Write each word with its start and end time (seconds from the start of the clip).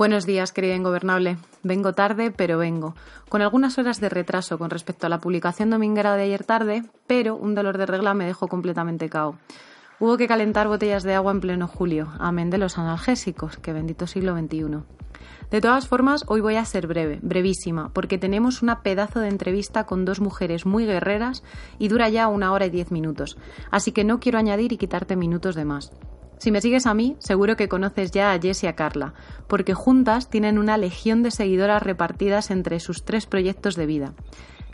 Buenos 0.00 0.24
días, 0.24 0.50
querida 0.50 0.76
ingobernable. 0.76 1.36
Vengo 1.62 1.92
tarde, 1.92 2.30
pero 2.30 2.56
vengo. 2.56 2.94
Con 3.28 3.42
algunas 3.42 3.76
horas 3.76 4.00
de 4.00 4.08
retraso 4.08 4.56
con 4.56 4.70
respecto 4.70 5.06
a 5.06 5.10
la 5.10 5.18
publicación 5.18 5.68
dominguera 5.68 6.16
de 6.16 6.22
ayer 6.22 6.42
tarde, 6.42 6.84
pero 7.06 7.36
un 7.36 7.54
dolor 7.54 7.76
de 7.76 7.84
regla 7.84 8.14
me 8.14 8.24
dejó 8.24 8.48
completamente 8.48 9.10
cao. 9.10 9.36
Hubo 9.98 10.16
que 10.16 10.26
calentar 10.26 10.68
botellas 10.68 11.02
de 11.02 11.12
agua 11.12 11.32
en 11.32 11.42
pleno 11.42 11.68
julio, 11.68 12.08
amén 12.18 12.48
de 12.48 12.56
los 12.56 12.78
analgésicos, 12.78 13.58
que 13.58 13.74
bendito 13.74 14.06
siglo 14.06 14.34
XXI. 14.34 14.78
De 15.50 15.60
todas 15.60 15.86
formas, 15.86 16.24
hoy 16.28 16.40
voy 16.40 16.56
a 16.56 16.64
ser 16.64 16.86
breve, 16.86 17.18
brevísima, 17.20 17.90
porque 17.92 18.16
tenemos 18.16 18.62
una 18.62 18.80
pedazo 18.80 19.20
de 19.20 19.28
entrevista 19.28 19.84
con 19.84 20.06
dos 20.06 20.18
mujeres 20.18 20.64
muy 20.64 20.86
guerreras 20.86 21.42
y 21.78 21.88
dura 21.88 22.08
ya 22.08 22.28
una 22.28 22.54
hora 22.54 22.64
y 22.64 22.70
diez 22.70 22.90
minutos, 22.90 23.36
así 23.70 23.92
que 23.92 24.04
no 24.04 24.18
quiero 24.18 24.38
añadir 24.38 24.72
y 24.72 24.78
quitarte 24.78 25.14
minutos 25.14 25.56
de 25.56 25.66
más. 25.66 25.92
Si 26.40 26.50
me 26.50 26.62
sigues 26.62 26.86
a 26.86 26.94
mí, 26.94 27.16
seguro 27.18 27.54
que 27.54 27.68
conoces 27.68 28.12
ya 28.12 28.32
a 28.32 28.40
Jess 28.40 28.64
y 28.64 28.66
a 28.66 28.74
Carla, 28.74 29.12
porque 29.46 29.74
juntas 29.74 30.30
tienen 30.30 30.56
una 30.56 30.78
legión 30.78 31.22
de 31.22 31.30
seguidoras 31.30 31.82
repartidas 31.82 32.50
entre 32.50 32.80
sus 32.80 33.04
tres 33.04 33.26
proyectos 33.26 33.76
de 33.76 33.84
vida. 33.84 34.14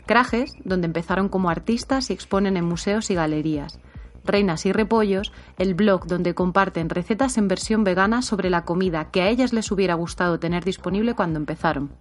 Crajes, 0.05 0.53
donde 0.63 0.85
empezaron 0.85 1.27
como 1.27 1.49
artistas 1.49 2.09
y 2.09 2.13
exponen 2.13 2.55
en 2.55 2.63
museos 2.63 3.11
y 3.11 3.15
galerías. 3.15 3.81
Reinas 4.23 4.65
y 4.65 4.71
Repollos, 4.71 5.33
el 5.57 5.73
blog 5.73 6.07
donde 6.07 6.33
comparten 6.33 6.89
recetas 6.89 7.37
en 7.37 7.49
versión 7.49 7.83
vegana 7.83 8.21
sobre 8.21 8.49
la 8.49 8.63
comida 8.63 9.11
que 9.11 9.23
a 9.23 9.27
ellas 9.27 9.51
les 9.51 9.69
hubiera 9.69 9.95
gustado 9.95 10.39
tener 10.39 10.63
disponible 10.63 11.15
cuando 11.15 11.37
empezaron. 11.37 11.91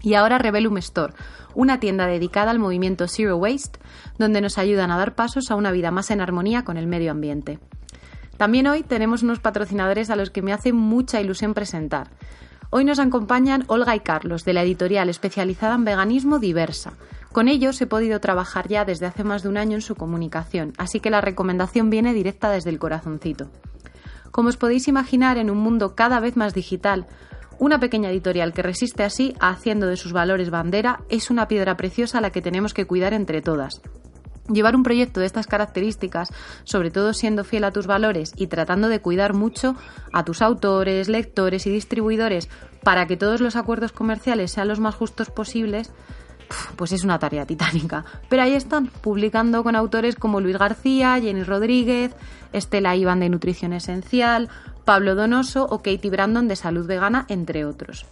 Y 0.00 0.14
ahora 0.14 0.38
Revelum 0.38 0.78
Store, 0.78 1.12
una 1.54 1.80
tienda 1.80 2.06
dedicada 2.06 2.50
al 2.50 2.58
movimiento 2.58 3.06
Zero 3.08 3.36
Waste, 3.36 3.78
donde 4.16 4.40
nos 4.40 4.56
ayudan 4.56 4.90
a 4.90 4.96
dar 4.96 5.14
pasos 5.14 5.50
a 5.50 5.54
una 5.54 5.70
vida 5.70 5.90
más 5.90 6.10
en 6.10 6.22
armonía 6.22 6.64
con 6.64 6.78
el 6.78 6.86
medio 6.86 7.10
ambiente. 7.10 7.58
También 8.42 8.66
hoy 8.66 8.82
tenemos 8.82 9.22
unos 9.22 9.38
patrocinadores 9.38 10.10
a 10.10 10.16
los 10.16 10.30
que 10.30 10.42
me 10.42 10.52
hace 10.52 10.72
mucha 10.72 11.20
ilusión 11.20 11.54
presentar. 11.54 12.10
Hoy 12.70 12.84
nos 12.84 12.98
acompañan 12.98 13.62
Olga 13.68 13.94
y 13.94 14.00
Carlos, 14.00 14.44
de 14.44 14.52
la 14.52 14.64
editorial 14.64 15.08
especializada 15.08 15.76
en 15.76 15.84
veganismo 15.84 16.40
Diversa. 16.40 16.94
Con 17.30 17.46
ellos 17.46 17.80
he 17.80 17.86
podido 17.86 18.18
trabajar 18.18 18.66
ya 18.66 18.84
desde 18.84 19.06
hace 19.06 19.22
más 19.22 19.44
de 19.44 19.48
un 19.48 19.58
año 19.58 19.76
en 19.76 19.80
su 19.80 19.94
comunicación, 19.94 20.72
así 20.76 20.98
que 20.98 21.08
la 21.08 21.20
recomendación 21.20 21.88
viene 21.88 22.14
directa 22.14 22.50
desde 22.50 22.70
el 22.70 22.80
corazoncito. 22.80 23.48
Como 24.32 24.48
os 24.48 24.56
podéis 24.56 24.88
imaginar, 24.88 25.38
en 25.38 25.48
un 25.48 25.58
mundo 25.58 25.94
cada 25.94 26.18
vez 26.18 26.36
más 26.36 26.52
digital, 26.52 27.06
una 27.60 27.78
pequeña 27.78 28.10
editorial 28.10 28.52
que 28.52 28.62
resiste 28.62 29.04
así, 29.04 29.36
haciendo 29.38 29.86
de 29.86 29.96
sus 29.96 30.12
valores 30.12 30.50
bandera, 30.50 30.98
es 31.08 31.30
una 31.30 31.46
piedra 31.46 31.76
preciosa 31.76 32.18
a 32.18 32.20
la 32.20 32.30
que 32.30 32.42
tenemos 32.42 32.74
que 32.74 32.86
cuidar 32.86 33.14
entre 33.14 33.40
todas. 33.40 33.80
Llevar 34.48 34.74
un 34.74 34.82
proyecto 34.82 35.20
de 35.20 35.26
estas 35.26 35.46
características, 35.46 36.28
sobre 36.64 36.90
todo 36.90 37.14
siendo 37.14 37.44
fiel 37.44 37.64
a 37.64 37.70
tus 37.70 37.86
valores 37.86 38.32
y 38.36 38.48
tratando 38.48 38.88
de 38.88 39.00
cuidar 39.00 39.34
mucho 39.34 39.76
a 40.12 40.24
tus 40.24 40.42
autores, 40.42 41.08
lectores 41.08 41.66
y 41.66 41.70
distribuidores 41.70 42.48
para 42.82 43.06
que 43.06 43.16
todos 43.16 43.40
los 43.40 43.54
acuerdos 43.54 43.92
comerciales 43.92 44.50
sean 44.50 44.68
los 44.68 44.80
más 44.80 44.96
justos 44.96 45.30
posibles, 45.30 45.92
pues 46.76 46.92
es 46.92 47.04
una 47.04 47.18
tarea 47.18 47.46
titánica. 47.46 48.04
Pero 48.28 48.42
ahí 48.42 48.54
están, 48.54 48.88
publicando 48.88 49.62
con 49.62 49.76
autores 49.76 50.16
como 50.16 50.40
Luis 50.40 50.58
García, 50.58 51.20
Jenny 51.20 51.44
Rodríguez, 51.44 52.14
Estela 52.52 52.96
Iván 52.96 53.20
de 53.20 53.28
Nutrición 53.28 53.72
Esencial, 53.72 54.48
Pablo 54.84 55.14
Donoso 55.14 55.66
o 55.70 55.78
Katie 55.78 56.10
Brandon 56.10 56.48
de 56.48 56.56
Salud 56.56 56.86
Vegana, 56.86 57.26
entre 57.28 57.64
otros 57.64 58.06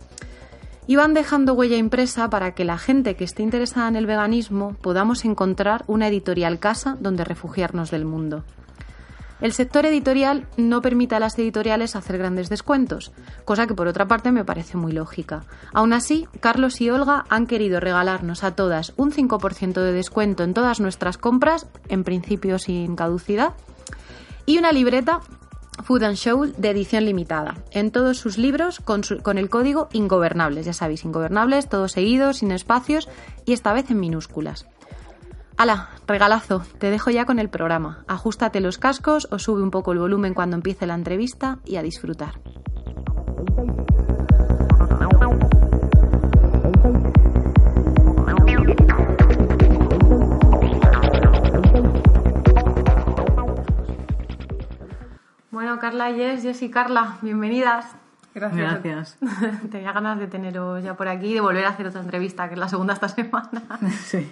y 0.86 0.96
van 0.96 1.14
dejando 1.14 1.54
huella 1.54 1.76
impresa 1.76 2.30
para 2.30 2.54
que 2.54 2.64
la 2.64 2.78
gente 2.78 3.16
que 3.16 3.24
esté 3.24 3.42
interesada 3.42 3.88
en 3.88 3.96
el 3.96 4.06
veganismo 4.06 4.74
podamos 4.80 5.24
encontrar 5.24 5.84
una 5.86 6.08
editorial 6.08 6.58
casa 6.58 6.96
donde 7.00 7.24
refugiarnos 7.24 7.90
del 7.90 8.04
mundo. 8.04 8.44
El 9.40 9.52
sector 9.52 9.86
editorial 9.86 10.46
no 10.58 10.82
permite 10.82 11.14
a 11.14 11.20
las 11.20 11.38
editoriales 11.38 11.96
hacer 11.96 12.18
grandes 12.18 12.50
descuentos, 12.50 13.10
cosa 13.46 13.66
que 13.66 13.74
por 13.74 13.88
otra 13.88 14.06
parte 14.06 14.32
me 14.32 14.44
parece 14.44 14.76
muy 14.76 14.92
lógica. 14.92 15.44
Aún 15.72 15.94
así, 15.94 16.28
Carlos 16.40 16.80
y 16.82 16.90
Olga 16.90 17.24
han 17.30 17.46
querido 17.46 17.80
regalarnos 17.80 18.44
a 18.44 18.54
todas 18.54 18.92
un 18.96 19.12
5% 19.12 19.72
de 19.80 19.92
descuento 19.92 20.44
en 20.44 20.52
todas 20.52 20.78
nuestras 20.80 21.16
compras, 21.16 21.66
en 21.88 22.04
principio 22.04 22.58
sin 22.58 22.96
caducidad, 22.96 23.54
y 24.44 24.58
una 24.58 24.72
libreta 24.72 25.20
Food 25.82 26.04
and 26.04 26.16
Show 26.16 26.46
de 26.46 26.70
edición 26.70 27.04
limitada. 27.04 27.56
En 27.70 27.90
todos 27.90 28.18
sus 28.18 28.38
libros 28.38 28.80
con, 28.80 29.02
con, 29.22 29.38
el 29.38 29.48
código 29.48 29.88
Ingobernables, 29.92 30.66
ya 30.66 30.72
sabéis, 30.72 31.04
Ingobernables, 31.04 31.68
todos 31.68 31.92
seguidos, 31.92 32.38
sin 32.38 32.52
espacios 32.52 33.08
y 33.44 33.52
esta 33.52 33.72
vez 33.72 33.90
en 33.90 34.00
minúsculas. 34.00 34.66
¡Hala! 35.56 35.90
Regalazo, 36.06 36.62
te 36.78 36.90
dejo 36.90 37.10
ya 37.10 37.26
con 37.26 37.38
el 37.38 37.50
programa. 37.50 38.04
Ajustate 38.08 38.60
los 38.60 38.78
cascos 38.78 39.28
o 39.30 39.38
sube 39.38 39.62
un 39.62 39.70
poco 39.70 39.92
el 39.92 39.98
volumen 39.98 40.32
cuando 40.32 40.56
empiece 40.56 40.86
la 40.86 40.94
entrevista 40.94 41.58
y 41.66 41.76
a 41.76 41.82
disfrutar. 41.82 42.40
Bueno, 55.60 55.78
Carla, 55.78 56.10
Jess, 56.10 56.40
Jess 56.40 56.62
y 56.62 56.70
Carla, 56.70 57.18
bienvenidas. 57.20 57.84
Gracias. 58.34 58.82
Gracias. 58.82 59.18
Tenía 59.70 59.92
ganas 59.92 60.18
de 60.18 60.26
teneros 60.26 60.82
ya 60.82 60.96
por 60.96 61.06
aquí 61.06 61.26
y 61.26 61.34
de 61.34 61.42
volver 61.42 61.66
a 61.66 61.68
hacer 61.68 61.86
otra 61.86 62.00
entrevista, 62.00 62.48
que 62.48 62.54
es 62.54 62.58
la 62.58 62.66
segunda 62.70 62.94
esta 62.94 63.08
semana. 63.08 63.62
Sí. 63.90 64.30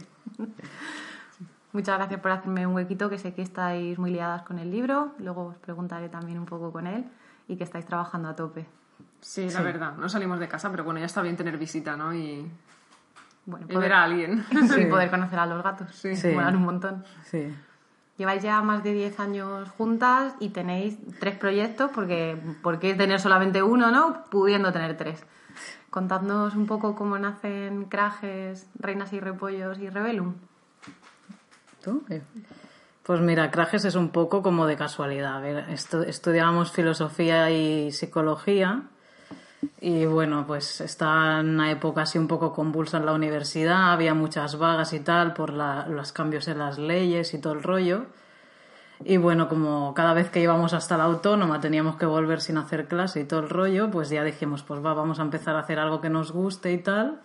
Muchas 1.74 1.98
gracias 1.98 2.18
por 2.20 2.30
hacerme 2.30 2.66
un 2.66 2.74
huequito, 2.74 3.10
que 3.10 3.18
sé 3.18 3.34
que 3.34 3.42
estáis 3.42 3.98
muy 3.98 4.10
liadas 4.10 4.40
con 4.40 4.58
el 4.58 4.70
libro. 4.70 5.12
Luego 5.18 5.48
os 5.48 5.56
preguntaré 5.56 6.08
también 6.08 6.38
un 6.38 6.46
poco 6.46 6.72
con 6.72 6.86
él 6.86 7.04
y 7.46 7.56
que 7.56 7.64
estáis 7.64 7.84
trabajando 7.84 8.30
a 8.30 8.34
tope. 8.34 8.64
Sí, 9.20 9.50
la 9.50 9.60
verdad. 9.60 9.98
No 9.98 10.08
salimos 10.08 10.40
de 10.40 10.48
casa, 10.48 10.70
pero 10.70 10.82
bueno, 10.82 10.98
ya 10.98 11.04
está 11.04 11.20
bien 11.20 11.36
tener 11.36 11.58
visita, 11.58 11.94
¿no? 11.94 12.14
Y, 12.14 12.50
bueno, 13.44 13.66
ver 13.66 13.92
a 13.92 14.04
alguien. 14.04 14.46
Y 14.78 14.86
poder 14.86 15.10
conocer 15.10 15.38
a 15.38 15.44
los 15.44 15.62
gatos. 15.62 15.94
Sí. 15.94 16.16
sí. 16.16 16.28
un 16.28 16.62
montón. 16.62 17.04
Sí. 17.24 17.54
Lleváis 18.18 18.42
ya 18.42 18.60
más 18.62 18.82
de 18.82 18.92
10 18.92 19.20
años 19.20 19.68
juntas 19.78 20.34
y 20.40 20.48
tenéis 20.48 20.98
tres 21.20 21.36
proyectos, 21.36 21.90
porque 21.94 22.36
¿por 22.62 22.80
qué 22.80 22.94
tener 22.94 23.20
solamente 23.20 23.62
uno, 23.62 23.92
no? 23.92 24.24
Pudiendo 24.28 24.72
tener 24.72 24.96
tres. 24.96 25.24
Contadnos 25.88 26.56
un 26.56 26.66
poco 26.66 26.96
cómo 26.96 27.16
nacen 27.16 27.84
Crajes, 27.84 28.68
Reinas 28.76 29.12
y 29.12 29.20
Repollos 29.20 29.78
y 29.78 29.88
Rebelum. 29.88 30.34
¿Tú? 31.82 32.04
Pues 33.04 33.20
mira, 33.20 33.52
Crajes 33.52 33.84
es 33.84 33.94
un 33.94 34.10
poco 34.10 34.42
como 34.42 34.66
de 34.66 34.76
casualidad. 34.76 35.36
A 35.36 35.72
estudiábamos 35.72 36.72
filosofía 36.72 37.50
y 37.52 37.92
psicología 37.92 38.82
y 39.80 40.06
bueno, 40.06 40.44
pues 40.46 40.80
está 40.80 41.40
en 41.40 41.50
una 41.50 41.70
época 41.70 42.02
así 42.02 42.18
un 42.18 42.28
poco 42.28 42.52
convulsa 42.52 42.98
en 42.98 43.06
la 43.06 43.12
universidad, 43.12 43.92
había 43.92 44.14
muchas 44.14 44.58
vagas 44.58 44.92
y 44.92 45.00
tal 45.00 45.34
por 45.34 45.52
los 45.52 46.12
cambios 46.12 46.48
en 46.48 46.58
las 46.58 46.78
leyes 46.78 47.34
y 47.34 47.38
todo 47.38 47.54
el 47.54 47.62
rollo. 47.62 48.06
Y 49.04 49.16
bueno, 49.16 49.48
como 49.48 49.94
cada 49.94 50.12
vez 50.12 50.30
que 50.30 50.40
íbamos 50.40 50.74
hasta 50.74 50.96
la 50.96 51.04
autónoma 51.04 51.60
teníamos 51.60 51.96
que 51.96 52.06
volver 52.06 52.40
sin 52.40 52.56
hacer 52.56 52.88
clase 52.88 53.20
y 53.20 53.24
todo 53.24 53.40
el 53.40 53.48
rollo, 53.48 53.90
pues 53.90 54.10
ya 54.10 54.24
dijimos, 54.24 54.62
pues 54.62 54.84
va, 54.84 54.94
vamos 54.94 55.20
a 55.20 55.22
empezar 55.22 55.54
a 55.56 55.60
hacer 55.60 55.78
algo 55.78 56.00
que 56.00 56.10
nos 56.10 56.32
guste 56.32 56.72
y 56.72 56.78
tal 56.78 57.20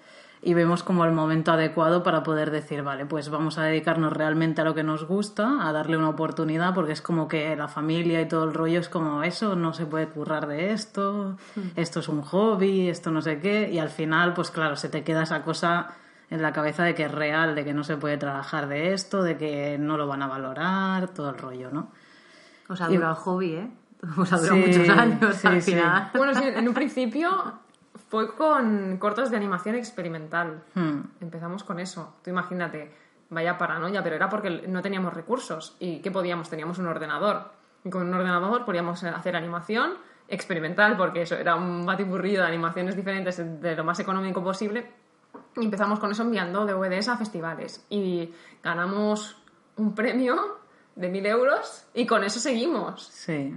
y 0.45 0.53
vemos 0.53 0.83
como 0.83 1.05
el 1.05 1.13
momento 1.13 1.53
adecuado 1.53 2.03
para 2.03 2.23
poder 2.23 2.51
decir, 2.51 2.83
vale, 2.83 3.05
pues 3.05 3.29
vamos 3.29 3.57
a 3.57 3.63
dedicarnos 3.63 4.11
realmente 4.11 4.61
a 4.61 4.65
lo 4.65 4.75
que 4.75 4.83
nos 4.83 5.07
gusta, 5.07 5.67
a 5.67 5.71
darle 5.71 5.95
una 5.95 6.09
oportunidad, 6.09 6.73
porque 6.73 6.91
es 6.91 7.01
como 7.01 7.29
que 7.29 7.55
la 7.55 7.69
familia 7.69 8.19
y 8.19 8.27
todo 8.27 8.43
el 8.43 8.53
rollo 8.53 8.81
es 8.81 8.89
como 8.89 9.23
eso, 9.23 9.55
no 9.55 9.73
se 9.73 9.85
puede 9.85 10.07
currar 10.07 10.47
de 10.47 10.71
esto, 10.71 11.37
hmm. 11.55 11.61
esto 11.77 12.01
es 12.01 12.09
un 12.09 12.21
hobby, 12.21 12.89
esto 12.89 13.09
no 13.11 13.21
sé 13.21 13.39
qué, 13.39 13.69
y 13.71 13.79
al 13.79 13.89
final, 13.89 14.33
pues 14.33 14.51
claro, 14.51 14.75
se 14.75 14.89
te 14.89 15.03
queda 15.03 15.23
esa 15.23 15.43
cosa 15.43 15.93
en 16.29 16.41
la 16.41 16.51
cabeza 16.51 16.83
de 16.83 16.93
que 16.93 17.03
es 17.03 17.11
real, 17.11 17.55
de 17.55 17.63
que 17.63 17.73
no 17.73 17.85
se 17.85 17.95
puede 17.95 18.17
trabajar 18.17 18.67
de 18.67 18.93
esto, 18.93 19.23
de 19.23 19.37
que 19.37 19.77
no 19.79 19.95
lo 19.97 20.07
van 20.07 20.23
a 20.23 20.27
valorar, 20.27 21.07
todo 21.09 21.29
el 21.29 21.37
rollo, 21.37 21.69
¿no? 21.71 21.91
O 22.67 22.75
sea, 22.75 22.87
dura 22.87 23.09
el 23.09 23.15
hobby, 23.15 23.53
¿eh? 23.53 23.71
O 24.17 24.25
sea, 24.25 24.37
durado 24.37 24.57
muchos 24.57 24.89
años 24.89 25.35
sí, 25.37 25.47
al 25.47 25.61
final. 25.61 26.11
Bueno, 26.13 26.33
sí, 26.33 26.43
en 26.43 26.67
un 26.67 26.73
principio 26.73 27.62
fue 28.13 28.35
con 28.35 28.97
cortos 28.97 29.31
de 29.31 29.37
animación 29.37 29.73
experimental. 29.73 30.61
Hmm. 30.75 30.99
Empezamos 31.19 31.63
con 31.63 31.79
eso. 31.79 32.13
Tú 32.23 32.29
imagínate, 32.29 32.93
vaya 33.31 33.57
paranoia, 33.57 34.03
pero 34.03 34.15
era 34.15 34.29
porque 34.29 34.67
no 34.67 34.83
teníamos 34.83 35.15
recursos. 35.15 35.75
¿Y 35.79 35.97
qué 35.97 36.11
podíamos? 36.11 36.47
Teníamos 36.47 36.77
un 36.77 36.85
ordenador. 36.85 37.49
Y 37.83 37.89
con 37.89 38.03
un 38.03 38.13
ordenador 38.13 38.65
podíamos 38.65 39.03
hacer 39.03 39.35
animación 39.35 39.93
experimental, 40.27 40.95
porque 40.95 41.23
eso 41.23 41.33
era 41.33 41.55
un 41.55 41.87
batiburrillo 41.87 42.41
de 42.41 42.45
animaciones 42.45 42.95
diferentes 42.95 43.41
de 43.59 43.75
lo 43.75 43.83
más 43.83 43.99
económico 43.99 44.43
posible. 44.43 44.91
Y 45.55 45.65
empezamos 45.65 45.99
con 45.99 46.11
eso 46.11 46.21
enviando 46.21 46.67
DVDs 46.67 47.07
a 47.07 47.17
festivales. 47.17 47.83
Y 47.89 48.31
ganamos 48.61 49.41
un 49.77 49.95
premio 49.95 50.59
de 50.95 51.09
mil 51.09 51.25
euros 51.25 51.87
y 51.95 52.05
con 52.05 52.23
eso 52.23 52.39
seguimos. 52.39 53.07
Sí. 53.07 53.55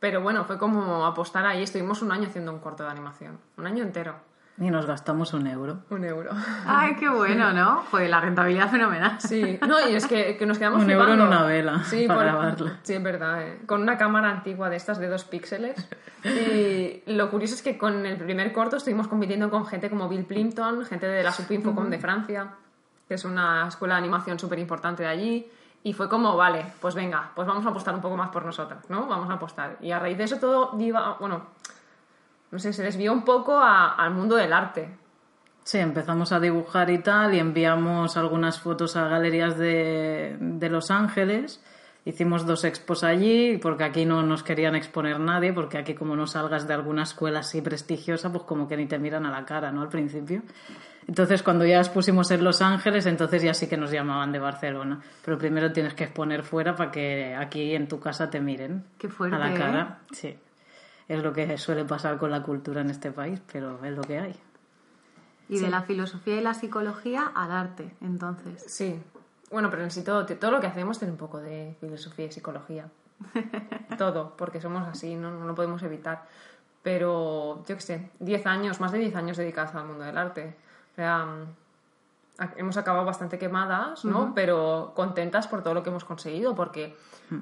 Pero 0.00 0.20
bueno, 0.20 0.44
fue 0.44 0.58
como 0.58 1.06
apostar 1.06 1.46
ahí. 1.46 1.62
Estuvimos 1.62 2.02
un 2.02 2.12
año 2.12 2.28
haciendo 2.28 2.52
un 2.52 2.58
corto 2.60 2.82
de 2.84 2.90
animación. 2.90 3.38
Un 3.56 3.66
año 3.66 3.82
entero. 3.82 4.14
Y 4.58 4.70
nos 4.70 4.86
gastamos 4.86 5.34
un 5.34 5.46
euro. 5.46 5.80
Un 5.90 6.02
euro. 6.04 6.30
Ay, 6.66 6.96
qué 6.96 7.08
bueno, 7.10 7.52
¿no? 7.54 7.82
Joder, 7.90 8.08
la 8.08 8.20
rentabilidad 8.22 8.70
fenomenal. 8.70 9.20
Sí, 9.20 9.58
no, 9.66 9.86
y 9.86 9.94
es 9.94 10.06
que, 10.06 10.36
que 10.38 10.46
nos 10.46 10.58
quedamos 10.58 10.82
Un 10.82 10.90
euro 10.90 11.04
en 11.08 11.18
flipando. 11.18 11.36
una 11.36 11.46
vela 11.46 11.84
sí, 11.84 12.06
para 12.06 12.20
por- 12.20 12.26
grabarla. 12.28 12.78
Sí, 12.82 12.94
es 12.94 13.02
verdad. 13.02 13.42
eh. 13.42 13.60
Con 13.66 13.82
una 13.82 13.98
cámara 13.98 14.30
antigua 14.30 14.70
de 14.70 14.76
estas 14.76 14.98
de 14.98 15.08
dos 15.08 15.24
píxeles. 15.24 15.86
Y 16.24 17.02
lo 17.06 17.30
curioso 17.30 17.54
es 17.54 17.62
que 17.62 17.76
con 17.76 18.04
el 18.06 18.16
primer 18.16 18.52
corto 18.52 18.76
estuvimos 18.76 19.08
compitiendo 19.08 19.50
con 19.50 19.66
gente 19.66 19.90
como 19.90 20.08
Bill 20.08 20.24
Plimpton, 20.24 20.84
gente 20.86 21.06
de 21.06 21.22
la 21.22 21.32
Subinfocom 21.32 21.90
de 21.90 21.98
Francia, 21.98 22.50
que 23.06 23.14
es 23.14 23.24
una 23.24 23.68
escuela 23.68 23.94
de 23.94 23.98
animación 24.00 24.38
súper 24.38 24.58
importante 24.58 25.02
de 25.02 25.08
allí. 25.08 25.50
Y 25.86 25.92
fue 25.92 26.08
como, 26.08 26.36
vale, 26.36 26.72
pues 26.80 26.96
venga, 26.96 27.30
pues 27.32 27.46
vamos 27.46 27.64
a 27.64 27.68
apostar 27.68 27.94
un 27.94 28.00
poco 28.00 28.16
más 28.16 28.30
por 28.30 28.44
nosotras, 28.44 28.90
¿no? 28.90 29.06
Vamos 29.06 29.30
a 29.30 29.34
apostar. 29.34 29.76
Y 29.80 29.92
a 29.92 30.00
raíz 30.00 30.18
de 30.18 30.24
eso 30.24 30.36
todo 30.40 30.72
iba, 30.80 31.16
bueno, 31.20 31.46
no 32.50 32.58
sé, 32.58 32.72
se 32.72 32.82
desvió 32.82 33.12
un 33.12 33.24
poco 33.24 33.56
al 33.56 34.10
mundo 34.10 34.34
del 34.34 34.52
arte. 34.52 34.98
Sí, 35.62 35.78
empezamos 35.78 36.32
a 36.32 36.40
dibujar 36.40 36.90
y 36.90 36.98
tal, 36.98 37.34
y 37.34 37.38
enviamos 37.38 38.16
algunas 38.16 38.58
fotos 38.58 38.96
a 38.96 39.06
galerías 39.06 39.56
de, 39.58 40.36
de 40.40 40.68
Los 40.70 40.90
Ángeles. 40.90 41.62
Hicimos 42.04 42.46
dos 42.46 42.64
expos 42.64 43.04
allí, 43.04 43.56
porque 43.58 43.84
aquí 43.84 44.06
no 44.06 44.24
nos 44.24 44.42
querían 44.42 44.74
exponer 44.74 45.20
nadie, 45.20 45.52
porque 45.52 45.78
aquí 45.78 45.94
como 45.94 46.16
no 46.16 46.26
salgas 46.26 46.66
de 46.66 46.74
alguna 46.74 47.04
escuela 47.04 47.40
así 47.40 47.62
prestigiosa, 47.62 48.32
pues 48.32 48.42
como 48.42 48.66
que 48.66 48.76
ni 48.76 48.86
te 48.86 48.98
miran 48.98 49.24
a 49.24 49.30
la 49.30 49.44
cara, 49.44 49.70
¿no? 49.70 49.82
Al 49.82 49.88
principio. 49.88 50.42
Entonces, 51.08 51.42
cuando 51.42 51.64
ya 51.64 51.78
expusimos 51.78 52.30
en 52.32 52.42
Los 52.42 52.62
Ángeles, 52.62 53.06
entonces 53.06 53.42
ya 53.42 53.54
sí 53.54 53.68
que 53.68 53.76
nos 53.76 53.92
llamaban 53.92 54.32
de 54.32 54.40
Barcelona. 54.40 55.00
Pero 55.24 55.38
primero 55.38 55.72
tienes 55.72 55.94
que 55.94 56.04
exponer 56.04 56.42
fuera 56.42 56.74
para 56.74 56.90
que 56.90 57.34
aquí 57.34 57.74
en 57.74 57.86
tu 57.86 58.00
casa 58.00 58.28
te 58.28 58.40
miren 58.40 58.84
Qué 58.98 59.08
fuerte, 59.08 59.36
a 59.36 59.38
la 59.38 59.54
¿eh? 59.54 59.58
cara. 59.58 60.00
Sí. 60.10 60.36
Es 61.08 61.22
lo 61.22 61.32
que 61.32 61.56
suele 61.58 61.84
pasar 61.84 62.18
con 62.18 62.32
la 62.32 62.42
cultura 62.42 62.80
en 62.80 62.90
este 62.90 63.12
país, 63.12 63.40
pero 63.52 63.84
es 63.84 63.92
lo 63.92 64.02
que 64.02 64.18
hay. 64.18 64.36
Y 65.48 65.60
de 65.60 65.70
la 65.70 65.82
filosofía 65.82 66.36
y 66.36 66.40
la 66.40 66.54
psicología 66.54 67.30
al 67.32 67.52
arte, 67.52 67.94
entonces. 68.00 68.64
Sí. 68.66 69.00
Bueno, 69.52 69.70
pero 69.70 69.84
en 69.84 69.92
sí 69.92 70.02
todo, 70.02 70.26
todo 70.26 70.50
lo 70.50 70.60
que 70.60 70.66
hacemos 70.66 70.98
tiene 70.98 71.12
un 71.12 71.18
poco 71.18 71.38
de 71.38 71.76
filosofía 71.78 72.26
y 72.26 72.32
psicología. 72.32 72.88
todo, 73.98 74.36
porque 74.36 74.60
somos 74.60 74.88
así, 74.88 75.14
no, 75.14 75.30
no 75.30 75.46
lo 75.46 75.54
podemos 75.54 75.80
evitar. 75.84 76.24
Pero, 76.82 77.64
yo 77.64 77.76
qué 77.76 77.80
sé, 77.80 78.10
10 78.18 78.46
años, 78.46 78.80
más 78.80 78.90
de 78.90 78.98
10 78.98 79.14
años 79.14 79.36
dedicados 79.36 79.72
al 79.76 79.86
mundo 79.86 80.02
del 80.02 80.18
arte. 80.18 80.56
O 80.96 80.98
sea, 80.98 81.26
a- 82.38 82.52
hemos 82.56 82.76
acabado 82.78 83.04
bastante 83.04 83.38
quemadas, 83.38 84.04
¿no? 84.06 84.32
Pero 84.34 84.92
contentas 84.96 85.46
por 85.46 85.62
todo 85.62 85.74
lo 85.74 85.82
que 85.82 85.90
hemos 85.90 86.04
conseguido, 86.06 86.54
porque 86.54 86.96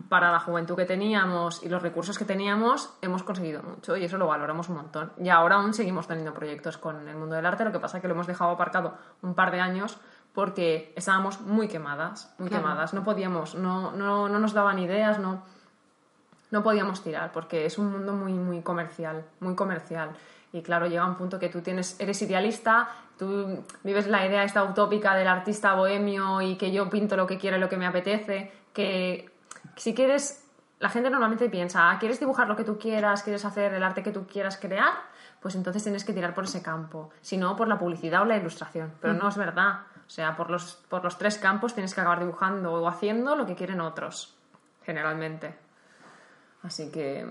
para 0.09 0.33
la 0.33 0.41
juventud 0.41 0.75
que 0.75 0.87
teníamos 0.87 1.63
y 1.63 1.69
los 1.69 1.81
recursos 1.83 2.19
que 2.19 2.25
teníamos, 2.25 2.93
hemos 3.01 3.23
conseguido 3.23 3.63
mucho 3.63 3.97
y 3.97 4.05
eso 4.05 4.19
lo 4.19 4.27
valoramos 4.27 4.69
un 4.71 4.77
montón. 4.77 5.13
Y 5.19 5.29
ahora 5.29 5.57
aún 5.57 5.73
seguimos 5.73 6.09
teniendo 6.09 6.35
proyectos 6.35 6.79
con 6.79 7.07
el 7.09 7.17
mundo 7.17 7.37
del 7.37 7.47
arte, 7.47 7.65
lo 7.65 7.71
que 7.71 7.79
pasa 7.79 7.99
es 7.99 8.03
que 8.03 8.09
lo 8.09 8.15
hemos 8.15 8.27
dejado 8.27 8.51
aparcado 8.51 8.95
un 9.23 9.35
par 9.35 9.53
de 9.53 9.61
años 9.61 9.99
porque 10.33 10.93
estábamos 10.97 11.41
muy 11.43 11.69
quemadas, 11.69 12.35
muy 12.39 12.49
Claro. 12.49 12.65
quemadas. 12.65 12.93
No 12.93 13.05
podíamos, 13.05 13.55
no, 13.55 13.93
no, 13.93 14.29
no 14.29 14.39
nos 14.41 14.53
daban 14.53 14.81
ideas, 14.81 15.21
no, 15.21 15.43
no 16.51 16.63
podíamos 16.65 17.03
tirar 17.05 17.31
porque 17.31 17.67
es 17.67 17.79
un 17.79 17.93
mundo 17.93 18.15
muy 18.15 18.33
muy 18.33 18.61
comercial, 18.63 19.25
muy 19.41 19.55
comercial. 19.55 20.11
Y 20.55 20.63
claro, 20.63 20.87
llega 20.87 21.05
un 21.05 21.17
punto 21.17 21.41
que 21.41 21.49
tú 21.49 21.63
tienes, 21.63 21.99
eres 21.99 22.23
idealista, 22.23 22.89
tú 23.19 23.65
vives 23.83 24.07
la 24.07 24.25
idea 24.25 24.45
esta 24.45 24.63
utópica 24.63 25.17
del 25.17 25.27
artista 25.27 25.75
bohemio 25.75 26.41
y 26.43 26.55
que 26.55 26.71
yo 26.71 26.89
pinto 26.89 27.17
lo 27.17 27.27
que 27.27 27.39
quiero 27.39 27.57
y 27.57 27.61
lo 27.61 27.69
que 27.69 27.77
me 27.77 27.87
apetece, 27.87 28.53
que 28.73 29.33
si 29.75 29.97
quieres, 29.97 30.49
la 30.79 30.91
gente 30.91 31.11
normalmente 31.11 31.51
piensa, 31.51 31.91
ah, 31.91 31.99
¿quieres 31.99 32.21
dibujar 32.21 32.47
lo 32.47 32.55
que 32.55 32.63
tú 32.63 32.79
quieras, 32.79 33.25
quieres 33.25 33.45
hacer 33.45 33.75
el 33.75 33.83
arte 33.83 34.05
que 34.05 34.13
tú 34.13 34.29
quieras 34.29 34.57
crear? 34.57 34.93
Pues 35.41 35.57
entonces 35.57 35.83
tienes 35.83 36.05
que 36.05 36.13
tirar 36.13 36.35
por 36.35 36.45
ese 36.45 36.63
campo, 36.63 37.11
si 37.21 37.37
no 37.37 37.57
por 37.57 37.67
la 37.67 37.77
publicidad 37.77 38.23
o 38.23 38.25
la 38.25 38.37
ilustración. 38.37 38.93
Pero 39.01 39.13
no 39.13 39.29
es 39.29 39.37
verdad. 39.37 39.81
O 40.07 40.11
sea, 40.11 40.37
por 40.37 40.51
los, 40.51 40.77
por 40.89 41.03
los 41.03 41.19
tres 41.19 41.37
campos 41.37 41.75
tienes 41.75 41.93
que 41.93 42.01
acabar 42.01 42.21
dibujando 42.21 42.75
o 42.75 42.87
haciendo 42.87 43.35
lo 43.35 43.45
que 43.45 43.57
quieren 43.57 43.81
otros, 43.81 44.37
generalmente. 44.85 45.59
Así 46.63 46.93
que 46.93 47.27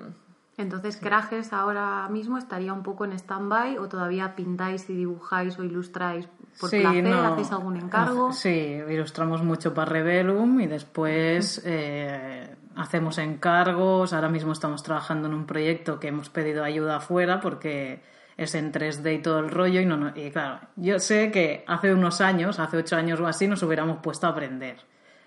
Entonces, 0.57 0.97
Crajes 0.97 1.51
ahora 1.51 2.07
mismo 2.09 2.37
estaría 2.37 2.73
un 2.73 2.83
poco 2.83 3.05
en 3.05 3.13
stand-by 3.13 3.77
o 3.79 3.87
todavía 3.89 4.35
pintáis 4.35 4.87
y 4.89 4.93
dibujáis 4.95 5.57
o 5.57 5.63
ilustráis 5.63 6.27
por 6.59 6.69
placer, 6.81 7.03
no. 7.03 7.23
hacéis 7.33 7.51
algún 7.51 7.77
encargo. 7.77 8.31
Sí, 8.33 8.79
ilustramos 8.87 9.41
mucho 9.41 9.73
para 9.73 9.89
Rebellum 9.91 10.59
y 10.61 10.67
después 10.67 11.61
eh, 11.65 12.55
hacemos 12.75 13.17
encargos. 13.17 14.13
Ahora 14.13 14.29
mismo 14.29 14.51
estamos 14.51 14.83
trabajando 14.83 15.27
en 15.27 15.33
un 15.33 15.45
proyecto 15.47 15.99
que 15.99 16.09
hemos 16.09 16.29
pedido 16.29 16.63
ayuda 16.63 16.97
afuera 16.97 17.39
porque 17.39 18.03
es 18.37 18.53
en 18.53 18.71
3D 18.71 19.15
y 19.15 19.21
todo 19.23 19.39
el 19.39 19.49
rollo. 19.49 19.81
Y, 19.81 19.85
no, 19.87 19.97
no- 19.97 20.15
y 20.15 20.29
claro, 20.29 20.59
yo 20.75 20.99
sé 20.99 21.31
que 21.31 21.63
hace 21.67 21.91
unos 21.91 22.21
años, 22.21 22.59
hace 22.59 22.77
ocho 22.77 22.95
años 22.95 23.19
o 23.19 23.25
así, 23.25 23.47
nos 23.47 23.63
hubiéramos 23.63 23.97
puesto 24.03 24.27
a 24.27 24.29
aprender 24.29 24.77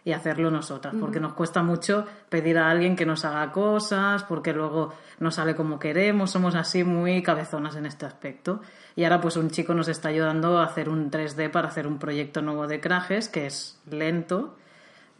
y 0.06 0.12
hacerlo 0.12 0.52
nosotras, 0.52 0.94
porque 1.00 1.18
nos 1.18 1.32
cuesta 1.32 1.64
mucho 1.64 2.06
pedir 2.28 2.58
a 2.58 2.70
alguien 2.70 2.94
que 2.94 3.04
nos 3.04 3.24
haga 3.24 3.50
cosas, 3.50 4.22
porque 4.22 4.52
luego 4.52 4.94
no 5.18 5.32
sale 5.32 5.56
como 5.56 5.80
queremos, 5.80 6.30
somos 6.30 6.54
así 6.54 6.84
muy 6.84 7.24
cabezonas 7.24 7.74
en 7.74 7.86
este 7.86 8.06
aspecto. 8.06 8.60
Y 8.94 9.02
ahora 9.02 9.20
pues 9.20 9.36
un 9.36 9.50
chico 9.50 9.74
nos 9.74 9.88
está 9.88 10.10
ayudando 10.10 10.58
a 10.60 10.64
hacer 10.64 10.88
un 10.88 11.10
3D 11.10 11.50
para 11.50 11.66
hacer 11.66 11.88
un 11.88 11.98
proyecto 11.98 12.40
nuevo 12.40 12.68
de 12.68 12.80
Crajes, 12.80 13.28
que 13.28 13.46
es 13.46 13.80
lento, 13.90 14.54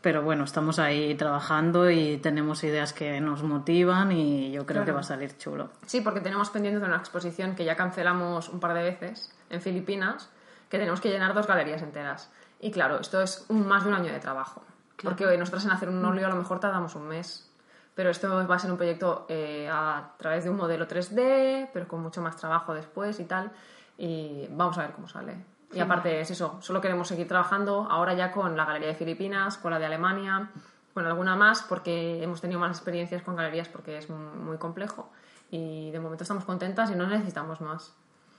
pero 0.03 0.23
bueno, 0.23 0.45
estamos 0.45 0.79
ahí 0.79 1.17
trabajando 1.17 1.91
y 1.91 2.19
tenemos 2.19 2.63
ideas 2.63 2.93
que 2.93 3.21
nos 3.21 3.43
motivan 3.43 4.13
y 4.13 4.53
yo 4.53 4.67
creo 4.67 4.85
que 4.85 4.93
va 4.93 5.01
a 5.01 5.03
salir 5.03 5.37
chulo. 5.37 5.71
Sí, 5.87 6.01
porque 6.01 6.21
tenemos 6.21 6.49
pendiente 6.51 6.79
de 6.79 6.87
una 6.87 6.99
exposición 6.99 7.57
que 7.57 7.65
ya 7.65 7.75
cancelamos 7.75 8.49
un 8.51 8.61
par 8.61 8.73
de 8.73 8.85
veces 8.85 9.35
en 9.51 9.61
Filipinas, 9.61 10.31
que 10.71 10.79
tenemos 10.79 11.01
que 11.01 11.11
llenar 11.11 11.35
dos 11.35 11.49
galerías 11.49 11.83
enteras. 11.83 12.31
Y 12.61 12.71
claro, 12.71 13.01
esto 13.01 13.21
es 13.21 13.45
un- 13.49 13.67
más 13.67 13.83
de 13.83 13.89
un 13.91 13.97
año 13.97 14.13
de 14.13 14.21
trabajo. 14.21 14.63
Porque 15.03 15.37
nosotros 15.37 15.65
en 15.65 15.71
hacer 15.71 15.89
un 15.89 16.05
óleo 16.05 16.27
a 16.27 16.31
lo 16.31 16.37
mejor 16.37 16.61
tardamos 16.61 16.95
un 16.95 17.09
mes. 17.09 17.51
Pero 17.95 18.11
esto 18.11 18.47
va 18.47 18.57
a 18.57 18.59
ser 18.59 18.71
un 18.71 18.77
proyecto 18.77 19.27
eh, 19.29 19.69
a 19.73 20.13
través 20.19 20.45
de 20.45 20.51
un 20.51 20.57
modelo 20.57 20.87
3D, 20.87 21.71
pero 21.73 21.89
con 21.89 22.03
mucho 22.03 22.21
más 22.21 22.37
trabajo 22.37 22.75
después 22.75 23.19
y 23.21 23.25
tal. 23.25 23.51
Y 23.97 24.47
vamos 24.51 24.77
a 24.79 24.83
ver 24.83 24.93
cómo 24.93 25.09
sale. 25.09 25.37
Y 25.73 25.81
aparte 25.81 26.21
es 26.21 26.31
eso, 26.31 26.59
solo 26.61 26.81
queremos 26.81 27.09
seguir 27.09 27.27
trabajando 27.27 27.89
ahora 27.91 28.15
ya 28.15 28.33
con 28.33 28.57
la 28.57 28.65
Galería 28.65 28.89
de 28.89 28.95
Filipinas, 28.95 29.59
con 29.59 29.73
la 29.73 29.79
de 29.79 29.87
Alemania, 29.87 30.51
con 30.95 31.07
alguna 31.07 31.37
más, 31.37 31.63
porque 31.63 32.23
hemos 32.23 32.41
tenido 32.41 32.61
más 32.61 32.77
experiencias 32.77 33.23
con 33.23 33.37
galerías 33.37 33.69
porque 33.69 33.99
es 33.99 34.09
muy, 34.09 34.39
muy 34.39 34.59
complejo. 34.59 35.11
Y 35.51 35.91
de 35.91 36.01
momento 36.01 36.25
estamos 36.25 36.45
contentas 36.45 36.91
y 36.91 36.95
no 36.95 37.07
necesitamos 37.07 37.61
más. 37.61 37.95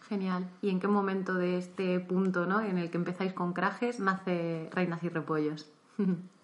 Genial. 0.08 0.48
¿Y 0.62 0.70
en 0.70 0.80
qué 0.80 0.88
momento 0.88 1.34
de 1.34 1.58
este 1.58 2.00
punto 2.00 2.46
¿no? 2.46 2.62
en 2.62 2.78
el 2.78 2.90
que 2.90 2.98
empezáis 2.98 3.34
con 3.34 3.54
Crajes 3.54 4.00
nace 4.00 4.70
Reinas 4.72 5.04
y 5.04 5.10
Repollos? 5.10 5.68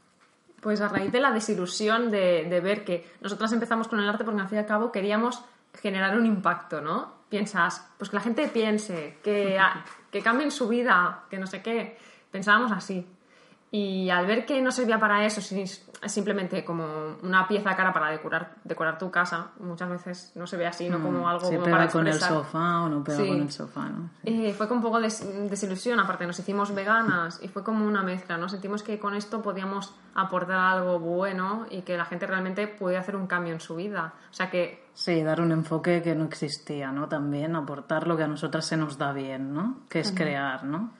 Pues 0.63 0.79
a 0.79 0.87
raíz 0.87 1.11
de 1.11 1.19
la 1.19 1.31
desilusión 1.31 2.09
de, 2.09 2.45
de 2.49 2.59
ver 2.61 2.85
que 2.85 3.05
nosotras 3.19 3.51
empezamos 3.51 3.89
con 3.89 3.99
el 3.99 4.07
arte 4.07 4.23
porque 4.23 4.41
al 4.41 4.47
fin 4.47 4.57
y 4.57 4.61
al 4.61 4.65
cabo 4.65 4.91
queríamos 4.91 5.43
generar 5.79 6.17
un 6.17 6.25
impacto, 6.25 6.81
¿no? 6.81 7.23
Piensas, 7.29 7.85
pues 7.97 8.09
que 8.09 8.15
la 8.15 8.21
gente 8.21 8.47
piense, 8.47 9.19
que, 9.23 9.59
que 10.11 10.21
cambien 10.21 10.51
su 10.51 10.67
vida, 10.67 11.25
que 11.29 11.37
no 11.37 11.47
sé 11.47 11.61
qué. 11.61 11.97
Pensábamos 12.31 12.71
así. 12.71 13.05
Y 13.75 14.11
al 14.11 14.27
ver 14.27 14.45
que 14.45 14.61
no 14.61 14.71
servía 14.71 14.99
para 14.99 15.25
eso, 15.25 15.41
si- 15.41 15.65
simplemente 16.05 16.63
como 16.63 16.85
una 17.23 17.47
pieza 17.47 17.75
cara 17.75 17.91
para 17.91 18.11
decorar, 18.11 18.51
decorar 18.63 18.99
tu 18.99 19.09
casa, 19.09 19.47
muchas 19.59 19.89
veces 19.89 20.31
no 20.35 20.45
se 20.45 20.57
ve 20.57 20.67
así, 20.67 20.89
no 20.89 21.01
como 21.01 21.27
algo 21.27 21.45
Si 21.47 21.53
como 21.55 21.63
pega 21.65 21.77
para 21.77 21.89
con 21.89 22.05
el 22.05 22.13
sofá 22.19 22.83
o 22.83 22.89
no 22.89 23.03
pega 23.03 23.17
Sí. 23.17 23.27
con 23.27 23.41
el 23.41 23.51
sofá, 23.51 23.89
¿no? 23.89 24.11
Eh, 24.25 24.53
fue 24.55 24.67
con 24.67 24.77
un 24.77 24.83
poco 24.83 24.97
de 24.97 25.03
des- 25.05 25.49
desilusión, 25.49 25.99
aparte 25.99 26.27
nos 26.27 26.37
hicimos 26.37 26.75
veganas 26.75 27.39
y 27.41 27.47
fue 27.47 27.63
como 27.63 27.87
una 27.87 28.03
mezcla, 28.03 28.37
¿no? 28.37 28.47
Sentimos 28.47 28.83
que 28.83 28.99
con 28.99 29.15
esto 29.15 29.41
podíamos 29.41 29.95
aportar 30.13 30.59
algo 30.59 30.99
bueno 30.99 31.65
y 31.71 31.81
que 31.81 31.97
la 31.97 32.05
gente 32.05 32.27
realmente 32.27 32.67
pudiera 32.67 33.01
hacer 33.01 33.15
un 33.15 33.25
cambio 33.25 33.53
en 33.53 33.59
su 33.59 33.75
vida. 33.75 34.13
O 34.29 34.33
sea 34.35 34.51
que, 34.51 34.83
Sí, 34.93 35.23
dar 35.23 35.41
un 35.41 35.51
enfoque 35.51 36.03
que 36.03 36.13
no 36.13 36.25
existía, 36.25 36.91
¿no? 36.91 37.07
También 37.09 37.55
aportar 37.55 38.05
lo 38.05 38.15
que 38.17 38.21
a 38.23 38.27
nosotras 38.27 38.65
se 38.67 38.77
nos 38.77 38.99
da 38.99 39.11
bien, 39.13 39.51
¿no? 39.51 39.77
Que 39.89 40.01
es 40.01 40.11
crear, 40.11 40.63
¿no? 40.63 40.91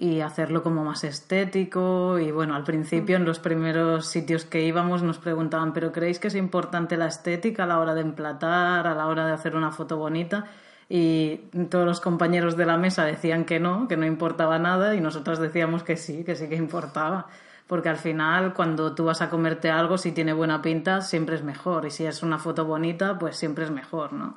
Y 0.00 0.20
hacerlo 0.20 0.62
como 0.62 0.84
más 0.84 1.02
estético. 1.02 2.18
Y 2.18 2.30
bueno, 2.30 2.54
al 2.54 2.62
principio 2.64 3.16
en 3.16 3.24
los 3.24 3.40
primeros 3.40 4.06
sitios 4.06 4.44
que 4.44 4.62
íbamos 4.62 5.02
nos 5.02 5.18
preguntaban, 5.18 5.72
¿pero 5.72 5.90
creéis 5.90 6.20
que 6.20 6.28
es 6.28 6.36
importante 6.36 6.96
la 6.96 7.08
estética 7.08 7.64
a 7.64 7.66
la 7.66 7.80
hora 7.80 7.94
de 7.94 8.02
emplatar, 8.02 8.86
a 8.86 8.94
la 8.94 9.06
hora 9.08 9.26
de 9.26 9.32
hacer 9.32 9.56
una 9.56 9.72
foto 9.72 9.96
bonita? 9.96 10.46
Y 10.88 11.36
todos 11.68 11.84
los 11.84 12.00
compañeros 12.00 12.56
de 12.56 12.64
la 12.64 12.78
mesa 12.78 13.04
decían 13.04 13.44
que 13.44 13.60
no, 13.60 13.88
que 13.88 13.96
no 13.96 14.06
importaba 14.06 14.58
nada 14.58 14.94
y 14.94 15.00
nosotras 15.00 15.38
decíamos 15.38 15.82
que 15.82 15.96
sí, 15.96 16.24
que 16.24 16.36
sí 16.36 16.48
que 16.48 16.56
importaba. 16.56 17.26
porque 17.68 17.90
al 17.90 17.98
final 17.98 18.54
cuando 18.54 18.94
tú 18.94 19.04
vas 19.04 19.20
a 19.20 19.28
comerte 19.30 19.70
algo, 19.70 19.98
si 19.98 20.10
tiene 20.12 20.32
buena 20.32 20.60
pinta, 20.62 21.02
siempre 21.02 21.36
es 21.36 21.44
mejor, 21.44 21.84
y 21.86 21.90
si 21.90 22.06
es 22.06 22.22
una 22.22 22.38
foto 22.38 22.64
bonita, 22.64 23.18
pues 23.18 23.36
siempre 23.36 23.64
es 23.64 23.70
mejor, 23.70 24.14
¿no? 24.14 24.36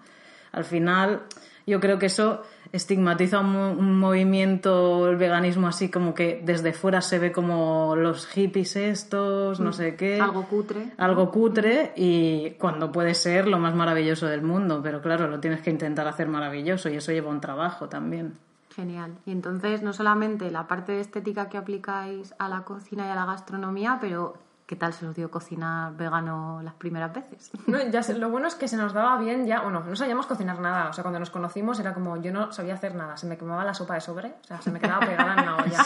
Al 0.52 0.66
final, 0.66 1.22
yo 1.66 1.80
creo 1.80 1.98
que 1.98 2.08
eso 2.08 2.44
estigmatiza 2.72 3.40
un, 3.40 3.56
un 3.56 4.00
movimiento, 4.00 5.10
el 5.10 5.18
veganismo 5.18 5.68
así 5.68 5.90
como 5.90 6.14
que 6.14 6.42
desde 6.44 6.74
fuera 6.74 7.02
se 7.02 7.20
ve 7.20 7.32
como 7.32 7.96
los 7.96 8.28
hippies 8.28 8.76
estos, 8.76 9.60
no 9.60 9.74
sé 9.74 9.96
qué. 9.96 10.22
Algo 10.22 10.46
cutre. 10.48 10.92
Algo 10.98 11.32
cutre 11.32 11.94
y 11.96 12.52
cuando 12.52 12.92
puede 12.92 13.14
ser 13.14 13.48
lo 13.48 13.60
más 13.60 13.76
maravilloso 13.76 14.28
del 14.28 14.42
mundo, 14.42 14.82
pero 14.84 15.02
claro, 15.02 15.28
lo 15.28 15.40
tienes 15.40 15.62
que 15.62 15.70
intentar 15.70 16.08
hacer 16.08 16.28
maravilloso 16.28 16.90
y 16.90 16.96
eso 16.96 17.12
lleva 17.12 17.30
un 17.30 17.42
trabajo 17.42 17.90
también. 17.90 18.34
Genial. 18.76 19.18
Y 19.26 19.32
entonces, 19.32 19.82
no 19.82 19.92
solamente 19.92 20.50
la 20.50 20.68
parte 20.68 20.94
de 20.94 21.02
estética 21.02 21.50
que 21.50 21.58
aplicáis 21.58 22.34
a 22.40 22.48
la 22.48 22.62
cocina 22.62 23.06
y 23.06 23.10
a 23.10 23.16
la 23.16 23.26
gastronomía, 23.26 23.98
pero 24.00 24.36
¿qué 24.72 24.78
tal 24.78 24.94
se 24.94 25.06
os 25.06 25.14
dio 25.14 25.30
cocinar 25.30 25.92
vegano 25.98 26.62
las 26.64 26.76
primeras 26.76 27.12
veces? 27.14 27.52
No, 27.68 27.78
ya 27.90 28.02
sé, 28.04 28.18
lo 28.18 28.30
bueno 28.30 28.48
es 28.48 28.56
que 28.56 28.70
se 28.70 28.78
nos 28.78 28.94
daba 28.94 29.18
bien 29.18 29.46
ya, 29.46 29.60
bueno, 29.60 29.84
no 29.86 29.96
sabíamos 29.98 30.28
cocinar 30.28 30.60
nada, 30.60 30.88
o 30.90 30.94
sea, 30.94 31.04
cuando 31.04 31.20
nos 31.20 31.30
conocimos 31.30 31.78
era 31.82 31.94
como 31.94 32.16
yo 32.22 32.32
no 32.32 32.54
sabía 32.54 32.76
hacer 32.76 32.96
nada, 32.96 33.18
se 33.18 33.28
me 33.28 33.38
quemaba 33.38 33.66
la 33.66 33.74
sopa 33.74 33.96
de 33.96 34.02
sobre, 34.02 34.30
o 34.30 34.48
sea, 34.48 34.62
se 34.62 34.72
me 34.72 34.80
quedaba 34.80 35.06
pegada 35.06 35.36
en 35.36 35.46
la 35.46 35.56
olla. 35.58 35.86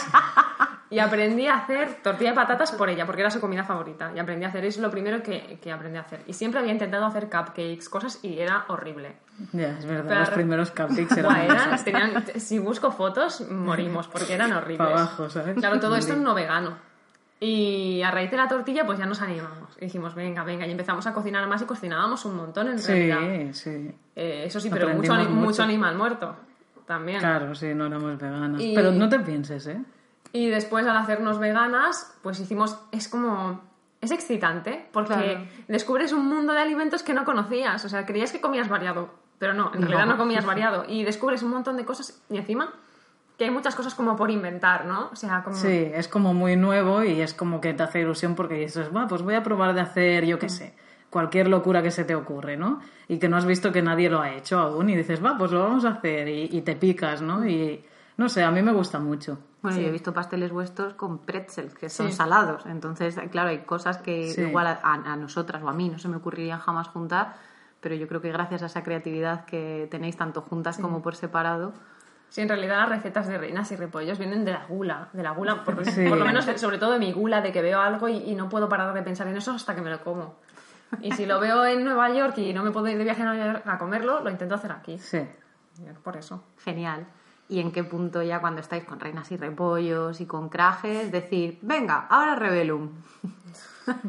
Y 0.88 1.00
aprendí 1.00 1.48
a 1.48 1.56
hacer 1.56 2.00
tortilla 2.00 2.30
de 2.30 2.36
patatas 2.36 2.70
por 2.70 2.88
ella, 2.88 3.04
porque 3.06 3.20
era 3.22 3.28
su 3.32 3.40
comida 3.40 3.64
favorita. 3.64 4.12
Y 4.14 4.20
aprendí 4.20 4.44
a 4.44 4.50
hacer, 4.50 4.64
es 4.66 4.78
lo 4.78 4.88
primero 4.88 5.20
que, 5.20 5.58
que 5.60 5.72
aprendí 5.72 5.98
a 5.98 6.02
hacer. 6.02 6.22
Y 6.28 6.32
siempre 6.32 6.60
había 6.60 6.70
intentado 6.70 7.04
hacer 7.06 7.24
cupcakes, 7.24 7.88
cosas, 7.90 8.20
y 8.22 8.38
era 8.38 8.66
horrible. 8.68 9.16
Ya, 9.52 9.70
es 9.76 9.84
verdad, 9.84 10.04
Pero- 10.06 10.20
los 10.20 10.30
primeros 10.30 10.70
cupcakes 10.70 11.16
eran... 11.18 11.36
eran- 11.38 11.82
tenían- 11.84 12.24
si 12.36 12.60
busco 12.60 12.92
fotos, 12.92 13.50
morimos, 13.50 14.06
porque 14.06 14.34
eran 14.34 14.52
horribles. 14.56 14.78
Pa' 14.88 14.94
abajo, 14.94 15.28
¿sabes? 15.28 15.56
Claro, 15.56 15.80
todo 15.80 15.96
esto 15.96 16.12
Morir. 16.12 16.24
no 16.24 16.34
vegano. 16.34 16.78
Y 17.38 18.00
a 18.02 18.10
raíz 18.10 18.30
de 18.30 18.36
la 18.38 18.48
tortilla, 18.48 18.86
pues 18.86 18.98
ya 18.98 19.04
nos 19.06 19.20
animamos. 19.20 19.76
Y 19.78 19.84
dijimos, 19.84 20.14
venga, 20.14 20.42
venga, 20.42 20.66
y 20.66 20.70
empezamos 20.70 21.06
a 21.06 21.12
cocinar 21.12 21.46
más 21.46 21.60
y 21.60 21.66
cocinábamos 21.66 22.24
un 22.24 22.36
montón 22.36 22.68
en 22.68 22.82
realidad. 22.82 23.52
Sí, 23.52 23.54
sí. 23.54 23.94
Eh, 24.16 24.44
eso 24.46 24.58
sí, 24.58 24.70
pero 24.70 24.88
mucho, 24.88 25.12
mucho 25.14 25.30
mucho. 25.30 25.62
animal 25.62 25.96
muerto 25.96 26.34
también. 26.86 27.18
Claro, 27.20 27.54
sí, 27.54 27.74
no 27.74 27.86
éramos 27.86 28.16
veganas. 28.18 28.60
Y- 28.62 28.74
Pero 28.74 28.90
no 28.92 29.08
te 29.08 29.18
pienses, 29.20 29.66
¿eh? 29.66 29.82
Y 30.32 30.48
después 30.48 30.86
al 30.86 30.96
hacernos 30.96 31.38
veganas, 31.38 32.14
pues 32.22 32.40
hicimos, 32.40 32.78
es 32.90 33.08
como, 33.08 33.60
es 34.00 34.10
excitante, 34.12 34.86
porque 34.92 35.14
Claro. 35.14 35.40
descubres 35.68 36.12
un 36.12 36.26
mundo 36.28 36.52
de 36.54 36.60
alimentos 36.60 37.02
que 37.02 37.12
no 37.14 37.24
conocías, 37.24 37.84
o 37.84 37.88
sea, 37.88 38.06
creías 38.06 38.32
que 38.32 38.40
comías 38.40 38.68
variado, 38.68 39.10
pero 39.38 39.52
no, 39.54 39.70
en 39.74 39.80
No. 39.82 39.86
realidad 39.88 40.06
no 40.06 40.16
comías 40.18 40.44
variado, 40.46 40.84
y 40.88 41.04
descubres 41.04 41.42
un 41.42 41.50
montón 41.50 41.76
de 41.76 41.84
cosas, 41.84 42.22
y 42.30 42.36
encima 42.38 42.72
que 43.36 43.44
hay 43.44 43.50
muchas 43.50 43.74
cosas 43.74 43.94
como 43.94 44.16
por 44.16 44.30
inventar, 44.30 44.86
¿no? 44.86 45.10
O 45.12 45.16
sea, 45.16 45.42
como... 45.44 45.56
Sí, 45.56 45.90
es 45.94 46.08
como 46.08 46.32
muy 46.34 46.56
nuevo 46.56 47.04
y 47.04 47.20
es 47.20 47.34
como 47.34 47.60
que 47.60 47.74
te 47.74 47.82
hace 47.82 48.00
ilusión 48.00 48.34
porque 48.34 48.54
dices, 48.54 48.90
va, 48.94 49.06
pues 49.06 49.22
voy 49.22 49.34
a 49.34 49.42
probar 49.42 49.74
de 49.74 49.80
hacer, 49.82 50.24
yo 50.24 50.38
qué 50.38 50.48
sé, 50.48 50.74
cualquier 51.10 51.48
locura 51.48 51.82
que 51.82 51.90
se 51.90 52.04
te 52.04 52.14
ocurre, 52.14 52.56
¿no? 52.56 52.80
Y 53.08 53.18
que 53.18 53.28
no 53.28 53.36
has 53.36 53.44
visto 53.44 53.72
que 53.72 53.82
nadie 53.82 54.08
lo 54.08 54.20
ha 54.20 54.32
hecho 54.32 54.58
aún 54.58 54.88
y 54.90 54.96
dices, 54.96 55.22
va, 55.24 55.36
pues 55.36 55.50
lo 55.52 55.60
vamos 55.60 55.84
a 55.84 55.90
hacer 55.90 56.28
y, 56.28 56.48
y 56.50 56.62
te 56.62 56.76
picas, 56.76 57.20
¿no? 57.20 57.46
Y 57.46 57.84
no 58.16 58.28
sé, 58.30 58.42
a 58.42 58.50
mí 58.50 58.62
me 58.62 58.72
gusta 58.72 58.98
mucho. 58.98 59.38
Bueno, 59.60 59.76
Sí. 59.76 59.82
yo 59.82 59.88
he 59.88 59.92
visto 59.92 60.14
pasteles 60.14 60.50
vuestros 60.52 60.94
con 60.94 61.18
pretzels, 61.18 61.74
que 61.74 61.90
son 61.90 62.08
Sí. 62.08 62.14
salados. 62.14 62.64
Entonces, 62.66 63.18
claro, 63.30 63.50
hay 63.50 63.58
cosas 63.60 63.98
que 63.98 64.30
Sí. 64.32 64.40
igual 64.42 64.66
a, 64.66 64.80
a 64.82 65.16
nosotras 65.16 65.62
o 65.62 65.68
a 65.68 65.72
mí 65.74 65.88
no 65.90 65.98
se 65.98 66.08
me 66.08 66.16
ocurrirían 66.16 66.58
jamás 66.60 66.88
juntar, 66.88 67.34
pero 67.80 67.94
yo 67.94 68.08
creo 68.08 68.20
que 68.22 68.32
gracias 68.32 68.62
a 68.62 68.66
esa 68.66 68.82
creatividad 68.82 69.44
que 69.44 69.88
tenéis 69.90 70.16
tanto 70.16 70.40
juntas 70.40 70.78
como 70.78 71.02
por 71.02 71.14
separado, 71.16 71.72
Sí, 72.28 72.40
en 72.42 72.48
realidad 72.48 72.80
las 72.80 72.88
recetas 72.90 73.28
de 73.28 73.38
reinas 73.38 73.70
y 73.72 73.76
repollos 73.76 74.18
vienen 74.18 74.44
de 74.44 74.52
la 74.52 74.66
gula, 74.66 75.08
de 75.12 75.22
la 75.22 75.30
gula, 75.30 75.64
por, 75.64 75.84
Sí. 75.86 76.06
por 76.08 76.18
lo 76.18 76.24
menos 76.24 76.44
sobre 76.56 76.78
todo 76.78 76.92
de 76.92 76.98
mi 76.98 77.12
gula, 77.12 77.40
de 77.40 77.52
que 77.52 77.62
veo 77.62 77.80
algo 77.80 78.08
y, 78.08 78.16
y 78.16 78.34
no 78.34 78.48
puedo 78.48 78.68
parar 78.68 78.92
de 78.94 79.02
pensar 79.02 79.26
en 79.28 79.36
eso 79.36 79.52
hasta 79.52 79.74
que 79.74 79.80
me 79.80 79.90
lo 79.90 80.02
como. 80.02 80.36
Y 81.00 81.12
si 81.12 81.26
lo 81.26 81.40
veo 81.40 81.64
en 81.64 81.84
Nueva 81.84 82.10
York 82.12 82.36
y 82.38 82.52
no 82.52 82.62
me 82.62 82.70
puedo 82.72 82.88
ir 82.88 82.98
de 82.98 83.04
viaje 83.04 83.22
a 83.22 83.24
Nueva 83.26 83.44
York 83.52 83.62
a 83.66 83.78
comerlo, 83.78 84.20
lo 84.22 84.30
intento 84.30 84.54
hacer 84.54 84.72
aquí. 84.72 84.98
Sí. 84.98 85.20
Por 86.02 86.16
eso. 86.16 86.42
genial. 86.64 87.06
¿Y 87.48 87.60
en 87.60 87.70
qué 87.70 87.84
punto 87.84 88.22
ya 88.22 88.40
cuando 88.40 88.60
estáis 88.60 88.84
con 88.84 88.98
reinas 88.98 89.30
y 89.30 89.36
repollos 89.36 90.20
y 90.20 90.26
con 90.26 90.48
crajes, 90.48 91.12
decir, 91.12 91.58
venga, 91.62 92.06
ahora 92.10 92.34
Rebelum? 92.34 92.90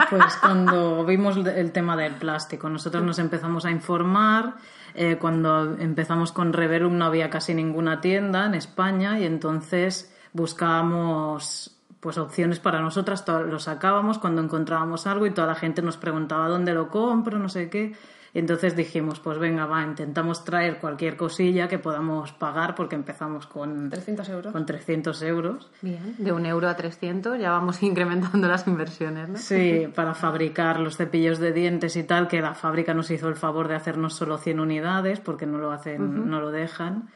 Pues 0.09 0.35
cuando 0.41 1.05
vimos 1.05 1.37
el 1.37 1.71
tema 1.71 1.95
del 1.95 2.13
plástico, 2.15 2.67
nosotros 2.67 3.03
nos 3.03 3.19
empezamos 3.19 3.63
a 3.65 3.69
informar. 3.71 4.55
Eh, 4.97 5.17
cuando 5.17 5.77
empezamos 5.77 6.31
con 6.31 6.53
Reverum 6.53 6.97
no 6.97 7.05
había 7.05 7.29
casi 7.29 7.53
ninguna 7.53 8.01
tienda 8.01 8.45
en 8.47 8.55
España 8.55 9.19
y 9.19 9.25
entonces 9.25 10.13
buscábamos 10.33 11.77
pues 11.99 12.17
opciones 12.17 12.59
para 12.59 12.81
nosotras, 12.81 13.25
lo 13.27 13.59
sacábamos 13.59 14.19
cuando 14.19 14.41
encontrábamos 14.41 15.07
algo 15.07 15.25
y 15.25 15.31
toda 15.31 15.47
la 15.47 15.55
gente 15.55 15.81
nos 15.81 15.97
preguntaba 15.97 16.47
dónde 16.47 16.73
lo 16.73 16.89
compro, 16.89 17.39
no 17.39 17.49
sé 17.49 17.69
qué. 17.69 17.93
Entonces 18.37 18.75
dijimos, 18.75 19.19
pues 19.19 19.39
venga, 19.39 19.65
va, 19.65 19.83
intentamos 19.83 20.43
traer 20.43 20.77
cualquier 20.77 21.17
cosilla 21.17 21.67
que 21.67 21.79
podamos 21.79 22.31
pagar 22.33 22.75
porque 22.75 22.93
empezamos 22.93 23.47
con, 23.47 23.89
300 23.89 24.29
euros. 24.29 24.53
con 24.53 24.63
300 24.63 25.23
euros. 25.23 25.71
Bien, 25.81 26.13
de 26.19 26.31
un 26.31 26.45
euro 26.45 26.69
a 26.69 26.75
300 26.75 27.39
ya 27.39 27.49
vamos 27.49 27.81
incrementando 27.81 28.47
las 28.47 28.67
inversiones, 28.67 29.27
¿no? 29.27 29.37
Sí, 29.39 29.87
para 29.95 30.13
fabricar 30.13 30.79
los 30.79 30.97
cepillos 30.97 31.39
de 31.39 31.51
dientes 31.51 31.95
y 31.95 32.03
tal, 32.03 32.27
que 32.27 32.39
la 32.39 32.53
fábrica 32.53 32.93
nos 32.93 33.09
hizo 33.09 33.27
el 33.27 33.35
favor 33.35 33.67
de 33.67 33.73
hacernos 33.73 34.13
solo 34.13 34.37
100 34.37 34.59
unidades 34.59 35.19
porque 35.19 35.47
no 35.47 35.57
lo 35.57 35.71
hacen, 35.71 36.29
no 36.29 36.39
lo 36.39 36.51
dejan. 36.51 37.09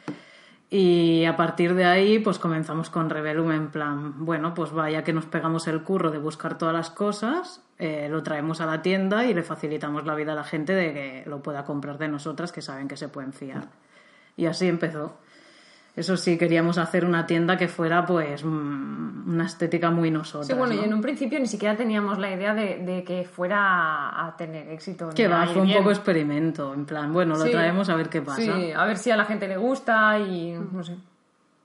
Y 0.73 1.25
a 1.25 1.35
partir 1.35 1.75
de 1.75 1.83
ahí, 1.83 2.19
pues 2.19 2.39
comenzamos 2.39 2.89
con 2.89 3.09
Revelum 3.09 3.51
en 3.51 3.71
plan, 3.71 4.25
bueno, 4.25 4.53
pues 4.53 4.71
vaya 4.71 5.03
que 5.03 5.11
nos 5.11 5.25
pegamos 5.25 5.67
el 5.67 5.83
curro 5.83 6.11
de 6.11 6.17
buscar 6.17 6.57
todas 6.57 6.73
las 6.73 6.89
cosas, 6.89 7.61
eh, 7.77 8.07
lo 8.09 8.23
traemos 8.23 8.61
a 8.61 8.65
la 8.65 8.81
tienda 8.81 9.25
y 9.25 9.33
le 9.33 9.43
facilitamos 9.43 10.05
la 10.05 10.15
vida 10.15 10.31
a 10.31 10.35
la 10.35 10.45
gente 10.45 10.73
de 10.73 10.93
que 10.93 11.23
lo 11.29 11.43
pueda 11.43 11.65
comprar 11.65 11.97
de 11.97 12.07
nosotras, 12.07 12.53
que 12.53 12.61
saben 12.61 12.87
que 12.87 12.95
se 12.95 13.09
pueden 13.09 13.33
fiar. 13.33 13.67
Y 14.37 14.45
así 14.45 14.69
empezó. 14.69 15.17
Eso 15.95 16.15
sí, 16.15 16.37
queríamos 16.37 16.77
hacer 16.77 17.03
una 17.03 17.25
tienda 17.25 17.57
que 17.57 17.67
fuera, 17.67 18.05
pues, 18.05 18.45
mm, 18.45 19.29
una 19.29 19.45
estética 19.45 19.91
muy 19.91 20.09
nosotras. 20.09 20.47
Sí, 20.47 20.53
bueno, 20.53 20.73
¿no? 20.73 20.81
y 20.81 20.85
en 20.85 20.93
un 20.93 21.01
principio 21.01 21.37
ni 21.39 21.47
siquiera 21.47 21.75
teníamos 21.75 22.17
la 22.17 22.31
idea 22.33 22.53
de, 22.53 22.77
de 22.79 23.03
que 23.03 23.25
fuera 23.25 24.25
a 24.25 24.35
tener 24.37 24.69
éxito. 24.69 25.09
Que 25.13 25.27
va, 25.27 25.45
fue 25.47 25.61
un 25.61 25.67
bien. 25.67 25.79
poco 25.79 25.91
experimento, 25.91 26.73
en 26.73 26.85
plan, 26.85 27.11
bueno, 27.11 27.35
lo 27.35 27.43
Sí. 27.45 27.51
traemos 27.51 27.89
a 27.89 27.95
ver 27.95 28.07
qué 28.09 28.21
pasa. 28.21 28.41
Sí, 28.41 28.71
a 28.71 28.85
ver 28.85 28.97
si 28.97 29.11
a 29.11 29.17
la 29.17 29.25
gente 29.25 29.47
le 29.49 29.57
gusta 29.57 30.17
y 30.17 30.53
no 30.71 30.81
sé. 30.83 30.95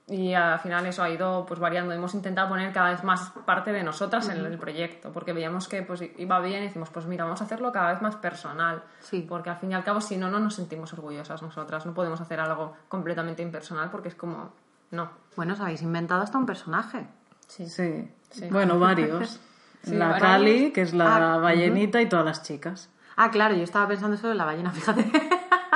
Y 0.09 0.33
al 0.33 0.57
final 0.59 0.85
eso 0.85 1.03
ha 1.03 1.09
ido 1.09 1.45
pues 1.45 1.59
variando. 1.59 1.91
Hemos 1.93 2.13
intentado 2.13 2.47
poner 2.47 2.71
cada 2.71 2.91
vez 2.91 3.03
más 3.03 3.31
parte 3.45 3.73
de 3.73 3.83
nosotras 3.83 4.29
en 4.29 4.37
el 4.45 4.57
proyecto, 4.57 5.11
porque 5.11 5.33
veíamos 5.33 5.67
que 5.67 5.83
pues 5.83 6.01
iba 6.17 6.39
bien 6.39 6.63
y 6.63 6.67
decimos, 6.67 6.89
pues 6.89 7.05
mira, 7.07 7.25
vamos 7.25 7.41
a 7.41 7.43
hacerlo 7.43 7.73
cada 7.73 7.91
vez 7.91 8.01
más 8.01 8.15
personal. 8.15 8.83
Sí. 9.01 9.25
Porque 9.27 9.49
al 9.49 9.57
fin 9.57 9.71
y 9.71 9.73
al 9.73 9.83
cabo, 9.83 9.99
si 9.99 10.15
no, 10.15 10.29
no 10.31 10.39
nos 10.39 10.55
sentimos 10.55 10.93
orgullosas 10.93 11.41
nosotras. 11.41 11.85
No 11.85 11.93
podemos 11.93 12.21
hacer 12.21 12.39
algo 12.39 12.73
completamente 12.87 13.43
impersonal 13.43 13.89
porque 13.91 14.07
es 14.07 14.15
como, 14.15 14.53
no. 14.91 15.09
Bueno, 15.35 15.53
os 15.55 15.59
habéis 15.59 15.81
inventado 15.81 16.21
hasta 16.21 16.37
un 16.37 16.45
personaje. 16.45 17.05
Sí. 17.47 17.67
Sí. 17.67 18.09
Bueno, 18.49 18.79
varios. 18.79 19.39
Sí, 19.83 19.93
la 19.95 20.07
varios. 20.07 20.21
Cali, 20.29 20.71
que 20.73 20.81
es 20.81 20.93
la 20.93 21.33
Ah, 21.33 21.37
ballenita, 21.37 22.01
y 22.01 22.09
todas 22.09 22.25
las 22.25 22.43
chicas. 22.43 22.89
Ah, 23.15 23.29
claro, 23.31 23.55
yo 23.55 23.63
estaba 23.63 23.87
pensando 23.87 24.17
solo 24.17 24.31
en 24.31 24.37
la 24.39 24.43
ballena, 24.45 24.71
fíjate. 24.73 25.09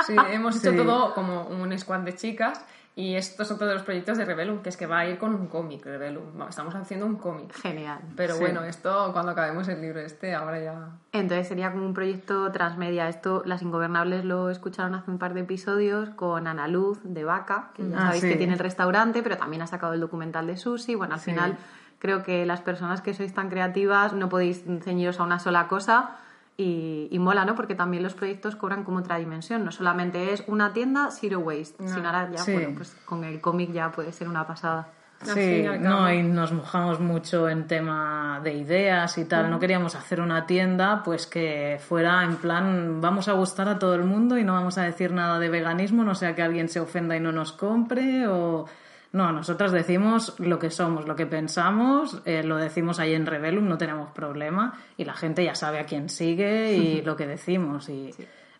Sí, 0.06 0.14
hemos 0.32 0.56
hecho 0.56 0.72
Sí. 0.72 0.76
todo 0.76 1.14
como 1.14 1.44
un 1.44 1.78
squad 1.78 2.00
de 2.00 2.14
chicas 2.14 2.62
y 2.94 3.14
estos 3.14 3.48
son 3.48 3.58
todos 3.58 3.72
los 3.72 3.82
proyectos 3.82 4.18
de 4.18 4.24
Rebellum, 4.26 4.60
que 4.62 4.68
es 4.68 4.76
que 4.76 4.86
va 4.86 4.98
a 4.98 5.06
ir 5.06 5.16
con 5.18 5.34
un 5.34 5.46
cómic, 5.46 5.84
Rebellum. 5.86 6.42
Estamos 6.48 6.74
haciendo 6.74 7.06
un 7.06 7.16
cómic. 7.16 7.52
Genial. 7.54 8.00
Pero 8.16 8.34
Sí. 8.34 8.40
bueno, 8.40 8.62
esto 8.64 9.10
cuando 9.12 9.32
acabemos 9.32 9.66
el 9.68 9.80
libro 9.80 10.00
este, 10.00 10.34
ahora 10.34 10.60
ya... 10.60 10.88
Entonces 11.12 11.48
sería 11.48 11.72
como 11.72 11.86
un 11.86 11.94
proyecto 11.94 12.52
transmedia. 12.52 13.08
Esto, 13.08 13.42
Las 13.46 13.62
Ingobernables 13.62 14.24
lo 14.26 14.50
escucharon 14.50 14.94
hace 14.94 15.10
un 15.10 15.18
par 15.18 15.32
de 15.34 15.40
episodios 15.40 16.10
con 16.10 16.46
Ana 16.46 16.68
Luz 16.68 16.98
de 17.02 17.24
Vaca, 17.24 17.70
que 17.74 17.88
ya 17.88 17.96
Ah, 17.96 18.00
sabéis 18.06 18.22
sí. 18.24 18.28
que 18.28 18.36
tiene 18.36 18.52
el 18.52 18.58
restaurante, 18.58 19.22
pero 19.22 19.38
también 19.38 19.62
ha 19.62 19.66
sacado 19.66 19.94
el 19.94 20.00
documental 20.00 20.46
de 20.46 20.56
Susi. 20.58 20.94
Bueno, 20.94 21.14
al 21.14 21.20
Sí. 21.20 21.30
final 21.30 21.56
creo 21.98 22.22
que 22.22 22.44
las 22.44 22.60
personas 22.60 23.00
que 23.00 23.14
sois 23.14 23.32
tan 23.32 23.48
creativas 23.48 24.12
no 24.12 24.28
podéis 24.28 24.64
ceñiros 24.82 25.18
a 25.18 25.22
una 25.22 25.38
sola 25.38 25.66
cosa. 25.68 26.16
Y, 26.62 27.08
y 27.10 27.18
mola, 27.18 27.44
¿no? 27.44 27.54
Porque 27.54 27.74
también 27.74 28.02
los 28.02 28.14
proyectos 28.14 28.54
cobran 28.56 28.84
como 28.84 28.98
otra 28.98 29.16
dimensión. 29.16 29.64
No 29.64 29.72
solamente 29.72 30.32
es 30.32 30.44
una 30.46 30.72
tienda 30.72 31.08
zero 31.10 31.40
waste, 31.40 31.88
sino 31.88 32.06
ahora 32.06 32.30
ya, 32.30 32.38
Sí. 32.38 32.52
bueno, 32.52 32.70
pues 32.76 32.96
con 33.04 33.24
el 33.24 33.40
cómic 33.40 33.72
ya 33.72 33.90
puede 33.90 34.12
ser 34.12 34.28
una 34.28 34.46
pasada. 34.46 34.88
Sí, 35.24 35.64
y 35.64 35.78
no, 35.78 36.12
y 36.12 36.20
nos 36.22 36.50
mojamos 36.52 36.98
mucho 36.98 37.48
en 37.48 37.68
tema 37.68 38.40
de 38.42 38.54
ideas 38.54 39.18
y 39.18 39.24
tal. 39.24 39.50
No 39.50 39.60
queríamos 39.60 39.94
hacer 39.94 40.20
una 40.20 40.46
tienda 40.46 41.02
pues 41.04 41.28
que 41.28 41.78
fuera 41.80 42.24
en 42.24 42.36
plan, 42.36 43.00
vamos 43.00 43.28
a 43.28 43.32
gustar 43.32 43.68
a 43.68 43.78
todo 43.78 43.94
el 43.94 44.02
mundo 44.04 44.36
y 44.36 44.42
no 44.44 44.52
vamos 44.54 44.78
a 44.78 44.82
decir 44.82 45.12
nada 45.12 45.38
de 45.38 45.48
veganismo, 45.48 46.02
no 46.02 46.16
sea 46.16 46.34
que 46.34 46.42
alguien 46.42 46.68
se 46.68 46.80
ofenda 46.80 47.16
y 47.16 47.20
no 47.20 47.30
nos 47.32 47.52
compre 47.52 48.26
o... 48.26 48.66
No, 49.12 49.30
nosotras 49.30 49.72
decimos 49.72 50.34
lo 50.38 50.58
que 50.58 50.70
somos, 50.70 51.06
lo 51.06 51.14
que 51.16 51.26
pensamos, 51.26 52.22
eh, 52.24 52.42
lo 52.42 52.56
decimos 52.56 52.98
ahí 52.98 53.12
en 53.14 53.26
Revelum, 53.26 53.68
no 53.68 53.76
tenemos 53.76 54.10
problema 54.10 54.78
y 54.96 55.04
la 55.04 55.12
gente 55.12 55.44
ya 55.44 55.54
sabe 55.54 55.78
a 55.80 55.86
quién 55.86 56.08
sigue 56.08 56.72
y 56.72 57.02
lo 57.04 57.16
que 57.16 57.26
decimos 57.26 57.88
y... 57.88 58.10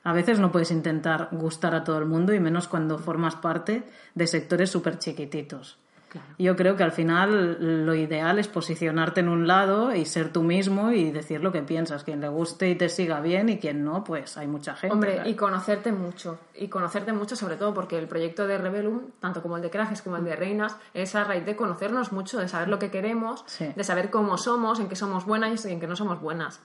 A 0.04 0.12
veces 0.12 0.40
no 0.40 0.50
puedes 0.50 0.72
intentar 0.72 1.28
gustar 1.30 1.76
a 1.76 1.84
todo 1.84 1.98
el 1.98 2.06
mundo 2.06 2.34
y 2.34 2.40
menos 2.40 2.66
cuando 2.66 2.98
formas 2.98 3.36
parte 3.36 3.84
de 4.16 4.26
sectores 4.26 4.68
súper 4.68 4.98
chiquititos. 4.98 5.78
Yo 6.38 6.56
creo 6.56 6.76
que 6.76 6.82
al 6.82 6.92
final 6.92 7.84
lo 7.86 7.94
ideal 7.94 8.38
es 8.38 8.48
posicionarte 8.48 9.20
en 9.20 9.28
un 9.28 9.46
lado 9.46 9.94
y 9.94 10.04
ser 10.04 10.32
tú 10.32 10.42
mismo 10.42 10.92
y 10.92 11.10
decir 11.10 11.42
lo 11.42 11.52
que 11.52 11.62
piensas. 11.62 12.04
Quien 12.04 12.20
le 12.20 12.28
guste 12.28 12.70
y 12.70 12.74
te 12.74 12.88
siga 12.88 13.20
bien 13.20 13.48
y 13.48 13.58
quien 13.58 13.84
no, 13.84 14.04
pues 14.04 14.36
hay 14.36 14.46
mucha 14.46 14.74
gente. 14.74 14.94
Hombre, 14.94 15.22
y 15.24 15.34
conocerte 15.34 15.92
mucho. 15.92 16.38
Y 16.54 16.68
conocerte 16.68 17.12
mucho 17.12 17.36
sobre 17.36 17.56
todo 17.56 17.72
porque 17.74 17.98
el 17.98 18.08
proyecto 18.08 18.46
de 18.46 18.58
Rebelum, 18.58 19.10
tanto 19.20 19.42
como 19.42 19.56
el 19.56 19.62
de 19.62 19.70
Crajes 19.70 20.02
como 20.02 20.16
el 20.16 20.24
de 20.24 20.36
Reinas, 20.36 20.76
es 20.94 21.14
a 21.14 21.24
raíz 21.24 21.44
de 21.44 21.56
conocernos 21.56 22.12
mucho, 22.12 22.38
de 22.38 22.48
saber 22.48 22.68
lo 22.68 22.78
que 22.78 22.90
queremos, 22.90 23.44
de 23.58 23.84
saber 23.84 24.10
cómo 24.10 24.36
somos, 24.38 24.80
en 24.80 24.88
qué 24.88 24.96
somos 24.96 25.24
buenas 25.24 25.64
y 25.64 25.72
en 25.72 25.80
qué 25.80 25.86
no 25.86 25.96
somos 25.96 26.20
buenas. 26.20 26.60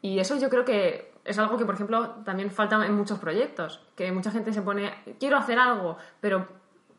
Y 0.00 0.18
eso 0.18 0.36
yo 0.36 0.50
creo 0.50 0.64
que 0.64 1.12
es 1.24 1.38
algo 1.38 1.56
que, 1.56 1.64
por 1.64 1.76
ejemplo, 1.76 2.16
también 2.24 2.50
falta 2.50 2.84
en 2.84 2.94
muchos 2.94 3.18
proyectos. 3.20 3.80
Que 3.94 4.10
mucha 4.10 4.32
gente 4.32 4.52
se 4.52 4.60
pone, 4.60 4.92
quiero 5.20 5.36
hacer 5.36 5.58
algo, 5.58 5.96
pero 6.20 6.48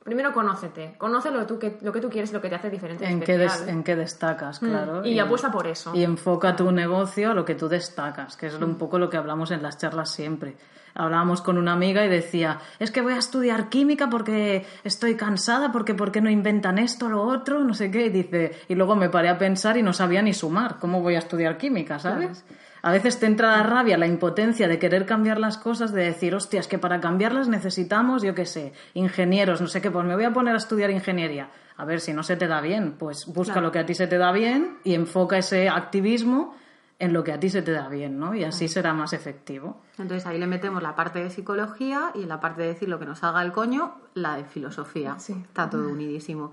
primero 0.04 0.34
conócete, 0.34 0.96
conoce 0.98 1.32
lo, 1.32 1.46
tú 1.46 1.58
que, 1.58 1.78
lo 1.82 1.92
que 1.92 2.02
tú 2.02 2.10
quieres 2.10 2.32
y 2.32 2.34
lo 2.34 2.42
que 2.42 2.50
te 2.50 2.56
hace 2.56 2.70
diferente. 2.70 3.06
En, 3.06 3.22
qué, 3.22 3.48
en 3.68 3.84
qué 3.84 3.96
destacas, 3.96 4.62
mm, 4.62 4.66
claro. 4.66 5.06
y, 5.06 5.18
apuesta 5.20 5.52
por 5.52 5.68
eso. 5.68 5.96
Y 5.96 6.04
enfoca 6.04 6.56
tu 6.56 6.72
negocio 6.72 7.32
a 7.32 7.34
lo 7.34 7.46
que 7.46 7.56
tú 7.56 7.68
destacas, 7.70 8.36
que 8.36 8.48
es 8.48 8.56
un 8.56 8.76
poco 8.76 9.00
lo 9.00 9.10
que 9.10 9.18
hablamos 9.18 9.52
en 9.52 9.64
las 9.64 9.78
charlas 9.78 10.12
siempre. 10.12 10.56
Hablábamos 10.96 11.42
con 11.42 11.58
una 11.58 11.74
amiga 11.74 12.06
y 12.06 12.10
decía, 12.10 12.60
es 12.78 12.92
que 12.92 13.02
voy 13.02 13.14
a 13.14 13.18
estudiar 13.18 13.70
química 13.70 14.10
porque 14.10 14.66
estoy 14.84 15.16
cansada, 15.16 15.72
porque 15.72 15.96
¿por 15.96 16.12
qué 16.12 16.22
no 16.22 16.30
inventan 16.30 16.78
esto, 16.78 17.10
lo 17.10 17.24
otro? 17.24 17.64
No 17.64 17.74
sé 17.74 17.90
qué. 17.90 18.06
Y 18.06 18.10
dice, 18.10 18.52
y 18.68 18.76
luego 18.76 18.96
me 18.96 19.10
paré 19.10 19.30
a 19.30 19.40
pensar 19.40 19.76
y 19.78 19.82
no 19.82 19.92
sabía 19.92 20.22
ni 20.22 20.34
sumar. 20.34 20.78
¿Cómo 20.80 21.02
voy 21.02 21.16
a 21.16 21.20
estudiar 21.20 21.58
química, 21.58 21.98
sabes? 21.98 22.46
A 22.86 22.92
veces 22.92 23.18
te 23.18 23.28
entra 23.28 23.56
la 23.56 23.64
rabia, 23.64 23.98
la 23.98 24.08
impotencia 24.08 24.68
de 24.68 24.78
querer 24.78 25.06
cambiar 25.06 25.40
las 25.40 25.58
cosas, 25.58 25.94
de 25.94 26.04
decir, 26.04 26.36
hostia, 26.36 26.60
es 26.60 26.68
que 26.68 26.78
para 26.78 27.00
cambiarlas 27.00 27.48
necesitamos, 27.48 28.24
yo 28.24 28.36
qué 28.36 28.46
sé, 28.46 28.74
ingenieros, 28.94 29.62
no 29.62 29.68
sé 29.68 29.82
qué, 29.82 29.90
pues 29.90 30.06
me 30.06 30.16
voy 30.16 30.26
a 30.26 30.34
poner 30.34 30.54
a 30.54 30.58
estudiar 30.58 30.92
ingeniería. 30.92 31.50
A 31.78 31.86
ver, 31.86 32.02
si 32.02 32.12
no 32.12 32.24
se 32.24 32.36
te 32.36 32.46
da 32.46 32.60
bien, 32.60 32.98
pues 33.00 33.26
busca 33.26 33.62
lo 33.62 33.72
que 33.72 33.80
a 33.80 33.86
ti 33.86 33.96
se 33.96 34.08
te 34.08 34.18
da 34.18 34.34
bien 34.34 34.80
y 34.84 34.96
enfoca 34.96 35.38
ese 35.38 35.70
activismo 35.70 36.58
en 37.04 37.12
lo 37.12 37.26
que 37.26 37.34
a 37.34 37.40
ti 37.40 37.50
se 37.50 37.62
te 37.62 37.74
da 37.74 37.90
bien, 37.90 38.18
¿no? 38.18 38.34
Y 38.34 38.46
así 38.46 38.70
será 38.70 38.94
más 38.94 39.12
efectivo. 39.12 39.82
Entonces 39.98 40.26
ahí 40.26 40.40
le 40.40 40.48
metemos 40.48 40.82
la 40.82 40.96
parte 40.96 41.22
de 41.22 41.30
psicología 41.30 42.12
y 42.16 42.24
en 42.24 42.30
la 42.30 42.40
parte 42.40 42.62
de 42.62 42.70
decir 42.70 42.88
lo 42.88 42.98
que 42.98 43.06
nos 43.06 43.26
haga 43.26 43.42
el 43.42 43.52
coño, 43.52 43.96
la 44.14 44.38
de 44.38 44.46
filosofía. 44.46 45.20
Sí. 45.20 45.34
Está 45.34 45.70
todo 45.70 45.90
unidísimo. 45.90 46.50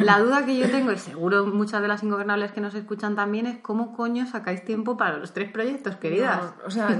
la 0.00 0.18
duda 0.18 0.46
que 0.46 0.56
yo 0.56 0.70
tengo, 0.70 0.90
y 0.90 0.96
seguro 0.96 1.44
muchas 1.44 1.82
de 1.82 1.88
las 1.88 2.02
ingobernables 2.02 2.50
que 2.52 2.62
nos 2.62 2.74
escuchan 2.74 3.14
también, 3.14 3.46
es 3.46 3.58
cómo 3.58 3.94
coño 3.94 4.26
sacáis 4.26 4.64
tiempo 4.64 4.96
para 4.96 5.18
los 5.18 5.34
tres 5.34 5.52
proyectos, 5.52 5.96
queridas. 5.96 6.54
o 6.64 6.70
sea, 6.70 6.98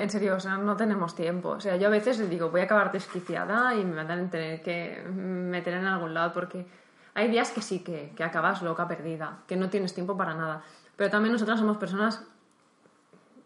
en 0.00 0.10
serio, 0.10 0.34
o 0.34 0.40
sea, 0.40 0.58
no 0.58 0.76
tenemos 0.76 1.14
tiempo. 1.14 1.50
O 1.50 1.60
sea, 1.60 1.76
yo 1.76 1.86
a 1.86 1.90
veces 1.90 2.18
les 2.18 2.28
digo, 2.28 2.50
voy 2.50 2.62
a 2.62 2.64
acabar 2.64 2.90
desquiciada 2.90 3.76
y 3.76 3.84
me 3.84 3.94
van 3.94 4.10
a 4.10 4.28
tener 4.28 4.60
que 4.60 5.04
meter 5.08 5.74
en 5.74 5.86
algún 5.86 6.14
lado 6.14 6.32
porque 6.32 6.66
hay 7.14 7.30
días 7.30 7.52
que 7.52 7.62
sí, 7.62 7.78
que, 7.78 8.12
que 8.16 8.24
acabas 8.24 8.60
loca, 8.60 8.88
perdida, 8.88 9.38
que 9.46 9.54
no 9.54 9.70
tienes 9.70 9.94
tiempo 9.94 10.16
para 10.16 10.34
nada. 10.34 10.64
Pero 10.96 11.10
también 11.10 11.32
nosotras 11.32 11.58
somos 11.58 11.78
personas 11.78 12.24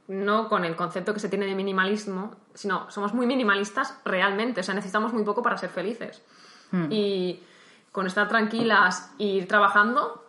no 0.08 0.49
con 0.49 0.64
el 0.64 0.76
concepto 0.76 1.14
que 1.14 1.20
se 1.20 1.28
tiene 1.28 1.46
de 1.46 1.54
minimalismo, 1.54 2.34
sino 2.54 2.90
somos 2.90 3.14
muy 3.14 3.26
minimalistas 3.26 3.99
realmente, 4.04 4.61
o 4.61 4.62
sea, 4.62 4.75
necesitamos 4.75 5.12
muy 5.12 5.25
poco 5.25 5.42
para 5.42 5.56
ser 5.56 5.70
felices. 5.70 6.23
Hmm. 6.70 6.87
Y 6.90 7.42
con 7.92 8.06
estar 8.06 8.28
tranquilas 8.28 9.12
e 9.18 9.25
ir 9.25 9.49
trabajando, 9.49 10.25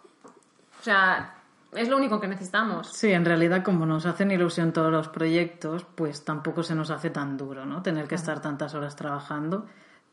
o 0.79 0.83
sea, 0.83 1.35
es 1.73 1.89
lo 1.89 1.97
único 1.97 2.19
que 2.19 2.27
necesitamos. 2.27 2.87
Sí, 2.87 3.11
en 3.11 3.25
realidad 3.25 3.63
como 3.63 3.85
nos 3.85 4.05
hacen 4.05 4.31
ilusión 4.31 4.71
todos 4.71 4.91
los 4.91 5.09
proyectos, 5.09 5.85
pues 5.95 6.23
tampoco 6.23 6.63
se 6.63 6.75
nos 6.75 6.89
hace 6.89 7.09
tan 7.09 7.37
duro, 7.37 7.65
¿no? 7.65 7.81
Tener 7.81 8.07
que 8.07 8.15
estar 8.15 8.41
tantas 8.41 8.73
horas 8.75 8.95
trabajando. 8.95 9.65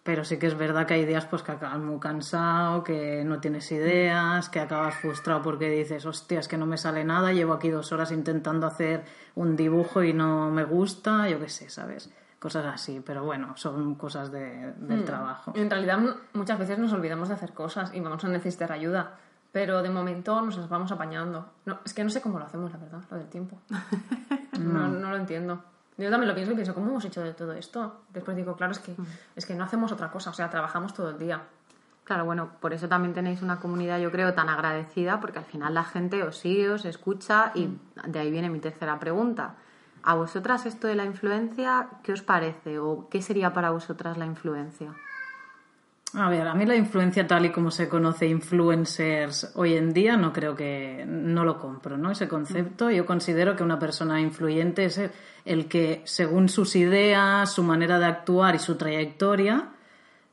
Pero 0.03 0.25
sí 0.25 0.37
que 0.39 0.49
es 0.49 0.59
verdad 0.59 0.85
que 0.85 0.95
hay 0.95 1.05
días 1.05 1.27
pues 1.27 1.43
que 1.43 1.53
acabas 1.53 1.79
muy 1.79 2.01
cansado, 2.01 2.83
que 2.83 3.23
no 3.25 3.39
tienes 3.39 3.71
ideas, 3.71 4.49
que 4.49 4.59
acabas 4.59 4.97
frustrado 4.97 5.43
porque 5.43 5.71
dices, 5.71 6.05
hostia, 6.07 6.41
es 6.41 6.49
que 6.49 6.57
no 6.57 6.67
me 6.67 6.77
sale 6.77 7.05
nada, 7.05 7.33
llevo 7.33 7.53
aquí 7.53 7.69
dos 7.69 7.93
horas 7.93 8.11
intentando 8.11 8.67
hacer 8.67 9.05
un 9.37 9.55
dibujo 9.55 10.03
y 10.03 10.13
no 10.13 10.51
me 10.51 10.65
gusta, 10.65 11.29
yo 11.29 11.39
qué 11.39 11.49
sé, 11.49 11.71
¿sabes? 11.71 12.11
Cosas 12.41 12.67
así, 12.67 13.01
pero 13.01 13.23
bueno, 13.23 13.57
son 13.57 13.95
cosas 13.95 14.33
de, 14.33 14.73
del 14.77 15.03
mm. 15.03 15.05
trabajo. 15.05 15.53
En 15.55 15.71
realidad 15.71 16.01
muchas 16.33 16.59
veces 16.59 16.81
nos 16.81 16.93
olvidamos 16.93 17.29
de 17.29 17.35
hacer 17.35 17.53
cosas 17.53 17.95
y 17.95 18.01
vamos 18.01 18.25
a 18.25 18.29
necesitar 18.29 18.73
ayuda, 18.73 19.19
pero 19.53 19.83
de 19.83 19.91
momento 19.91 20.43
nos 20.43 20.57
las 20.57 20.69
vamos 20.69 20.91
apañando. 20.91 21.53
No, 21.65 21.79
es 21.85 21.95
que 21.95 22.03
no 22.03 22.11
sé 22.11 22.21
cómo 22.21 22.41
lo 22.41 22.47
hacemos, 22.47 22.73
la 22.73 22.79
verdad, 22.79 23.03
lo 23.09 23.19
del 23.19 23.29
tiempo. 23.29 23.61
no, 24.59 24.89
no 24.89 25.11
lo 25.11 25.17
entiendo. 25.17 25.63
Yo 25.99 26.11
también 26.11 26.29
lo 26.29 26.35
pienso 26.35 26.53
y 26.53 26.55
pienso, 26.55 26.75
¿cómo 26.75 26.89
hemos 26.89 27.05
hecho 27.05 27.23
de 27.23 27.35
todo 27.35 27.53
esto? 27.53 28.03
Después 28.11 28.37
digo, 28.37 28.57
claro, 28.57 28.73
es 28.73 28.79
que, 28.79 28.93
mm. 28.93 29.07
es 29.37 29.47
que 29.47 29.55
no 29.55 29.65
hacemos 29.65 29.93
otra 29.93 30.11
cosa, 30.11 30.31
o 30.31 30.33
sea, 30.33 30.49
trabajamos 30.49 30.95
todo 30.95 31.11
el 31.11 31.19
día. 31.19 31.43
Claro, 32.05 32.25
bueno, 32.25 32.51
por 32.61 32.73
eso 32.73 32.89
también 32.89 33.15
tenéis 33.15 33.43
una 33.43 33.61
comunidad, 33.61 34.01
yo 34.01 34.11
creo, 34.11 34.35
tan 34.35 34.49
agradecida, 34.49 35.21
porque 35.21 35.39
al 35.39 35.45
final 35.45 35.75
la 35.75 35.85
gente 35.85 36.23
os 36.25 36.37
sigue, 36.37 36.71
os 36.71 36.85
escucha 36.85 37.53
y 37.55 37.79
de 38.07 38.19
ahí 38.19 38.31
viene 38.31 38.51
mi 38.51 38.59
tercera 38.59 38.99
pregunta. 38.99 39.55
¿A 40.03 40.15
vosotras 40.15 40.67
esto 40.67 40.89
de 40.89 40.97
la 40.97 41.05
influencia, 41.05 41.89
qué 42.03 42.13
os 42.13 42.23
parece 42.23 42.81
o 42.81 43.09
qué 43.09 43.23
sería 43.23 43.53
para 43.53 43.71
vosotras 43.71 44.19
la 44.19 44.27
influencia? 44.27 44.93
A 46.15 46.29
ver, 46.29 46.47
a 46.47 46.55
mí 46.55 46.67
la 46.67 46.77
influencia 46.77 47.27
tal 47.27 47.47
y 47.47 47.51
como 47.51 47.71
se 47.71 47.89
conoce 47.89 48.27
influencers 48.27 49.53
hoy 49.55 49.75
en 49.77 49.95
día 49.95 50.17
no 50.19 50.31
creo 50.31 50.55
que 50.55 51.05
no 51.07 51.43
lo 51.43 51.59
compro, 51.59 51.97
¿no? 51.97 52.11
Ese 52.11 52.29
concepto. 52.29 52.91
Yo 52.91 53.07
considero 53.07 53.57
que 53.57 53.63
una 53.63 53.79
persona 53.79 54.21
influyente 54.21 54.85
es 54.85 55.01
el 55.47 55.69
que 55.69 56.03
según 56.05 56.51
sus 56.51 56.77
ideas, 56.77 57.51
su 57.51 57.63
manera 57.63 57.99
de 57.99 58.05
actuar 58.05 58.55
y 58.55 58.59
su 58.59 58.77
trayectoria, 58.77 59.71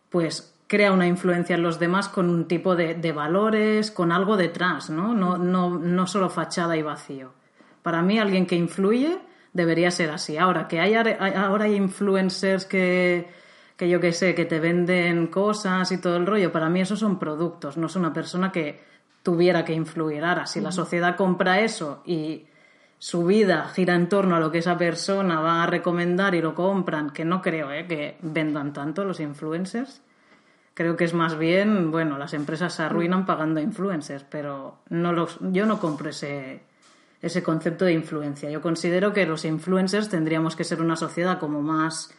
pues 0.09 0.53
crea 0.67 0.91
una 0.91 1.07
influencia 1.07 1.55
en 1.55 1.63
los 1.63 1.79
demás 1.79 2.09
con 2.09 2.29
un 2.29 2.45
tipo 2.45 2.75
de, 2.75 3.11
valores, 3.13 3.89
con 3.89 4.11
algo 4.11 4.35
detrás, 4.35 4.89
¿no? 4.89 5.13
No, 5.13 5.37
¿no? 5.37 5.79
no 5.79 6.07
solo 6.07 6.29
fachada 6.29 6.75
y 6.75 6.81
vacío. 6.81 7.31
Para 7.83 8.01
mí 8.01 8.19
alguien 8.19 8.45
que 8.45 8.55
influye 8.55 9.17
debería 9.53 9.91
ser 9.91 10.11
así. 10.11 10.37
Ahora, 10.37 10.67
que 10.67 10.81
hay, 10.81 10.93
ahora 10.93 11.65
hay 11.65 11.75
influencers 11.75 12.65
que 12.65 13.29
que 13.79 13.87
yo 13.87 14.01
qué 14.01 14.11
sé, 14.11 14.35
que 14.35 14.43
te 14.43 14.59
venden 14.59 15.27
cosas 15.27 15.89
y 15.93 15.99
todo 15.99 16.17
el 16.17 16.25
rollo, 16.25 16.51
para 16.51 16.67
mí 16.67 16.81
esos 16.81 16.99
son 16.99 17.17
productos, 17.17 17.77
no 17.77 17.87
es 17.87 17.95
una 17.95 18.11
persona 18.11 18.51
que 18.51 18.77
tuviera 19.23 19.63
que 19.63 19.71
influir. 19.71 20.25
Ahora, 20.25 20.47
si 20.47 20.59
la 20.59 20.73
sociedad 20.73 21.15
compra 21.15 21.61
eso 21.61 22.03
y 22.05 22.45
su 22.97 23.23
vida 23.25 23.69
gira 23.69 23.95
en 23.95 24.09
torno 24.09 24.35
a 24.35 24.41
lo 24.41 24.51
que 24.51 24.57
esa 24.57 24.77
persona 24.77 25.39
va 25.39 25.63
a 25.63 25.65
recomendar 25.65 26.35
y 26.35 26.41
lo 26.41 26.53
compran, 26.55 27.11
que 27.11 27.23
no 27.23 27.41
creo 27.41 27.71
¿eh? 27.71 27.87
que 27.87 28.17
vendan 28.21 28.73
tanto 28.73 29.05
los 29.05 29.21
influencers. 29.21 30.01
Creo 30.73 30.97
que 30.97 31.05
es 31.05 31.13
más 31.13 31.37
bien, 31.37 31.89
bueno, 31.89 32.17
las 32.17 32.33
empresas 32.33 32.73
se 32.73 32.83
arruinan 32.83 33.25
pagando 33.25 33.61
influencers, 33.61 34.25
pero 34.29 34.79
no 34.89 35.13
los, 35.13 35.37
yo 35.39 35.65
no 35.65 35.79
compro 35.79 36.09
ese, 36.09 36.63
ese 37.21 37.43
concepto 37.43 37.85
de 37.85 37.93
influencia. 37.93 38.49
Yo 38.49 38.61
considero 38.61 39.13
que 39.13 39.25
los 39.25 39.45
influencers 39.45 40.09
tendríamos 40.09 40.57
que 40.57 40.65
ser 40.65 40.81
una 40.81 40.97
sociedad 40.97 41.39
como 41.39 41.61
más 41.61 42.13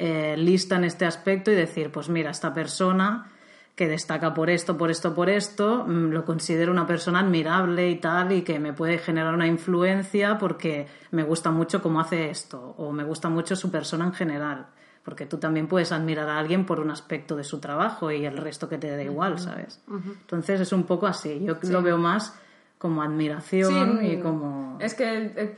eh, 0.00 0.36
lista 0.36 0.76
en 0.76 0.84
este 0.84 1.04
aspecto 1.04 1.50
y 1.50 1.56
decir, 1.56 1.90
pues 1.90 2.08
mira, 2.08 2.30
esta 2.30 2.54
persona 2.54 3.32
que 3.74 3.88
destaca 3.88 4.32
por 4.32 4.48
esto, 4.48 4.76
por 4.76 4.90
esto, 4.90 5.14
por 5.14 5.28
esto, 5.28 5.84
mm, 5.86 6.10
lo 6.10 6.24
considero 6.24 6.70
una 6.70 6.86
persona 6.86 7.20
admirable 7.20 7.90
y 7.90 7.96
tal, 7.96 8.30
y 8.30 8.42
que 8.42 8.60
me 8.60 8.72
puede 8.72 8.98
generar 8.98 9.34
una 9.34 9.46
influencia 9.46 10.38
porque 10.38 10.86
me 11.10 11.24
gusta 11.24 11.50
mucho 11.50 11.82
cómo 11.82 12.00
hace 12.00 12.30
esto, 12.30 12.74
o 12.76 12.92
me 12.92 13.02
gusta 13.02 13.28
mucho 13.28 13.56
su 13.56 13.70
persona 13.70 14.04
en 14.04 14.12
general. 14.12 14.66
Porque 15.04 15.26
tú 15.26 15.38
también 15.38 15.66
puedes 15.66 15.90
admirar 15.90 16.28
a 16.28 16.38
alguien 16.38 16.64
por 16.64 16.80
un 16.80 16.90
aspecto 16.90 17.34
de 17.34 17.42
su 17.42 17.58
trabajo 17.58 18.10
y 18.12 18.24
el 18.24 18.36
resto 18.36 18.68
que 18.68 18.78
te 18.78 18.90
da 18.94 19.02
igual, 19.02 19.38
¿sabes? 19.38 19.80
Entonces 19.88 20.60
es 20.60 20.72
un 20.72 20.84
poco 20.84 21.06
así. 21.06 21.40
Yo 21.42 21.56
lo 21.62 21.82
veo 21.82 21.98
más 21.98 22.38
como 22.78 23.02
admiración 23.02 24.04
y 24.04 24.20
como. 24.20 24.76
Es 24.80 24.94
que 24.94 25.56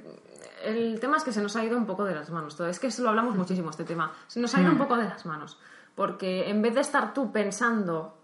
el 0.64 1.00
tema 1.00 1.16
es 1.16 1.24
que 1.24 1.32
se 1.32 1.42
nos 1.42 1.56
ha 1.56 1.64
ido 1.64 1.76
un 1.76 1.86
poco 1.86 2.04
de 2.04 2.14
las 2.14 2.30
manos 2.30 2.56
todo. 2.56 2.68
Es 2.68 2.78
que 2.78 2.88
lo 3.00 3.08
hablamos 3.08 3.36
muchísimo 3.36 3.70
este 3.70 3.84
tema. 3.84 4.12
Se 4.26 4.40
nos 4.40 4.54
ha 4.54 4.60
ido 4.60 4.70
un 4.70 4.76
mm. 4.76 4.80
poco 4.80 4.96
de 4.96 5.04
las 5.04 5.26
manos. 5.26 5.58
Porque 5.94 6.48
en 6.48 6.62
vez 6.62 6.74
de 6.74 6.80
estar 6.80 7.12
tú 7.14 7.32
pensando 7.32 8.16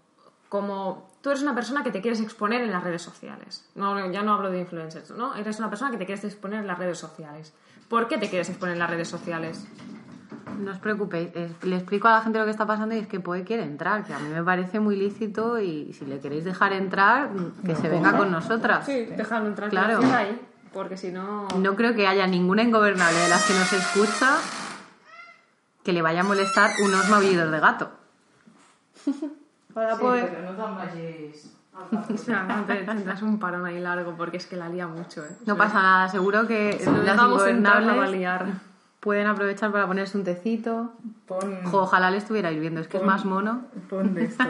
como 0.49 1.09
tú 1.21 1.29
eres 1.29 1.41
una 1.41 1.53
persona 1.53 1.83
que 1.83 1.91
te 1.91 2.01
quieres 2.01 2.21
exponer 2.21 2.61
en 2.61 2.71
las 2.71 2.83
redes 2.83 3.01
sociales. 3.01 3.69
No, 3.75 4.11
ya 4.11 4.23
no 4.23 4.33
hablo 4.33 4.49
de 4.49 4.61
influencers, 4.61 5.11
¿no? 5.11 5.35
Eres 5.35 5.59
una 5.59 5.69
persona 5.69 5.91
que 5.91 5.97
te 5.97 6.05
quieres 6.05 6.23
exponer 6.23 6.61
en 6.61 6.67
las 6.67 6.79
redes 6.79 6.97
sociales. 6.97 7.53
¿Por 7.89 8.07
qué 8.07 8.17
te 8.17 8.29
quieres 8.29 8.49
exponer 8.49 8.73
en 8.73 8.79
las 8.79 8.89
redes 8.89 9.07
sociales? 9.07 9.67
No 10.59 10.71
os 10.71 10.79
preocupéis, 10.79 11.29
le 11.63 11.75
explico 11.75 12.07
a 12.07 12.11
la 12.11 12.21
gente 12.21 12.39
lo 12.39 12.45
que 12.45 12.51
está 12.51 12.65
pasando 12.65 12.95
y 12.95 12.99
es 12.99 13.07
que 13.07 13.19
puede 13.19 13.43
quiere 13.43 13.63
entrar, 13.63 14.05
que 14.05 14.13
a 14.13 14.19
mí 14.19 14.29
me 14.29 14.43
parece 14.43 14.79
muy 14.79 14.95
lícito 14.95 15.59
y 15.59 15.93
si 15.93 16.05
le 16.05 16.19
queréis 16.19 16.45
dejar 16.45 16.73
entrar, 16.73 17.29
que 17.65 17.75
se 17.75 17.89
venga 17.89 18.17
con 18.17 18.31
nosotras. 18.31 18.85
Sí, 18.85 19.05
dejarlo 19.05 19.49
entrar. 19.49 19.69
Claro. 19.69 19.99
Ahí 20.13 20.39
porque 20.73 20.97
si 20.97 21.11
no... 21.11 21.47
No 21.57 21.75
creo 21.75 21.95
que 21.95 22.07
haya 22.07 22.27
ninguna 22.27 22.63
ingobernable 22.63 23.17
de 23.17 23.29
las 23.29 23.45
que 23.45 23.53
nos 23.53 23.71
escucha 23.73 24.37
que 25.83 25.93
le 25.93 26.01
vaya 26.01 26.21
a 26.21 26.23
molestar 26.23 26.71
unos 26.83 27.07
maullidos 27.09 27.51
de 27.51 27.59
gato. 27.59 27.91
Para 29.73 29.95
sí, 29.95 30.01
poder... 30.01 30.29
pero 30.29 30.51
no 30.51 30.57
tan 30.57 30.77
o 32.13 32.17
sea, 32.17 32.43
no 32.43 32.65
te 32.65 32.75
tendrás 32.85 33.21
un 33.21 33.39
parón 33.39 33.65
ahí 33.65 33.79
largo 33.79 34.15
porque 34.17 34.37
es 34.37 34.47
que 34.47 34.55
la 34.55 34.69
lía 34.69 34.87
mucho, 34.87 35.23
¿eh? 35.23 35.29
No 35.45 35.55
pasa 35.55 35.81
nada, 35.81 36.09
seguro 36.09 36.47
que 36.47 36.81
las 37.05 37.21
ingobernables 37.21 38.41
pueden 38.99 39.27
aprovechar 39.27 39.71
para 39.71 39.87
ponerse 39.87 40.17
un 40.17 40.23
tecito. 40.23 40.93
Pon... 41.27 41.59
ojalá 41.71 42.11
le 42.11 42.17
estuviera 42.17 42.49
viendo, 42.49 42.81
es 42.81 42.87
que 42.87 42.97
es 42.97 43.03
más 43.03 43.25
mono. 43.25 43.61
Pon 43.89 44.13
de 44.13 44.25
esto. 44.25 44.43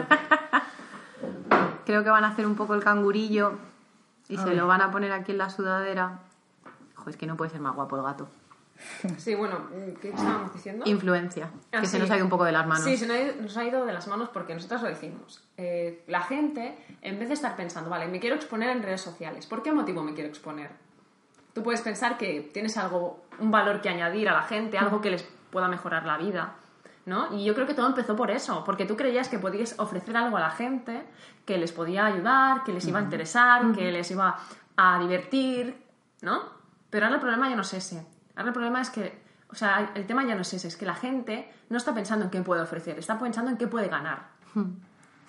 creo 1.84 2.02
que 2.02 2.10
van 2.10 2.24
a 2.24 2.28
hacer 2.28 2.46
un 2.46 2.54
poco 2.54 2.74
el 2.74 2.82
cangurillo 2.82 3.52
y 4.28 4.36
se 4.36 4.54
lo 4.54 4.66
van 4.66 4.82
a 4.82 4.90
poner 4.90 5.12
aquí 5.12 5.32
en 5.32 5.38
la 5.38 5.50
sudadera. 5.50 6.20
Joder, 6.94 7.10
es 7.10 7.16
que 7.16 7.26
no 7.26 7.36
puede 7.36 7.50
ser 7.50 7.60
más 7.60 7.74
guapo 7.74 7.96
el 7.96 8.02
gato. 8.02 8.28
Sí, 9.18 9.34
bueno, 9.34 9.58
¿qué 10.00 10.10
estábamos 10.10 10.52
diciendo? 10.54 10.84
Influencia, 10.86 11.50
Ah, 11.72 11.80
que 11.80 11.86
sí. 11.86 11.92
se 11.92 11.98
nos 11.98 12.08
ha 12.10 12.16
ido 12.16 12.24
un 12.24 12.30
poco 12.30 12.44
de 12.44 12.52
las 12.52 12.64
manos. 12.66 12.84
Sí, 12.84 12.96
se 12.96 13.06
nos 13.08 13.16
ha 13.16 13.20
ido, 13.22 13.34
nos 13.42 13.56
ha 13.56 13.64
ido 13.64 13.84
de 13.84 13.92
las 13.92 14.06
manos 14.06 14.28
porque 14.28 14.54
nosotros 14.54 14.82
lo 14.82 14.88
decimos. 14.88 15.42
Eh, 15.56 16.04
la 16.06 16.20
gente, 16.22 16.78
en 17.02 17.18
vez 17.18 17.26
de 17.28 17.34
estar 17.34 17.56
pensando, 17.56 17.90
vale, 17.90 18.06
me 18.06 18.20
quiero 18.20 18.36
exponer 18.36 18.70
en 18.70 18.82
redes 18.84 19.00
sociales, 19.00 19.46
¿por 19.46 19.62
qué 19.64 19.72
motivo 19.72 20.04
me 20.04 20.14
quiero 20.14 20.28
exponer? 20.28 20.70
Tú 21.54 21.64
puedes 21.64 21.80
pensar 21.80 22.16
que 22.18 22.50
tienes 22.52 22.76
algo, 22.76 23.24
un 23.40 23.50
valor 23.50 23.80
que 23.80 23.88
añadir 23.88 24.28
a 24.28 24.32
la 24.32 24.42
gente, 24.42 24.78
algo 24.78 25.00
que 25.00 25.10
les 25.10 25.22
pueda 25.50 25.66
mejorar 25.66 26.06
la 26.06 26.16
vida, 26.16 26.54
¿no? 27.04 27.34
Y 27.36 27.44
yo 27.44 27.54
creo 27.54 27.66
que 27.66 27.74
todo 27.74 27.88
empezó 27.88 28.14
por 28.14 28.30
eso, 28.30 28.62
porque 28.64 28.84
tú 28.86 28.96
creías 28.96 29.28
que 29.28 29.40
podías 29.40 29.74
ofrecer 29.80 30.16
algo 30.16 30.36
a 30.36 30.40
la 30.40 30.50
gente 30.50 31.02
que 31.48 31.56
les 31.56 31.72
podía 31.72 32.04
ayudar, 32.04 32.62
que 32.62 32.72
les 32.74 32.86
iba 32.86 32.98
a 32.98 33.02
interesar, 33.02 33.72
que 33.72 33.90
les 33.90 34.10
iba 34.10 34.36
a 34.76 34.98
divertir, 35.00 35.74
¿no? 36.20 36.42
Pero 36.90 37.06
ahora 37.06 37.16
el 37.16 37.20
problema 37.22 37.48
ya 37.48 37.56
no 37.56 37.62
es 37.62 37.72
ese. 37.72 38.06
Ahora 38.36 38.48
el 38.48 38.52
problema 38.52 38.82
es 38.82 38.90
que, 38.90 39.18
o 39.50 39.54
sea, 39.54 39.92
el 39.94 40.06
tema 40.06 40.24
ya 40.26 40.34
no 40.34 40.42
es 40.42 40.52
ese, 40.52 40.68
es 40.68 40.76
que 40.76 40.84
la 40.84 40.94
gente 40.94 41.50
no 41.70 41.78
está 41.78 41.94
pensando 41.94 42.26
en 42.26 42.30
qué 42.30 42.42
puede 42.42 42.60
ofrecer, 42.60 42.98
está 42.98 43.18
pensando 43.18 43.50
en 43.50 43.56
qué 43.56 43.66
puede 43.66 43.88
ganar. 43.88 44.28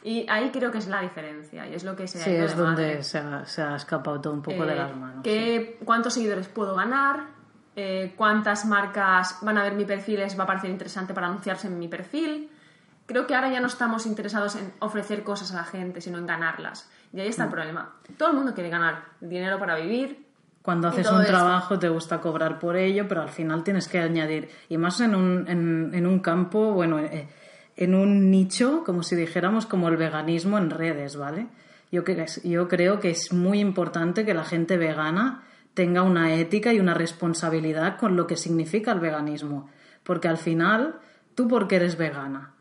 Y 0.03 0.25
ahí 0.29 0.49
creo 0.51 0.71
que 0.71 0.77
es 0.77 0.87
la 0.87 1.01
diferencia, 1.01 1.67
y 1.67 1.73
es 1.73 1.83
lo 1.85 1.95
que 1.95 2.05
se 2.07 2.19
ha 2.21 2.23
Sí, 2.25 2.31
es 2.31 2.55
de 2.55 2.61
donde 2.63 3.03
se 3.03 3.17
ha, 3.17 3.45
se 3.45 3.61
ha 3.61 3.75
escapado 3.77 4.19
todo 4.19 4.33
un 4.33 4.41
poco 4.41 4.65
de 4.65 4.73
Eh, 4.73 4.75
las 4.75 4.95
manos. 4.95 5.15
sí. 5.17 5.21
¿qué- 5.23 5.79
¿Cuántos 5.85 6.13
seguidores 6.15 6.47
puedo 6.49 6.75
ganar? 6.75 7.27
Eh, 7.75 8.13
¿Cuántas 8.17 8.65
marcas 8.65 9.37
van 9.41 9.57
a 9.57 9.63
ver 9.63 9.73
mi 9.73 9.85
perfil? 9.85 10.19
¿Les 10.19 10.37
va 10.37 10.43
a 10.43 10.47
parecer 10.47 10.69
interesante 10.69 11.13
para 11.13 11.27
anunciarse 11.27 11.67
en 11.67 11.79
mi 11.79 11.87
perfil? 11.87 12.49
Creo 13.09 13.25
que 13.25 13.33
ahora 13.33 13.49
ya 13.51 13.59
no 13.59 13.65
estamos 13.65 14.05
interesados 14.05 14.55
en 14.55 14.71
ofrecer 14.79 15.23
cosas 15.23 15.51
a 15.51 15.55
la 15.55 15.63
gente, 15.63 15.99
sino 15.99 16.19
en 16.19 16.27
ganarlas. 16.27 16.87
Y 17.11 17.19
ahí 17.19 17.27
está 17.27 17.43
Mm. 17.43 17.47
el 17.47 17.51
problema. 17.53 17.95
Todo 18.17 18.29
el 18.29 18.35
mundo 18.35 18.53
quiere 18.53 18.69
ganar 18.69 19.03
dinero 19.19 19.57
para 19.57 19.75
vivir. 19.75 20.27
Cuando 20.61 20.89
haces 20.89 21.09
un 21.09 21.21
esto. 21.21 21.33
trabajo 21.33 21.79
te 21.79 21.89
gusta 21.89 22.21
cobrar 22.21 22.59
por 22.59 22.75
ello, 22.77 23.07
pero 23.07 23.21
al 23.23 23.29
final 23.29 23.63
tienes 23.63 23.87
que 23.87 23.97
añadir, 23.99 24.49
y 24.69 24.77
más 24.77 25.01
en 25.01 25.15
un, 25.15 25.47
en, 25.47 25.91
en 25.93 26.05
un 26.05 26.19
campo, 26.19 26.73
bueno, 26.73 26.99
eh, 26.99 27.27
en 27.75 27.95
un 27.95 28.29
nicho, 28.29 28.83
como 28.85 29.01
si 29.01 29.15
dijéramos, 29.15 29.65
como 29.65 29.87
el 29.87 29.97
veganismo 29.97 30.59
en 30.59 30.69
redes, 30.69 31.15
¿vale? 31.15 31.47
Yo, 31.91 32.03
yo 32.43 32.67
creo 32.67 32.99
que 32.99 33.09
es 33.09 33.33
muy 33.33 33.59
importante 33.59 34.23
que 34.25 34.35
la 34.35 34.43
gente 34.43 34.77
vegana 34.77 35.41
tenga 35.73 36.03
una 36.03 36.35
ética 36.35 36.73
y 36.73 36.79
una 36.79 36.93
responsabilidad 36.93 37.97
con 37.97 38.15
lo 38.15 38.27
que 38.27 38.35
significa 38.37 38.91
el 38.91 38.99
veganismo, 38.99 39.69
porque 40.03 40.27
al 40.27 40.37
final, 40.37 40.99
tú 41.33 41.47
porque 41.47 41.77
eres 41.77 41.97
vegana, 41.97 42.53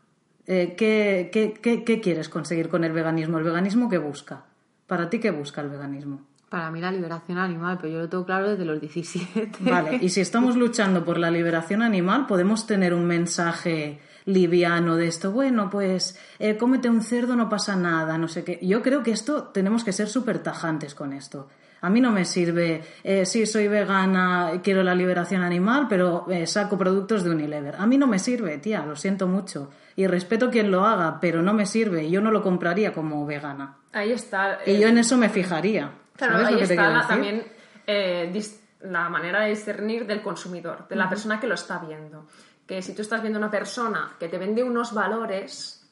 eh, 0.51 0.73
¿qué, 0.75 1.29
qué, 1.31 1.53
qué, 1.53 1.83
qué 1.83 2.01
quieres 2.01 2.27
conseguir 2.27 2.69
con 2.69 2.83
el 2.83 2.91
veganismo? 2.91 3.37
¿El 3.37 3.43
veganismo 3.43 3.87
qué 3.87 3.99
busca? 3.99 4.45
¿Para 4.87 5.07
ti 5.07 5.19
qué 5.19 5.29
busca 5.29 5.61
el 5.61 5.69
veganismo? 5.69 6.21
Para 6.49 6.71
mí 6.71 6.81
la 6.81 6.91
liberación 6.91 7.37
animal, 7.37 7.77
pero 7.79 7.93
yo 7.93 7.99
lo 7.99 8.09
tengo 8.09 8.25
claro 8.25 8.49
desde 8.49 8.65
los 8.65 8.81
17. 8.81 9.59
Vale, 9.69 9.99
y 10.01 10.09
si 10.09 10.21
estamos 10.21 10.55
luchando 10.55 11.05
por 11.05 11.19
la 11.19 11.29
liberación 11.29 11.83
animal, 11.83 12.25
podemos 12.25 12.65
tener 12.65 12.95
un 12.95 13.05
mensaje 13.05 13.99
liviano 14.25 14.95
de 14.95 15.07
esto, 15.07 15.31
bueno, 15.31 15.69
pues 15.69 16.17
eh, 16.39 16.57
cómete 16.57 16.89
un 16.89 17.03
cerdo, 17.03 17.35
no 17.35 17.47
pasa 17.47 17.75
nada, 17.75 18.17
no 18.17 18.27
sé 18.27 18.43
qué. 18.43 18.57
Yo 18.63 18.81
creo 18.81 19.03
que 19.03 19.11
esto 19.11 19.43
tenemos 19.53 19.83
que 19.83 19.93
ser 19.93 20.07
súper 20.07 20.39
tajantes 20.39 20.95
con 20.95 21.13
esto. 21.13 21.47
A 21.81 21.89
mí 21.89 22.01
no 22.01 22.11
me 22.11 22.25
sirve, 22.25 22.83
eh, 23.03 23.25
sí, 23.25 23.45
soy 23.45 23.67
vegana, 23.67 24.51
quiero 24.63 24.83
la 24.83 24.93
liberación 24.95 25.41
animal, 25.43 25.87
pero 25.87 26.25
eh, 26.29 26.45
saco 26.45 26.77
productos 26.77 27.23
de 27.23 27.29
Unilever. 27.31 27.75
A 27.77 27.85
mí 27.85 27.97
no 27.97 28.05
me 28.07 28.19
sirve, 28.19 28.57
tía, 28.57 28.85
lo 28.85 28.95
siento 28.95 29.27
mucho. 29.27 29.69
Y 29.95 30.05
respeto 30.07 30.49
quien 30.49 30.71
lo 30.71 30.85
haga, 30.85 31.19
pero 31.21 31.41
no 31.41 31.53
me 31.53 31.65
sirve. 31.65 32.09
Yo 32.09 32.19
no 32.21 32.31
lo 32.31 32.41
compraría 32.43 32.91
como 32.93 33.25
vegana. 33.25 33.77
Ahí 33.93 34.11
está. 34.11 34.59
Y 34.65 34.71
eh, 34.71 34.79
yo 34.81 34.87
en 34.89 34.97
eso 34.97 35.15
me 35.17 35.29
fijaría. 35.29 35.91
Claro, 36.15 36.33
¿Sabes 36.33 36.47
ahí 36.47 36.53
lo 36.55 36.59
que 36.59 36.67
te 36.67 36.73
está 36.73 36.89
la- 36.89 37.07
también 37.07 37.43
eh, 37.87 38.41
la 38.81 39.09
manera 39.09 39.41
de 39.41 39.49
discernir 39.49 40.05
del 40.05 40.21
consumidor, 40.21 40.87
de 40.87 40.95
la 40.95 41.09
persona 41.09 41.39
que 41.39 41.47
lo 41.47 41.55
está 41.55 41.79
viendo. 41.79 42.27
Que 42.67 42.81
si 42.81 42.93
tú 42.93 43.01
estás 43.01 43.21
viendo 43.21 43.39
una 43.39 43.49
persona 43.51 44.11
que 44.19 44.27
te 44.29 44.37
vende 44.37 44.63
unos 44.63 44.93
valores, 44.93 45.89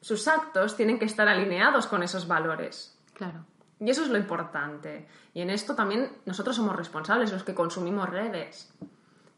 sus 0.00 0.28
actos 0.28 0.76
tienen 0.76 0.98
que 0.98 1.04
estar 1.06 1.26
alineados 1.28 1.86
con 1.86 2.02
esos 2.02 2.28
valores. 2.28 2.96
Claro. 3.14 3.44
Y 3.80 3.90
eso 3.90 4.02
es 4.04 4.08
lo 4.08 4.16
importante. 4.18 5.06
Y 5.34 5.42
en 5.42 5.50
esto 5.50 5.74
también 5.74 6.08
nosotros 6.24 6.56
somos 6.56 6.74
responsables, 6.76 7.32
los 7.32 7.42
que 7.44 7.54
consumimos 7.54 8.08
redes. 8.08 8.72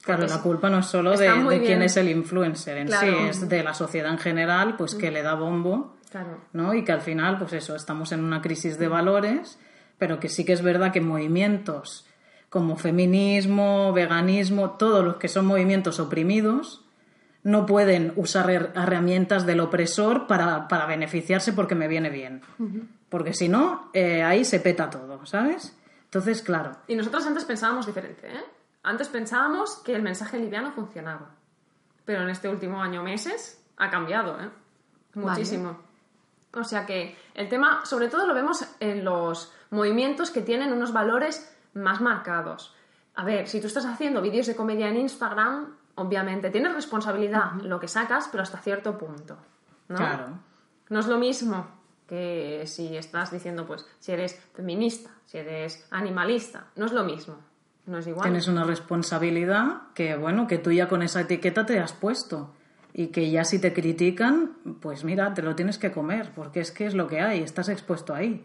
Claro, 0.03 0.27
la 0.27 0.40
culpa 0.40 0.70
no 0.70 0.79
es 0.79 0.87
solo 0.87 1.16
de, 1.16 1.61
quién 1.64 1.83
es 1.83 1.96
el 1.96 2.09
influencer 2.09 2.79
en 2.79 2.87
Claro. 2.87 3.07
sí, 3.07 3.14
es 3.29 3.48
de 3.48 3.62
la 3.64 3.74
sociedad 3.74 4.12
en 4.12 4.18
general, 4.18 4.77
pues 4.77 4.94
que 4.94 5.11
le 5.11 5.22
da 5.22 5.35
bombo, 5.35 5.96
Claro. 6.11 6.38
¿no? 6.53 6.72
Y 6.72 6.85
que 6.85 6.92
al 6.92 7.01
final, 7.01 7.37
pues 7.38 7.53
eso, 7.53 7.74
estamos 7.74 8.12
en 8.12 8.22
una 8.24 8.40
crisis 8.40 8.79
de 8.79 8.87
valores, 8.88 9.59
pero 9.98 10.20
que 10.20 10.29
sí 10.29 10.44
que 10.44 10.53
es 10.53 10.62
verdad 10.62 10.92
que 10.92 11.01
movimientos 11.01 12.07
como 12.48 12.77
feminismo, 12.77 13.92
veganismo, 13.92 14.70
todos 14.79 15.05
los 15.05 15.16
que 15.16 15.29
son 15.29 15.44
movimientos 15.46 15.98
oprimidos, 16.01 16.85
no 17.42 17.66
pueden 17.66 18.12
usar 18.16 18.46
her- 18.48 18.70
herramientas 18.74 19.44
del 19.46 19.61
opresor 19.61 20.27
para, 20.27 20.68
para 20.68 20.87
beneficiarse 20.87 21.53
porque 21.53 21.74
me 21.74 21.88
viene 21.88 22.09
bien. 22.09 22.40
Porque 23.09 23.33
si 23.33 23.49
no, 23.49 23.90
eh, 23.92 24.23
ahí 24.23 24.44
se 24.44 24.61
peta 24.61 24.90
todo, 24.90 25.25
¿sabes? 25.25 25.77
Entonces, 26.05 26.42
claro, 26.42 26.77
Y 26.87 26.94
nosotros 26.94 27.27
antes 27.27 27.44
pensábamos 27.44 27.87
diferente, 27.87 28.27
¿eh? 28.29 28.44
Antes 28.83 29.09
pensábamos 29.09 29.77
que 29.85 29.94
el 29.94 30.03
mensaje 30.03 30.38
liviano 30.38 30.73
funcionaba. 30.73 31.31
Pero 32.05 32.23
en 32.23 32.31
este 32.31 32.49
último 32.49 32.81
año 32.81 33.03
meses 33.03 33.62
ha 33.77 33.90
cambiado, 33.90 34.40
¿eh? 34.40 34.49
Muchísimo. 35.14 35.79
O 36.55 36.64
sea 36.64 36.87
que 36.87 37.16
el 37.35 37.49
tema, 37.49 37.85
sobre 37.85 38.09
todo 38.09 38.27
lo 38.27 38.35
vemos 38.35 38.64
en 38.81 39.05
los 39.05 39.53
movimientos 39.71 40.31
que 40.31 40.40
tienen 40.40 40.73
unos 40.73 40.92
valores 40.92 41.55
más 41.75 42.01
marcados. 42.01 42.75
A 43.14 43.25
ver, 43.25 43.49
si 43.49 43.61
tú 43.61 43.66
estás 43.66 43.85
haciendo 43.85 44.23
vídeos 44.23 44.47
de 44.47 44.57
comedia 44.57 44.88
en 44.88 44.97
Instagram, 44.97 45.77
obviamente 45.97 46.51
tienes 46.51 46.73
responsabilidad 46.73 47.53
lo 47.62 47.79
que 47.79 47.88
sacas, 47.88 48.29
pero 48.29 48.42
hasta 48.42 48.59
cierto 48.59 48.97
punto. 48.97 49.37
¿no? 49.88 49.97
claro. 49.97 50.38
No 50.88 51.01
es 51.01 51.07
lo 51.07 51.18
mismo 51.18 51.78
que 52.09 52.62
si 52.66 52.97
estás 52.97 53.31
diciendo, 53.31 53.66
pues, 53.66 53.87
si 53.99 54.12
eres 54.12 54.40
feminista, 54.55 55.11
si 55.27 55.38
eres 55.38 55.87
animalista, 55.90 56.68
no 56.77 56.87
es 56.87 56.92
lo 56.92 57.05
mismo. 57.05 57.37
No 57.87 57.99
es 57.99 58.07
igual. 58.07 58.25
Tienes 58.25 58.49
una 58.49 58.64
responsabilidad 58.64 59.83
que, 59.94 60.16
bueno, 60.16 60.47
que 60.47 60.59
tú 60.59 60.73
ya 60.73 60.88
con 60.88 61.03
esa 61.03 61.23
etiqueta 61.23 61.64
te 61.64 61.79
has 61.79 61.92
puesto. 61.92 62.55
Y 62.94 63.09
que 63.09 63.31
ya 63.31 63.44
si 63.44 63.59
te 63.59 63.73
critican, 63.73 64.57
pues 64.81 65.05
mira, 65.05 65.33
te 65.35 65.42
lo 65.42 65.55
tienes 65.55 65.79
que 65.79 65.92
comer, 65.92 66.33
porque 66.35 66.61
es 66.61 66.73
que 66.73 66.87
es 66.87 66.94
lo 66.94 67.07
que 67.07 67.21
hay, 67.21 67.42
estás 67.42 67.68
expuesto 67.68 68.14
ahí. 68.14 68.44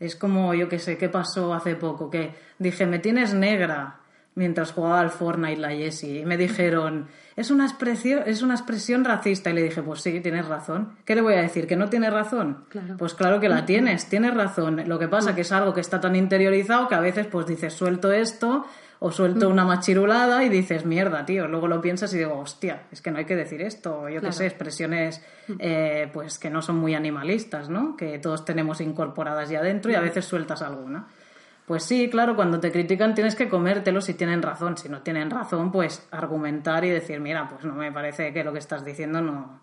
Es 0.00 0.16
como, 0.16 0.54
yo 0.54 0.68
que 0.68 0.78
sé, 0.78 0.96
¿qué 0.96 1.08
pasó 1.08 1.52
hace 1.52 1.74
poco? 1.74 2.08
Que 2.08 2.34
dije, 2.58 2.86
me 2.86 3.00
tienes 3.00 3.34
negra 3.34 4.00
mientras 4.38 4.72
jugaba 4.72 5.00
al 5.00 5.10
Fortnite 5.10 5.60
la 5.60 5.70
Jessie. 5.70 6.20
Y 6.20 6.24
me 6.24 6.36
dijeron, 6.38 7.08
es 7.36 7.50
una, 7.50 7.64
expresión, 7.66 8.22
es 8.24 8.40
una 8.42 8.54
expresión 8.54 9.04
racista. 9.04 9.50
Y 9.50 9.54
le 9.54 9.62
dije, 9.64 9.82
pues 9.82 10.00
sí, 10.00 10.20
tienes 10.20 10.46
razón. 10.46 10.96
¿Qué 11.04 11.14
le 11.14 11.20
voy 11.20 11.34
a 11.34 11.42
decir? 11.42 11.66
¿Que 11.66 11.76
no 11.76 11.88
tiene 11.90 12.08
razón? 12.08 12.64
Claro. 12.68 12.96
Pues 12.96 13.14
claro 13.14 13.40
que 13.40 13.48
la 13.48 13.66
tienes, 13.66 14.08
tienes 14.08 14.34
razón. 14.34 14.82
Lo 14.86 14.98
que 14.98 15.08
pasa 15.08 15.34
que 15.34 15.42
es 15.42 15.52
algo 15.52 15.74
que 15.74 15.80
está 15.82 16.00
tan 16.00 16.16
interiorizado 16.16 16.88
que 16.88 16.94
a 16.94 17.00
veces 17.00 17.26
pues 17.26 17.46
dices, 17.46 17.74
suelto 17.74 18.12
esto 18.12 18.64
o 19.00 19.12
suelto 19.12 19.48
una 19.48 19.64
machirulada 19.64 20.42
y 20.42 20.48
dices, 20.48 20.84
mierda, 20.84 21.24
tío. 21.24 21.46
Luego 21.46 21.68
lo 21.68 21.80
piensas 21.80 22.12
y 22.14 22.18
digo, 22.18 22.36
hostia, 22.38 22.82
es 22.90 23.00
que 23.00 23.12
no 23.12 23.18
hay 23.18 23.26
que 23.26 23.36
decir 23.36 23.60
esto. 23.62 24.00
O 24.00 24.08
yo 24.08 24.16
qué 24.16 24.20
Claro. 24.20 24.32
sé, 24.32 24.46
expresiones 24.46 25.22
eh, 25.60 26.10
pues 26.12 26.38
que 26.40 26.50
no 26.50 26.62
son 26.62 26.76
muy 26.78 26.94
animalistas, 26.96 27.68
¿no? 27.68 27.96
Que 27.96 28.18
todos 28.18 28.44
tenemos 28.44 28.80
incorporadas 28.80 29.50
ya 29.50 29.62
dentro 29.62 29.92
y 29.92 29.94
a 29.94 30.00
veces 30.00 30.24
sueltas 30.24 30.62
alguna. 30.62 31.06
Pues 31.68 31.82
sí, 31.82 32.08
claro, 32.08 32.34
cuando 32.34 32.58
te 32.58 32.72
critican 32.72 33.14
tienes 33.14 33.34
que 33.34 33.50
comértelo 33.50 34.00
si 34.00 34.14
tienen 34.14 34.40
razón. 34.40 34.78
Si 34.78 34.88
no 34.88 35.02
tienen 35.02 35.30
razón, 35.30 35.70
pues 35.70 36.08
argumentar 36.10 36.82
y 36.86 36.88
decir, 36.88 37.20
mira, 37.20 37.46
pues 37.46 37.62
no 37.66 37.74
me 37.74 37.92
parece 37.92 38.32
que 38.32 38.42
lo 38.42 38.54
que 38.54 38.58
estás 38.58 38.86
diciendo 38.86 39.20
no, 39.20 39.60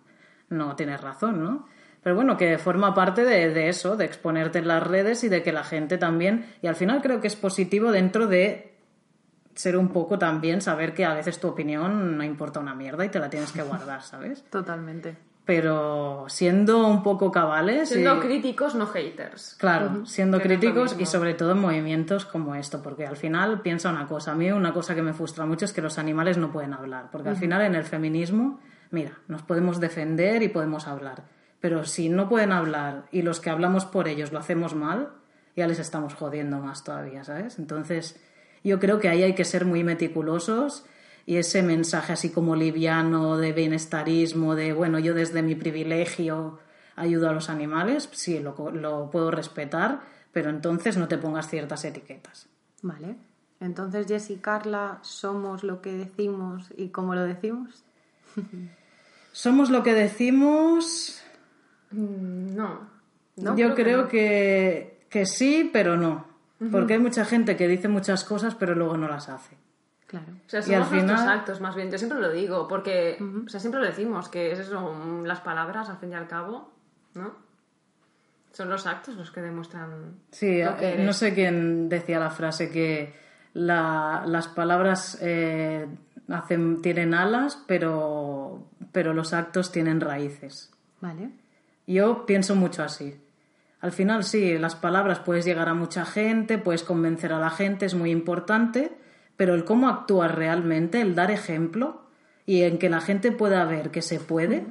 no 0.49 0.75
tienes 0.75 1.01
razón, 1.01 1.43
¿no? 1.43 1.67
Pero 2.03 2.15
bueno, 2.15 2.37
que 2.37 2.59
forma 2.59 2.93
parte 2.93 3.25
de, 3.25 3.49
de 3.49 3.69
eso, 3.69 3.97
de 3.97 4.05
exponerte 4.05 4.59
en 4.59 4.67
las 4.67 4.83
redes 4.83 5.23
y 5.23 5.29
de 5.29 5.41
que 5.41 5.51
la 5.51 5.63
gente 5.63 5.97
también, 5.97 6.45
y 6.61 6.67
al 6.67 6.75
final 6.75 7.01
creo 7.01 7.19
que 7.19 7.27
es 7.27 7.35
positivo 7.35 7.91
dentro 7.91 8.27
de 8.27 8.77
ser 9.55 9.75
un 9.75 9.87
poco 9.87 10.19
también 10.19 10.61
saber 10.61 10.93
que 10.93 11.05
a 11.05 11.15
veces 11.15 11.39
tu 11.39 11.47
opinión 11.47 12.19
no 12.19 12.23
importa 12.23 12.59
una 12.59 12.75
mierda 12.75 13.03
y 13.03 13.09
te 13.09 13.17
la 13.17 13.31
tienes 13.31 13.51
que 13.51 13.63
guardar, 13.63 14.03
¿sabes? 14.03 14.43
Totalmente. 14.51 15.17
Pero 15.45 16.25
siendo 16.27 16.87
un 16.87 17.03
poco 17.03 17.31
cabales. 17.31 17.89
Siendo 17.89 18.17
y- 18.17 18.19
críticos, 18.19 18.73
no 18.73 18.87
haters. 18.87 19.55
Claro, 19.59 20.05
siendo 20.05 20.39
Que 20.39 20.45
críticos 20.45 20.95
y 20.99 21.05
sobre 21.05 21.35
todo 21.35 21.51
en 21.51 21.59
movimientos 21.59 22.25
como 22.25 22.55
esto, 22.55 22.81
porque 22.81 23.05
al 23.05 23.15
final 23.15 23.61
piensa 23.61 23.91
una 23.91 24.07
cosa, 24.07 24.31
a 24.31 24.35
mí 24.35 24.51
una 24.51 24.73
cosa 24.73 24.95
que 24.95 25.03
me 25.03 25.13
frustra 25.13 25.45
mucho 25.45 25.65
es 25.65 25.73
que 25.73 25.81
los 25.83 25.99
animales 25.99 26.37
no 26.37 26.51
pueden 26.51 26.73
hablar, 26.73 27.09
porque 27.11 27.29
al 27.29 27.35
final 27.35 27.61
en 27.61 27.75
el 27.75 27.83
feminismo, 27.83 28.59
mira, 28.89 29.19
nos 29.27 29.43
podemos 29.43 29.79
defender 29.79 30.41
y 30.41 30.47
podemos 30.47 30.87
hablar, 30.87 31.25
pero 31.59 31.85
si 31.85 32.09
no 32.09 32.27
pueden 32.27 32.51
hablar 32.51 33.05
y 33.11 33.21
los 33.21 33.39
que 33.39 33.51
hablamos 33.51 33.85
por 33.85 34.07
ellos 34.07 34.31
lo 34.31 34.39
hacemos 34.39 34.73
mal, 34.73 35.09
ya 35.55 35.67
les 35.67 35.77
estamos 35.79 36.15
jodiendo 36.15 36.59
más 36.59 36.83
todavía, 36.83 37.23
¿sabes? 37.23 37.59
Entonces, 37.59 38.19
yo 38.63 38.79
creo 38.79 38.99
que 38.99 39.09
ahí 39.09 39.21
hay 39.21 39.35
que 39.35 39.45
ser 39.45 39.63
muy 39.65 39.83
meticulosos 39.83 40.85
y 41.25 41.37
ese 41.37 41.63
mensaje 41.63 42.13
así 42.13 42.29
como 42.29 42.55
liviano 42.55 43.37
de 43.37 43.51
bienestarismo, 43.53 44.55
de 44.55 44.73
bueno, 44.73 44.99
yo 44.99 45.13
desde 45.13 45.41
mi 45.41 45.55
privilegio 45.55 46.59
ayudo 46.95 47.29
a 47.29 47.33
los 47.33 47.49
animales, 47.49 48.09
sí, 48.13 48.39
lo, 48.39 48.55
co- 48.55 48.71
lo 48.71 49.09
puedo 49.09 49.31
respetar, 49.31 50.01
pero 50.31 50.49
entonces 50.49 50.97
no 50.97 51.07
te 51.07 51.17
pongas 51.17 51.49
ciertas 51.49 51.83
etiquetas. 51.85 52.47
Vale. 52.81 53.15
Entonces, 53.59 54.05
Jess 54.07 54.29
y 54.29 54.35
Carla 54.37 54.99
somos 55.01 55.63
lo 55.63 55.81
que 55.81 55.93
decimos 55.93 56.69
y 56.77 56.89
cómo 56.89 57.15
lo 57.15 57.23
decimos. 57.23 57.83
Somos 59.31 59.69
lo 59.69 59.83
que 59.83 59.93
decimos. 59.93 61.21
Mm, 61.91 62.55
No. 62.55 62.93
¿No? 63.37 63.57
Yo 63.57 63.75
creo 63.75 64.07
que, 64.07 64.99
que 65.09 65.25
sí, 65.25 65.69
pero 65.73 65.97
no. 65.97 66.25
Porque 66.71 66.93
hay 66.93 66.99
mucha 66.99 67.25
gente 67.25 67.57
que 67.57 67.67
dice 67.67 67.89
muchas 67.89 68.23
cosas, 68.23 68.55
pero 68.55 68.75
luego 68.75 68.95
no 68.95 69.09
las 69.09 69.27
hace. 69.27 69.57
Claro. 70.23 70.33
O 70.45 70.49
sea, 70.49 70.59
Y 70.61 70.73
al 70.73 70.83
somos 70.83 70.91
nuestros 70.91 71.19
final- 71.21 71.39
actos, 71.39 71.61
más 71.61 71.75
bien. 71.75 71.91
Yo 71.91 71.97
siempre 71.97 72.19
lo 72.19 72.31
digo, 72.31 72.67
porque, 72.67 73.17
o 73.45 73.49
sea, 73.49 73.59
siempre 73.59 73.81
lo 73.81 73.85
decimos, 73.87 74.29
que 74.29 74.51
es 74.51 74.59
eso, 74.59 75.21
las 75.25 75.41
palabras, 75.41 75.89
al 75.89 75.97
fin 75.97 76.11
y 76.11 76.15
al 76.15 76.27
cabo, 76.27 76.71
¿no? 77.15 77.33
Son 78.53 78.69
los 78.69 78.87
actos 78.87 79.15
los 79.15 79.31
que 79.31 79.41
demuestran 79.41 80.13
Sí, 80.31 80.63
lo 80.63 80.77
que 80.77 80.93
eres. 80.93 81.05
no 81.05 81.11
sé 81.11 81.33
quién 81.33 81.89
decía 81.89 82.19
la 82.19 82.29
frase 82.29 82.69
que 82.69 83.13
la- 83.53 84.23
las 84.25 84.47
palabras 84.47 85.17
eh, 85.21 85.85
hacen, 86.29 86.81
tienen 86.81 87.13
alas, 87.13 87.61
pero, 87.67 88.63
pero 88.93 89.13
los 89.13 89.33
actos 89.33 89.71
tienen 89.73 89.99
raíces. 89.99 90.71
Vale. 91.01 91.31
Yo 91.87 92.25
pienso 92.25 92.55
mucho 92.55 92.83
así. 92.83 93.19
Al 93.81 93.91
final 93.91 94.23
sí, 94.23 94.57
las 94.57 94.75
palabras 94.75 95.19
puedes 95.19 95.43
llegar 95.45 95.67
a 95.69 95.73
mucha 95.73 96.05
gente, 96.05 96.57
puedes 96.57 96.83
convencer 96.83 97.33
a 97.33 97.39
la 97.39 97.49
gente, 97.49 97.85
es 97.85 97.93
muy 97.93 98.09
importante, 98.11 98.97
pero 99.37 99.53
el 99.55 99.65
cómo 99.65 99.89
actúas 99.89 100.33
realmente, 100.33 101.01
el 101.01 101.15
dar 101.15 101.31
ejemplo 101.31 102.01
y 102.45 102.63
en 102.63 102.77
que 102.77 102.89
la 102.89 103.01
gente 103.01 103.31
pueda 103.31 103.65
ver 103.65 103.91
que 103.91 104.01
se 104.01 104.19
puede, 104.19 104.65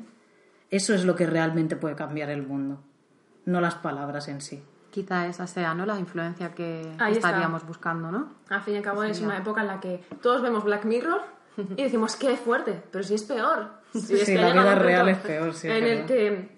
eso 0.70 0.94
es 0.94 1.04
lo 1.04 1.14
que 1.16 1.26
realmente 1.26 1.76
puede 1.76 1.94
cambiar 1.96 2.30
el 2.30 2.42
mundo, 2.46 2.80
no 3.44 3.60
las 3.60 3.74
palabras 3.76 4.28
en 4.28 4.40
sí. 4.40 4.62
Quizá 4.90 5.26
esa 5.26 5.46
sea, 5.48 5.74
¿no? 5.74 5.86
La 5.86 5.98
influencia 5.98 6.54
que 6.54 6.82
Ahí 6.98 7.14
está. 7.14 7.28
estaríamos 7.30 7.66
buscando, 7.66 8.12
¿no? 8.12 8.32
Al 8.48 8.62
fin 8.62 8.74
y 8.74 8.76
al 8.76 8.82
cabo 8.84 9.02
es 9.02 9.20
una 9.20 9.38
época 9.38 9.62
en 9.62 9.66
la 9.66 9.80
que 9.80 10.04
todos 10.22 10.40
vemos 10.40 10.62
Black 10.64 10.84
Mirror 10.84 11.20
y 11.76 11.82
decimos, 11.82 12.14
qué 12.16 12.36
fuerte, 12.36 12.80
pero 12.92 13.02
si 13.02 13.14
es 13.14 13.24
peor. 13.24 13.70
Si 13.92 14.14
es 14.14 14.24
Sí, 14.24 14.34
que 14.34 14.40
la 14.40 14.52
vida 14.52 14.74
real 14.76 15.08
es 15.08 15.18
peor, 15.18 15.52
sí, 15.52 15.68
es 15.68 15.74
En 15.76 15.84
el 15.84 15.94
verdad. 16.02 16.06
que 16.06 16.48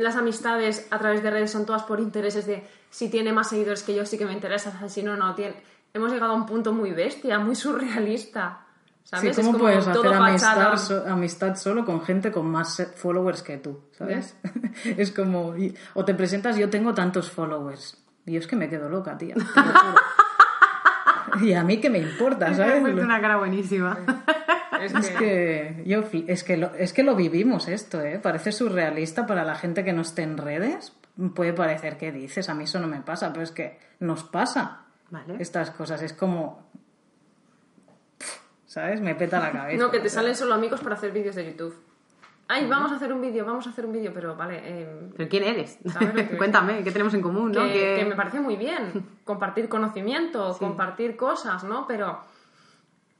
las 0.00 0.16
amistades 0.16 0.86
a 0.90 0.98
través 0.98 1.22
de 1.24 1.30
redes 1.30 1.50
son 1.50 1.66
todas 1.66 1.82
por 1.82 1.98
intereses 2.00 2.46
de 2.46 2.64
si 2.90 3.08
tiene 3.10 3.32
más 3.32 3.48
seguidores 3.50 3.82
que 3.82 3.94
yo, 3.94 4.06
sí 4.06 4.16
que 4.16 4.26
me 4.26 4.32
interesa, 4.32 4.88
si 4.88 5.02
no, 5.02 5.16
no 5.16 5.34
tiene. 5.34 5.54
Hemos 5.94 6.12
llegado 6.12 6.32
a 6.32 6.36
un 6.36 6.46
punto 6.46 6.72
muy 6.72 6.92
bestia, 6.92 7.38
muy 7.38 7.54
surrealista. 7.54 8.66
¿Sabes? 9.04 9.34
Sí, 9.34 9.42
¿cómo 9.42 9.50
es 9.50 9.56
como 9.56 9.64
puedes 9.64 9.84
todo 9.92 10.10
hacer 10.10 10.22
amistad, 10.22 10.76
so- 10.78 11.04
amistad 11.08 11.56
solo 11.56 11.84
con 11.84 12.02
gente 12.02 12.30
con 12.30 12.46
más 12.46 12.86
followers 12.94 13.42
que 13.42 13.58
tú? 13.58 13.80
¿Sabes? 13.92 14.36
es 14.84 15.10
como, 15.10 15.56
y- 15.56 15.74
o 15.94 16.04
te 16.04 16.14
presentas, 16.14 16.56
yo 16.56 16.70
tengo 16.70 16.94
tantos 16.94 17.30
followers. 17.30 17.98
Y 18.24 18.36
es 18.36 18.46
que 18.46 18.54
me 18.56 18.68
quedo 18.68 18.88
loca, 18.88 19.18
tía. 19.18 19.34
y 21.40 21.52
a 21.54 21.64
mí 21.64 21.80
que 21.80 21.90
me 21.90 21.98
importa, 21.98 22.54
¿sabes? 22.54 22.82
una 22.82 23.20
cara 23.20 23.36
buenísima. 23.38 23.98
Es 24.80 24.94
Es 24.94 25.10
que- 25.10 25.16
que, 25.18 25.82
yo, 25.86 26.04
es, 26.28 26.44
que 26.44 26.56
lo, 26.56 26.72
es 26.74 26.92
que 26.92 27.02
lo 27.02 27.16
vivimos 27.16 27.66
esto, 27.68 28.00
¿eh? 28.00 28.18
Parece 28.22 28.52
surrealista 28.52 29.26
para 29.26 29.44
la 29.44 29.56
gente 29.56 29.84
que 29.84 29.92
no 29.92 30.02
esté 30.02 30.22
en 30.22 30.38
redes. 30.38 30.92
Puede 31.34 31.52
parecer 31.52 31.98
que 31.98 32.10
dices, 32.12 32.48
a 32.48 32.54
mí 32.54 32.64
eso 32.64 32.78
no 32.80 32.86
me 32.88 33.00
pasa, 33.02 33.30
pero 33.32 33.42
es 33.42 33.50
que 33.50 33.78
nos 34.00 34.22
pasa 34.24 34.81
Vale. 35.12 35.36
estas 35.38 35.70
cosas. 35.70 36.00
Es 36.02 36.12
como, 36.14 36.66
¿sabes? 38.66 39.00
Me 39.00 39.14
peta 39.14 39.38
la 39.38 39.52
cabeza. 39.52 39.82
No, 39.82 39.90
que 39.90 40.00
te 40.00 40.08
salen 40.08 40.34
solo 40.34 40.54
amigos 40.54 40.80
para 40.80 40.94
hacer 40.94 41.12
vídeos 41.12 41.34
de 41.36 41.44
YouTube. 41.46 41.76
Ay, 42.48 42.66
vamos 42.66 42.92
a 42.92 42.96
hacer 42.96 43.12
un 43.12 43.20
vídeo, 43.20 43.44
vamos 43.46 43.66
a 43.66 43.70
hacer 43.70 43.86
un 43.86 43.92
vídeo, 43.92 44.10
pero 44.12 44.34
vale, 44.36 44.60
eh, 44.62 45.10
¿Pero 45.16 45.28
quién 45.28 45.44
eres? 45.44 45.78
¿Sabes 45.90 46.08
lo 46.14 46.28
que- 46.28 46.36
Cuéntame, 46.38 46.82
¿qué 46.82 46.90
tenemos 46.90 47.14
en 47.14 47.22
común, 47.22 47.52
no? 47.52 47.62
que, 47.62 47.72
Que- 47.72 47.96
que 48.00 48.04
me 48.04 48.16
parece 48.16 48.40
muy 48.40 48.56
bien 48.56 49.06
compartir 49.24 49.68
conocimiento, 49.68 50.56
compartir 50.58 51.16
cosas, 51.16 51.64
¿no? 51.64 51.86
Pero 51.86 52.20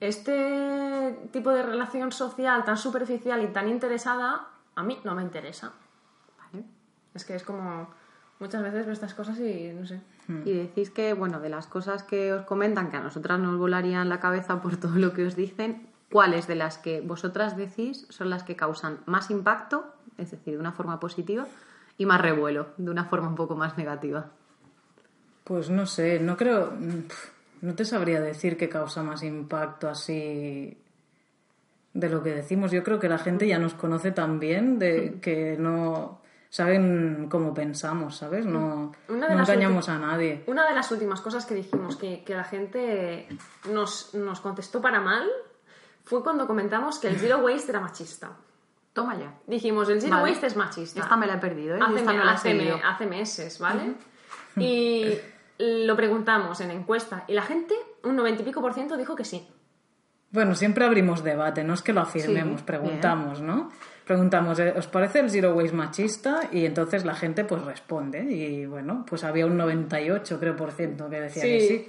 este 0.00 1.16
tipo 1.32 1.50
de 1.50 1.62
relación 1.62 2.10
social 2.12 2.64
tan 2.64 2.76
superficial 2.76 3.42
y 3.42 3.48
tan 3.48 3.68
interesada, 3.68 4.48
a 4.74 4.82
mí 4.82 4.98
no 5.04 5.14
me 5.14 5.22
interesa. 5.22 5.72
Vale. 6.38 6.64
Es 7.14 7.24
que 7.24 7.34
es 7.36 7.42
como 7.44 7.88
muchas 8.42 8.62
veces 8.62 8.84
veo 8.84 8.92
estas 8.92 9.14
cosas 9.14 9.38
y 9.38 9.72
no 9.72 9.86
sé. 9.86 10.00
Y 10.44 10.52
decís 10.52 10.90
que, 10.90 11.14
bueno, 11.14 11.40
de 11.40 11.48
las 11.48 11.66
cosas 11.66 12.02
que 12.02 12.32
os 12.32 12.42
comentan, 12.44 12.90
que 12.90 12.96
a 12.96 13.00
nosotras 13.00 13.38
nos 13.38 13.56
volarían 13.56 14.08
la 14.08 14.20
cabeza 14.20 14.60
por 14.60 14.76
todo 14.76 14.96
lo 14.96 15.12
que 15.12 15.24
os 15.24 15.36
dicen, 15.36 15.86
¿cuáles 16.10 16.46
de 16.46 16.56
las 16.56 16.76
que 16.76 17.00
vosotras 17.00 17.56
decís 17.56 18.06
son 18.10 18.28
las 18.30 18.42
que 18.42 18.56
causan 18.56 18.98
más 19.06 19.30
impacto, 19.30 19.84
es 20.18 20.30
decir, 20.32 20.54
de 20.54 20.60
una 20.60 20.72
forma 20.72 20.98
positiva, 21.00 21.46
y 21.98 22.06
más 22.06 22.20
revuelo, 22.20 22.68
de 22.76 22.90
una 22.90 23.04
forma 23.04 23.28
un 23.28 23.36
poco 23.36 23.54
más 23.56 23.78
negativa? 23.78 24.30
Pues 25.44 25.70
no 25.70 25.86
sé, 25.86 26.18
no 26.20 26.36
creo. 26.36 26.72
mm, 26.72 27.66
No 27.66 27.74
te 27.74 27.84
sabría 27.84 28.20
decir 28.20 28.56
qué 28.56 28.68
causa 28.68 29.02
más 29.04 29.22
impacto 29.22 29.88
así 29.88 30.76
de 31.94 32.08
lo 32.08 32.22
que 32.22 32.30
decimos. 32.30 32.72
Yo 32.72 32.82
creo 32.82 32.98
que 32.98 33.08
la 33.08 33.18
gente 33.18 33.46
ya 33.46 33.58
nos 33.58 33.74
conoce 33.74 34.10
tan 34.10 34.40
bien 34.40 34.78
de 34.80 35.18
que 35.20 35.56
no 35.58 36.21
saben 36.52 37.28
cómo 37.30 37.54
pensamos, 37.54 38.16
¿sabes? 38.18 38.44
No, 38.44 38.92
Una 39.08 39.26
de 39.26 39.32
no 39.32 39.40
las 39.40 39.48
engañamos 39.48 39.88
a 39.88 39.98
nadie. 39.98 40.44
Una 40.46 40.68
de 40.68 40.74
las 40.74 40.90
últimas 40.92 41.22
cosas 41.22 41.46
que 41.46 41.54
dijimos 41.54 41.96
que, 41.96 42.22
que 42.24 42.34
la 42.34 42.44
gente 42.44 43.26
nos, 43.70 44.12
nos 44.12 44.42
contestó 44.42 44.82
para 44.82 45.00
mal 45.00 45.26
fue 46.04 46.22
cuando 46.22 46.46
comentamos 46.46 46.98
que 46.98 47.08
el 47.08 47.16
Zero 47.18 47.38
Waste 47.38 47.70
era 47.70 47.80
machista. 47.80 48.32
Toma 48.92 49.16
ya. 49.18 49.32
Dijimos, 49.46 49.88
el 49.88 50.02
Zero 50.02 50.16
Vale. 50.16 50.30
Waste 50.30 50.46
es 50.48 50.56
machista. 50.56 51.00
Esta 51.00 51.16
me 51.16 51.26
la 51.26 51.36
he 51.36 51.38
perdido, 51.38 51.76
¿eh? 51.76 51.80
hace, 51.82 51.94
Esta 52.00 52.12
me- 52.12 52.18
no 52.18 52.24
la 52.24 52.32
he 52.32 52.34
hace 52.34 52.52
me- 52.52 52.58
seguido. 52.60 52.78
hace 52.86 53.06
meses, 53.06 53.58
¿vale? 53.58 53.94
Y 54.56 55.18
lo 55.58 55.96
preguntamos 55.96 56.60
en 56.60 56.70
encuesta 56.70 57.24
y 57.28 57.32
la 57.32 57.42
gente, 57.42 57.74
un 58.04 58.14
noventa 58.14 58.42
y 58.42 58.44
pico 58.44 58.60
por 58.60 58.74
ciento, 58.74 58.98
dijo 58.98 59.16
que 59.16 59.24
sí. 59.24 59.48
Bueno, 60.30 60.54
siempre 60.54 60.84
abrimos 60.84 61.22
debate, 61.22 61.62
no 61.64 61.72
es 61.74 61.80
que 61.82 61.92
lo 61.94 62.00
afirmemos, 62.02 62.60
Sí, 62.60 62.66
preguntamos, 62.66 63.40
¿no? 63.40 63.70
Preguntamos, 64.12 64.58
¿eh, 64.58 64.74
¿os 64.76 64.86
parece 64.88 65.20
el 65.20 65.30
Zero 65.30 65.54
Waste 65.54 65.74
machista? 65.74 66.42
Y 66.52 66.66
entonces 66.66 67.06
la 67.06 67.14
gente 67.14 67.46
pues 67.46 67.64
responde. 67.64 68.20
Y 68.20 68.66
bueno, 68.66 69.06
pues 69.08 69.24
había 69.24 69.46
un 69.46 69.56
98, 69.56 70.38
creo, 70.38 70.54
por 70.54 70.70
ciento 70.72 71.08
que 71.08 71.18
decía 71.18 71.42
que 71.42 71.60
sí. 71.60 71.88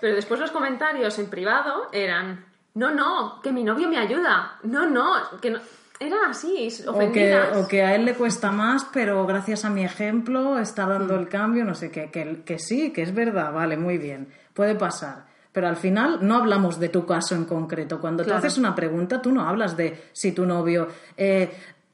Pero 0.00 0.14
después 0.14 0.38
los 0.38 0.52
comentarios 0.52 1.18
en 1.18 1.26
privado 1.26 1.88
eran, 1.90 2.44
no, 2.74 2.94
no, 2.94 3.40
que 3.42 3.50
mi 3.50 3.64
novio 3.64 3.88
me 3.88 3.98
ayuda. 3.98 4.60
No, 4.62 4.88
no, 4.88 5.14
que 5.42 5.50
no. 5.50 5.58
Eran 5.98 6.30
así, 6.30 6.68
O 6.86 6.92
que, 6.92 7.06
ofendidas. 7.06 7.56
o 7.56 7.66
que 7.66 7.82
a 7.82 7.96
él 7.96 8.04
le 8.04 8.14
cuesta 8.14 8.52
más, 8.52 8.86
pero 8.92 9.26
gracias 9.26 9.64
a 9.64 9.70
mi 9.70 9.84
ejemplo 9.84 10.60
está 10.60 10.86
dando 10.86 11.16
el 11.16 11.28
cambio, 11.28 11.64
no 11.64 11.74
sé 11.74 11.90
qué, 11.90 12.08
que, 12.12 12.44
que 12.44 12.60
sí, 12.60 12.92
que 12.92 13.02
es 13.02 13.12
verdad, 13.12 13.52
vale, 13.52 13.76
muy 13.76 13.98
bien, 13.98 14.28
puede 14.52 14.76
pasar. 14.76 15.24
Pero 15.54 15.68
al 15.68 15.76
final 15.76 16.18
no 16.20 16.34
hablamos 16.36 16.78
de 16.80 16.88
tu 16.90 17.06
caso 17.06 17.34
en 17.36 17.44
concreto. 17.44 18.00
Cuando 18.00 18.24
Claro. 18.24 18.40
te 18.40 18.46
haces 18.48 18.58
una 18.58 18.74
pregunta, 18.74 19.22
tú 19.22 19.30
no 19.32 19.48
hablas 19.48 19.76
de 19.76 20.08
si 20.12 20.32
tu 20.32 20.44
novio... 20.44 20.88
eh, 21.16 21.48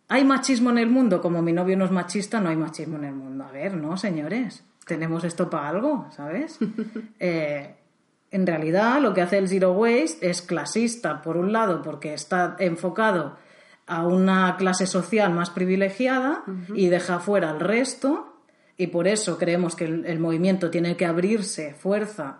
¿Hay 0.09 0.25
machismo 0.25 0.71
en 0.71 0.79
el 0.79 0.89
mundo? 0.89 1.21
Como 1.21 1.41
mi 1.43 1.53
novio 1.53 1.77
no 1.77 1.85
es 1.85 1.91
machista, 1.93 2.41
no 2.41 2.49
hay 2.49 2.57
machismo 2.57 2.97
en 2.97 3.05
el 3.05 3.15
mundo. 3.15 3.45
A 3.45 3.53
ver, 3.53 3.77
no, 3.77 3.97
señores. 3.97 4.65
Tenemos 4.87 5.23
esto 5.25 5.49
para 5.51 5.69
algo, 5.69 6.09
¿sabes? 6.17 6.59
Eh, 7.21 7.77
en 8.33 8.47
realidad, 8.47 9.01
lo 9.03 9.13
que 9.13 9.21
hace 9.23 9.37
el 9.39 9.49
Zero 9.49 9.73
Waste 9.73 10.29
es 10.31 10.41
clasista, 10.43 11.21
por 11.21 11.37
un 11.37 11.53
lado, 11.53 11.83
porque 11.83 12.15
está 12.15 12.57
enfocado 12.61 13.37
a 13.87 14.07
una 14.07 14.57
clase 14.57 14.87
social 14.87 15.33
más 15.35 15.51
privilegiada 15.51 16.45
y 16.75 16.87
deja 16.89 17.19
fuera 17.19 17.51
al 17.51 17.61
resto, 17.61 18.37
y 18.77 18.87
por 18.87 19.07
eso 19.09 19.37
creemos 19.37 19.75
que 19.77 19.85
el, 19.85 20.07
el 20.07 20.19
movimiento 20.21 20.71
tiene 20.71 20.97
que 20.97 21.07
abrirse 21.07 21.75
fuerza 21.75 22.39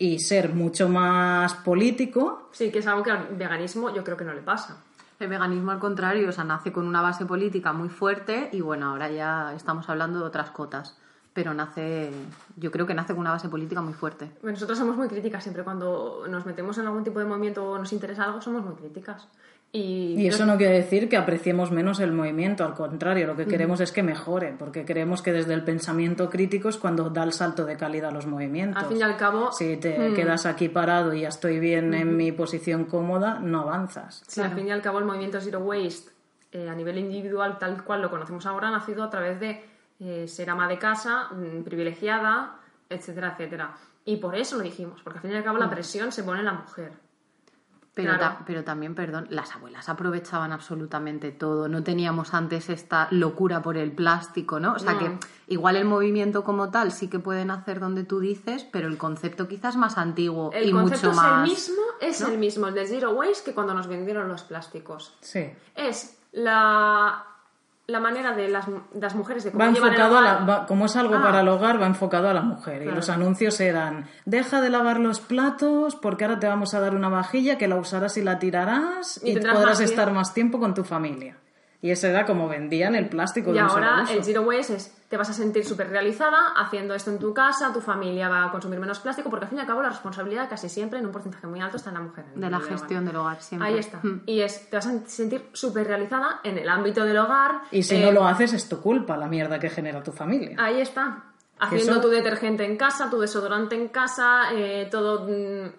y 0.00 0.18
ser 0.18 0.54
mucho 0.54 0.88
más 0.88 1.52
político. 1.56 2.48
Sí, 2.52 2.72
que 2.72 2.78
es 2.78 2.86
algo 2.86 3.02
que 3.02 3.10
al 3.10 3.36
veganismo 3.36 3.94
yo 3.94 4.02
creo 4.02 4.16
que 4.16 4.24
no 4.24 4.32
le 4.32 4.40
pasa. 4.40 4.78
El 5.20 5.28
veganismo, 5.28 5.72
al 5.72 5.78
contrario, 5.78 6.26
o 6.30 6.32
sea, 6.32 6.42
nace 6.42 6.72
con 6.72 6.86
una 6.86 7.02
base 7.02 7.26
política 7.26 7.74
muy 7.74 7.90
fuerte 7.90 8.48
y 8.50 8.62
bueno, 8.62 8.86
ahora 8.86 9.10
ya 9.10 9.52
estamos 9.54 9.90
hablando 9.90 10.18
de 10.18 10.24
otras 10.24 10.50
cotas. 10.50 10.96
Pero 11.34 11.52
nace, 11.52 12.10
yo 12.56 12.70
creo 12.70 12.86
que 12.86 12.94
nace 12.94 13.12
con 13.12 13.20
una 13.20 13.32
base 13.32 13.50
política 13.50 13.82
muy 13.82 13.92
fuerte. 13.92 14.32
Nosotros 14.42 14.78
somos 14.78 14.96
muy 14.96 15.06
críticas 15.06 15.42
siempre 15.42 15.64
cuando 15.64 16.24
nos 16.30 16.46
metemos 16.46 16.78
en 16.78 16.86
algún 16.86 17.04
tipo 17.04 17.18
de 17.18 17.26
movimiento 17.26 17.70
o 17.70 17.78
nos 17.78 17.92
interesa 17.92 18.24
algo, 18.24 18.40
somos 18.40 18.64
muy 18.64 18.76
críticas. 18.76 19.28
Y, 19.72 20.16
Y 20.18 20.26
eso 20.26 20.46
no 20.46 20.56
quiere 20.56 20.74
decir 20.74 21.08
que 21.08 21.16
apreciemos 21.16 21.70
menos 21.70 22.00
el 22.00 22.12
movimiento, 22.12 22.64
al 22.64 22.74
contrario, 22.74 23.28
lo 23.28 23.36
que 23.36 23.46
queremos 23.46 23.80
es 23.80 23.92
que 23.92 24.02
mejore, 24.02 24.54
porque 24.58 24.84
creemos 24.84 25.22
que 25.22 25.32
desde 25.32 25.54
el 25.54 25.62
pensamiento 25.62 26.28
crítico 26.28 26.68
es 26.68 26.76
cuando 26.76 27.08
da 27.08 27.22
el 27.22 27.32
salto 27.32 27.64
de 27.64 27.76
calidad 27.76 28.10
a 28.10 28.12
los 28.12 28.26
movimientos. 28.26 28.82
al 28.82 28.88
fin 28.88 28.98
y 28.98 29.02
al 29.02 29.16
cabo, 29.16 29.52
Si 29.52 29.76
te 29.76 30.12
quedas 30.14 30.46
aquí 30.46 30.68
parado 30.68 31.14
y 31.14 31.20
ya 31.20 31.28
estoy 31.28 31.60
bien 31.60 31.94
en 31.94 32.16
mi 32.16 32.32
posición 32.32 32.84
cómoda, 32.86 33.38
no 33.38 33.60
avanzas. 33.60 34.24
Sí, 34.26 34.40
al 34.40 34.52
fin 34.54 34.66
y 34.66 34.72
al 34.72 34.82
cabo 34.82 34.98
el 34.98 35.04
movimiento 35.04 35.40
Zero 35.40 35.60
Waste 35.60 36.10
eh, 36.52 36.68
a 36.68 36.74
nivel 36.74 36.98
individual, 36.98 37.58
tal 37.58 37.84
cual 37.84 38.02
lo 38.02 38.10
conocemos 38.10 38.44
ahora, 38.46 38.68
ha 38.68 38.70
nacido 38.72 39.04
a 39.04 39.10
través 39.10 39.38
de 39.38 39.64
eh, 40.00 40.26
ser 40.26 40.50
ama 40.50 40.66
de 40.66 40.78
casa, 40.78 41.28
mm, 41.30 41.62
privilegiada, 41.62 42.56
etcétera, 42.88 43.34
etcétera. 43.34 43.76
Y 44.04 44.16
por 44.16 44.34
eso 44.34 44.56
lo 44.56 44.64
dijimos, 44.64 45.00
porque 45.04 45.18
al 45.18 45.22
fin 45.22 45.30
y 45.32 45.36
al 45.36 45.44
cabo 45.44 45.58
la 45.58 45.70
presión 45.70 46.10
se 46.10 46.24
pone 46.24 46.40
en 46.40 46.46
la 46.46 46.54
mujer. 46.54 46.92
Pero, 47.92 48.16
Claro. 48.16 48.36
ta- 48.38 48.44
pero 48.46 48.62
también, 48.62 48.94
perdón, 48.94 49.26
las 49.30 49.54
abuelas 49.56 49.88
aprovechaban 49.88 50.52
absolutamente 50.52 51.32
todo. 51.32 51.66
No 51.68 51.82
teníamos 51.82 52.34
antes 52.34 52.70
esta 52.70 53.08
locura 53.10 53.62
por 53.62 53.76
el 53.76 53.90
plástico, 53.92 54.60
¿no? 54.60 54.74
O 54.74 54.78
sea 54.78 54.92
No. 54.92 54.98
que 55.00 55.18
igual 55.48 55.74
el 55.74 55.84
movimiento 55.84 56.44
como 56.44 56.70
tal 56.70 56.92
sí 56.92 57.08
que 57.08 57.18
pueden 57.18 57.50
hacer 57.50 57.80
donde 57.80 58.04
tú 58.04 58.20
dices, 58.20 58.64
pero 58.64 58.86
el 58.86 58.96
concepto 58.96 59.48
quizás 59.48 59.76
más 59.76 59.98
antiguo 59.98 60.50
El 60.52 60.68
y 60.68 60.72
concepto 60.72 61.08
mucho 61.08 61.10
es 61.10 61.16
más. 61.26 61.44
el 61.44 61.50
mismo, 61.50 61.82
es 62.00 62.20
el 62.20 62.38
mismo, 62.38 62.66
el 62.68 62.74
de 62.74 62.86
Zero 62.86 63.10
Waste 63.10 63.42
que 63.44 63.54
cuando 63.54 63.74
nos 63.74 63.88
vendieron 63.88 64.28
los 64.28 64.44
plásticos. 64.44 65.16
Sí. 65.20 65.50
Es 65.74 66.16
la, 66.32 67.24
la 67.90 68.00
manera 68.00 68.32
de 68.32 68.48
las, 68.48 68.66
de 68.66 69.00
las 69.00 69.14
mujeres 69.14 69.44
de 69.44 69.50
cómo 69.52 69.62
Va 69.64 69.70
el 69.70 69.76
enfocado 69.76 70.16
a 70.18 70.20
la, 70.22 70.34
va- 70.44 70.66
como 70.66 70.86
es 70.86 70.96
algo 70.96 71.16
Ah. 71.16 71.22
para 71.22 71.40
el 71.40 71.48
hogar, 71.48 71.80
va 71.80 71.86
enfocado 71.86 72.28
a 72.28 72.34
la 72.34 72.42
mujer. 72.42 72.82
Y 72.82 72.86
los 72.86 73.08
anuncios 73.10 73.60
eran, 73.60 74.06
deja 74.24 74.60
de 74.60 74.70
lavar 74.70 75.00
los 75.00 75.20
platos 75.20 75.96
porque 75.96 76.24
ahora 76.24 76.38
te 76.38 76.46
vamos 76.46 76.72
a 76.74 76.80
dar 76.80 76.94
una 76.94 77.08
vajilla 77.08 77.58
que 77.58 77.68
la 77.68 77.76
usarás 77.76 78.16
y 78.16 78.22
la 78.22 78.38
tirarás 78.38 79.20
Y 79.24 79.34
podrás 79.36 79.54
más 79.64 79.80
estar 79.80 80.04
tiempo". 80.06 80.14
más 80.20 80.34
tiempo 80.34 80.58
con 80.60 80.74
tu 80.74 80.84
familia. 80.84 81.36
Y 81.82 81.90
eso 81.90 82.06
era 82.08 82.26
como 82.26 82.46
vendían 82.46 82.94
el 82.94 83.08
plástico 83.08 83.50
Y 83.50 83.54
de 83.54 83.62
un 83.62 83.70
solo 83.70 83.86
ahora 83.86 84.02
uso. 84.02 84.12
el 84.12 84.22
Zero 84.22 84.42
Waste 84.42 84.74
es, 84.76 84.94
te 85.08 85.16
vas 85.16 85.30
a 85.30 85.32
sentir 85.32 85.64
súper 85.64 85.88
realizada 85.88 86.52
haciendo 86.56 86.94
esto 86.94 87.10
en 87.10 87.18
tu 87.18 87.32
casa, 87.32 87.72
tu 87.72 87.80
familia 87.80 88.28
va 88.28 88.44
a 88.44 88.50
consumir 88.50 88.78
menos 88.78 88.98
plástico, 89.00 89.30
porque 89.30 89.44
al 89.46 89.48
fin 89.48 89.58
y 89.58 89.60
al 89.62 89.66
cabo 89.66 89.80
la 89.80 89.88
responsabilidad 89.88 90.48
casi 90.50 90.68
siempre, 90.68 90.98
en 90.98 91.06
un 91.06 91.12
porcentaje 91.12 91.46
muy 91.46 91.60
alto, 91.60 91.78
está 91.78 91.88
en 91.88 91.94
la 91.94 92.00
mujer. 92.02 92.26
en 92.28 92.34
el 92.34 92.40
De 92.42 92.50
la 92.50 92.60
gestión 92.60 93.06
del 93.06 93.16
hogar 93.16 93.40
siempre. 93.40 93.68
Ahí 93.68 93.78
está. 93.78 93.98
Mm. 94.02 94.22
Y 94.26 94.40
es, 94.42 94.68
te 94.68 94.76
vas 94.76 94.86
a 94.88 94.98
sentir 95.06 95.48
súper 95.54 95.86
realizada 95.86 96.40
en 96.44 96.58
el 96.58 96.68
ámbito 96.68 97.02
del 97.04 97.16
hogar. 97.16 97.62
Y 97.70 97.82
si 97.82 97.96
eh, 97.96 98.04
no 98.04 98.12
lo 98.12 98.26
haces, 98.26 98.52
es 98.52 98.68
tu 98.68 98.80
culpa 98.82 99.16
la 99.16 99.26
mierda 99.28 99.58
que 99.58 99.70
genera 99.70 100.02
tu 100.02 100.12
familia. 100.12 100.56
Ahí 100.58 100.80
está. 100.82 101.24
Haciendo 101.58 101.92
Eso- 101.92 102.00
tu 102.02 102.08
detergente 102.08 102.64
en 102.66 102.76
casa, 102.76 103.08
tu 103.10 103.20
desodorante 103.20 103.74
en 103.74 103.88
casa, 103.88 104.52
eh, 104.52 104.86
todo. 104.90 105.26
mm, 105.26 105.72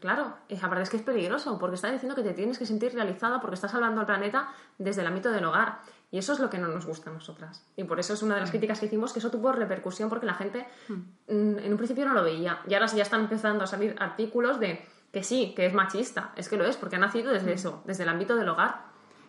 claro, 0.00 0.34
y 0.48 0.56
aparte 0.56 0.82
es 0.82 0.90
que 0.90 0.96
es 0.96 1.02
peligroso, 1.02 1.58
porque 1.58 1.74
está 1.74 1.90
diciendo 1.90 2.14
que 2.14 2.22
te 2.22 2.32
tienes 2.32 2.58
que 2.58 2.66
sentir 2.66 2.94
realizada 2.94 3.40
porque 3.40 3.54
estás 3.54 3.72
salvando 3.72 4.00
al 4.00 4.06
planeta 4.06 4.48
desde 4.78 5.00
el 5.00 5.06
ámbito 5.06 5.30
del 5.30 5.44
hogar. 5.44 5.80
Y 6.10 6.18
eso 6.18 6.32
es 6.32 6.38
lo 6.38 6.48
que 6.48 6.58
no 6.58 6.68
nos 6.68 6.86
gusta 6.86 7.10
a 7.10 7.12
nosotras. 7.12 7.66
Y 7.76 7.84
por 7.84 7.98
eso 7.98 8.14
es 8.14 8.22
una 8.22 8.36
de 8.36 8.40
las 8.40 8.50
críticas 8.50 8.78
que 8.78 8.86
hicimos, 8.86 9.12
que 9.12 9.18
eso 9.18 9.30
tuvo 9.30 9.50
repercusión 9.52 10.08
porque 10.08 10.26
la 10.26 10.34
gente 10.34 10.66
mm, 10.88 11.58
en 11.58 11.72
un 11.72 11.76
principio 11.76 12.06
no 12.06 12.14
lo 12.14 12.22
veía. 12.22 12.60
Y 12.68 12.74
ahora 12.74 12.86
ya 12.86 13.02
están 13.02 13.22
empezando 13.22 13.64
a 13.64 13.66
salir 13.66 13.96
artículos 13.98 14.60
de 14.60 14.86
que 15.12 15.24
sí, 15.24 15.52
que 15.56 15.66
es 15.66 15.74
machista. 15.74 16.32
Es 16.36 16.48
que 16.48 16.56
lo 16.56 16.64
es, 16.64 16.76
porque 16.76 16.96
ha 16.96 17.00
nacido 17.00 17.32
desde 17.32 17.52
eso, 17.52 17.82
desde 17.86 18.04
el 18.04 18.08
ámbito 18.08 18.36
del 18.36 18.48
hogar. 18.48 18.84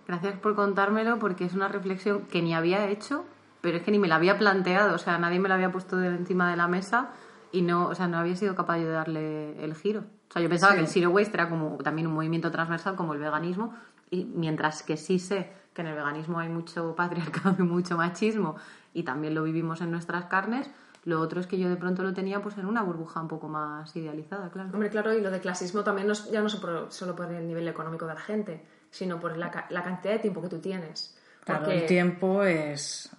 Gracias 0.08 0.40
por 0.40 0.56
contármelo 0.56 1.18
porque 1.18 1.46
es 1.46 1.54
una 1.54 1.68
reflexión 1.68 2.28
que 2.28 2.42
ni 2.42 2.54
había 2.54 2.88
hecho, 2.88 3.26
pero 3.62 3.78
es 3.78 3.84
que 3.84 3.92
ni 3.92 4.00
me 4.00 4.08
la 4.08 4.16
había 4.16 4.38
planteado, 4.38 4.96
o 4.96 4.98
sea, 5.00 5.18
nadie 5.18 5.40
me 5.40 5.50
la 5.50 5.56
había 5.56 5.72
puesto 5.72 5.98
de 5.98 6.08
encima 6.08 6.50
de 6.50 6.58
la 6.58 6.68
mesa 6.68 7.10
y 7.52 7.62
no, 7.62 7.88
o 7.88 7.96
sea, 7.96 8.08
no 8.08 8.18
había 8.18 8.36
sido 8.36 8.56
capaz 8.56 8.78
de 8.78 8.86
darle 8.90 9.64
el 9.64 9.76
giro. 9.76 10.02
O 10.30 10.34
sea, 10.34 10.42
yo 10.42 10.50
pensaba 10.50 10.74
que 10.76 10.82
el 10.82 10.88
zero 10.88 11.10
waste 11.12 11.34
era 11.36 11.50
como 11.50 11.78
también 11.78 12.08
un 12.08 12.14
movimiento 12.14 12.52
transversal 12.52 12.96
como 12.96 13.14
el 13.14 13.20
veganismo 13.20 13.74
y 14.10 14.26
mientras 14.26 14.84
que 14.84 14.98
sí 14.98 15.20
sé 15.20 15.50
que 15.74 15.82
en 15.82 15.88
el 15.88 15.96
veganismo 15.96 16.40
hay 16.40 16.50
mucho 16.50 16.96
patriarcado 16.96 17.56
y 17.60 17.64
mucho 17.64 17.98
machismo 17.98 18.56
y 18.94 19.04
también 19.04 19.36
lo 19.36 19.44
vivimos 19.44 19.80
en 19.82 19.92
nuestras 19.92 20.26
carnes, 20.26 20.70
lo 21.06 21.22
otro 21.22 21.40
es 21.40 21.48
que 21.48 21.58
yo 21.58 21.70
de 21.70 21.78
pronto 21.78 22.04
lo 22.04 22.14
tenía 22.14 22.42
pues 22.42 22.58
en 22.58 22.66
una 22.66 22.82
burbuja 22.84 23.22
un 23.22 23.28
poco 23.30 23.48
más 23.48 23.96
idealizada, 23.96 24.50
claro. 24.50 24.70
Hombre, 24.74 24.90
claro, 24.90 25.14
y 25.14 25.22
lo 25.22 25.32
de 25.32 25.40
clasismo 25.40 25.84
también 25.84 26.08
no 26.08 26.14
es- 26.14 26.30
ya 26.32 26.42
no 26.42 26.48
es 26.48 26.56
por- 26.56 26.88
solo 26.92 27.16
por 27.16 27.32
el 27.32 27.48
nivel 27.48 27.68
económico 27.68 28.06
de 28.08 28.14
la 28.16 28.20
gente, 28.20 28.66
sino 28.90 29.20
por 29.20 29.38
la, 29.38 29.66
la 29.70 29.84
cantidad 29.84 30.14
de 30.14 30.20
tiempo 30.20 30.42
que 30.42 30.50
tú 30.50 30.60
tienes. 30.60 31.16
Claro, 31.46 31.64
Porque- 31.66 31.80
el 31.82 31.86
tiempo 31.86 32.44
es 32.44 33.10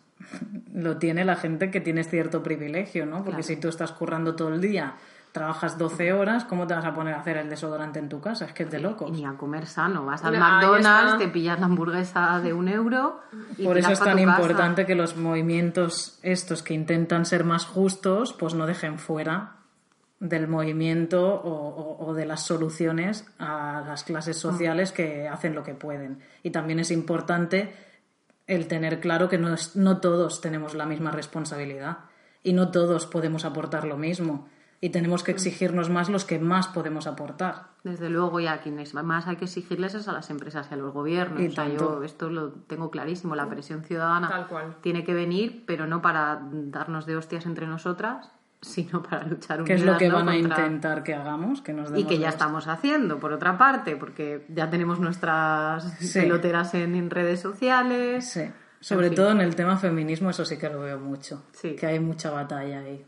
lo 0.75 0.97
tiene 0.99 1.25
la 1.25 1.37
gente 1.37 1.71
que 1.71 1.81
tiene 1.81 2.05
cierto 2.05 2.43
privilegio, 2.43 3.07
¿no? 3.07 3.17
Porque 3.19 3.43
Claro. 3.43 3.43
si 3.45 3.57
tú 3.57 3.69
estás 3.69 3.93
currando 3.93 4.35
todo 4.37 4.49
el 4.55 4.61
día, 4.61 4.95
trabajas 5.33 5.77
12 5.79 6.13
horas, 6.13 6.45
¿cómo 6.45 6.67
te 6.67 6.75
vas 6.75 6.85
a 6.85 6.95
poner 6.95 7.15
a 7.15 7.21
hacer 7.21 7.37
el 7.37 7.49
desodorante 7.51 7.99
en 7.99 8.09
tu 8.09 8.21
casa? 8.21 8.47
Es 8.47 8.53
que 8.53 8.63
es 8.65 8.71
de 8.71 8.79
Y 8.79 8.83
locos. 8.83 9.11
ni 9.13 9.25
a 9.25 9.33
comer 9.35 9.67
sano, 9.67 10.05
vas 10.05 10.25
al 10.25 10.39
McDonald's, 10.39 11.19
te 11.19 11.29
pillas 11.29 11.61
la 11.61 11.67
hamburguesa 11.67 12.41
de 12.41 12.53
un 12.53 12.69
euro 12.69 13.21
y 13.57 13.65
Por 13.65 13.77
eso 13.79 13.93
es 13.93 13.99
tan 14.01 14.17
casa. 14.17 14.21
importante 14.39 14.87
que 14.87 14.95
los 14.95 15.17
movimientos 15.17 16.19
estos 16.23 16.63
que 16.63 16.75
intentan 16.75 17.25
ser 17.27 17.45
más 17.45 17.65
justos, 17.67 18.33
pues 18.33 18.55
no 18.55 18.67
dejen 18.67 18.99
fuera 18.99 19.53
del 20.21 20.49
movimiento 20.49 21.25
o, 21.33 21.69
o- 21.69 22.07
o 22.07 22.15
de 22.15 22.27
las 22.27 22.43
soluciones 22.45 23.25
a 23.39 23.85
las 23.87 24.03
clases 24.05 24.37
sociales 24.37 24.91
que 24.93 25.29
hacen 25.29 25.55
lo 25.55 25.63
que 25.63 25.75
pueden. 25.75 26.19
Y 26.43 26.51
también 26.51 26.81
es 26.81 26.91
importante 26.91 27.73
el 28.49 28.67
tener 28.67 28.99
claro 29.01 29.29
que 29.29 29.39
no, 29.39 29.55
es- 29.55 29.77
no 29.77 29.99
todos 30.01 30.41
tenemos 30.41 30.75
la 30.75 30.87
misma 30.87 31.13
responsabilidad 31.13 31.99
y 32.43 32.53
no 32.55 32.71
todos 32.71 33.07
podemos 33.07 33.45
aportar 33.45 33.85
lo 33.85 33.97
mismo. 33.97 34.49
Y 34.81 34.91
tenemos 34.91 35.25
que 35.25 35.33
exigirnos 35.33 35.91
más 35.91 36.09
los 36.09 36.25
que 36.25 36.39
más 36.39 36.69
podemos 36.69 37.09
aportar. 37.09 37.67
Desde 37.83 38.11
luego, 38.11 38.39
y 38.39 38.47
a 38.47 38.61
quienes 38.61 38.95
más 38.95 39.27
hay 39.27 39.35
que 39.35 39.47
exigirles 39.47 39.95
es 39.95 40.07
a 40.07 40.13
las 40.13 40.31
empresas 40.31 40.69
y 40.71 40.75
a 40.75 40.77
los 40.77 40.93
gobiernos. 40.95 41.41
Y 41.41 41.49
o 41.49 41.51
sea, 41.51 41.65
tanto. 41.65 41.99
yo 41.99 42.05
esto 42.05 42.31
lo 42.31 42.51
tengo 42.53 42.89
clarísimo. 42.91 43.35
La 43.35 43.49
presión 43.49 43.83
ciudadana 43.83 44.29
Tal 44.29 44.47
cual. 44.47 44.77
tiene 44.81 45.03
que 45.05 45.15
venir, 45.15 45.65
pero 45.67 45.89
no 45.89 46.01
para 46.01 46.41
darnos 46.53 47.07
de 47.07 47.17
hostias 47.17 47.45
entre 47.47 47.67
nosotras, 47.67 48.31
sino 48.61 49.03
para 49.09 49.25
luchar 49.25 49.65
Que 49.65 49.75
es 49.75 49.81
unidas, 49.81 49.95
lo 49.95 49.99
que 49.99 50.09
¿no? 50.09 50.15
van 50.17 50.29
a 50.29 50.37
intentar 50.37 51.03
que 51.03 51.15
hagamos, 51.15 51.63
que 51.63 51.73
nos 51.73 51.91
Y 51.97 52.05
que 52.05 52.19
ya 52.19 52.27
los- 52.27 52.35
estamos 52.35 52.67
haciendo, 52.69 53.19
por 53.19 53.33
otra 53.33 53.57
parte, 53.59 53.97
porque 53.97 54.45
ya 54.49 54.69
tenemos 54.71 54.99
nuestras 55.01 55.85
Sí. 55.99 56.21
peloteras 56.21 56.75
en, 56.75 56.95
en 56.95 57.11
redes 57.11 57.41
sociales. 57.41 58.29
Sí. 58.31 58.51
Sobre 58.81 59.09
fin. 59.09 59.17
todo 59.17 59.31
en 59.33 59.41
el 59.41 59.57
tema 59.57 59.77
feminismo, 59.77 60.31
eso 60.31 60.45
sí 60.45 60.57
que 60.59 60.69
lo 60.69 60.81
veo 60.81 60.99
mucho. 61.01 61.43
Sí. 61.53 61.75
Que 61.77 61.87
hay 61.87 62.01
mucha 62.01 62.31
batalla 62.31 62.81
ahí. 62.81 63.05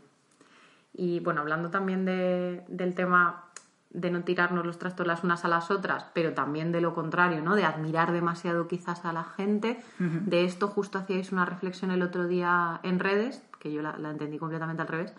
Y 0.93 1.19
bueno, 1.21 1.41
hablando 1.41 1.69
también 1.69 2.05
de- 2.05 2.63
del 2.67 2.93
tema 2.95 3.45
de 3.89 4.09
no 4.09 4.23
tirarnos 4.23 4.65
los 4.65 4.79
trastos 4.79 5.05
las 5.05 5.23
unas 5.23 5.43
a 5.43 5.49
las 5.49 5.69
otras, 5.69 6.05
pero 6.13 6.33
también 6.33 6.71
de 6.71 6.79
lo 6.79 6.93
contrario, 6.93 7.41
¿no? 7.41 7.55
De 7.55 7.65
admirar 7.65 8.13
demasiado 8.13 8.67
quizás 8.69 9.03
a 9.05 9.11
la 9.11 9.23
gente. 9.25 9.81
De 9.99 10.45
esto 10.45 10.69
justo 10.69 10.97
hacíais 10.97 11.31
una 11.33 11.43
reflexión 11.45 11.91
el 11.91 12.01
otro 12.01 12.25
día 12.27 12.79
en 12.83 12.99
redes, 12.99 13.43
que 13.59 13.71
yo 13.71 13.81
la, 13.81 13.97
la 13.97 14.11
entendí 14.11 14.37
completamente 14.37 14.81
al 14.81 14.87
revés. 14.87 15.13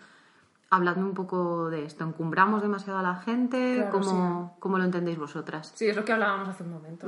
Habladme 0.73 1.03
un 1.03 1.13
poco 1.13 1.69
de 1.69 1.85
esto. 1.85 2.03
¿Encumbramos 2.03 2.63
demasiado 2.63 2.97
a 2.97 3.03
la 3.03 3.15
gente? 3.17 3.75
Claro, 3.75 3.91
¿Cómo, 3.91 4.57
cómo 4.59 4.77
lo 4.79 4.83
entendéis 4.85 5.19
vosotras? 5.19 5.71
Sí, 5.75 5.87
es 5.87 5.95
lo 5.95 6.03
que 6.03 6.13
hablábamos 6.13 6.49
hace 6.49 6.63
un 6.63 6.71
momento. 6.71 7.07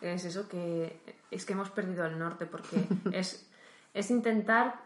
Es 0.00 0.24
eso 0.24 0.48
que 0.48 1.00
es 1.30 1.46
que 1.46 1.52
hemos 1.52 1.70
perdido 1.70 2.04
el 2.06 2.18
norte 2.18 2.44
porque 2.46 2.84
es, 3.12 3.48
es 3.94 4.10
intentar, 4.10 4.80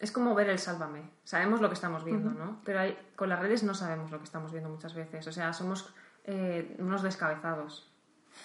es 0.00 0.10
como 0.10 0.34
ver 0.34 0.48
el 0.50 0.58
sálvame. 0.58 1.08
Sabemos 1.22 1.60
lo 1.60 1.68
que 1.68 1.74
estamos 1.74 2.02
viendo, 2.04 2.30
¿no? 2.32 2.58
Pero 2.64 2.80
hay- 2.80 2.98
con 3.14 3.28
las 3.28 3.38
redes 3.38 3.62
no 3.62 3.74
sabemos 3.74 4.10
lo 4.10 4.18
que 4.18 4.24
estamos 4.24 4.50
viendo 4.50 4.68
muchas 4.68 4.94
veces. 4.94 5.24
O 5.28 5.32
sea, 5.32 5.52
somos 5.52 5.94
eh, 6.24 6.74
unos 6.80 7.02
descabezados. 7.02 7.88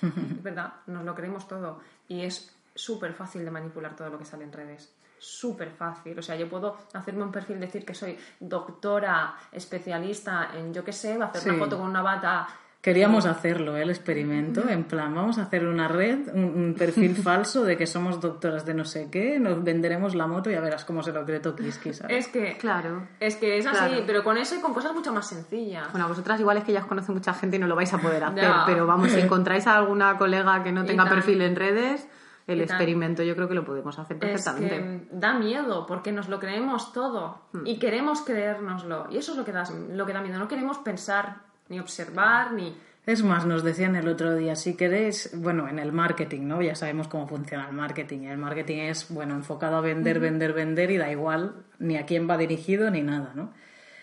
Es 0.03 0.43
verdad, 0.43 0.73
nos 0.85 1.03
lo 1.05 1.15
creemos 1.15 1.47
todo. 1.47 1.79
Y 2.07 2.21
es 2.21 2.53
súper 2.75 3.13
fácil 3.13 3.43
de 3.43 3.49
manipular 3.49 3.95
todo 3.95 4.11
lo 4.11 4.19
que 4.19 4.25
sale 4.25 4.43
en 4.43 4.51
redes. 4.53 4.93
Súper 5.19 5.71
fácil. 5.71 6.17
O 6.17 6.21
sea, 6.21 6.35
yo 6.35 6.47
puedo 6.47 6.75
hacerme 6.93 7.23
un 7.23 7.31
perfil, 7.31 7.59
decir 7.59 7.83
que 7.85 7.93
soy 7.93 8.17
doctora, 8.39 9.33
especialista 9.51 10.49
en 10.55 10.73
yo 10.73 10.83
qué 10.83 10.93
sé, 10.93 11.13
hacer 11.21 11.41
Sí. 11.41 11.49
una 11.49 11.59
foto 11.59 11.77
con 11.77 11.87
una 11.89 12.01
bata 12.01 12.47
Queríamos 12.79 13.25
hacerlo, 13.25 13.75
¿eh? 13.75 13.81
el 13.81 13.89
experimento, 13.89 14.69
en 14.69 14.83
plan, 14.85 15.13
vamos 15.13 15.37
a 15.39 15.41
hacer 15.41 15.65
una 15.65 15.89
red, 15.89 16.29
un, 16.33 16.43
un 16.45 16.75
perfil 16.77 17.15
falso 17.23 17.63
de 17.65 17.75
que 17.75 17.85
somos 17.85 18.21
doctoras 18.21 18.65
de 18.65 18.73
no 18.75 18.85
sé 18.85 19.09
qué, 19.11 19.39
nos 19.39 19.61
venderemos 19.61 20.15
la 20.15 20.25
moto 20.27 20.49
y 20.49 20.53
ya 20.53 20.61
verás 20.61 20.85
cómo 20.85 21.03
se 21.03 21.11
lo 21.11 21.25
cree 21.25 21.39
Tokiski, 21.41 21.93
¿sabes? 21.93 22.27
Es 22.27 22.31
que, 22.31 22.55
Claro. 22.57 23.07
es 23.19 23.35
que 23.35 23.57
es 23.57 23.65
así, 23.65 23.77
Claro. 23.89 24.03
pero 24.05 24.23
con 24.23 24.37
eso 24.37 24.55
y 24.55 24.59
con 24.61 24.73
cosas 24.73 24.93
mucho 24.93 25.11
más 25.11 25.27
sencillas. 25.27 25.91
Bueno, 25.91 26.05
a 26.05 26.09
vosotras 26.09 26.39
igual 26.39 26.57
es 26.57 26.63
que 26.63 26.71
ya 26.71 26.79
os 26.81 26.85
conoce 26.85 27.11
mucha 27.11 27.33
gente 27.33 27.57
y 27.57 27.59
no 27.59 27.67
lo 27.67 27.75
vais 27.75 27.91
a 27.93 27.97
poder 27.97 28.23
hacer, 28.23 28.43
Ya. 28.43 28.63
pero 28.65 28.85
vamos, 28.85 29.11
si 29.11 29.19
encontráis 29.19 29.67
a 29.67 29.75
alguna 29.75 30.15
colega 30.17 30.63
que 30.63 30.71
no 30.71 30.85
tenga 30.85 31.09
perfil 31.09 31.41
en 31.41 31.55
redes, 31.57 32.07
el 32.47 32.61
experimento 32.61 33.23
yo 33.23 33.35
creo 33.35 33.47
que 33.47 33.53
lo 33.55 33.65
podemos 33.65 33.99
hacer 33.99 34.17
Es 34.17 34.43
perfectamente. 34.43 35.07
que 35.09 35.15
da 35.17 35.37
miedo 35.37 35.85
porque 35.85 36.11
nos 36.11 36.29
lo 36.29 36.39
creemos 36.39 36.93
todo 36.93 37.41
Hmm. 37.51 37.65
y 37.67 37.77
queremos 37.77 38.21
creérnoslo. 38.21 39.07
Y 39.11 39.17
eso 39.17 39.33
es 39.33 39.37
lo 39.37 39.45
que, 39.45 39.51
da, 39.51 39.63
lo 39.93 40.05
que 40.05 40.13
da 40.13 40.21
miedo. 40.21 40.39
No 40.39 40.47
queremos 40.47 40.77
pensar, 40.79 41.41
ni 41.69 41.79
observar, 41.79 42.53
ni... 42.53 42.75
Es 43.05 43.23
más, 43.23 43.45
nos 43.45 43.63
decían 43.63 43.95
el 43.95 44.07
otro 44.09 44.35
día, 44.35 44.55
si 44.55 44.75
queréis, 44.75 45.31
bueno, 45.33 45.69
en 45.69 45.79
el 45.79 45.93
marketing, 45.93 46.41
¿no? 46.47 46.61
Ya 46.61 46.75
sabemos 46.75 47.07
cómo 47.07 47.25
funciona 47.25 47.65
el 47.67 47.73
marketing. 47.73 48.23
El 48.23 48.37
marketing 48.37 48.79
es, 48.79 49.09
bueno, 49.09 49.33
enfocado 49.35 49.77
a 49.77 49.81
vender, 49.81 50.19
vender, 50.19 50.51
vender 50.51 50.91
y 50.91 50.97
da 50.97 51.09
igual 51.09 51.63
ni 51.79 51.95
a 51.95 52.05
quién 52.05 52.29
va 52.29 52.35
dirigido 52.37 52.91
ni 52.91 53.01
nada, 53.03 53.31
¿no? 53.33 53.53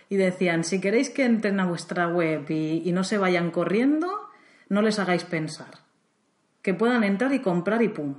Y 0.08 0.16
decían, 0.16 0.64
si 0.64 0.80
queréis 0.80 1.10
que 1.10 1.24
entren 1.26 1.60
a 1.60 1.66
vuestra 1.66 2.08
web 2.08 2.46
y, 2.50 2.82
y 2.88 2.92
no 2.92 3.04
se 3.04 3.18
vayan 3.18 3.50
corriendo, 3.50 4.08
no 4.70 4.80
les 4.80 4.98
hagáis 4.98 5.24
pensar. 5.24 5.78
Que 6.62 6.72
puedan 6.72 7.04
entrar 7.04 7.30
y 7.34 7.40
comprar 7.40 7.82
y 7.82 7.88
pum. 7.88 8.14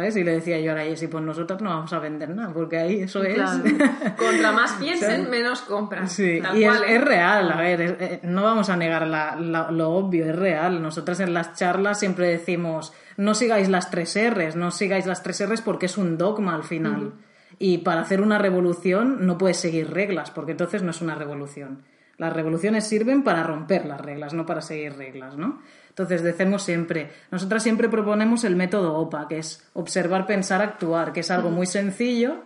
¿Sabes? 0.00 0.16
Y 0.16 0.24
le 0.24 0.32
decía 0.32 0.58
yo 0.60 0.72
a 0.72 0.76
la 0.76 0.82
Jessie, 0.84 1.08
pues 1.08 1.22
nosotros 1.22 1.60
no 1.60 1.68
vamos 1.68 1.92
a 1.92 1.98
vender 1.98 2.30
nada, 2.30 2.54
porque 2.54 2.78
ahí 2.78 3.02
eso 3.02 3.22
es... 3.22 3.34
Claro. 3.34 3.62
Contra 4.16 4.50
más 4.52 4.72
piensen, 4.72 5.28
menos 5.28 5.60
compran. 5.60 6.08
Sí, 6.08 6.38
Tal 6.40 6.56
y 6.56 6.64
es, 6.64 6.74
¿eh? 6.80 6.96
es 6.96 7.04
real, 7.04 7.52
a 7.52 7.56
ver, 7.60 7.80
es- 7.82 7.94
eh, 8.00 8.20
no 8.22 8.42
vamos 8.42 8.70
a 8.70 8.76
negar 8.76 9.06
la- 9.06 9.36
la- 9.36 9.70
lo 9.70 9.90
obvio, 9.90 10.24
es 10.24 10.34
real. 10.34 10.80
Nosotras 10.80 11.20
en 11.20 11.34
las 11.34 11.54
charlas 11.54 11.98
siempre 12.00 12.28
decimos, 12.28 12.94
no 13.18 13.34
sigáis 13.34 13.68
las 13.68 13.90
tres 13.90 14.16
R's, 14.16 14.56
no 14.56 14.70
sigáis 14.70 15.04
las 15.04 15.22
tres 15.22 15.46
R's 15.46 15.60
porque 15.60 15.84
es 15.84 15.98
un 15.98 16.16
dogma 16.16 16.54
al 16.54 16.64
final. 16.64 17.12
Y 17.58 17.78
para 17.78 18.00
hacer 18.00 18.22
una 18.22 18.38
revolución 18.38 19.26
no 19.26 19.36
puedes 19.36 19.58
seguir 19.58 19.90
reglas, 19.90 20.30
porque 20.30 20.52
entonces 20.52 20.82
no 20.82 20.92
es 20.92 21.02
una 21.02 21.14
revolución. 21.14 21.82
Las 22.20 22.34
revoluciones 22.34 22.86
sirven 22.86 23.24
para 23.24 23.42
romper 23.42 23.86
las 23.86 23.98
reglas, 23.98 24.34
no 24.34 24.44
para 24.44 24.60
seguir 24.60 24.94
reglas, 24.94 25.38
¿no? 25.38 25.62
Entonces 25.88 26.22
decimos 26.22 26.62
siempre, 26.62 27.10
nosotras 27.30 27.62
siempre 27.62 27.88
proponemos 27.88 28.44
el 28.44 28.56
método 28.56 28.94
OPA, 28.98 29.26
que 29.26 29.38
es 29.38 29.66
observar, 29.72 30.26
pensar, 30.26 30.60
actuar, 30.60 31.14
que 31.14 31.20
es 31.20 31.30
algo 31.30 31.48
muy 31.48 31.64
sencillo, 31.64 32.44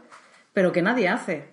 pero 0.52 0.70
que 0.70 0.80
nadie 0.80 1.08
hace. 1.08 1.48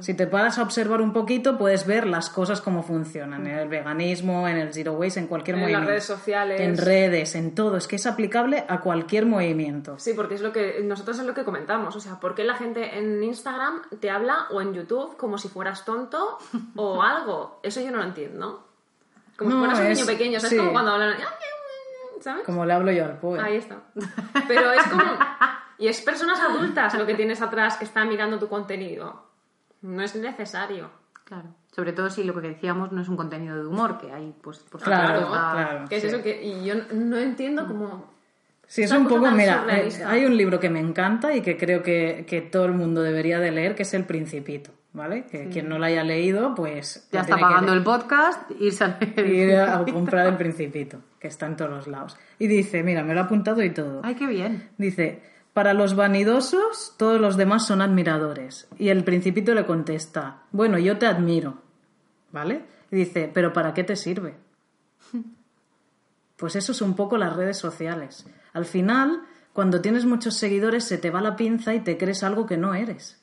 Si 0.00 0.14
te 0.14 0.26
paras 0.26 0.58
a 0.58 0.62
observar 0.62 1.00
un 1.00 1.12
poquito, 1.12 1.58
puedes 1.58 1.86
ver 1.86 2.06
las 2.06 2.30
cosas 2.30 2.60
como 2.60 2.82
funcionan, 2.82 3.46
en 3.46 3.58
el 3.58 3.68
veganismo, 3.68 4.46
en 4.46 4.56
el 4.56 4.72
zero 4.72 4.92
waste, 4.92 5.20
en 5.20 5.26
cualquier 5.26 5.56
En 5.56 5.60
las 5.62 5.66
movimiento. 5.70 5.88
redes 5.90 6.04
sociales. 6.04 6.60
En 6.60 6.76
redes, 6.78 7.34
en 7.34 7.54
todo. 7.54 7.76
Es 7.76 7.88
que 7.88 7.96
es 7.96 8.06
aplicable 8.06 8.64
a 8.68 8.80
cualquier 8.80 9.26
movimiento. 9.26 9.98
Sí, 9.98 10.12
porque 10.14 10.36
es 10.36 10.40
lo 10.40 10.52
que 10.52 10.80
nosotros 10.84 11.18
es 11.18 11.24
lo 11.26 11.34
que 11.34 11.44
comentamos. 11.44 11.96
O 11.96 12.00
sea, 12.00 12.20
¿por 12.20 12.34
qué 12.34 12.44
la 12.44 12.54
gente 12.54 12.96
en 12.98 13.22
Instagram 13.24 13.82
te 14.00 14.10
habla 14.10 14.46
o 14.50 14.60
en 14.60 14.72
YouTube 14.72 15.16
como 15.16 15.36
si 15.38 15.48
fueras 15.48 15.84
tonto 15.84 16.38
o 16.76 17.02
algo? 17.02 17.58
Eso 17.62 17.80
yo 17.80 17.90
no 17.90 17.98
lo 17.98 18.04
entiendo. 18.04 18.66
Como 19.36 19.50
si 19.50 19.56
fueras 19.58 19.78
un 19.80 19.86
es- 19.86 19.98
niño 19.98 20.06
pequeño, 20.06 20.38
¿sabes? 20.38 20.50
sí. 20.50 20.56
Como 20.58 20.72
cuando 20.72 20.92
hablan. 20.92 21.14
¿Sabes? 22.20 22.44
Como 22.44 22.64
le 22.64 22.72
hablo 22.72 22.92
yo 22.92 23.04
al 23.04 23.18
poe. 23.18 23.40
Ahí 23.40 23.56
está. 23.56 23.78
Pero 24.46 24.70
es 24.72 24.82
como. 24.84 25.02
Y 25.78 25.88
es 25.88 26.00
personas 26.02 26.38
adultas 26.38 26.94
lo 26.94 27.04
que 27.04 27.14
tienes 27.14 27.42
atrás 27.42 27.76
que 27.78 27.84
están 27.84 28.08
mirando 28.08 28.38
tu 28.38 28.48
contenido. 28.48 29.31
No 29.82 30.02
es 30.02 30.14
necesario. 30.16 30.90
Claro. 31.24 31.48
Sobre 31.74 31.92
todo 31.92 32.10
si 32.10 32.24
lo 32.24 32.34
que 32.34 32.48
decíamos 32.48 32.92
no 32.92 33.00
es 33.00 33.08
un 33.08 33.16
contenido 33.16 33.56
de 33.56 33.66
humor, 33.66 33.98
que 33.98 34.12
hay, 34.12 34.34
pues, 34.42 34.58
por 34.58 34.80
Claro, 34.82 35.20
está- 35.20 35.52
claro. 35.52 35.84
¿Qué 35.88 35.96
es 35.96 36.02
sí. 36.02 36.08
eso 36.08 36.22
que.? 36.22 36.42
Y 36.42 36.64
yo 36.64 36.74
no 36.92 37.16
entiendo 37.16 37.66
cómo. 37.66 38.10
Sí, 38.66 38.82
es 38.82 38.92
un 38.92 39.06
poco, 39.06 39.30
mira, 39.30 39.60
surrealista. 39.60 40.10
hay 40.10 40.24
un 40.24 40.36
libro 40.36 40.58
que 40.58 40.70
me 40.70 40.80
encanta 40.80 41.34
y 41.34 41.42
que 41.42 41.56
creo 41.58 41.82
que, 41.82 42.24
que 42.26 42.40
todo 42.40 42.64
el 42.66 42.72
mundo 42.72 43.02
debería 43.02 43.38
de 43.38 43.50
leer, 43.50 43.74
que 43.74 43.82
es 43.82 43.92
El 43.92 44.04
Principito, 44.04 44.70
¿vale? 44.94 45.24
Que 45.26 45.48
quien 45.50 45.68
no 45.68 45.78
lo 45.78 45.84
haya 45.84 46.02
leído, 46.04 46.54
pues... 46.54 47.06
Ya 47.12 47.20
está 47.20 47.36
que 47.36 47.40
pagando 47.42 47.74
el 47.74 47.82
podcast, 47.82 48.50
irse 48.58 48.84
a 48.84 48.98
leer. 48.98 49.26
Ir 49.26 49.56
a 49.56 49.84
comprar 49.84 50.26
El 50.26 50.36
Principito, 50.38 50.98
que 51.18 51.28
está 51.28 51.46
en 51.46 51.56
todos 51.56 51.70
los 51.70 51.86
lados. 51.86 52.16
Y 52.38 52.46
dice, 52.46 52.82
mira, 52.82 53.02
me 53.04 53.12
lo 53.12 53.20
he 53.20 53.24
apuntado 53.24 53.62
y 53.62 53.70
todo. 53.70 54.00
Ay, 54.04 54.14
qué 54.14 54.26
bien. 54.26 54.70
Dice, 54.78 55.20
para 55.52 55.74
los 55.74 55.94
vanidosos, 55.94 56.94
todos 56.96 57.20
los 57.20 57.36
demás 57.36 57.66
son 57.66 57.82
admiradores. 57.82 58.68
Y 58.78 58.88
el 58.88 59.04
principito 59.04 59.54
le 59.54 59.66
contesta, 59.66 60.44
bueno, 60.50 60.78
yo 60.78 60.98
te 60.98 61.06
admiro. 61.06 61.58
¿Vale? 62.30 62.64
Y 62.90 62.96
dice, 62.96 63.30
pero 63.32 63.52
¿para 63.52 63.74
qué 63.74 63.84
te 63.84 63.96
sirve? 63.96 64.36
Pues 66.34 66.56
eso 66.56 66.72
es 66.72 66.82
un 66.82 66.96
poco 66.96 67.18
las 67.18 67.36
redes 67.36 67.56
sociales. 67.56 68.26
Al 68.52 68.64
final, 68.64 69.22
cuando 69.52 69.80
tienes 69.80 70.06
muchos 70.06 70.34
seguidores, 70.34 70.82
se 70.82 70.98
te 70.98 71.10
va 71.10 71.20
la 71.20 71.36
pinza 71.36 71.72
y 71.72 71.78
te 71.78 71.96
crees 71.96 72.24
algo 72.24 72.46
que 72.46 72.56
no 72.56 72.74
eres. 72.74 73.22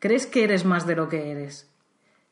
Crees 0.00 0.26
que 0.26 0.44
eres 0.44 0.66
más 0.66 0.86
de 0.86 0.96
lo 0.96 1.08
que 1.08 1.30
eres. 1.30 1.70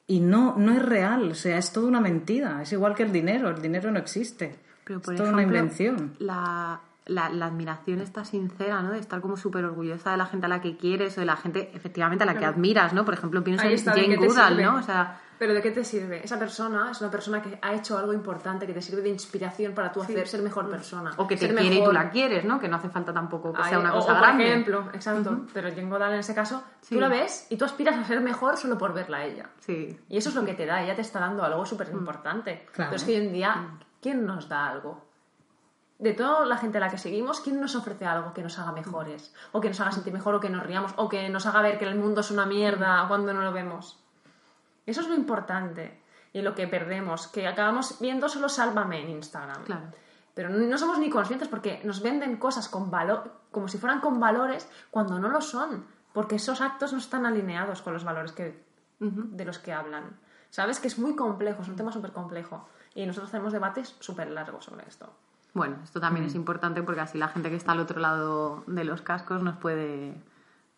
Y 0.07 0.21
no, 0.21 0.57
no 0.59 0.73
es 0.73 0.83
real, 0.83 1.31
o 1.31 1.35
sea, 1.35 1.57
es 1.57 1.73
toda 1.73 1.87
una 1.87 2.03
mentira. 2.03 2.61
Es 2.61 2.71
igual 2.73 2.95
que 2.95 3.05
el 3.05 3.13
dinero, 3.13 3.49
el 3.49 3.63
dinero 3.63 3.91
no 3.91 3.99
existe. 3.99 4.57
Pero, 4.85 5.01
por 5.01 5.15
es 5.15 5.19
toda 5.19 5.31
ejemplo, 5.31 5.49
una 5.49 5.59
invención. 5.59 6.17
La, 6.19 6.83
la, 7.07 7.29
la 7.31 7.47
admiración 7.47 8.01
está 8.01 8.25
sincera, 8.25 8.81
¿no? 8.83 8.93
De 8.93 8.99
estar 8.99 9.21
como 9.21 9.37
súper 9.37 9.65
orgullosa 9.65 10.13
de 10.13 10.17
la 10.17 10.27
gente 10.27 10.47
a 10.47 10.49
la 10.49 10.61
que 10.61 10.77
quieres 10.77 11.17
o 11.19 11.21
de 11.21 11.27
la 11.27 11.37
gente, 11.37 11.71
efectivamente, 11.75 12.23
a 12.23 12.27
la 12.27 12.37
que 12.37 12.45
admiras, 12.45 12.93
¿no? 12.93 13.05
Por 13.05 13.15
ejemplo, 13.15 13.43
pienso 13.43 13.65
en 13.65 13.73
está, 13.73 13.93
¿de 13.95 14.03
Jane 14.03 14.17
Goodall? 14.17 14.63
¿no? 14.63 14.77
O 14.77 14.83
sea, 14.83 15.19
Pero 15.39 15.53
¿de 15.55 15.61
qué 15.63 15.73
te 15.73 15.85
sirve? 15.85 16.25
Esa 16.25 16.39
persona 16.39 16.91
es 16.93 17.01
una 17.01 17.11
persona 17.11 17.43
que 17.43 17.59
ha 17.61 17.75
hecho 17.75 17.99
algo 17.99 18.13
importante, 18.13 18.65
que 18.67 18.73
te 18.73 18.81
sirve 18.81 19.03
de 19.03 19.09
inspiración 19.09 19.75
para 19.75 19.91
tú 19.91 20.01
hacer 20.01 20.29
ser 20.29 20.43
mejor 20.43 20.71
persona. 20.71 21.11
o 21.17 21.27
que 21.27 21.35
te 21.37 21.47
ser 21.49 21.57
quiere 21.57 21.75
y 21.75 21.79
tú 21.79 21.89
mejor. 21.89 21.95
la 21.95 22.11
quieres, 22.11 22.45
¿no? 22.45 22.61
Que 22.61 22.69
no 22.69 22.77
hace 22.77 22.89
falta 22.89 23.13
tampoco 23.13 23.53
que 23.53 23.65
sea 23.65 23.81
una 23.81 23.91
cosa 23.91 24.13
o, 24.13 24.21
grande. 24.21 24.45
Por 24.45 24.51
ejemplo, 24.53 24.89
exacto. 24.95 25.41
Pero 25.53 25.69
Jane 25.71 25.89
Goodall 25.91 26.13
en 26.13 26.19
ese 26.21 26.35
caso, 26.35 26.63
Sí. 26.81 26.95
tú 26.95 27.01
la 27.01 27.09
ves 27.09 27.47
y 27.51 27.57
tú 27.57 27.65
aspiras 27.65 27.97
a 27.97 28.05
ser 28.05 28.21
mejor 28.21 28.57
solo 28.57 28.79
por 28.79 28.95
verla 28.95 29.17
a 29.19 29.25
ella. 29.25 29.49
Sí. 29.59 29.99
Y 30.09 30.17
eso 30.17 30.29
es 30.29 30.37
lo 30.37 30.45
que 30.45 30.55
te 30.55 30.67
da, 30.67 30.81
ella 30.85 30.95
te 30.95 31.03
está 31.03 31.19
dando 31.19 31.43
algo 31.43 31.67
súper 31.67 31.89
importante. 31.91 32.67
Claro. 32.73 32.91
Pero 32.91 32.97
es 32.97 33.03
que 33.05 33.11
hoy 33.19 33.27
en 33.27 33.33
día, 33.33 33.67
¿quién 34.01 34.25
nos 34.25 34.49
da 34.49 34.69
algo? 34.69 35.12
De 36.03 36.15
toda 36.15 36.45
la 36.47 36.57
gente 36.57 36.79
a 36.79 36.81
la 36.81 36.91
que 36.91 36.99
seguimos, 36.99 37.41
¿quién 37.41 37.61
nos 37.61 37.77
ofrece 37.77 38.05
algo 38.07 38.33
que 38.33 38.43
nos 38.43 38.59
haga 38.59 38.73
mejores? 38.73 39.33
O 39.53 39.61
que 39.61 39.69
nos 39.69 39.79
haga 39.79 39.93
sentir 39.93 40.13
mejor, 40.13 40.35
o 40.35 40.41
que 40.41 40.51
nos 40.51 40.67
riamos, 40.67 40.93
o 40.97 41.09
que 41.09 41.29
nos 41.29 41.47
haga 41.47 41.63
ver 41.63 41.79
que 41.79 41.85
el 41.85 41.95
mundo 41.95 42.23
es 42.23 42.33
una 42.33 42.45
mierda 42.45 43.05
cuando 43.07 43.33
no 43.33 43.41
lo 43.43 43.53
vemos. 43.53 44.03
Eso 44.85 45.03
es 45.03 45.07
lo 45.07 45.15
importante. 45.15 46.03
Y 46.33 46.43
lo 46.43 46.57
que 46.57 46.67
perdemos, 46.67 47.29
que 47.29 47.47
acabamos 47.47 48.01
viendo 48.01 48.29
solo 48.29 48.49
Sálvame 48.49 49.01
en 49.01 49.11
Instagram. 49.11 49.63
Claro. 49.63 49.93
Pero 50.35 50.49
no 50.49 50.77
somos 50.77 50.99
ni 50.99 51.09
conscientes 51.09 51.47
porque 51.47 51.81
nos 51.85 52.03
venden 52.03 52.37
cosas 52.37 52.69
con 52.69 52.91
valor, 52.91 53.31
como 53.53 53.69
si 53.69 53.79
fueran 53.79 54.01
con 54.01 54.19
valores 54.19 54.69
cuando 54.91 55.21
no 55.21 55.29
lo 55.29 55.41
son. 55.41 55.87
Porque 56.13 56.35
esos 56.35 56.61
actos 56.61 56.93
no 56.93 56.99
están 56.99 57.27
alineados 57.27 57.81
con 57.81 57.93
los 57.93 58.03
valores 58.03 58.33
que, 58.33 58.61
de 58.99 59.45
los 59.45 59.61
que 59.61 59.73
hablan. 59.73 60.19
¿Sabes? 60.51 60.81
Que 60.81 60.89
es 60.89 60.99
muy 60.99 61.15
complejo, 61.15 61.63
es 61.63 61.69
un 61.69 61.77
tema 61.77 61.93
súper 61.93 62.11
complejo. 62.11 62.67
Y 62.93 63.07
nosotros 63.07 63.31
tenemos 63.31 63.53
debates 63.53 63.95
súper 64.01 64.33
largos 64.33 64.65
sobre 64.65 64.89
esto. 64.89 65.09
Bueno, 65.55 65.77
esto 65.85 66.01
también 66.01 66.27
es 66.27 66.35
importante 66.35 66.83
porque 66.83 67.01
así 67.01 67.19
la 67.19 67.29
gente 67.29 67.51
que 67.51 67.57
está 67.57 67.73
al 67.73 67.81
otro 67.81 68.01
lado 68.01 68.65
de 68.67 68.85
los 68.85 69.03
cascos 69.03 69.43
nos 69.43 69.57
puede, 69.57 70.15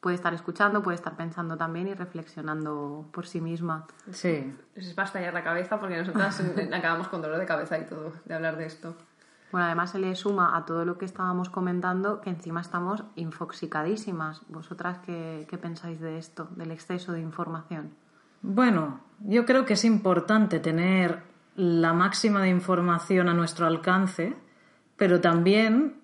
puede 0.01 0.17
estar 0.17 0.35
escuchando, 0.35 0.83
puede 0.83 0.97
estar 0.97 1.17
pensando 1.17 1.57
también 1.57 1.87
y 1.87 1.95
reflexionando 1.95 3.09
por 3.13 3.27
sí 3.27 3.41
misma. 3.41 3.87
Sí, 4.11 4.53
Les 4.75 4.99
va 4.99 5.05
a 5.05 5.07
estallar 5.07 5.33
la 5.33 5.45
cabeza 5.45 5.79
porque 5.79 5.97
nosotras 5.97 6.43
acabamos 6.73 7.09
con 7.09 7.23
dolor 7.23 7.39
de 7.39 7.47
cabeza 7.47 7.79
y 7.79 7.87
todo 7.87 8.13
de 8.25 8.35
hablar 8.35 8.57
de 8.57 8.67
esto. 8.67 8.97
Bueno, 9.53 9.67
además 9.67 9.93
se 9.93 10.01
le 10.01 10.15
suma 10.17 10.57
a 10.57 10.65
todo 10.65 10.85
lo 10.85 10.99
que 10.99 11.05
estábamos 11.05 11.49
comentando 11.49 12.21
que 12.21 12.31
encima 12.31 12.61
estamos 12.61 13.05
infoxicadísimas. 13.15 14.43
¿Vosotras 14.49 14.99
qué, 15.07 15.47
qué 15.49 15.57
pensáis 15.59 16.01
de 16.01 16.19
esto, 16.19 16.49
del 16.57 16.73
exceso 16.73 17.13
de 17.13 17.21
información? 17.21 17.95
Bueno, 18.43 18.99
yo 19.21 19.47
creo 19.47 19.65
que 19.65 19.75
es 19.75 19.85
importante 19.85 20.59
tener 20.59 21.23
la 21.55 21.93
máxima 21.93 22.43
de 22.43 22.49
información 22.49 23.29
a 23.29 23.35
nuestro 23.35 23.67
alcance, 23.67 24.37
pero 24.97 25.21
también 25.21 25.95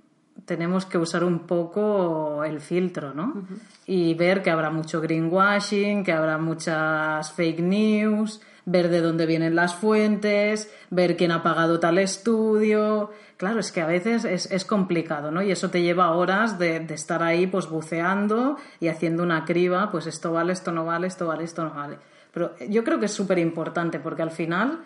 tenemos 0.44 0.86
que 0.86 0.98
usar 0.98 1.24
un 1.24 1.40
poco 1.40 2.44
el 2.44 2.60
filtro, 2.60 3.14
¿no? 3.14 3.46
Y 3.86 4.14
ver 4.14 4.42
que 4.42 4.50
habrá 4.50 4.70
mucho 4.70 5.00
greenwashing, 5.00 6.04
que 6.04 6.12
habrá 6.12 6.38
muchas 6.38 7.32
fake 7.32 7.60
news, 7.60 8.40
ver 8.64 8.88
de 8.88 9.00
dónde 9.00 9.26
vienen 9.26 9.54
las 9.54 9.74
fuentes, 9.74 10.72
ver 10.90 11.16
quién 11.16 11.32
ha 11.32 11.42
pagado 11.42 11.80
tal 11.80 11.98
estudio. 11.98 13.10
Claro, 13.36 13.60
es 13.60 13.72
que 13.72 13.80
a 13.80 13.86
veces 13.86 14.24
es, 14.24 14.50
es 14.50 14.64
complicado, 14.64 15.30
¿no? 15.30 15.42
Y 15.42 15.50
eso 15.50 15.70
te 15.70 15.82
lleva 15.82 16.10
horas 16.12 16.58
de, 16.58 16.80
de 16.80 16.94
estar 16.94 17.22
ahí, 17.22 17.46
pues 17.46 17.68
buceando 17.68 18.56
y 18.80 18.88
haciendo 18.88 19.22
una 19.22 19.44
criba, 19.44 19.90
pues 19.90 20.06
esto 20.06 20.32
vale, 20.32 20.52
esto 20.52 20.72
no 20.72 20.84
vale, 20.84 21.06
esto 21.06 21.26
vale, 21.26 21.44
esto 21.44 21.64
no 21.64 21.74
vale. 21.74 21.98
Pero 22.32 22.54
yo 22.68 22.84
creo 22.84 22.98
que 22.98 23.06
es 23.06 23.12
súper 23.12 23.38
importante 23.38 23.98
porque 23.98 24.22
al 24.22 24.30
final, 24.30 24.84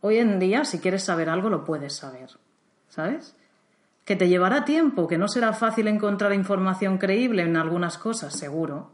hoy 0.00 0.18
en 0.18 0.38
día, 0.38 0.64
si 0.64 0.78
quieres 0.78 1.04
saber 1.04 1.28
algo, 1.28 1.50
lo 1.50 1.64
puedes 1.64 1.94
saber, 1.96 2.30
¿sabes? 2.90 3.34
Que 4.04 4.14
te 4.16 4.28
llevará 4.28 4.64
tiempo, 4.66 5.08
que 5.08 5.16
no 5.18 5.26
será 5.28 5.52
fácil 5.54 5.88
encontrar 5.88 6.32
información 6.34 6.98
creíble 6.98 7.42
en 7.42 7.56
algunas 7.56 7.96
cosas, 7.96 8.34
seguro. 8.38 8.90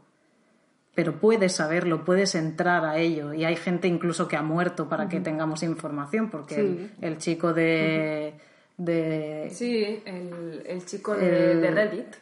Pero 0.95 1.19
puedes 1.19 1.53
saberlo, 1.55 2.03
puedes 2.05 2.33
entrar 2.33 2.83
a 2.85 2.97
ello. 2.97 3.33
Y 3.33 3.43
hay 3.45 3.55
gente 3.55 3.87
incluso 3.87 4.27
que 4.27 4.35
ha 4.35 4.41
muerto 4.41 4.89
para 4.89 5.07
que 5.09 5.19
tengamos 5.19 5.61
información, 5.63 6.29
porque 6.31 6.55
Sí. 6.55 6.61
el, 6.61 6.91
el 7.13 7.17
chico 7.19 7.53
de, 7.53 8.33
de 8.77 9.49
Sí, 9.51 10.01
el, 10.05 10.63
el 10.65 10.85
chico 10.85 11.13
de, 11.15 11.51
El- 11.51 11.61
de 11.61 11.71
Reddit, 11.71 12.15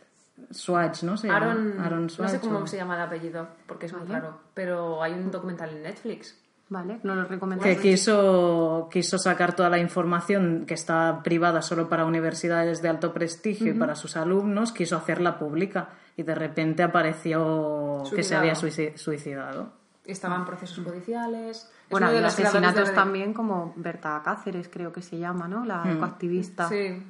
Swatch, 0.52 1.04
¿no? 1.04 1.16
Se 1.16 1.28
llama? 1.28 1.38
Aaron, 1.52 1.80
Aaron 1.80 2.04
no 2.04 2.10
sé 2.10 2.16
Swatch, 2.16 2.40
cómo 2.42 2.60
o- 2.60 2.68
se 2.68 2.76
llama 2.76 2.96
el 2.96 3.02
apellido, 3.04 3.48
porque 3.66 3.86
es 3.86 3.94
muy 3.94 4.06
raro, 4.08 4.40
pero 4.54 5.02
hay 5.02 5.14
un 5.14 5.32
documental 5.32 5.70
en 5.70 5.84
Netflix. 5.84 6.38
¿Vale? 6.76 7.00
¿No 7.04 7.16
lo 7.16 7.24
recomendáis? 7.24 7.78
que 7.78 7.82
quiso, 7.82 8.90
quiso 8.92 9.18
sacar 9.18 9.56
toda 9.56 9.70
la 9.70 9.78
información 9.80 10.66
que 10.68 10.74
está 10.74 11.22
privada 11.24 11.62
solo 11.62 11.88
para 11.88 12.04
universidades 12.04 12.82
de 12.82 12.90
alto 12.90 13.14
prestigio 13.14 13.72
y 13.74 13.78
para 13.78 13.96
sus 13.96 14.18
alumnos, 14.18 14.74
quiso 14.74 14.98
hacerla 14.98 15.40
pública 15.40 15.88
y 16.18 16.24
de 16.24 16.36
repente 16.36 16.84
apareció 16.84 18.00
que 18.04 18.10
se 18.10 18.16
Suicidado. 18.34 18.42
había 18.42 18.54
suici- 18.56 18.98
suicidado. 18.98 19.72
Estaban 20.06 20.46
procesos 20.46 20.84
judiciales. 20.86 21.58
Es 21.86 21.90
Bueno, 21.90 22.12
de 22.12 22.20
de 22.20 22.26
asesinatos 22.26 22.82
Reddit. 22.82 22.94
también 22.96 23.34
como 23.34 23.74
Berta 23.78 24.22
Cáceres, 24.24 24.68
creo 24.72 24.92
que 24.92 25.02
se 25.02 25.18
llama, 25.18 25.48
¿no? 25.48 25.64
La 25.64 25.84
ecoactivista. 25.90 26.68
Sí. 26.68 27.02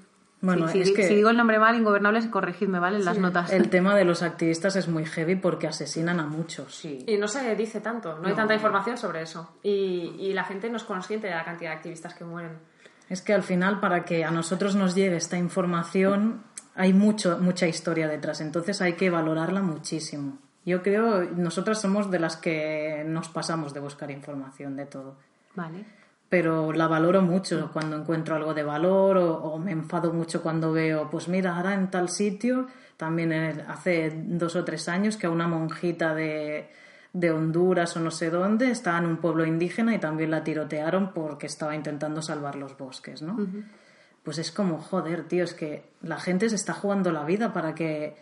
Bueno, 0.42 0.68
si, 0.68 0.82
es 0.82 0.90
si- 0.90 0.94
que 0.94 1.08
si 1.08 1.16
digo 1.16 1.30
el 1.30 1.38
nombre 1.38 1.58
mal, 1.60 1.76
Ingobernables, 1.76 2.28
corregidme, 2.28 2.80
¿vale? 2.80 2.98
En 2.98 3.06
las 3.06 3.18
notas. 3.18 3.52
el 3.52 3.70
tema 3.70 3.96
de 3.96 4.06
los 4.06 4.22
activistas 4.22 4.76
es 4.76 4.88
muy 4.88 5.06
heavy 5.06 5.36
porque 5.36 5.68
asesinan 5.68 6.20
a 6.20 6.28
muchos. 6.28 6.76
Sí. 6.76 7.04
Y 7.08 7.18
no 7.18 7.28
se 7.28 7.56
dice 7.56 7.82
tanto, 7.82 8.20
no, 8.20 8.28
hay 8.28 8.34
tanta 8.36 8.54
información 8.54 8.98
sobre 8.98 9.22
eso. 9.24 9.58
Y, 9.64 10.16
y 10.20 10.34
la 10.34 10.44
gente 10.44 10.70
no 10.70 10.78
es 10.78 10.84
consciente 10.84 11.28
de 11.28 11.34
la 11.36 11.44
cantidad 11.46 11.72
de 11.72 11.78
activistas 11.78 12.14
que 12.14 12.26
mueren. 12.26 12.60
Es 13.10 13.22
que 13.22 13.34
al 13.34 13.44
final, 13.44 13.80
para 13.80 14.04
que 14.06 14.24
a 14.26 14.32
nosotros 14.32 14.76
nos 14.76 14.94
llegue 14.96 15.16
esta 15.16 15.38
información, 15.38 16.44
hay 16.76 16.94
mucho, 16.94 17.38
mucha 17.40 17.68
historia 17.68 18.08
detrás, 18.08 18.42
entonces 18.42 18.82
hay 18.82 18.94
que 18.94 19.10
valorarla 19.10 19.62
muchísimo. 19.62 20.38
Yo 20.66 20.82
creo, 20.82 21.22
nosotras 21.24 21.80
somos 21.80 22.10
de 22.12 22.20
las 22.20 22.36
que 22.38 23.04
nos 23.08 23.30
pasamos 23.30 23.74
de 23.74 23.80
buscar 23.80 24.10
información 24.12 24.76
de 24.76 24.86
todo, 24.88 25.16
Vale. 25.56 25.86
Pero 26.30 26.74
la 26.74 26.88
valoro 26.88 27.22
mucho 27.22 27.70
cuando 27.72 27.98
encuentro 27.98 28.36
algo 28.36 28.54
de 28.54 28.64
valor 28.64 29.18
o, 29.18 29.36
o 29.44 29.60
me 29.60 29.72
enfado 29.72 30.12
mucho 30.12 30.42
cuando 30.42 30.72
veo, 30.72 31.10
pues 31.10 31.28
mira, 31.28 31.56
ahora 31.56 31.74
en 31.74 31.90
tal 31.90 32.10
sitio, 32.10 32.68
también 32.98 33.34
hace 33.68 34.12
dos 34.26 34.56
o 34.56 34.64
tres 34.64 34.88
años 34.88 35.18
que 35.18 35.28
a 35.28 35.30
una 35.30 35.48
monjita 35.48 36.16
de, 36.16 36.70
de 37.16 37.32
Honduras 37.32 37.96
o 37.96 38.02
no 38.02 38.12
sé 38.12 38.30
dónde, 38.30 38.72
estaba 38.72 38.98
en 38.98 39.06
un 39.06 39.18
pueblo 39.18 39.46
indígena 39.46 39.96
y 39.96 40.00
también 40.00 40.32
la 40.32 40.44
tirotearon 40.44 41.14
porque 41.14 41.46
estaba 41.48 41.74
intentando 41.74 42.22
salvar 42.22 42.56
los 42.56 42.78
bosques, 42.78 43.22
¿no? 43.22 43.38
Pues 44.22 44.38
es 44.38 44.52
como, 44.52 44.80
joder, 44.80 45.26
tío, 45.26 45.46
es 45.46 45.54
que 45.54 45.92
la 46.02 46.20
gente 46.20 46.50
se 46.50 46.56
está 46.56 46.74
jugando 46.74 47.14
la 47.14 47.24
vida 47.24 47.54
para 47.54 47.74
que 47.74 48.18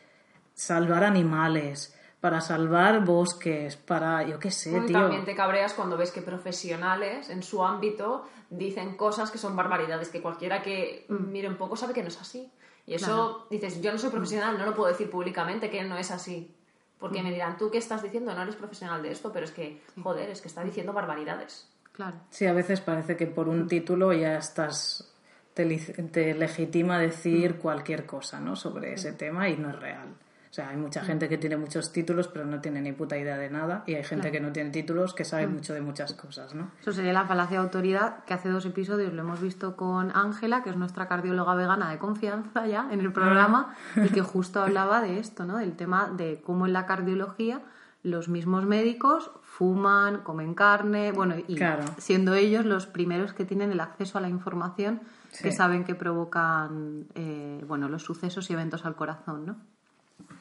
salvar 0.54 1.04
animales, 1.04 1.98
para 2.24 2.40
salvar 2.40 3.04
bosques, 3.04 3.76
para, 3.76 4.24
yo 4.24 4.40
qué 4.40 4.50
sé, 4.50 4.70
tío. 4.88 4.98
También 4.98 5.26
te 5.26 5.36
cabreas 5.36 5.74
cuando 5.74 5.98
ves 5.98 6.10
que 6.10 6.22
profesionales 6.22 7.30
en 7.30 7.44
su 7.44 7.66
ámbito 7.66 8.26
dicen 8.50 8.96
cosas 8.96 9.30
que 9.30 9.38
son 9.38 9.58
barbaridades, 9.58 10.08
que 10.08 10.22
cualquiera 10.22 10.62
que 10.62 11.06
mire 11.10 11.50
un 11.50 11.58
poco 11.58 11.76
sabe 11.76 11.94
que 11.94 12.02
no 12.02 12.08
es 12.08 12.22
así. 12.22 12.50
Y 12.88 12.94
eso 12.94 13.46
dices, 13.50 13.82
yo 13.82 13.92
no 13.92 13.98
soy 13.98 14.10
profesional, 14.10 14.58
no 14.58 14.66
lo 14.66 14.74
puedo 14.74 14.88
decir 14.88 15.10
públicamente 15.10 15.70
que 15.70 15.84
no 15.84 15.98
es 15.98 16.12
así. 16.12 16.56
Porque 16.98 17.22
me 17.22 17.30
dirán, 17.30 17.58
tú 17.58 17.70
qué 17.70 17.78
estás 17.78 18.02
diciendo, 18.02 18.34
no 18.34 18.44
eres 18.44 18.56
profesional 18.56 19.04
de 19.04 19.12
esto, 19.12 19.34
pero 19.34 19.44
es 19.44 19.52
que, 19.52 19.82
joder, 20.02 20.30
es 20.30 20.40
que 20.40 20.48
está 20.48 20.64
diciendo 20.64 20.94
barbaridades. 20.94 21.68
Claro. 21.92 22.16
Sí, 22.30 22.46
a 22.46 22.54
veces 22.54 22.80
parece 22.80 23.18
que 23.18 23.28
por 23.28 23.50
un 23.50 23.68
título 23.68 24.14
ya 24.14 24.38
estás 24.38 25.14
te 25.54 25.66
legitima 25.66 27.00
decir 27.00 27.58
cualquier 27.58 28.06
cosa, 28.06 28.40
¿no? 28.40 28.56
Sobre 28.56 28.94
ese 28.94 29.12
tema 29.12 29.50
y 29.50 29.58
no 29.58 29.72
es 29.72 29.76
real. 29.78 30.16
O 30.54 30.56
sea, 30.56 30.70
hay 30.70 30.78
mucha 30.78 31.04
gente 31.04 31.28
que 31.28 31.40
tiene 31.40 31.58
muchos 31.58 31.92
títulos 31.92 32.28
pero 32.28 32.46
no 32.46 32.62
tiene 32.62 32.80
ni 32.80 32.92
puta 32.92 33.18
idea 33.18 33.40
de 33.40 33.50
nada 33.50 33.84
y 33.88 33.96
hay 33.96 34.04
gente 34.04 34.32
que 34.32 34.40
no 34.40 34.52
tiene 34.52 34.70
títulos 34.70 35.16
que 35.16 35.26
sabe 35.26 35.48
mucho 35.48 35.74
de 35.74 35.82
muchas 35.82 36.14
cosas, 36.14 36.54
¿no? 36.54 36.70
Eso 36.80 36.94
sería 36.94 37.12
la 37.12 37.26
falacia 37.26 37.58
de 37.58 37.64
autoridad, 37.64 38.24
que 38.26 38.36
hace 38.36 38.50
dos 38.50 38.64
episodios 38.68 39.12
lo 39.14 39.24
hemos 39.24 39.42
visto 39.42 39.76
con 39.76 40.16
Ángela, 40.16 40.62
que 40.62 40.70
es 40.70 40.76
nuestra 40.78 41.08
cardióloga 41.08 41.56
vegana 41.56 41.90
de 41.90 41.98
confianza 41.98 42.68
ya 42.68 42.88
en 42.92 43.00
el 43.00 43.12
programa, 43.12 43.74
y 43.96 44.10
que 44.10 44.22
justo 44.22 44.62
hablaba 44.62 45.02
de 45.02 45.18
esto, 45.18 45.44
¿no? 45.44 45.58
Del 45.58 45.76
tema 45.76 46.12
de 46.16 46.40
cómo 46.46 46.68
en 46.68 46.74
la 46.74 46.86
cardiología 46.86 47.62
los 48.04 48.30
mismos 48.30 48.64
médicos 48.68 49.32
fuman, 49.42 50.20
comen 50.22 50.54
carne, 50.54 51.14
bueno, 51.14 51.34
y 51.48 51.56
Claro. 51.56 51.84
siendo 51.98 52.36
ellos 52.36 52.64
los 52.64 52.86
primeros 52.86 53.34
que 53.34 53.44
tienen 53.44 53.72
el 53.72 53.80
acceso 53.80 54.20
a 54.20 54.22
la 54.22 54.30
información 54.30 55.02
que 55.42 55.52
saben 55.52 55.84
que 55.84 55.96
provocan, 55.96 57.08
eh, 57.16 57.66
bueno, 57.68 57.90
los 57.90 58.04
sucesos 58.04 58.52
y 58.52 58.54
eventos 58.54 58.86
al 58.86 58.94
corazón, 58.96 59.48
¿no? 59.48 59.73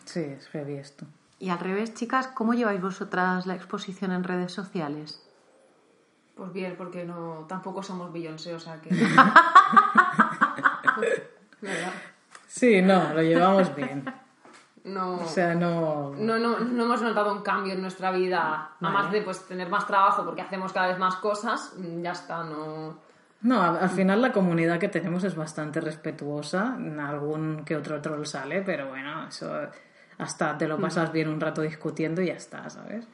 Sí, 0.05 0.21
es 0.21 0.49
heavy 0.49 0.75
esto. 0.75 1.07
Y 1.39 1.51
al 1.51 1.59
revés, 1.59 1.95
chicas, 1.95 2.29
¿cómo 2.29 2.55
lleváis 2.55 2.81
vosotras 2.81 3.47
la 3.47 3.55
exposición 3.55 4.13
en 4.13 4.23
redes 4.23 4.53
sociales? 4.53 5.21
Pues 6.37 6.53
bien, 6.53 6.77
porque 6.77 7.05
no 7.05 7.47
tampoco 7.49 7.83
somos 7.83 8.13
Beyoncé, 8.13 8.55
o 8.55 8.61
sea 8.61 8.81
que... 8.81 8.91
¿Verdad? 11.61 11.93
Sí, 12.47 12.81
no, 12.83 13.13
lo 13.13 13.23
llevamos 13.23 13.75
bien. 13.75 14.05
No, 14.85 15.15
O 15.15 15.27
sea, 15.27 15.55
no... 15.55 16.13
no, 16.17 16.39
no, 16.39 16.59
no 16.59 16.85
hemos 16.85 17.03
notado 17.03 17.33
un 17.33 17.43
cambio 17.43 17.75
en 17.75 17.83
nuestra 17.83 18.11
vida, 18.11 18.73
además 18.81 19.13
de 19.13 19.23
pues, 19.23 19.47
tener 19.47 19.69
más 19.69 19.87
trabajo 19.87 20.25
porque 20.25 20.43
hacemos 20.43 20.73
cada 20.73 20.89
vez 20.89 20.99
más 20.99 21.17
cosas, 21.17 21.75
mm, 21.77 22.03
ya 22.03 22.13
está, 22.13 22.45
no... 22.45 22.99
No, 23.43 23.61
al 23.63 23.77
al 23.77 23.91
final 23.91 24.23
la 24.23 24.33
comunidad 24.33 24.79
que 24.79 24.89
tenemos 24.89 25.25
es 25.25 25.35
bastante 25.35 25.81
respetuosa. 25.81 26.77
Algún 27.01 27.65
que 27.65 27.77
otro 27.77 28.01
troll 28.01 28.25
sale, 28.25 28.63
pero 28.63 28.89
bueno, 28.89 29.27
eso 29.27 29.69
hasta 30.19 30.57
te 30.59 30.69
lo 30.69 30.79
pasas 30.81 31.13
bien 31.13 31.29
un 31.29 31.41
rato 31.41 31.63
discutiendo 31.63 32.21
y 32.23 32.27
ya 32.27 32.35
está, 32.35 32.69
¿sabes? 32.71 33.07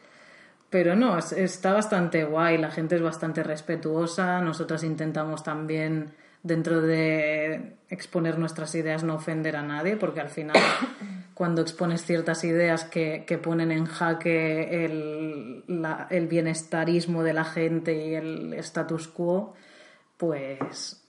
Pero 0.70 0.94
no, 0.96 1.16
es- 1.18 1.32
está 1.32 1.72
bastante 1.72 2.24
guay, 2.24 2.58
la 2.58 2.70
gente 2.70 2.96
es 2.96 3.02
bastante 3.02 3.42
respetuosa. 3.42 4.40
Nosotras 4.40 4.84
intentamos 4.84 5.42
también, 5.42 6.12
dentro 6.42 6.80
de 6.82 7.76
exponer 7.88 8.38
nuestras 8.38 8.74
ideas, 8.74 9.02
no 9.02 9.14
ofender 9.14 9.56
a 9.56 9.62
nadie, 9.62 9.96
porque 9.96 10.20
al 10.20 10.28
final, 10.28 10.56
cuando 11.34 11.62
expones 11.62 12.04
ciertas 12.04 12.44
ideas 12.44 12.84
que, 12.84 13.24
que 13.26 13.38
ponen 13.38 13.72
en 13.72 13.86
jaque 13.86 14.84
el, 14.84 15.64
la- 15.68 16.06
el 16.10 16.26
bienestarismo 16.26 17.22
de 17.22 17.32
la 17.32 17.44
gente 17.44 18.06
y 18.06 18.14
el 18.14 18.52
status 18.54 19.08
quo, 19.08 19.54
pues 20.18 21.02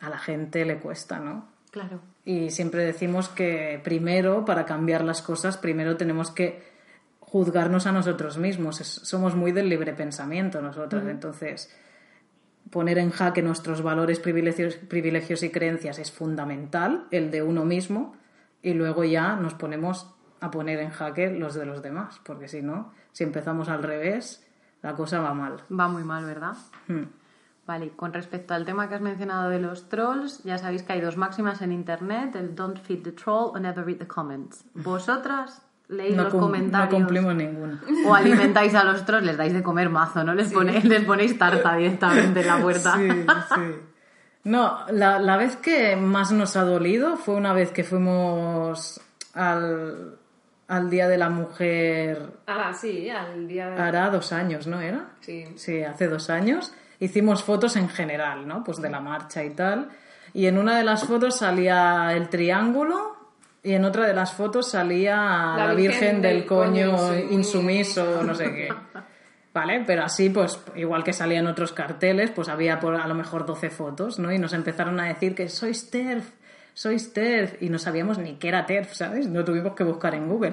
a 0.00 0.08
la 0.08 0.18
gente 0.18 0.64
le 0.64 0.78
cuesta, 0.78 1.18
¿no? 1.18 1.48
Claro. 1.70 2.00
Y 2.28 2.50
siempre 2.50 2.84
decimos 2.84 3.30
que 3.30 3.80
primero, 3.82 4.44
para 4.44 4.66
cambiar 4.66 5.02
las 5.02 5.22
cosas, 5.22 5.56
primero 5.56 5.96
tenemos 5.96 6.30
que 6.30 6.62
juzgarnos 7.20 7.86
a 7.86 7.92
nosotros 7.92 8.36
mismos. 8.36 8.82
Es- 8.82 9.00
somos 9.02 9.34
muy 9.34 9.52
del 9.52 9.70
libre 9.70 9.94
pensamiento 9.94 10.60
nosotros. 10.60 11.04
Entonces, 11.06 11.74
poner 12.70 12.98
en 12.98 13.10
jaque 13.12 13.40
nuestros 13.40 13.80
valores, 13.80 14.20
privilegios, 14.20 14.74
privilegios 14.76 15.42
y 15.42 15.48
creencias 15.50 15.98
es 15.98 16.12
fundamental, 16.12 17.06
el 17.12 17.30
de 17.30 17.42
uno 17.42 17.64
mismo, 17.64 18.14
y 18.62 18.74
luego 18.74 19.04
ya 19.04 19.36
nos 19.36 19.54
ponemos 19.54 20.14
a 20.40 20.50
poner 20.50 20.80
en 20.80 20.90
jaque 20.90 21.30
los 21.30 21.54
de 21.54 21.64
los 21.64 21.80
demás, 21.82 22.20
porque 22.24 22.46
si 22.46 22.60
no, 22.60 22.92
si 23.12 23.24
empezamos 23.24 23.70
al 23.70 23.82
revés, 23.82 24.46
la 24.82 24.92
cosa 24.94 25.20
va 25.20 25.32
mal. 25.32 25.62
Va 25.72 25.88
muy 25.88 26.04
mal, 26.04 26.26
¿verdad? 26.26 26.56
Hmm. 26.88 27.04
Vale, 27.68 27.84
y 27.86 27.90
con 27.90 28.14
respecto 28.14 28.54
al 28.54 28.64
tema 28.64 28.88
que 28.88 28.94
has 28.94 29.02
mencionado 29.02 29.50
de 29.50 29.60
los 29.60 29.90
trolls, 29.90 30.42
ya 30.42 30.56
sabéis 30.56 30.82
que 30.84 30.94
hay 30.94 31.02
dos 31.02 31.18
máximas 31.18 31.60
en 31.60 31.70
internet, 31.70 32.34
el 32.34 32.54
don't 32.54 32.78
feed 32.78 33.02
the 33.02 33.12
troll 33.12 33.50
o 33.54 33.58
never 33.60 33.84
read 33.84 33.98
the 33.98 34.06
comments. 34.06 34.64
¿Vosotras 34.72 35.60
leéis 35.88 36.16
No, 36.16 36.24
los 36.24 36.32
comentarios 36.34 36.90
no 36.92 36.96
cumplimos 37.06 37.34
ninguno. 37.34 37.78
o 38.06 38.14
alimentáis 38.14 38.74
a 38.74 38.84
los 38.84 39.04
trolls? 39.04 39.26
Les 39.26 39.36
dais 39.36 39.52
de 39.52 39.62
comer 39.62 39.90
mazo, 39.90 40.24
¿no? 40.24 40.32
Les, 40.34 40.50
ponéis, 40.50 40.82
les 40.84 41.04
ponéis 41.04 41.36
tarta 41.38 41.76
directamente 41.76 42.40
en 42.40 42.46
la 42.46 42.58
puerta. 42.58 42.96
Sí, 42.96 43.08
sí. 43.54 43.74
No, 44.44 44.78
la, 44.90 45.18
la 45.18 45.36
vez 45.36 45.56
que 45.56 45.94
más 45.94 46.32
nos 46.32 46.56
ha 46.56 46.64
dolido 46.64 47.18
fue 47.18 47.34
una 47.34 47.52
vez 47.52 47.70
que 47.70 47.84
fuimos 47.84 48.98
al, 49.34 50.16
al 50.68 50.88
Día 50.88 51.06
de 51.06 51.18
la 51.18 51.28
Mujer, 51.28 52.30
Ah, 52.46 52.72
sí, 52.72 53.10
al 53.10 53.46
día 53.46 53.68
de... 53.68 53.78
hará 53.82 54.08
dos 54.08 54.32
años, 54.32 54.66
¿no 54.66 54.80
era? 54.80 55.10
Sí. 55.20 55.44
Sí, 55.56 55.82
hace 55.82 56.08
dos 56.08 56.30
años. 56.30 56.72
Hicimos 57.00 57.42
fotos 57.44 57.76
en 57.76 57.88
general, 57.88 58.46
¿no? 58.46 58.64
Pues 58.64 58.78
de 58.80 58.90
la 58.90 59.00
marcha 59.00 59.44
y 59.44 59.50
tal. 59.50 59.88
Y 60.34 60.46
en 60.46 60.58
una 60.58 60.76
de 60.76 60.84
las 60.84 61.04
fotos 61.04 61.36
salía 61.38 62.12
el 62.12 62.28
triángulo 62.28 63.16
y 63.62 63.72
en 63.72 63.84
otra 63.84 64.06
de 64.06 64.14
las 64.14 64.32
fotos 64.32 64.70
salía 64.70 65.16
la, 65.56 65.74
Virgen, 65.74 66.20
del, 66.22 66.44
coño, 66.46 67.14
insumiso, 67.30 68.22
no 68.22 68.34
sé 68.34 68.44
qué. 68.54 68.68
Vale, 69.54 69.82
pero 69.86 70.04
así, 70.04 70.30
pues, 70.30 70.60
igual 70.76 71.02
que 71.02 71.12
salían 71.12 71.46
otros 71.48 71.72
carteles, 71.72 72.30
pues 72.30 72.48
había 72.48 72.78
por 72.78 72.94
a 72.94 73.08
lo 73.08 73.14
mejor 73.14 73.44
12 73.46 73.70
fotos, 73.70 74.18
¿no? 74.18 74.30
Y 74.30 74.38
nos 74.38 74.52
empezaron 74.52 75.00
a 75.00 75.06
decir 75.06 75.34
que 75.34 75.48
sois 75.48 75.90
TERF, 75.90 76.28
sois 76.74 77.12
TERF, 77.12 77.60
y 77.62 77.68
no 77.68 77.78
sabíamos 77.78 78.18
ni 78.18 78.34
qué 78.34 78.48
era 78.48 78.66
TERF, 78.66 78.92
¿sabes? 78.92 79.26
No 79.26 79.44
tuvimos 79.44 79.74
que 79.74 79.82
buscar 79.82 80.14
en 80.14 80.28
Google. 80.28 80.52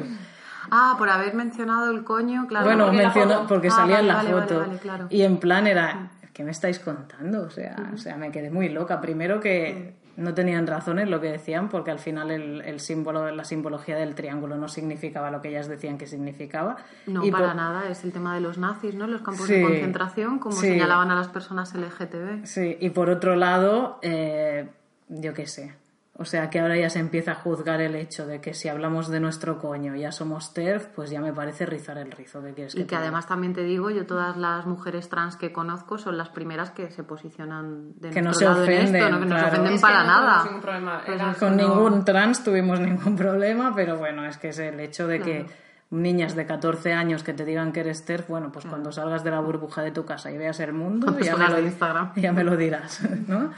Ah, 0.72 0.96
por 0.98 1.08
haber 1.10 1.36
mencionado 1.36 1.92
el 1.92 2.04
coño, 2.04 2.48
claro. 2.48 2.66
bueno, 2.66 2.86
porque 2.86 2.98
la 2.98 3.04
mencionó, 3.04 3.48
porque 3.48 3.68
Ah, 3.68 3.72
salía 3.72 4.00
en 4.00 4.08
vale, 4.08 4.08
la 4.08 4.16
vale, 4.16 4.34
vale, 4.34 4.48
foto. 4.48 4.60
vale, 4.62 4.78
claro. 4.80 5.08
Y 5.12 5.22
en 5.22 5.38
plan 5.38 5.68
era, 5.68 6.10
¿qué 6.36 6.44
me 6.44 6.52
estáis 6.52 6.78
contando? 6.80 7.44
O 7.44 7.50
sea, 7.50 7.76
o 7.94 7.98
sea, 7.98 8.18
me 8.18 8.30
quedé 8.30 8.52
muy 8.52 8.68
loca. 8.70 9.00
Primero 9.02 9.40
que 9.40 9.96
no 10.18 10.34
tenían 10.34 10.68
razón 10.68 11.00
en 11.00 11.10
lo 11.10 11.20
que 11.22 11.32
decían, 11.32 11.70
porque 11.70 11.92
al 11.92 12.00
final 12.00 12.30
el, 12.30 12.62
el 12.62 12.80
símbolo, 12.82 13.32
la 13.32 13.44
simbología 13.46 13.96
del 13.96 14.16
triángulo 14.16 14.58
no 14.58 14.68
significaba 14.68 15.32
lo 15.32 15.42
que 15.42 15.48
ellas 15.50 15.68
decían 15.70 15.98
que 15.98 16.08
significaba. 16.08 16.76
No, 17.08 17.26
Y 17.26 17.32
para 17.32 17.48
por- 17.48 17.56
nada, 17.56 17.90
es 17.90 18.04
el 18.04 18.12
tema 18.12 18.36
de 18.36 18.42
los 18.42 18.58
nazis, 18.58 18.96
¿no? 18.96 19.08
Los 19.08 19.22
campos 19.22 19.48
Sí, 19.48 19.54
de 19.56 19.62
concentración, 19.64 20.40
como 20.40 20.56
sí. 20.58 20.68
señalaban 20.68 21.10
a 21.10 21.16
las 21.16 21.30
personas 21.30 21.74
LGTB. 21.74 22.46
Sí, 22.46 22.78
y 22.82 22.90
por 22.90 23.10
otro 23.10 23.36
lado, 23.38 23.98
eh, 24.02 24.68
yo 25.08 25.34
qué 25.34 25.48
sé. 25.48 25.74
O 26.18 26.24
sea, 26.24 26.50
que 26.50 26.62
ahora 26.62 26.78
ya 26.78 26.90
se 26.90 27.00
empieza 27.00 27.34
a 27.34 27.36
juzgar 27.36 27.82
el 27.82 27.94
hecho 27.94 28.26
de 28.26 28.40
que 28.40 28.54
si 28.54 28.70
hablamos 28.70 29.10
de 29.10 29.20
nuestro 29.20 29.58
coño 29.60 29.96
ya 29.98 30.14
somos 30.14 30.54
TERF, 30.54 30.88
pues 30.96 31.10
ya 31.10 31.20
me 31.20 31.34
parece 31.34 31.66
rizar 31.66 31.98
el 31.98 32.10
rizo. 32.10 32.42
¿Qué 32.42 32.54
quieres 32.54 32.74
que 32.74 32.82
Y 32.82 32.86
que 32.86 32.96
además 32.96 33.28
también 33.28 33.54
te 33.54 33.64
digo, 33.64 33.90
yo 33.90 34.06
todas 34.06 34.38
las 34.38 34.66
mujeres 34.66 35.10
trans 35.10 35.36
que 35.36 35.52
conozco 35.52 35.98
son 35.98 36.18
las 36.18 36.30
primeras 36.30 36.72
que 36.72 36.90
se 36.90 37.04
posicionan 37.04 38.00
de 38.00 38.12
Que 38.12 38.22
no 38.22 38.28
nuestro 38.30 38.48
se 38.48 38.54
lado 38.54 38.64
en 38.66 38.72
ofenden, 38.80 38.96
esto, 39.04 39.10
no 39.12 39.20
que 39.20 39.26
no 39.26 39.40
se 39.40 39.46
ofenden 39.46 39.74
Es 39.74 39.82
que 39.82 39.82
para 39.82 40.04
no 40.04 40.08
nada. 40.08 40.44
ningún 40.46 40.62
problema. 40.62 41.02
Pues 41.06 41.38
Con 41.38 41.58
no- 41.58 41.64
ningún 41.68 42.06
trans 42.06 42.44
tuvimos 42.46 42.80
ningún 42.88 43.16
problema, 43.18 43.74
pero 43.76 43.98
bueno, 43.98 44.24
es 44.26 44.38
que 44.38 44.50
es 44.50 44.60
el 44.60 44.80
hecho 44.80 45.08
de 45.08 45.20
que 45.20 45.46
niñas 45.90 46.34
de 46.36 46.46
14 46.46 46.94
años 46.94 47.24
que 47.24 47.34
te 47.34 47.44
digan 47.44 47.74
que 47.74 47.82
eres 47.82 48.06
TERF, 48.06 48.30
bueno, 48.30 48.52
pues 48.54 48.66
cuando 48.66 48.92
salgas 48.94 49.24
de 49.26 49.32
la 49.32 49.42
burbuja 49.42 49.82
de 49.82 49.92
tu 49.92 50.06
casa 50.06 50.32
y 50.32 50.38
veas 50.38 50.60
el 50.62 50.72
mundo, 50.72 51.08
ya 51.20 51.36
me, 51.36 51.50
lo, 51.50 51.60
Instagram. 51.60 52.14
ya 52.16 52.32
me 52.32 52.44
lo 52.46 52.56
dirás, 52.56 53.02
¿no? 53.28 53.52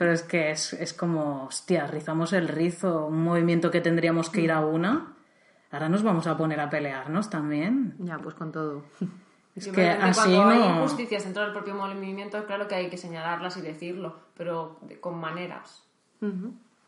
Pero 0.00 0.12
es 0.12 0.22
que 0.22 0.50
es, 0.50 0.72
es 0.72 0.94
como, 0.94 1.44
hostia, 1.44 1.86
rizamos 1.86 2.32
el 2.32 2.48
rizo, 2.48 3.04
un 3.04 3.22
movimiento 3.22 3.70
que 3.70 3.82
tendríamos 3.82 4.30
que 4.30 4.40
ir 4.40 4.50
a 4.50 4.60
una, 4.64 5.12
ahora 5.70 5.90
nos 5.90 6.02
vamos 6.02 6.26
a 6.26 6.38
poner 6.38 6.58
a 6.58 6.70
pelearnos 6.70 7.28
también. 7.28 7.96
Ya, 7.98 8.16
pues 8.16 8.34
con 8.34 8.50
todo. 8.50 8.82
Es 9.54 9.66
Yo 9.66 9.72
que 9.72 9.90
así 9.90 10.32
cuando 10.34 10.48
hay 10.54 10.62
injusticias 10.78 11.24
dentro 11.24 11.42
del 11.42 11.52
propio 11.52 11.74
movimiento, 11.74 12.46
claro 12.46 12.66
que 12.66 12.76
hay 12.76 12.88
que 12.88 12.96
señalarlas 12.96 13.58
y 13.58 13.60
decirlo, 13.60 14.16
pero 14.34 14.78
de- 14.80 14.98
con 15.00 15.20
maneras. 15.20 15.84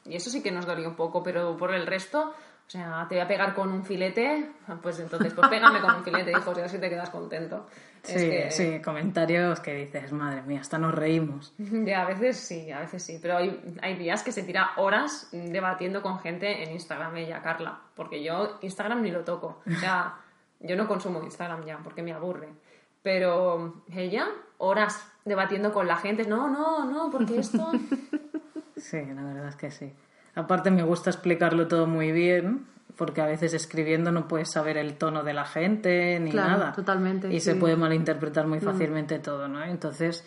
Y 0.06 0.14
eso 0.16 0.30
sí 0.30 0.42
que 0.42 0.50
nos 0.52 0.64
dolió 0.64 0.88
un 0.88 0.94
poco, 0.96 1.22
pero 1.22 1.54
por 1.58 1.74
el 1.74 1.86
resto, 1.86 2.30
o 2.30 2.70
sea, 2.70 3.04
te 3.10 3.16
voy 3.16 3.24
a 3.24 3.28
pegar 3.28 3.52
con 3.54 3.70
un 3.72 3.84
filete, 3.84 4.52
pues 4.80 5.00
entonces, 5.00 5.34
pues 5.34 5.48
pégame 5.48 5.82
con 5.82 5.96
un 5.96 6.04
filete, 6.04 6.30
hijos, 6.30 6.56
y 6.56 6.60
así 6.62 6.78
te 6.78 6.88
quedas 6.88 7.10
contento. 7.10 7.66
Sí, 8.02 8.14
Es 8.16 8.22
que- 8.22 8.50
sí, 8.50 8.82
comentarios 8.82 9.60
que 9.60 9.74
dices, 9.74 10.12
madre 10.12 10.42
mía, 10.42 10.60
hasta 10.60 10.76
nos 10.78 10.94
reímos. 10.94 11.54
Ya, 11.58 12.02
a 12.02 12.06
veces 12.06 12.36
sí, 12.36 12.70
a 12.72 12.80
veces 12.80 13.02
sí, 13.02 13.18
pero 13.22 13.36
hay, 13.36 13.60
hay 13.80 13.96
días 13.96 14.22
que 14.22 14.32
se 14.32 14.42
tira 14.42 14.72
horas 14.76 15.28
debatiendo 15.32 16.02
con 16.02 16.18
gente 16.18 16.64
en 16.64 16.72
Instagram, 16.72 17.16
ella, 17.16 17.42
Carla, 17.42 17.78
porque 17.94 18.22
yo 18.24 18.58
Instagram 18.62 19.02
ni 19.02 19.10
lo 19.12 19.20
toco. 19.24 19.62
O 19.66 19.78
sea, 19.78 20.16
Yo 20.64 20.76
no 20.76 20.86
consumo 20.86 21.24
Instagram 21.24 21.64
ya 21.64 21.78
porque 21.78 22.04
me 22.04 22.12
aburre. 22.12 22.48
Pero 23.02 23.82
ella, 23.92 24.28
horas 24.58 25.04
debatiendo 25.24 25.72
con 25.72 25.88
la 25.88 25.96
gente, 25.96 26.24
no, 26.24 26.48
no, 26.48 26.84
no, 26.88 27.10
porque 27.10 27.38
esto... 27.38 27.70
Sí, 28.76 29.00
la 29.14 29.22
verdad 29.22 29.48
es 29.48 29.56
que 29.56 29.70
sí. 29.70 29.92
Aparte 30.34 30.70
me 30.70 30.82
gusta 30.82 31.10
explicarlo 31.10 31.68
todo 31.68 31.86
muy 31.86 32.10
bien, 32.10 32.66
porque 32.96 33.20
a 33.20 33.26
veces 33.26 33.54
escribiendo 33.54 34.12
no 34.12 34.28
puedes 34.28 34.50
saber 34.52 34.76
el 34.76 34.94
tono 34.98 35.22
de 35.22 35.34
la 35.34 35.44
gente 35.44 36.18
ni 36.20 36.30
Claro, 36.30 36.50
nada. 36.58 36.72
totalmente, 36.72 37.32
Y 37.32 37.40
se 37.40 37.52
sí. 37.52 37.56
Mm. 37.56 37.60
puede 37.60 37.76
malinterpretar 37.76 38.46
muy 38.46 38.60
fácilmente 38.60 39.18
todo, 39.18 39.48
¿no? 39.48 39.62
Entonces 39.64 40.24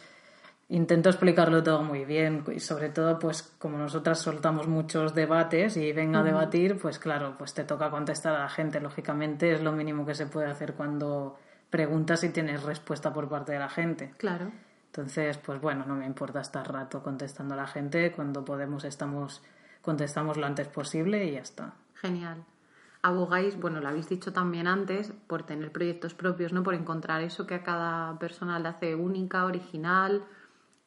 intento 0.68 1.10
explicarlo 1.10 1.62
todo 1.62 1.84
muy 1.84 2.06
bien 2.06 2.44
y 2.54 2.60
sobre 2.60 2.90
todo 2.90 3.20
pues 3.20 3.44
como 3.60 3.78
nosotras 3.78 4.20
soltamos 4.20 4.68
muchos 4.68 5.14
debates 5.14 5.78
y 5.78 5.92
venga 5.94 6.22
a 6.22 6.24
debatir 6.24 6.80
pues 6.80 6.98
claro 6.98 7.36
pues 7.38 7.54
te 7.54 7.64
toca 7.66 7.92
contestar 7.92 8.36
a 8.36 8.40
la 8.40 8.50
gente 8.50 8.80
lógicamente 8.80 9.52
es 9.52 9.62
lo 9.62 9.72
mínimo 9.74 10.08
que 10.08 10.16
se 10.16 10.26
puede 10.26 10.48
hacer 10.50 10.74
cuando 10.74 11.38
preguntas 11.70 12.24
y 12.24 12.30
tienes 12.30 12.64
respuesta 12.64 13.14
por 13.14 13.30
parte 13.30 13.52
de 13.52 13.60
la 13.60 13.70
gente 13.70 14.12
Claro. 14.18 14.52
entonces, 14.88 15.38
pues 15.38 15.62
bueno, 15.62 15.86
no 15.86 15.94
me 15.96 16.08
importa 16.08 16.40
estar 16.42 16.68
rato 16.72 17.04
contestando 17.04 17.54
a 17.54 17.58
la 17.58 17.68
gente. 17.68 18.12
Cuando 18.14 18.44
podemos 18.44 18.86
estamos 18.86 19.44
contestamos 19.84 20.36
lo 20.38 20.48
antes 20.48 20.68
posible 20.70 21.26
y 21.26 21.34
ya 21.34 21.42
está. 21.42 21.74
Genial. 21.96 22.44
Abogáis, 23.06 23.56
bueno, 23.60 23.82
lo 23.82 23.88
habéis 23.88 24.10
dicho 24.10 24.34
también 24.34 24.66
antes, 24.66 25.14
por 25.28 25.44
tener 25.44 25.72
proyectos 25.72 26.16
propios, 26.16 26.54
¿no? 26.54 26.64
Por 26.64 26.74
encontrar 26.74 27.22
eso 27.22 27.46
que 27.46 27.54
a 27.54 27.62
cada 27.62 28.18
persona 28.18 28.58
le 28.58 28.68
hace 28.68 28.96
única, 28.96 29.46
original. 29.46 30.24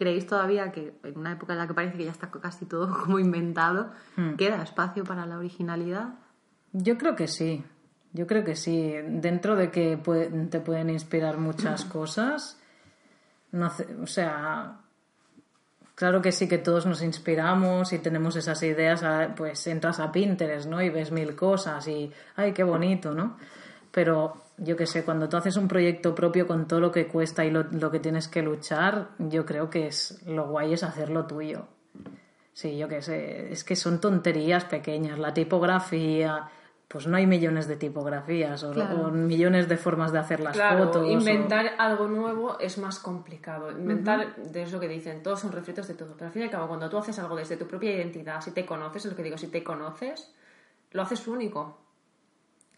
¿Creéis 0.01 0.27
todavía 0.27 0.73
que 0.73 0.99
en 1.05 1.17
una 1.17 1.31
época 1.31 1.53
en 1.53 1.61
la 1.61 1.69
que 1.69 1.75
parece 1.75 1.97
que 1.97 2.07
ya 2.07 2.11
está 2.11 2.29
casi 2.29 2.67
todo 2.67 2.93
como 3.05 3.21
inventado, 3.21 3.93
queda 4.37 4.65
espacio 4.65 5.05
para 5.05 5.27
la 5.27 5.39
originalidad? 5.39 6.15
Yo 6.73 6.99
creo 6.99 7.15
que 7.15 7.29
sí. 7.29 7.65
Yo 8.13 8.27
creo 8.27 8.43
que 8.43 8.57
sí. 8.57 8.95
Dentro 9.07 9.55
de 9.55 9.71
que 9.71 9.97
te 10.51 10.59
pueden 10.59 10.91
inspirar 10.91 11.39
muchas 11.39 11.85
cosas. 11.85 12.61
No 13.53 13.71
o 14.03 14.07
sea, 14.09 14.81
claro 15.99 16.23
que 16.23 16.31
sí 16.31 16.47
que 16.47 16.59
todos 16.59 16.87
nos 16.87 17.03
inspiramos 17.03 17.93
y 17.93 17.99
tenemos 17.99 18.37
esas 18.37 18.63
ideas, 18.63 19.03
ah, 19.03 19.35
pues 19.37 19.67
entras 19.67 19.99
a 19.99 20.13
Pinterest, 20.13 20.69
¿no? 20.69 20.81
Y 20.81 20.91
ves 20.91 21.11
mil 21.11 21.35
cosas 21.35 21.89
y, 21.89 22.13
ay, 22.37 22.53
qué 22.53 22.63
bonito, 22.63 23.15
¿no? 23.15 23.37
Pero 23.91 24.45
yo 24.59 24.77
qué 24.77 24.87
sé, 24.87 25.05
cuando 25.05 25.29
tú 25.29 25.37
haces 25.37 25.57
un 25.57 25.67
proyecto 25.67 26.15
propio 26.15 26.47
con 26.47 26.69
todo 26.69 26.79
lo 26.79 26.93
que 26.93 27.09
cuesta 27.09 27.45
y 27.45 27.51
lo, 27.51 27.91
que 27.91 27.99
tienes 27.99 28.29
que 28.29 28.43
luchar, 28.43 29.09
yo 29.19 29.45
creo 29.45 29.71
que 29.71 29.89
es 29.89 30.23
lo 30.25 30.47
guay 30.47 30.75
es 30.75 30.85
hacerlo 30.85 31.27
tuyo. 31.27 31.67
Sí, 32.53 32.79
yo 32.79 32.87
qué 32.87 33.03
sé, 33.03 33.53
es 33.53 33.65
que 33.65 33.75
son 33.75 34.01
tonterías 34.01 34.67
pequeñas. 34.67 35.19
La 35.19 35.35
tipografía, 35.35 36.49
pues 36.89 37.07
no 37.07 37.19
hay 37.19 37.27
millones 37.27 37.69
de 37.69 37.77
tipografías 37.77 38.65
o, 38.65 38.73
Claro. 38.73 39.03
o 39.03 39.11
millones 39.11 39.69
de 39.69 39.77
formas 39.77 40.11
de 40.11 40.19
hacer 40.21 40.41
las 40.41 40.55
Claro, 40.55 40.87
fotos. 40.87 41.03
o- 41.03 41.07
inventar 41.11 41.73
algo 41.77 42.09
nuevo 42.09 42.59
es 42.59 42.79
más 42.79 42.99
complicado. 42.99 43.71
Inventar, 43.71 44.35
de 44.37 44.63
eso 44.63 44.81
que 44.81 44.89
dicen, 44.89 45.23
todos 45.23 45.41
son 45.41 45.53
refritos 45.53 45.87
de 45.87 45.93
todo. 45.95 46.15
Pero 46.15 46.27
al 46.29 46.33
fin 46.33 46.43
y 46.43 46.45
al 46.47 46.51
cabo, 46.51 46.67
cuando 46.69 46.89
tú 46.89 46.97
haces 46.97 47.19
algo 47.19 47.37
desde 47.37 47.59
tu 47.59 47.67
propia 47.67 47.93
identidad, 47.95 48.41
si 48.41 48.53
te 48.53 48.65
conoces, 48.65 49.05
es 49.05 49.11
lo 49.11 49.17
que 49.17 49.23
digo, 49.23 49.37
si 49.37 49.49
te 49.49 49.63
conoces, 49.63 50.33
lo 50.93 51.03
haces 51.03 51.29
único. 51.29 51.79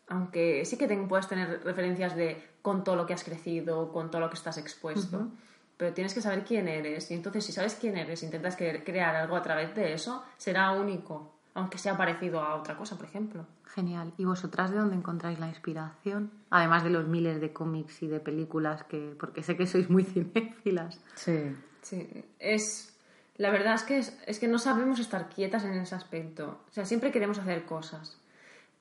Aunque 0.09 0.65
sí 0.65 0.77
que 0.77 0.89
te- 0.89 0.97
puedes 0.97 1.29
tener 1.29 1.63
referencias 1.65 2.17
de 2.17 2.43
con 2.63 2.83
todo 2.83 2.97
lo 2.97 3.07
que 3.07 3.15
has 3.15 3.23
crecido, 3.23 3.93
con 3.93 4.11
todo 4.11 4.21
lo 4.21 4.29
que 4.29 4.35
estás 4.35 4.59
expuesto. 4.59 5.29
Pero 5.77 5.95
tienes 5.95 6.13
que 6.15 6.21
saber 6.21 6.45
quién 6.45 6.67
eres. 6.69 7.11
Y 7.11 7.15
entonces, 7.15 7.45
si 7.45 7.53
sabes 7.53 7.77
quién 7.81 7.97
eres, 7.97 8.23
intentas 8.25 8.59
cre- 8.59 8.83
crear 8.85 9.15
algo 9.15 9.37
a 9.37 9.43
través 9.43 9.75
de 9.77 9.93
eso, 9.93 10.25
será 10.37 10.73
único. 10.73 11.33
Aunque 11.55 11.79
sea 11.79 11.97
parecido 11.97 12.41
a 12.41 12.55
otra 12.55 12.77
cosa, 12.77 12.97
por 12.97 13.07
ejemplo. 13.07 13.47
Genial. 13.67 14.13
¿Y 14.19 14.25
vosotras 14.25 14.71
de 14.71 14.79
dónde 14.79 14.97
encontráis 14.97 15.39
la 15.41 15.49
inspiración? 15.49 16.31
Además 16.51 16.85
de 16.85 16.91
los 16.91 17.07
miles 17.09 17.41
de 17.41 17.53
cómics 17.53 18.03
y 18.03 18.07
de 18.07 18.21
películas 18.21 18.85
que... 18.85 19.17
Porque 19.19 19.43
sé 19.43 19.57
que 19.57 19.67
sois 19.67 19.91
muy 19.91 20.05
cinéfilas. 20.05 21.01
Sí. 21.15 21.57
Sí, 21.83 22.25
es. 22.39 22.97
La 23.37 23.51
verdad 23.51 23.75
es 23.75 23.83
que, 23.83 23.99
es, 23.99 24.19
es 24.27 24.39
que 24.39 24.49
no 24.49 24.59
sabemos 24.59 25.01
estar 25.01 25.29
quietas 25.29 25.65
en 25.65 25.73
ese 25.73 25.95
aspecto. 25.95 26.61
O 26.69 26.73
sea, 26.73 26.85
siempre 26.85 27.11
queremos 27.11 27.39
hacer 27.39 27.65
cosas. 27.65 28.19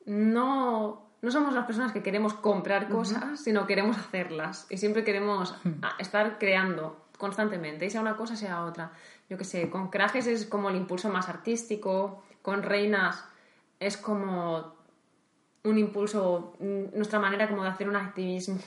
No, 0.05 1.09
no 1.21 1.31
somos 1.31 1.53
las 1.53 1.65
personas 1.65 1.91
que 1.91 2.03
queremos 2.03 2.33
comprar 2.33 2.89
cosas, 2.89 3.41
sino 3.41 3.67
queremos 3.67 3.97
hacerlas. 3.97 4.67
Y 4.69 4.77
siempre 4.77 5.03
queremos 5.03 5.55
ah, 5.81 5.95
estar 5.99 6.37
creando 6.39 7.05
constantemente, 7.17 7.85
y 7.85 7.89
sea 7.89 8.01
una 8.01 8.15
cosa, 8.15 8.35
sea 8.35 8.63
otra. 8.63 8.91
Yo 9.29 9.37
qué 9.37 9.43
sé, 9.43 9.69
con 9.69 9.89
Crajes 9.89 10.25
es 10.27 10.45
como 10.45 10.69
el 10.69 10.77
impulso 10.77 11.09
más 11.09 11.29
artístico, 11.29 12.23
con 12.49 12.63
Reinas 12.63 13.23
es 13.79 13.95
como 13.95 14.73
un 15.63 15.77
impulso, 15.77 16.55
mm, 16.59 16.95
nuestra 16.97 17.19
manera 17.19 17.47
como 17.47 17.61
de 17.61 17.69
hacer 17.69 17.87
un 17.87 17.95
activismo 17.95 18.57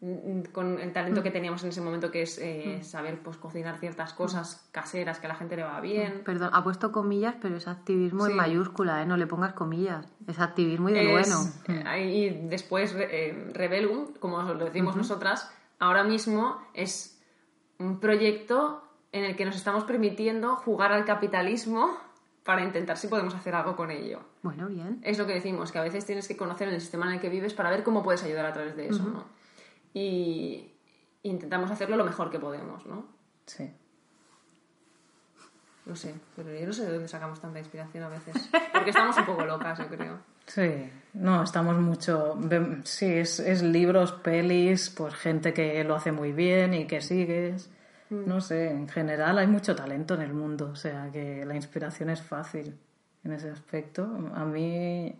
mm, 0.00 0.40
con 0.52 0.78
el 0.80 0.92
talento 0.94 1.22
que 1.22 1.30
teníamos 1.30 1.62
en 1.62 1.68
ese 1.68 1.82
momento 1.82 2.10
que 2.10 2.22
es 2.22 2.38
eh, 2.38 2.80
saber 2.82 3.18
pues 3.22 3.36
cocinar 3.36 3.76
ciertas 3.78 4.14
cosas 4.14 4.66
caseras 4.72 5.18
que 5.18 5.26
a 5.26 5.28
la 5.28 5.34
gente 5.34 5.56
le 5.56 5.62
va 5.64 5.78
bien. 5.82 6.22
Perdón, 6.24 6.48
ha 6.54 6.64
puesto 6.64 6.90
comillas, 6.90 7.34
pero 7.42 7.54
es 7.56 7.68
activismo 7.68 8.24
Sí. 8.24 8.30
en 8.30 8.36
mayúscula, 8.38 9.02
¿eh? 9.02 9.06
No 9.06 9.18
le 9.18 9.26
pongas 9.26 9.52
comillas. 9.52 10.06
Es 10.26 10.38
activismo 10.40 10.88
y 10.88 10.92
de 10.94 11.20
Es- 11.20 11.28
bueno. 11.28 11.84
eh, 11.92 12.06
y 12.10 12.30
después 12.48 12.94
eh, 12.98 13.50
Rebelum, 13.52 14.14
como 14.20 14.40
lo 14.42 14.64
decimos 14.64 14.96
nosotras, 14.96 15.52
ahora 15.78 16.02
mismo 16.02 16.56
es 16.72 17.20
un 17.78 18.00
proyecto 18.00 18.82
en 19.12 19.24
el 19.24 19.36
que 19.36 19.44
nos 19.44 19.56
estamos 19.56 19.84
permitiendo 19.84 20.56
jugar 20.56 20.92
al 20.92 21.04
capitalismo 21.04 21.94
para 22.44 22.62
intentar 22.62 22.96
si 22.96 23.06
podemos 23.08 23.34
hacer 23.34 23.54
algo 23.54 23.76
con 23.76 23.90
ello. 23.90 24.20
Bueno, 24.42 24.68
bien. 24.68 25.00
Es 25.02 25.18
lo 25.18 25.26
que 25.26 25.34
decimos, 25.34 25.70
que 25.70 25.78
a 25.78 25.82
veces 25.82 26.04
tienes 26.04 26.26
que 26.26 26.36
conocer 26.36 26.68
el 26.68 26.80
sistema 26.80 27.06
en 27.06 27.12
el 27.12 27.20
que 27.20 27.28
vives 27.28 27.54
para 27.54 27.70
ver 27.70 27.82
cómo 27.82 28.02
puedes 28.02 28.22
ayudar 28.24 28.46
a 28.46 28.52
través 28.52 28.76
de 28.76 28.88
eso, 28.88 29.02
¿no? 29.04 29.24
Y 29.94 30.72
intentamos 31.22 31.70
hacerlo 31.70 31.96
lo 31.96 32.04
mejor 32.04 32.30
que 32.30 32.38
podemos, 32.38 32.84
¿no? 32.86 33.06
Sí. 33.46 33.70
No 35.84 35.96
sé, 35.96 36.14
pero 36.36 36.52
yo 36.56 36.66
no 36.66 36.72
sé 36.72 36.86
de 36.86 36.92
dónde 36.92 37.08
sacamos 37.08 37.40
tanta 37.40 37.58
inspiración 37.58 38.04
a 38.04 38.08
veces. 38.08 38.34
Porque 38.72 38.90
estamos 38.90 39.16
un 39.18 39.26
poco 39.26 39.44
locas, 39.44 39.78
yo 39.78 39.88
creo. 39.88 40.18
Sí, 40.46 40.90
no, 41.14 41.42
estamos 41.42 41.76
mucho. 41.76 42.38
Sí, 42.84 43.06
es, 43.06 43.40
es 43.40 43.62
libros, 43.62 44.12
pelis, 44.12 44.90
pues 44.90 45.14
gente 45.14 45.52
que 45.52 45.82
lo 45.84 45.96
hace 45.96 46.12
muy 46.12 46.32
bien 46.32 46.74
y 46.74 46.86
que 46.86 47.00
sigues. 47.00 47.68
No 48.12 48.40
sé, 48.40 48.70
en 48.70 48.88
general 48.88 49.38
hay 49.38 49.46
mucho 49.46 49.74
talento 49.74 50.14
en 50.14 50.22
el 50.22 50.34
mundo, 50.34 50.70
o 50.72 50.76
sea 50.76 51.10
que 51.10 51.44
la 51.44 51.54
inspiración 51.54 52.10
es 52.10 52.22
fácil 52.22 52.78
en 53.24 53.32
ese 53.32 53.50
aspecto. 53.50 54.04
A 54.34 54.44
mí 54.44 55.18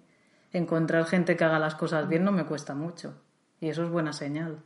encontrar 0.52 1.06
gente 1.06 1.36
que 1.36 1.44
haga 1.44 1.58
las 1.58 1.74
cosas 1.74 2.08
bien 2.08 2.24
no 2.24 2.32
me 2.32 2.44
cuesta 2.44 2.74
mucho 2.74 3.14
y 3.60 3.68
eso 3.68 3.84
es 3.84 3.90
buena 3.90 4.12
señal. 4.12 4.58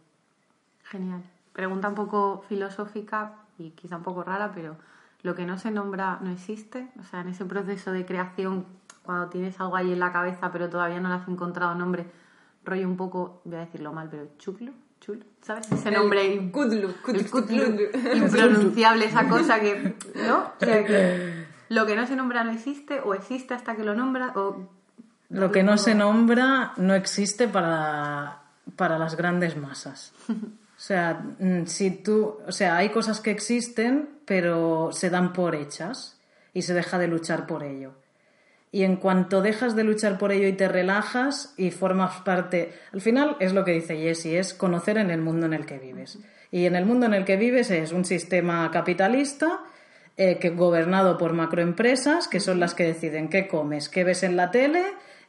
Genial. 0.82 1.22
Pregunta 1.52 1.88
un 1.88 1.94
poco 1.94 2.44
filosófica 2.48 3.34
y 3.58 3.70
quizá 3.70 3.96
un 3.96 4.02
poco 4.02 4.24
rara, 4.24 4.52
pero 4.54 4.76
lo 5.22 5.34
que 5.34 5.46
no 5.46 5.58
se 5.58 5.70
nombra 5.70 6.18
no 6.20 6.30
existe. 6.30 6.88
O 7.00 7.04
sea, 7.04 7.20
en 7.20 7.28
ese 7.28 7.44
proceso 7.44 7.92
de 7.92 8.04
creación, 8.04 8.66
cuando 9.02 9.28
tienes 9.28 9.58
algo 9.60 9.76
ahí 9.76 9.92
en 9.92 10.00
la 10.00 10.12
cabeza, 10.12 10.50
pero 10.52 10.68
todavía 10.68 11.00
no 11.00 11.08
le 11.08 11.14
has 11.14 11.28
encontrado 11.28 11.74
nombre, 11.74 12.06
rollo 12.64 12.88
un 12.88 12.96
poco, 12.96 13.40
voy 13.44 13.56
a 13.56 13.60
decirlo 13.60 13.92
mal, 13.92 14.08
pero 14.10 14.28
chulo, 14.38 14.72
chulo, 15.06 15.24
¿sabes? 15.42 15.70
Ese 15.70 15.90
nombre 15.92 16.32
El 16.32 16.50
Kudlu, 16.50 16.94
Kudlu, 17.02 17.18
el 17.20 17.26
Cthulhu, 17.26 17.44
Kudlu. 17.44 18.14
impronunciable, 18.16 19.04
esa 19.06 19.28
cosa 19.28 19.60
que, 19.60 19.94
¿no? 20.26 20.38
O 20.60 20.64
sea, 20.64 20.84
que 20.84 21.46
lo 21.68 21.86
que 21.86 21.96
no 21.96 22.06
se 22.06 22.16
nombra 22.16 22.44
no 22.44 22.52
existe, 22.52 23.00
o 23.00 23.14
existe 23.14 23.54
hasta 23.54 23.76
que 23.76 23.84
lo 23.84 23.94
nombra, 23.94 24.32
o... 24.36 24.68
Lo 25.28 25.50
que 25.50 25.62
no 25.62 25.76
se 25.78 25.94
nombra 25.94 26.72
no 26.76 26.94
existe 26.94 27.48
para, 27.48 28.42
para 28.76 28.98
las 28.98 29.16
grandes 29.16 29.56
masas. 29.56 30.12
O 30.28 30.80
sea, 30.80 31.24
mm, 31.38 31.66
si 31.66 31.90
tú, 31.90 32.38
o 32.46 32.52
sea, 32.52 32.76
hay 32.76 32.90
cosas 32.90 33.20
que 33.20 33.30
existen, 33.30 34.20
pero 34.24 34.90
se 34.92 35.10
dan 35.10 35.32
por 35.32 35.54
hechas 35.54 36.20
y 36.52 36.62
se 36.62 36.74
deja 36.74 36.98
de 36.98 37.08
luchar 37.08 37.46
por 37.46 37.64
ello. 37.64 37.94
Y 38.76 38.84
en 38.84 38.96
cuanto 38.96 39.40
dejas 39.40 39.74
de 39.74 39.84
luchar 39.84 40.18
por 40.18 40.32
ello 40.32 40.46
y 40.46 40.52
te 40.52 40.68
relajas 40.68 41.54
y 41.56 41.70
formas 41.70 42.20
parte, 42.20 42.74
al 42.92 43.00
final 43.00 43.38
es 43.40 43.54
lo 43.54 43.64
que 43.64 43.72
dice 43.72 43.96
Jessie, 43.96 44.38
es 44.38 44.52
conocer 44.52 44.98
en 44.98 45.10
el 45.10 45.22
mundo 45.22 45.46
en 45.46 45.54
el 45.54 45.64
que 45.64 45.78
vives. 45.78 46.18
Y 46.50 46.66
en 46.66 46.76
el 46.76 46.84
mundo 46.84 47.06
en 47.06 47.14
el 47.14 47.24
que 47.24 47.38
vives 47.38 47.70
es 47.70 47.92
un 47.92 48.04
sistema 48.04 48.70
capitalista 48.70 49.62
eh, 50.18 50.36
que 50.36 50.50
gobernado 50.50 51.16
por 51.16 51.32
macroempresas 51.32 52.28
que 52.28 52.38
son 52.38 52.60
las 52.60 52.74
que 52.74 52.84
deciden 52.84 53.30
qué 53.30 53.48
comes, 53.48 53.88
qué 53.88 54.04
ves 54.04 54.22
en 54.22 54.36
la 54.36 54.50
tele, 54.50 54.84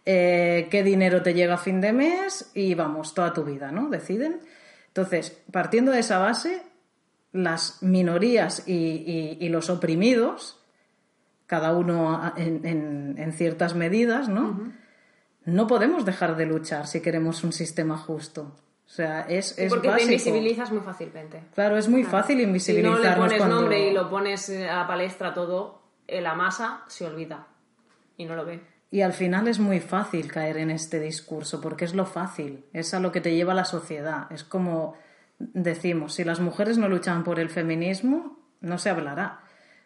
eh, 0.05 0.67
qué 0.69 0.83
dinero 0.83 1.23
te 1.23 1.33
llega 1.33 1.53
a 1.53 1.57
fin 1.57 1.79
de 1.79 1.93
mes 1.93 2.51
y 2.53 2.73
vamos, 2.73 3.13
toda 3.13 3.31
tu 3.33 3.45
vida, 3.45 3.71
¿no? 3.71 3.87
Deciden. 3.87 4.41
Entonces, 4.87 5.41
partiendo 5.53 5.93
de 5.93 5.99
esa 5.99 6.17
base, 6.17 6.63
las 7.31 7.81
minorías 7.81 8.63
y 8.67 9.47
los 9.47 9.69
oprimidos, 9.69 10.57
cada 11.47 11.75
uno 11.75 12.31
en, 12.37 12.65
en- 12.65 13.15
en 13.17 13.31
ciertas 13.33 13.73
medidas, 13.73 14.29
¿no? 14.29 14.71
No 15.45 15.65
podemos 15.67 16.05
dejar 16.05 16.35
de 16.35 16.45
luchar 16.45 16.87
si 16.87 17.01
queremos 17.01 17.43
un 17.43 17.53
sistema 17.53 17.97
justo. 17.97 18.55
O 18.85 18.89
sea, 18.89 19.21
es, 19.21 19.57
es 19.57 19.69
Porque 19.69 19.89
te 19.89 20.03
invisibilizas 20.03 20.71
muy 20.71 20.81
fácilmente. 20.81 21.41
Claro, 21.55 21.77
es 21.77 21.89
muy 21.89 22.03
fácil 22.03 22.37
Si 22.37 22.43
invisibilizarnos 22.43 23.01
no 23.03 23.09
le 23.11 23.15
pones 23.17 23.37
cuando... 23.37 23.55
nombre 23.61 23.89
y 23.89 23.93
lo 23.93 24.09
pones 24.09 24.47
eh, 24.49 24.69
a 24.69 24.77
la 24.77 24.87
palestra 24.87 25.33
todo, 25.33 25.81
eh, 26.07 26.21
la 26.21 26.35
masa 26.35 26.83
se 26.87 27.05
olvida 27.05 27.47
y 28.17 28.25
no 28.25 28.35
lo 28.35 28.45
ve. 28.45 28.61
Y 28.91 29.01
al 29.01 29.11
final 29.11 29.49
es 29.49 29.59
muy 29.59 29.81
fácil 29.81 30.31
caer 30.31 30.57
en 30.57 30.69
este 30.71 31.01
discurso, 31.01 31.59
porque 31.59 31.83
es 31.83 31.93
lo 31.93 32.05
fácil, 32.05 32.63
es 32.71 32.93
a 32.93 33.01
lo 33.01 33.11
que 33.11 33.19
te 33.19 33.35
lleva 33.35 33.53
la 33.53 33.65
sociedad. 33.65 34.31
Es 34.31 34.45
como 34.45 34.95
decimos, 35.39 36.13
si 36.15 36.23
las 36.23 36.39
mujeres 36.39 36.77
no 36.77 36.87
luchan 36.87 37.25
por 37.25 37.39
el 37.41 37.49
feminismo, 37.49 38.39
no 38.61 38.77
se 38.77 38.89
hablará. 38.89 39.41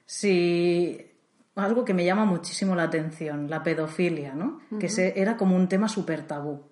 Si 0.06 1.11
algo 1.56 1.84
que 1.86 1.94
me 1.94 2.06
llama 2.06 2.26
muchísimo 2.26 2.76
la 2.76 2.84
atención, 2.84 3.50
la 3.50 3.64
pedofilia, 3.64 4.34
¿no? 4.34 4.60
Que 4.80 4.90
se, 4.90 5.20
era 5.20 5.38
como 5.38 5.56
un 5.56 5.68
tema 5.68 5.88
súper 5.90 6.22
tabú. 6.28 6.70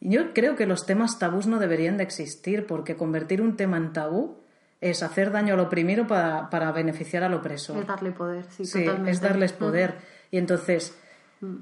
Yo 0.00 0.34
creo 0.34 0.56
que 0.56 0.66
los 0.66 0.84
temas 0.84 1.18
tabús 1.18 1.46
no 1.46 1.58
deberían 1.58 1.96
de 1.96 2.02
existir, 2.02 2.66
porque 2.66 2.96
convertir 2.96 3.40
un 3.40 3.56
tema 3.56 3.76
en 3.76 3.92
tabú 3.92 4.42
es 4.80 5.02
hacer 5.02 5.30
daño 5.30 5.54
al 5.54 5.60
oprimido 5.60 6.06
para, 6.06 6.50
para 6.50 6.72
beneficiar 6.72 7.22
al 7.22 7.34
opresor. 7.34 7.78
Es 7.78 7.86
darle 7.86 8.10
poder, 8.10 8.44
sí, 8.50 8.64
Sí, 8.66 8.80
totalmente. 8.84 9.10
es 9.12 9.20
darles 9.20 9.52
poder. 9.52 9.94
Y 10.30 10.38
entonces 10.38 10.98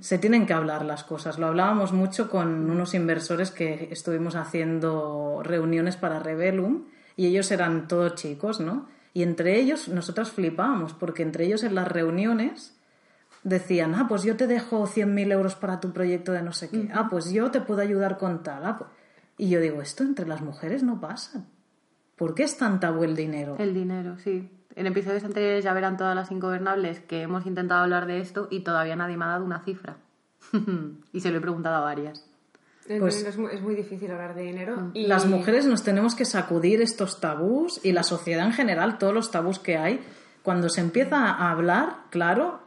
se 0.01 0.18
tienen 0.18 0.46
que 0.46 0.55
hablar 0.55 0.84
las 0.84 1.05
cosas. 1.05 1.38
Lo 1.38 1.46
hablábamos 1.46 1.92
mucho 1.92 2.30
con 2.30 2.70
unos 2.70 2.94
inversores 2.94 3.51
que 3.51 3.88
estuvimos 3.90 4.36
haciendo 4.36 5.42
reuniones 5.44 5.96
para 5.96 6.18
Revelum 6.18 6.86
y 7.16 7.26
ellos 7.26 7.51
eran 7.51 7.88
todos 7.88 8.14
chicos, 8.14 8.61
¿no? 8.61 8.88
Y 9.13 9.23
entre 9.23 9.59
ellos 9.59 9.89
nosotras 9.89 10.31
flipábamos 10.31 10.95
porque 10.95 11.23
entre 11.23 11.47
ellos 11.47 11.65
en 11.65 11.75
las 11.75 11.89
reuniones 11.89 12.77
decían, 13.43 13.95
ah, 13.95 14.07
pues 14.09 14.23
yo 14.23 14.37
te 14.37 14.47
dejo 14.47 14.87
100.000 14.87 15.33
euros 15.33 15.57
para 15.57 15.81
tu 15.81 15.93
proyecto 15.93 16.33
de 16.33 16.43
no 16.43 16.53
sé 16.53 16.69
qué, 16.69 16.89
ah, 16.93 17.09
pues 17.11 17.33
yo 17.33 17.51
te 17.51 17.61
puedo 17.61 17.81
ayudar 17.81 18.19
con 18.19 18.43
tal. 18.43 18.65
ah, 18.65 18.79
pues-". 18.79 18.91
Y 19.39 19.49
yo 19.49 19.61
digo, 19.61 19.81
esto 19.81 20.03
entre 20.05 20.27
las 20.27 20.43
mujeres 20.43 20.83
no 20.83 21.01
pasa. 21.01 21.45
¿Por 22.17 22.35
qué 22.35 22.43
es 22.43 22.59
tan 22.59 22.81
tabú 22.81 23.05
el 23.05 23.17
dinero? 23.17 23.57
El 23.59 23.73
dinero, 23.73 24.19
sí. 24.19 24.51
En 24.77 24.87
episodios 24.87 25.25
anteriores 25.25 25.65
ya 25.65 25.73
verán 25.73 25.97
todas 25.97 26.15
las 26.15 26.31
ingobernables 26.31 27.01
que 27.01 27.23
hemos 27.23 27.47
intentado 27.47 27.83
hablar 27.83 28.07
de 28.07 28.21
esto 28.21 28.47
y 28.51 28.61
todavía 28.61 28.95
nadie 28.95 29.17
me 29.17 29.25
ha 29.25 29.29
dado 29.29 29.45
una 29.45 29.65
cifra. 29.65 29.97
y 31.13 31.21
se 31.21 31.31
lo 31.31 31.39
he 31.39 31.41
preguntado 31.41 31.77
a 31.77 31.81
varias. 31.81 32.30
Pues- 32.99 33.22
es, 33.22 33.36
muy, 33.36 33.53
es 33.53 33.61
muy 33.61 33.74
difícil 33.74 34.11
hablar 34.11 34.34
de 34.34 34.43
dinero. 34.43 34.91
Y 34.95 35.07
Las 35.07 35.26
mujeres 35.26 35.66
nos 35.66 35.82
tenemos 35.82 36.14
que 36.14 36.24
sacudir 36.24 36.80
estos 36.82 37.20
tabús 37.20 37.80
y 37.84 37.93
la 37.93 38.03
sociedad 38.03 38.47
en 38.47 38.53
general, 38.53 38.99
todos 38.99 39.14
los 39.14 39.30
tabús 39.30 39.59
que 39.59 39.76
hay, 39.76 40.01
cuando 40.43 40.68
se 40.68 40.80
empieza 40.80 41.16
a 41.30 41.51
hablar, 41.51 42.05
claro, 42.11 42.61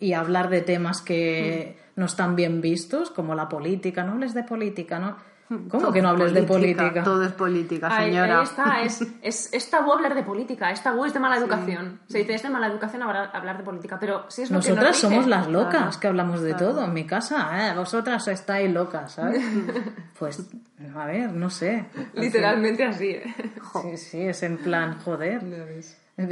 y 0.00 0.14
a 0.14 0.20
hablar 0.20 0.50
de 0.50 0.62
temas 0.62 1.00
que 1.00 1.76
no 1.94 2.06
están 2.06 2.34
bien 2.34 2.60
vistos, 2.60 3.10
como 3.10 3.34
la 3.34 3.48
política, 3.48 4.02
no 4.02 4.12
hables 4.12 4.34
de 4.34 4.42
política, 4.42 4.98
¿no? 4.98 5.16
¿Cómo 5.70 5.92
que 5.92 6.02
no 6.02 6.08
hables 6.10 6.32
de 6.34 6.42
política? 6.42 7.02
Todo 7.02 7.24
es 7.24 7.32
política, 7.32 7.88
Ahí, 7.90 8.10
señora. 8.10 8.38
ahí 8.38 8.44
está, 8.44 8.82
es, 8.82 9.00
es, 9.22 9.52
es 9.52 9.70
tabú 9.70 9.92
hablar 9.92 10.14
de 10.14 10.22
política, 10.22 10.70
es 10.70 10.82
tabú, 10.82 11.04
es 11.04 11.12
de 11.14 11.20
mala 11.20 11.36
educación. 11.36 12.00
Se 12.08 12.18
dice, 12.18 12.34
es 12.34 12.42
de 12.42 12.50
mala 12.50 12.66
educación 12.68 13.02
hablar, 13.02 13.30
hablar 13.32 13.58
de 13.58 13.64
política, 13.64 13.98
pero 13.98 14.24
si 14.28 14.42
es 14.42 14.50
lo 14.50 14.60
que 14.60 14.68
Nosotras 14.68 14.88
nos 14.90 14.96
somos 14.98 15.16
dicen. 15.26 15.30
las 15.30 15.48
locas 15.48 15.70
Claro, 15.72 16.00
que 16.00 16.06
hablamos 16.08 16.40
de 16.42 16.54
todo. 16.54 16.84
En 16.84 16.92
mi 16.92 17.06
casa, 17.06 17.68
eh, 17.70 17.74
vosotras 17.76 18.26
estáis 18.28 18.70
locas, 18.72 19.12
¿sabes? 19.12 19.42
Pues, 20.18 20.48
a 20.94 21.06
ver, 21.06 21.32
no 21.32 21.50
sé. 21.50 21.86
Literalmente 22.14 22.84
así. 22.84 23.08
¿eh? 23.08 23.34
Sí, 23.82 23.96
sí, 23.96 24.20
es 24.22 24.42
en 24.44 24.56
plan, 24.56 24.98
joder. 25.04 25.42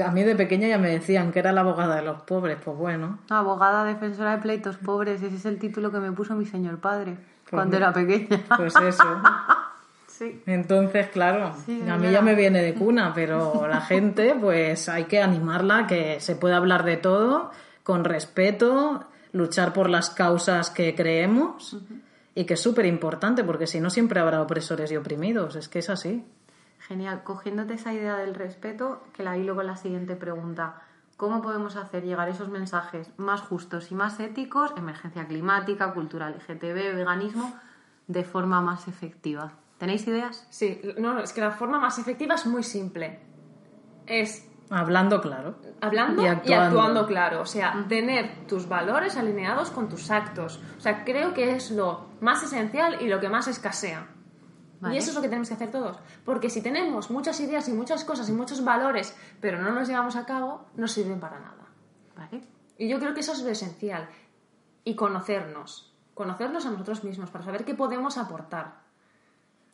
A 0.05 0.11
mí 0.13 0.23
de 0.23 0.37
pequeña 0.37 0.69
ya 0.69 0.79
me 0.79 0.91
decían 0.91 1.33
que 1.33 1.41
era 1.41 1.51
la 1.51 1.63
abogada 1.63 1.97
de 1.97 2.03
los 2.03 2.23
pobres, 2.23 2.59
pues 2.65 2.77
bueno. 2.77 3.19
Abogada 3.31 3.83
defensora 3.85 4.37
de 4.37 4.43
pleitos 4.43 4.77
pobres, 4.77 5.23
ese 5.23 5.35
es 5.35 5.45
el 5.47 5.59
título 5.59 5.91
que 5.91 5.99
me 5.99 6.13
puso 6.13 6.37
mi 6.37 6.47
señor 6.47 6.79
padre 6.81 7.17
cuando 7.51 7.77
mira. 7.77 7.89
era 7.91 7.93
pequeña. 7.93 8.43
Pues 8.57 8.75
eso. 8.77 9.05
sí. 10.07 10.43
Entonces, 10.47 11.09
claro, 11.09 11.53
Sí, 11.67 11.83
a 11.89 11.97
mí 11.97 12.11
ya 12.11 12.23
me 12.23 12.35
viene 12.35 12.63
de 12.63 12.75
cuna, 12.75 13.13
pero 13.15 13.67
la 13.69 13.81
gente, 13.81 14.35
pues 14.41 14.89
hay 14.89 15.05
que 15.05 15.21
animarla, 15.21 15.87
que 15.87 16.21
se 16.21 16.37
puede 16.37 16.55
hablar 16.55 16.85
de 16.85 16.97
todo, 16.97 17.51
con 17.83 18.05
respeto, 18.05 19.05
luchar 19.33 19.73
por 19.73 19.89
las 19.89 20.11
causas 20.11 20.71
que 20.71 20.95
creemos 20.95 21.77
y 22.35 22.45
que 22.45 22.55
es 22.55 22.61
súper 22.61 22.87
importante, 22.87 23.45
porque 23.45 23.67
si 23.67 23.81
no 23.81 23.91
siempre 23.91 24.21
habrá 24.21 24.41
opresores 24.43 24.91
y 24.93 24.97
oprimidos, 24.97 25.57
es 25.57 25.69
que 25.69 25.81
es 25.81 25.91
así. 25.91 26.25
Genial. 26.81 27.23
Cogiéndote 27.23 27.75
esa 27.75 27.93
idea 27.93 28.17
del 28.17 28.35
respeto, 28.35 29.03
que 29.15 29.23
la 29.23 29.37
hilo 29.37 29.55
con 29.55 29.67
la 29.67 29.77
siguiente 29.77 30.17
pregunta. 30.17 30.83
¿Cómo 31.21 31.43
podemos 31.43 31.77
hacer 31.77 32.03
llegar 32.03 32.31
esos 32.31 32.49
mensajes 32.49 33.11
más 33.19 33.43
justos 33.43 33.93
y 33.93 33.95
más 33.95 34.19
éticos, 34.21 34.73
emergencia 34.79 35.29
climática, 35.29 35.93
cultura 35.93 36.31
LGTB, 36.31 36.97
veganismo, 36.97 37.53
de 38.07 38.25
forma 38.25 38.63
más 38.63 38.89
efectiva? 38.89 39.53
¿Tenéis 39.77 40.07
ideas? 40.07 40.47
Sí, 40.49 40.81
no, 40.97 41.13
no, 41.13 41.21
es 41.21 41.35
que 41.35 41.43
la 41.43 41.51
forma 41.51 41.79
más 41.79 41.99
efectiva 41.99 42.37
es 42.37 42.47
muy 42.47 42.63
simple. 42.63 43.21
Es 44.07 44.49
Hablando 44.71 45.21
claro. 45.21 45.57
hablando 45.83 46.23
Y 46.23 46.25
y 46.25 46.29
actuando. 46.29 46.65
actuando, 46.65 47.07
claro. 47.07 47.43
O 47.43 47.47
sea, 47.47 47.85
tener 47.87 48.47
tus 48.47 48.67
valores 48.67 49.19
alineados 49.19 49.71
con 49.71 49.91
tus 49.91 50.11
actos. 50.11 50.59
O 50.79 50.81
sea, 50.81 51.05
creo 51.05 51.35
que 51.35 51.55
es 51.55 51.71
lo 51.71 52.07
más 52.23 52.43
esencial 52.43 52.97
y 53.03 53.09
lo 53.09 53.21
que 53.21 53.29
más 53.29 53.47
escasea. 53.47 54.07
Vale. 54.81 54.95
Y 54.95 54.99
eso 54.99 55.11
es 55.11 55.15
lo 55.15 55.21
que 55.21 55.29
tenemos 55.29 55.49
que 55.49 55.55
hacer 55.55 55.71
todos. 55.71 55.99
Porque 56.25 56.49
si 56.49 56.63
tenemos 56.63 57.11
muchas 57.11 57.39
ideas 57.41 57.69
y 57.69 57.73
muchas 57.73 58.05
cosas 58.05 58.29
y 58.29 58.33
muchos 58.33 58.65
valores, 58.65 59.15
pero 59.41 59.61
no 59.61 59.71
los 59.73 59.87
llevamos 59.87 60.17
a 60.17 60.25
cabo, 60.25 60.67
no 60.77 60.89
sirven 60.89 61.21
para 61.21 61.39
nada. 61.39 61.67
¿Vale? 62.17 62.43
Y 62.79 62.89
yo 62.89 62.99
creo 62.99 63.13
que 63.13 63.21
eso 63.21 63.33
es 63.33 63.43
lo 63.43 63.51
esencial. 63.51 64.09
Y 64.85 64.95
conocernos. 64.95 65.93
Conocernos 66.15 66.65
a 66.67 66.71
nosotros 66.71 67.05
mismos 67.05 67.31
para 67.31 67.45
saber 67.45 67.65
qué 67.65 67.75
podemos 67.75 68.17
aportar. 68.17 68.81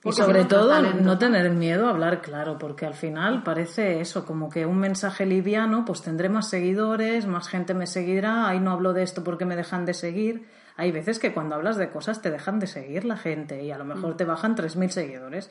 Y 0.04 0.12
sobre 0.12 0.44
todo 0.44 0.80
¿no? 0.80 1.18
tener 1.18 1.50
miedo 1.50 1.86
a 1.86 1.90
hablar 1.90 2.20
claro, 2.20 2.58
porque 2.58 2.86
al 2.86 2.94
final 2.94 3.42
parece 3.42 4.00
eso, 4.00 4.24
como 4.24 4.48
que 4.48 4.64
un 4.64 4.78
mensaje 4.78 5.26
liviano, 5.26 5.84
pues 5.84 6.02
tendré 6.02 6.28
más 6.28 6.48
seguidores, 6.48 7.26
más 7.26 7.48
gente 7.48 7.74
me 7.74 7.86
seguirá, 7.88 8.48
ahí 8.48 8.60
no 8.60 8.70
hablo 8.70 8.92
de 8.92 9.02
esto 9.02 9.24
porque 9.24 9.44
me 9.44 9.56
dejan 9.56 9.84
de 9.84 9.94
seguir. 9.94 10.46
Hay 10.76 10.92
veces 10.92 11.18
que 11.18 11.32
cuando 11.32 11.54
hablas 11.54 11.76
de 11.76 11.90
cosas 11.90 12.20
te 12.22 12.30
dejan 12.30 12.58
de 12.60 12.66
seguir 12.66 13.04
la 13.04 13.16
gente 13.16 13.62
y 13.64 13.70
a 13.72 13.78
lo 13.78 13.84
mejor 13.84 14.14
Mm. 14.14 14.16
te 14.16 14.24
bajan 14.24 14.54
3.000 14.54 14.90
seguidores. 14.90 15.50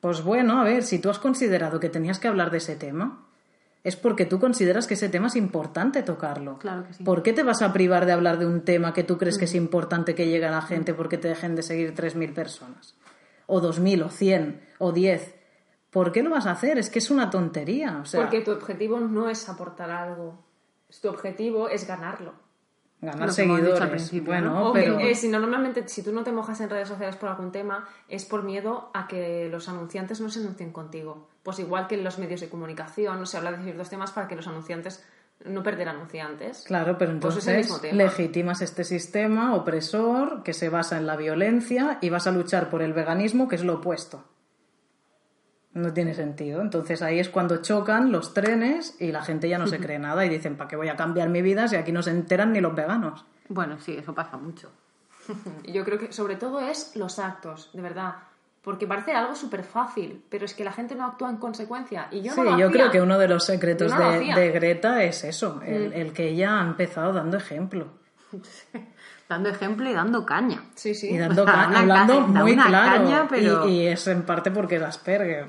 Pues 0.00 0.22
bueno, 0.22 0.60
a 0.60 0.64
ver, 0.64 0.82
si 0.82 0.98
tú 0.98 1.08
has 1.08 1.18
considerado 1.18 1.80
que 1.80 1.88
tenías 1.88 2.18
que 2.18 2.28
hablar 2.28 2.50
de 2.50 2.58
ese 2.58 2.76
tema, 2.76 3.26
es 3.84 3.96
porque 3.96 4.26
tú 4.26 4.38
consideras 4.38 4.86
que 4.86 4.94
ese 4.94 5.08
tema 5.08 5.28
es 5.28 5.36
importante 5.36 6.02
tocarlo. 6.02 6.58
Claro 6.58 6.86
que 6.86 6.92
sí. 6.94 7.04
¿Por 7.04 7.22
qué 7.22 7.32
te 7.32 7.42
vas 7.42 7.62
a 7.62 7.72
privar 7.72 8.04
de 8.06 8.12
hablar 8.12 8.38
de 8.38 8.46
un 8.46 8.62
tema 8.62 8.92
que 8.92 9.02
tú 9.04 9.16
crees 9.18 9.38
que 9.38 9.46
es 9.46 9.54
importante 9.54 10.14
que 10.14 10.26
llegue 10.26 10.46
a 10.46 10.50
la 10.50 10.62
gente 10.62 10.92
porque 10.94 11.16
te 11.18 11.28
dejen 11.28 11.54
de 11.56 11.62
seguir 11.62 11.94
3.000 11.94 12.34
personas? 12.34 12.96
O 13.46 13.60
2.000, 13.60 14.02
o 14.04 14.08
100, 14.10 14.60
o 14.78 14.92
10. 14.92 15.34
¿Por 15.90 16.12
qué 16.12 16.22
lo 16.22 16.30
vas 16.30 16.46
a 16.46 16.50
hacer? 16.52 16.76
Es 16.78 16.90
que 16.90 16.98
es 16.98 17.10
una 17.10 17.30
tontería. 17.30 17.98
O 18.02 18.04
sea, 18.04 18.20
Porque 18.22 18.40
tu 18.40 18.50
objetivo 18.52 19.00
no 19.00 19.28
es 19.30 19.48
aportar 19.48 19.90
algo. 19.90 20.44
Tu 21.00 21.08
objetivo 21.08 21.68
es 21.68 21.86
ganarlo. 21.86 22.34
Ganar 23.04 23.28
al 23.28 23.32
seguidores. 23.32 23.88
principio, 23.90 24.32
bueno, 24.32 24.50
¿no? 24.50 24.70
O 24.70 24.72
que, 24.72 24.80
pero... 24.80 24.98
eh, 25.00 25.14
si 25.14 25.28
no, 25.28 25.38
normalmente, 25.38 25.86
si 25.88 26.02
tú 26.02 26.12
no 26.12 26.22
te 26.24 26.32
mojas 26.32 26.60
en 26.60 26.70
redes 26.70 26.88
sociales 26.88 27.16
por 27.16 27.28
algún 27.28 27.52
tema, 27.52 27.86
es 28.08 28.24
por 28.24 28.42
miedo 28.42 28.90
a 28.94 29.06
que 29.06 29.48
los 29.50 29.68
anunciantes 29.68 30.20
no 30.20 30.28
se 30.28 30.40
anuncien 30.40 30.72
contigo. 30.72 31.28
Pues 31.42 31.58
igual 31.58 31.86
que 31.86 31.94
en 31.96 32.04
los 32.04 32.18
medios 32.18 32.40
de 32.40 32.48
comunicación, 32.48 33.18
no 33.20 33.26
se 33.26 33.36
habla 33.36 33.52
de 33.52 33.62
ciertos 33.62 33.90
temas 33.90 34.10
para 34.12 34.28
que 34.28 34.36
los 34.36 34.46
anunciantes 34.46 35.04
no 35.44 35.62
perder 35.62 35.88
anunciantes. 35.88 36.62
Claro, 36.66 36.96
pero 36.96 37.18
Pues 37.20 37.36
es 37.36 37.46
entonces 37.48 37.92
legitimas 37.92 38.62
este 38.62 38.84
sistema 38.84 39.54
opresor 39.54 40.42
que 40.42 40.52
se 40.52 40.68
basa 40.68 40.96
en 40.96 41.06
la 41.06 41.16
violencia 41.16 41.98
y 42.00 42.08
vas 42.08 42.26
a 42.26 42.32
luchar 42.32 42.70
por 42.70 42.82
el 42.82 42.92
veganismo, 42.92 43.48
que 43.48 43.56
es 43.56 43.64
lo 43.64 43.74
opuesto. 43.74 44.24
No 45.74 45.92
tiene 45.92 46.14
sentido. 46.14 46.62
Entonces 46.62 47.02
ahí 47.02 47.18
es 47.18 47.28
cuando 47.28 47.60
chocan 47.60 48.12
los 48.12 48.32
trenes 48.32 48.96
y 49.00 49.10
la 49.12 49.22
gente 49.22 49.48
ya 49.48 49.58
no 49.58 49.66
se 49.66 49.78
cree 49.80 49.98
nada 49.98 50.24
y 50.24 50.28
dicen, 50.28 50.56
¿para 50.56 50.68
qué 50.68 50.76
voy 50.76 50.88
a 50.88 50.96
cambiar 50.96 51.28
mi 51.28 51.42
vida 51.42 51.68
si 51.68 51.76
aquí 51.76 51.92
no 51.92 52.02
se 52.02 52.10
enteran 52.10 52.52
ni 52.52 52.60
los 52.60 52.74
veganos? 52.74 53.24
Bueno, 53.48 53.78
sí, 53.80 53.96
eso 53.98 54.14
pasa 54.14 54.36
mucho. 54.36 54.70
Y 55.64 55.72
yo 55.72 55.84
creo 55.84 55.98
que 55.98 56.12
sobre 56.12 56.36
todo 56.36 56.60
es 56.60 56.94
los 56.96 57.18
actos, 57.18 57.70
de 57.72 57.82
verdad. 57.82 58.14
Porque 58.62 58.86
parece 58.86 59.12
algo 59.12 59.34
súper 59.34 59.62
fácil, 59.62 60.24
pero 60.30 60.46
es 60.46 60.54
que 60.54 60.64
la 60.64 60.72
gente 60.72 60.94
no 60.94 61.04
actúa 61.04 61.28
en 61.28 61.36
consecuencia. 61.36 62.08
Y 62.10 62.22
yo 62.22 62.32
sí, 62.32 62.40
no 62.40 62.44
lo 62.44 62.58
yo 62.58 62.68
hacía. 62.68 62.70
creo 62.80 62.90
que 62.90 63.02
uno 63.02 63.18
de 63.18 63.28
los 63.28 63.44
secretos 63.44 63.92
no 63.92 64.10
de, 64.12 64.50
Greta 64.52 65.02
es 65.04 65.22
eso, 65.24 65.56
Mm. 65.56 65.62
el, 65.64 65.92
el 65.92 66.12
que 66.14 66.28
ella 66.30 66.60
ha 66.60 66.62
empezado 66.62 67.12
dando 67.12 67.36
ejemplo. 67.36 67.88
Dando 69.28 69.48
ejemplo 69.48 69.88
y 69.88 69.92
dando 69.94 70.26
caña. 70.26 70.62
Sí, 70.74 70.94
sí. 70.94 71.10
Y 71.10 71.18
dando 71.18 71.42
O 71.42 71.46
sea, 71.46 71.54
ca- 71.54 71.78
hablando 71.80 72.14
ca- 72.20 72.26
muy 72.42 72.54
claro. 72.56 73.04
caña, 73.04 73.26
pero- 73.28 73.66
y, 73.68 73.72
y 73.72 73.86
es 73.86 74.06
en 74.08 74.22
parte 74.22 74.50
porque 74.50 74.76
es 74.76 74.82
Asperger. 74.82 75.48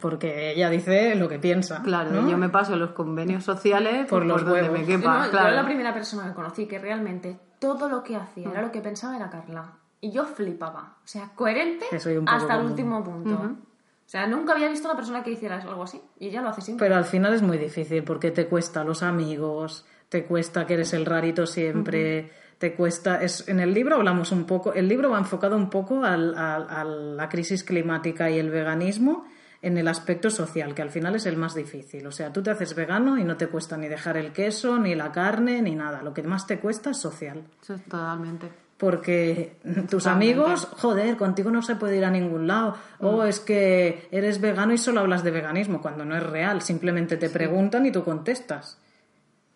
Porque 0.00 0.52
ella 0.52 0.70
dice 0.70 1.14
lo 1.16 1.28
que 1.28 1.38
piensa. 1.40 1.82
Claro, 1.82 2.10
¿no? 2.12 2.28
yo 2.30 2.38
me 2.38 2.48
paso 2.48 2.76
los 2.76 2.90
convenios 2.90 3.42
sociales 3.44 4.06
Por 4.08 4.24
los 4.24 4.44
donde 4.44 4.62
huevos. 4.62 4.78
me 4.78 4.86
quepa. 4.86 5.24
No, 5.24 5.30
claro. 5.30 5.50
Yo 5.50 5.56
la 5.56 5.64
primera 5.64 5.92
persona 5.92 6.28
que 6.28 6.34
conocí 6.34 6.66
que 6.66 6.78
realmente 6.78 7.36
todo 7.58 7.88
lo 7.88 8.04
que 8.04 8.14
hacía 8.16 8.48
era 8.48 8.62
lo 8.62 8.70
que 8.70 8.80
pensaba 8.80 9.16
era 9.16 9.28
Carla. 9.28 9.72
Y 10.00 10.12
yo 10.12 10.24
flipaba. 10.24 10.94
O 11.04 11.06
sea, 11.08 11.30
coherente 11.34 11.86
hasta 12.26 12.54
el 12.60 12.64
último 12.66 13.02
punto. 13.02 13.34
O 13.34 14.10
sea, 14.10 14.26
nunca 14.28 14.52
había 14.52 14.68
visto 14.68 14.86
una 14.88 14.96
persona 14.96 15.22
que 15.24 15.32
hiciera 15.32 15.56
algo 15.60 15.82
así. 15.82 16.00
Y 16.20 16.28
ella 16.28 16.40
lo 16.42 16.50
hace 16.50 16.60
siempre. 16.62 16.86
Pero 16.86 16.96
al 16.96 17.04
final 17.04 17.34
es 17.34 17.42
muy 17.42 17.58
difícil 17.58 18.04
porque 18.04 18.30
te 18.30 18.46
cuesta 18.46 18.84
los 18.84 19.02
amigos, 19.02 19.84
te 20.08 20.24
cuesta 20.24 20.64
que 20.66 20.74
eres 20.74 20.92
el 20.94 21.04
rarito 21.04 21.44
siempre, 21.46 22.30
te 22.58 22.74
cuesta... 22.74 23.22
Es, 23.22 23.48
en 23.48 23.60
el 23.60 23.72
libro 23.72 23.96
hablamos 23.96 24.32
un 24.32 24.44
poco, 24.44 24.72
el 24.74 24.88
libro 24.88 25.10
va 25.10 25.18
enfocado 25.18 25.56
un 25.56 25.70
poco 25.70 26.04
al- 26.04 26.34
al- 26.36 26.68
a 26.68 26.84
la 26.84 27.28
crisis 27.28 27.62
climática 27.64 28.28
y 28.30 28.38
el 28.38 28.50
veganismo 28.50 29.26
en 29.62 29.76
el 29.76 29.88
aspecto 29.88 30.30
social, 30.30 30.74
que 30.74 30.82
al 30.82 30.90
final 30.90 31.16
es 31.16 31.26
el 31.26 31.36
más 31.36 31.54
difícil. 31.54 32.06
O 32.06 32.12
sea, 32.12 32.32
tú 32.32 32.42
te 32.42 32.50
haces 32.50 32.74
vegano 32.74 33.18
y 33.18 33.24
no 33.24 33.36
te 33.36 33.48
cuesta 33.48 33.76
ni 33.76 33.88
dejar 33.88 34.16
el 34.16 34.32
queso, 34.32 34.78
ni 34.78 34.94
la 34.94 35.10
carne, 35.10 35.60
ni 35.62 35.74
nada. 35.74 36.02
Lo 36.02 36.14
que 36.14 36.22
más 36.22 36.46
te 36.46 36.58
cuesta 36.60 36.90
es 36.90 36.98
social. 36.98 37.42
Totalmente. 37.66 38.48
Porque 38.76 39.56
tus 39.90 40.06
amigos, 40.06 40.68
joder, 40.76 41.16
contigo 41.16 41.50
no 41.50 41.62
se 41.62 41.74
puede 41.74 41.96
ir 41.96 42.04
a 42.04 42.10
ningún 42.12 42.46
lado. 42.46 42.76
O 43.00 43.24
es 43.24 43.40
que 43.40 44.06
eres 44.12 44.40
vegano 44.40 44.72
y 44.72 44.78
solo 44.78 45.00
hablas 45.00 45.24
de 45.24 45.32
veganismo, 45.32 45.82
cuando 45.82 46.04
no 46.04 46.16
es 46.16 46.22
real. 46.22 46.62
Simplemente 46.62 47.16
te 47.16 47.28
preguntan 47.28 47.84
y 47.86 47.90
tú 47.90 48.04
contestas. 48.04 48.78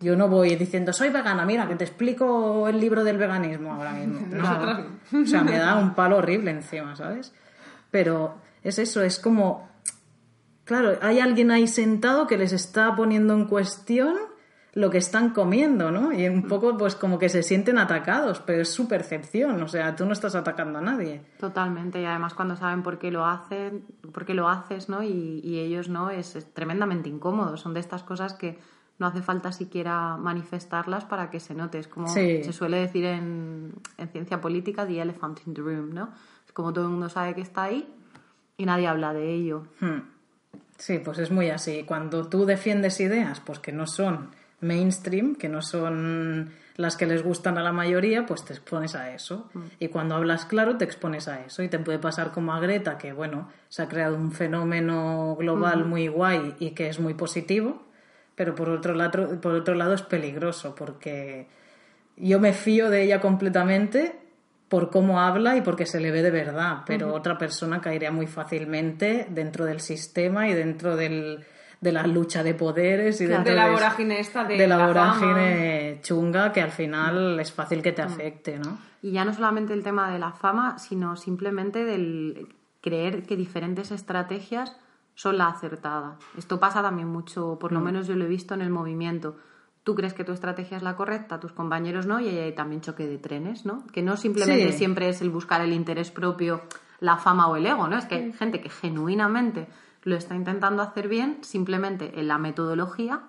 Yo 0.03 0.15
no 0.15 0.27
voy 0.27 0.55
diciendo, 0.55 0.93
soy 0.93 1.09
vegana, 1.09 1.45
mira, 1.45 1.67
que 1.67 1.75
te 1.75 1.85
explico 1.85 2.67
el 2.67 2.79
libro 2.79 3.03
del 3.03 3.17
veganismo 3.17 3.73
ahora 3.73 3.93
mismo. 3.93 4.27
No. 5.11 5.21
O 5.21 5.25
sea, 5.25 5.43
me 5.43 5.57
da 5.57 5.75
un 5.75 5.93
palo 5.95 6.17
horrible 6.17 6.51
encima, 6.51 6.95
¿sabes? 6.95 7.33
Pero 7.91 8.35
es 8.63 8.79
eso, 8.79 9.01
es 9.03 9.19
como 9.19 9.69
Claro, 10.65 10.97
hay 11.01 11.19
alguien 11.19 11.51
ahí 11.51 11.67
sentado 11.67 12.25
que 12.25 12.37
les 12.37 12.53
está 12.53 12.95
poniendo 12.95 13.33
en 13.33 13.45
cuestión 13.45 14.15
lo 14.75 14.89
que 14.89 14.97
están 14.97 15.31
comiendo, 15.31 15.91
¿no? 15.91 16.13
Y 16.13 16.27
un 16.27 16.47
poco, 16.47 16.77
pues 16.77 16.95
como 16.95 17.19
que 17.19 17.29
se 17.29 17.43
sienten 17.43 17.77
atacados, 17.77 18.39
pero 18.39 18.63
es 18.63 18.73
su 18.73 18.87
percepción, 18.87 19.61
o 19.61 19.67
sea, 19.67 19.95
tú 19.95 20.05
no 20.05 20.13
estás 20.13 20.33
atacando 20.33 20.79
a 20.79 20.81
nadie. 20.81 21.21
Totalmente, 21.37 22.01
y 22.01 22.05
además 22.05 22.33
cuando 22.33 22.55
saben 22.55 22.81
por 22.81 22.97
qué 22.97 23.11
lo 23.11 23.25
hacen, 23.25 23.85
por 24.11 24.25
qué 24.25 24.33
lo 24.33 24.49
haces, 24.49 24.89
¿no? 24.89 25.03
Y, 25.03 25.59
ellos 25.59 25.89
no, 25.89 26.09
es, 26.09 26.35
tremendamente 26.53 27.07
incómodo. 27.07 27.55
Son 27.57 27.73
de 27.73 27.81
estas 27.81 28.01
cosas 28.01 28.33
que 28.33 28.57
no 28.99 29.07
hace 29.07 29.21
falta 29.21 29.51
siquiera 29.51 30.17
manifestarlas 30.17 31.05
para 31.05 31.29
que 31.29 31.39
se 31.39 31.53
note. 31.53 31.79
Es 31.79 31.87
como 31.87 32.07
se 32.07 32.53
suele 32.53 32.77
decir 32.77 33.05
en, 33.05 33.73
en 33.97 34.07
ciencia 34.09 34.39
política, 34.39 34.85
the 34.85 35.01
elephant 35.01 35.39
in 35.45 35.53
the 35.53 35.61
room, 35.61 35.93
¿no? 35.93 36.09
Es 36.45 36.51
como 36.51 36.73
todo 36.73 36.85
el 36.85 36.91
mundo 36.91 37.09
sabe 37.09 37.33
que 37.33 37.41
está 37.41 37.63
ahí 37.63 37.87
y 38.57 38.65
nadie 38.65 38.87
habla 38.87 39.13
de 39.13 39.33
ello. 39.33 39.67
Hmm. 39.79 40.01
Sí, 40.77 40.99
pues 40.99 41.19
es 41.19 41.31
muy 41.31 41.49
así. 41.49 41.83
Cuando 41.83 42.27
tú 42.27 42.45
defiendes 42.45 42.99
ideas, 42.99 43.39
pues 43.39 43.59
que 43.59 43.71
no 43.71 43.87
son 43.87 44.31
mainstream, 44.59 45.35
que 45.35 45.49
no 45.49 45.61
son 45.61 46.51
las 46.75 46.97
que 46.97 47.05
les 47.05 47.23
gustan 47.23 47.57
a 47.57 47.63
la 47.63 47.71
mayoría, 47.71 48.25
pues 48.25 48.43
te 48.43 48.53
expones 48.53 48.95
a 48.95 49.13
eso. 49.13 49.49
Mm. 49.53 49.59
Y 49.79 49.87
cuando 49.89 50.15
hablas 50.15 50.45
claro, 50.45 50.77
te 50.77 50.85
expones 50.85 51.27
a 51.27 51.41
eso. 51.41 51.61
Y 51.61 51.69
te 51.69 51.79
puede 51.79 51.99
pasar 51.99 52.31
como 52.31 52.53
a 52.53 52.59
Greta, 52.59 52.97
que 52.97 53.13
bueno, 53.13 53.49
se 53.69 53.83
ha 53.83 53.87
creado 53.87 54.15
un 54.15 54.31
fenómeno 54.31 55.35
global 55.37 55.85
muy 55.85 56.07
guay 56.07 56.55
y 56.59 56.71
que 56.71 56.89
es 56.89 56.99
muy 56.99 57.13
positivo, 57.13 57.83
pero 58.35 58.55
por 58.55 58.69
otro 58.69 58.93
lado, 58.93 59.39
por 59.41 59.53
otro 59.53 59.75
lado 59.75 59.93
es 59.93 60.01
peligroso, 60.01 60.75
porque 60.75 61.47
yo 62.17 62.39
me 62.39 62.53
fío 62.53 62.89
de 62.89 63.03
ella 63.03 63.19
completamente 63.19 64.19
por 64.69 64.89
cómo 64.89 65.19
habla 65.19 65.55
y 65.55 65.61
porque 65.61 65.85
se 65.85 65.99
le 65.99 66.11
ve 66.11 66.23
de 66.23 66.31
verdad, 66.31 66.79
pero 66.85 67.13
otra 67.13 67.37
persona 67.37 67.79
caería 67.79 68.11
muy 68.11 68.25
fácilmente 68.25 69.27
dentro 69.29 69.65
del 69.65 69.81
sistema 69.81 70.47
y 70.47 70.53
dentro 70.53 70.95
del, 70.95 71.45
de 71.79 71.91
la 71.91 72.07
lucha 72.07 72.41
de 72.41 72.55
poderes 72.55 73.21
y 73.21 73.27
dentro 73.27 73.51
de 73.51 73.55
la 73.55 73.69
vorágine 73.69 74.19
esta 74.19 74.45
de, 74.45 74.57
de 74.57 74.67
la, 74.67 74.87
vorágine 74.87 75.99
chunga 76.01 76.51
que 76.51 76.61
al 76.61 76.71
final 76.71 77.39
es 77.39 77.51
fácil 77.51 77.83
que 77.83 77.91
te 77.91 78.01
afecte, 78.01 78.57
¿no? 78.57 78.79
Y 79.03 79.11
ya 79.11 79.25
no 79.25 79.33
solamente 79.33 79.73
el 79.73 79.83
tema 79.83 80.11
de 80.11 80.17
la 80.17 80.31
fama, 80.31 80.79
sino 80.79 81.17
simplemente 81.17 81.83
del 81.83 82.55
creer 82.81 83.23
que 83.23 83.35
diferentes 83.35 83.91
estrategias 83.91 84.75
son 85.15 85.37
la 85.37 85.47
acertada. 85.47 86.17
Esto 86.37 86.59
pasa 86.59 86.81
también 86.81 87.07
mucho, 87.07 87.57
por 87.59 87.71
lo 87.71 87.79
mm. 87.79 87.83
menos 87.83 88.07
yo 88.07 88.15
lo 88.15 88.25
he 88.25 88.29
visto 88.29 88.53
en 88.53 88.61
el 88.61 88.69
movimiento 88.69 89.35
tú 89.83 89.95
crees 89.95 90.13
que 90.13 90.23
tu 90.23 90.31
estrategia 90.31 90.77
es 90.77 90.83
la 90.83 90.95
correcta, 90.95 91.39
tus 91.39 91.51
compañeros 91.51 92.05
no, 92.05 92.19
y 92.19 92.29
hay 92.29 92.53
también 92.53 92.81
choque 92.81 93.05
de 93.05 93.17
trenes, 93.17 93.65
¿no? 93.65 93.85
Que 93.87 94.01
no 94.01 94.17
simplemente 94.17 94.71
siempre 94.71 95.09
es 95.09 95.21
el 95.21 95.29
buscar 95.29 95.61
el 95.61 95.73
interés 95.73 96.09
propio, 96.11 96.61
la 96.99 97.17
fama 97.17 97.47
o 97.47 97.55
el 97.55 97.65
ego, 97.65 97.87
¿no? 97.87 97.97
Es 97.97 98.05
que 98.05 98.15
hay 98.15 98.33
gente 98.33 98.61
que 98.61 98.69
genuinamente 98.69 99.67
lo 100.03 100.15
está 100.15 100.35
intentando 100.35 100.81
hacer 100.81 101.07
bien, 101.07 101.39
simplemente 101.41 102.19
en 102.19 102.27
la 102.27 102.37
metodología 102.37 103.23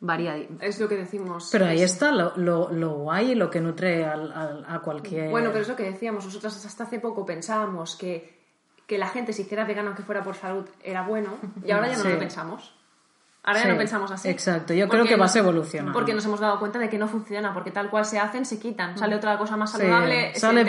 varía. 0.00 0.36
Es 0.60 0.80
lo 0.80 0.88
que 0.88 0.96
decimos. 0.96 1.50
Pero 1.52 1.66
ahí 1.66 1.82
está 1.82 2.10
lo, 2.10 2.36
lo, 2.36 2.90
guay 2.94 3.32
y 3.32 3.34
lo 3.34 3.50
que 3.50 3.60
nutre 3.60 4.04
a 4.04 4.80
cualquier. 4.82 5.30
Bueno, 5.30 5.50
pero 5.50 5.62
es 5.62 5.68
lo 5.68 5.76
que 5.76 5.84
decíamos. 5.84 6.24
Nosotros 6.24 6.64
hasta 6.64 6.84
hace 6.84 6.98
poco 6.98 7.24
pensábamos 7.24 7.96
que, 7.96 8.41
que 8.92 8.98
la 8.98 9.08
gente, 9.08 9.32
si 9.32 9.40
hiciera 9.40 9.64
vegano 9.64 9.88
aunque 9.88 10.02
fuera 10.02 10.22
por 10.22 10.34
salud, 10.34 10.66
era 10.84 11.00
bueno, 11.00 11.30
y 11.64 11.70
ahora 11.70 11.88
ya 11.88 11.96
no 11.96 12.10
lo 12.10 12.18
pensamos. 12.18 12.74
Ahora 13.42 13.62
ya 13.62 13.72
no 13.72 13.78
pensamos 13.78 14.10
así. 14.10 14.28
Exacto, 14.28 14.74
yo 14.74 14.86
creo 14.86 15.06
que 15.06 15.16
vas 15.16 15.34
a 15.34 15.38
evolucionar. 15.38 15.94
Porque 15.94 16.12
nos 16.12 16.22
hemos 16.26 16.40
dado 16.40 16.58
cuenta 16.58 16.78
de 16.78 16.90
que 16.90 16.98
no 16.98 17.08
funciona, 17.08 17.54
porque 17.54 17.70
tal 17.70 17.88
cual 17.88 18.04
se 18.04 18.18
hacen, 18.18 18.44
se 18.44 18.58
quitan. 18.58 18.98
Sale 18.98 19.16
otra 19.16 19.38
cosa 19.38 19.56
más 19.56 19.72
saludable. 19.72 20.34
Sale 20.34 20.60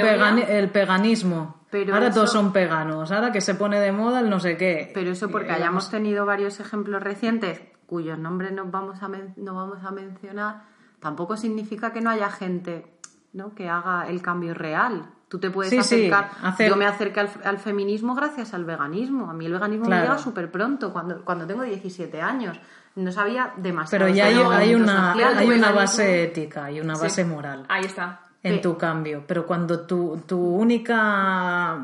el 0.58 0.70
peganismo. 0.70 1.66
Pero 1.70 1.94
ahora 1.96 2.12
todos 2.12 2.32
son 2.32 2.54
peganos, 2.54 3.12
ahora 3.12 3.34
que 3.34 3.42
se 3.42 3.56
pone 3.56 3.82
de 3.82 3.92
moda 3.92 4.22
el 4.22 4.30
no 4.30 4.40
sé 4.40 4.56
qué. 4.56 4.90
Pero 4.94 5.12
eso 5.12 5.28
porque 5.30 5.52
hayamos 5.52 5.92
tenido 5.92 6.26
varios 6.26 6.62
ejemplos 6.62 7.04
recientes 7.04 7.60
cuyos 7.88 8.18
nombres 8.18 8.54
no 8.54 8.64
vamos 8.68 9.04
a, 9.04 9.10
no 9.36 9.54
vamos 9.54 9.84
a 9.84 9.92
mencionar, 9.92 10.64
tampoco 11.02 11.36
significa 11.36 11.92
que 11.92 12.00
no 12.00 12.10
haya 12.10 12.30
gente 12.30 12.86
¿no? 13.34 13.54
que 13.54 13.68
haga 13.68 14.08
el 14.08 14.22
cambio 14.22 14.54
real. 14.54 15.10
Tú 15.34 15.40
te 15.40 15.50
puedes 15.50 15.74
acercar. 15.74 16.30
Yo 16.60 16.76
me 16.76 16.86
acerqué 16.86 17.22
al, 17.22 17.58
feminismo 17.58 18.14
gracias 18.14 18.54
al 18.54 18.66
veganismo. 18.66 19.32
A 19.32 19.34
mí 19.34 19.48
el 19.48 19.54
veganismo 19.54 19.90
me 19.90 20.00
llega 20.00 20.20
súper 20.20 20.52
pronto, 20.52 20.94
cuando, 20.94 21.26
cuando 21.26 21.48
tengo 21.48 21.64
17 21.64 22.22
años. 22.22 22.56
No 22.94 23.12
sabía 23.12 23.52
demasiado. 23.58 24.06
Pero 24.06 24.16
ya 24.16 24.28
hay, 24.28 24.76
una, 24.76 25.14
hay 25.14 25.50
una 25.50 25.72
base 25.72 26.26
ética 26.26 26.70
y 26.70 26.80
una 26.80 26.96
base 26.96 27.26
moral. 27.26 27.66
Ahí 27.68 27.86
está. 27.86 28.20
En 28.44 28.62
tu 28.62 28.78
cambio. 28.78 29.24
Pero 29.26 29.48
cuando 29.48 29.88
tu, 29.88 30.22
tu 30.28 30.38
única 30.38 31.80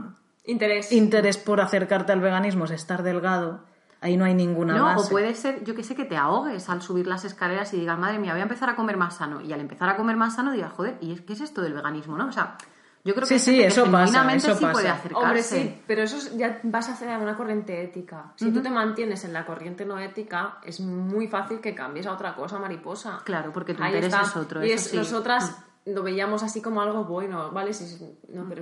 interés. 0.45 0.91
interés 0.91 1.39
por 1.39 1.59
acercarte 1.59 2.11
al 2.11 2.21
veganismo 2.21 2.65
es 2.65 2.71
estar 2.71 3.01
delgado, 3.01 3.61
ahí 3.99 4.15
no 4.15 4.25
hay 4.25 4.35
ninguna 4.35 4.77
no, 4.77 4.95
O 4.95 5.09
puede 5.09 5.33
ser, 5.33 5.63
yo 5.63 5.73
que 5.73 5.83
sé, 5.83 5.95
que 5.95 6.05
te 6.05 6.17
ahogues 6.17 6.69
al 6.69 6.83
subir 6.83 7.07
las 7.07 7.25
escaleras 7.25 7.73
y 7.73 7.79
digas, 7.79 7.97
madre 7.97 8.19
mía, 8.19 8.33
voy 8.33 8.41
a 8.41 8.43
empezar 8.43 8.69
a 8.69 8.75
comer 8.75 8.95
más 8.95 9.15
sano. 9.15 9.41
Y 9.41 9.51
al 9.53 9.59
empezar 9.59 9.89
a 9.89 9.97
comer 9.97 10.17
más 10.17 10.35
sano 10.35 10.51
digas, 10.51 10.71
joder, 10.71 10.99
¿y 11.01 11.15
qué 11.15 11.33
es 11.33 11.41
esto 11.41 11.63
del 11.63 11.73
veganismo? 11.73 12.15
¿no? 12.15 12.27
O 12.27 12.31
sea, 12.31 12.55
yo 13.03 13.15
creo 13.15 13.27
que 13.27 13.39
sí, 13.39 13.55
sí, 13.55 13.61
eso 13.61 13.89
pasa, 13.89 14.33
eso 14.33 14.55
sí 14.55 14.65
puede 14.65 14.89
acercarse. 14.89 15.25
Hombre, 15.25 15.43
sí, 15.43 15.81
pero 15.87 16.03
eso 16.03 16.17
ya 16.37 16.59
vas 16.63 16.89
a 16.89 16.93
hacer 16.93 17.17
una 17.17 17.35
corriente 17.35 17.81
ética. 17.81 18.33
Si 18.35 18.51
tú 18.51 18.61
te 18.61 18.69
mantienes 18.69 19.23
en 19.23 19.33
la 19.33 19.45
corriente 19.45 19.85
no 19.85 19.97
ética, 19.99 20.57
es 20.65 20.79
muy 20.81 21.27
fácil 21.27 21.59
que 21.59 21.73
cambies 21.73 22.07
a 22.07 22.13
otra 22.13 22.35
cosa 22.35 22.59
mariposa. 22.59 23.21
Claro, 23.23 23.51
porque 23.53 23.73
tu 23.73 23.83
interés 23.83 24.13
es 24.13 24.35
otro. 24.35 24.65
Y 24.65 24.71
es, 24.71 24.93
nosotras 24.93 25.63
lo 25.85 26.03
veíamos 26.03 26.43
así 26.43 26.61
como 26.61 26.81
algo 26.81 27.05
bueno, 27.05 27.51
¿vale? 27.51 27.71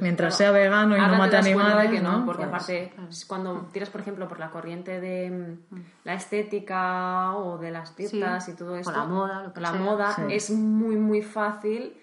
Mientras 0.01 0.37
sea 0.37 0.51
vegano 0.51 0.95
y 0.95 1.01
no 1.01 1.17
mate 1.17 1.37
animales. 1.37 1.91
que 1.91 1.99
no, 1.99 2.25
porque 2.25 2.45
pues, 2.45 2.63
aparte, 2.63 2.93
cuando 3.25 3.69
tiras, 3.71 3.89
por 3.89 4.01
ejemplo, 4.01 4.27
por 4.27 4.39
la 4.39 4.51
corriente 4.51 5.01
de 5.01 5.57
mm, 5.69 5.77
la 6.03 6.13
estética 6.13 7.35
o 7.35 7.57
de 7.57 7.71
las 7.71 7.95
dietas 7.95 8.47
y 8.49 8.53
todo 8.53 8.75
esto, 8.75 8.91
la 8.91 9.05
moda, 9.05 9.51
la 9.55 9.73
moda, 9.73 10.15
es 10.29 10.51
muy, 10.51 10.95
muy 10.95 11.21
fácil 11.21 11.97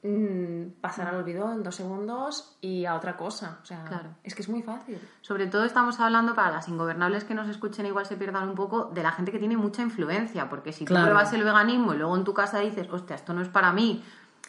Mm, 0.00 0.80
pasar 0.80 1.08
al 1.08 1.16
olvido 1.16 1.52
en 1.52 1.64
dos 1.64 1.74
segundos 1.74 2.56
y 2.60 2.84
a 2.84 2.94
otra 2.94 3.16
cosa. 3.16 3.58
O 3.62 3.66
sea, 3.66 3.84
claro. 3.84 4.10
es 4.22 4.36
que 4.36 4.42
es 4.42 4.48
muy 4.48 4.62
fácil. 4.62 5.00
Sobre 5.22 5.48
todo 5.48 5.64
estamos 5.64 5.98
hablando 5.98 6.36
para 6.36 6.52
las 6.52 6.68
ingobernables 6.68 7.24
que 7.24 7.34
nos 7.34 7.48
escuchen, 7.48 7.84
igual 7.84 8.06
se 8.06 8.16
pierdan 8.16 8.48
un 8.48 8.54
poco 8.54 8.84
de 8.94 9.02
la 9.02 9.10
gente 9.10 9.32
que 9.32 9.40
tiene 9.40 9.56
mucha 9.56 9.82
influencia, 9.82 10.48
porque 10.48 10.72
si 10.72 10.84
tú 10.84 10.94
pruebas 10.94 11.32
el 11.32 11.42
veganismo 11.42 11.94
y 11.94 11.98
luego 11.98 12.16
en 12.16 12.22
tu 12.22 12.32
casa 12.32 12.60
dices, 12.60 12.88
hostia, 12.92 13.16
esto 13.16 13.34
no 13.34 13.42
es 13.42 13.48
para 13.48 13.72
mí, 13.72 14.04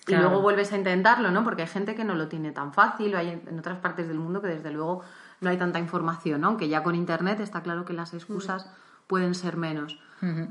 y 0.07 0.15
luego 0.15 0.39
vuelves 0.41 0.71
a 0.71 0.77
intentarlo, 0.77 1.31
¿no? 1.31 1.43
Porque 1.43 1.63
hay 1.63 1.67
gente 1.67 1.95
que 1.95 2.03
no 2.03 2.13
lo 2.13 2.27
tiene 2.27 2.51
tan 2.51 2.71
fácil, 2.71 3.15
o 3.15 3.17
hay 3.17 3.29
en 3.29 3.57
otras 3.57 3.79
partes 3.79 4.07
del 4.07 4.19
mundo 4.19 4.41
que 4.41 4.49
desde 4.49 4.69
luego 4.69 5.01
no 5.41 5.49
hay 5.49 5.57
tanta 5.57 5.79
información, 5.79 6.41
¿no? 6.41 6.47
Aunque 6.47 6.69
ya 6.69 6.83
con 6.83 6.93
internet 6.93 7.39
está 7.39 7.61
claro 7.63 7.85
que 7.85 7.93
las 7.93 8.13
excusas 8.13 8.65
mm. 8.65 8.88
Pueden 9.09 9.35
ser 9.35 9.57
menos 9.57 9.99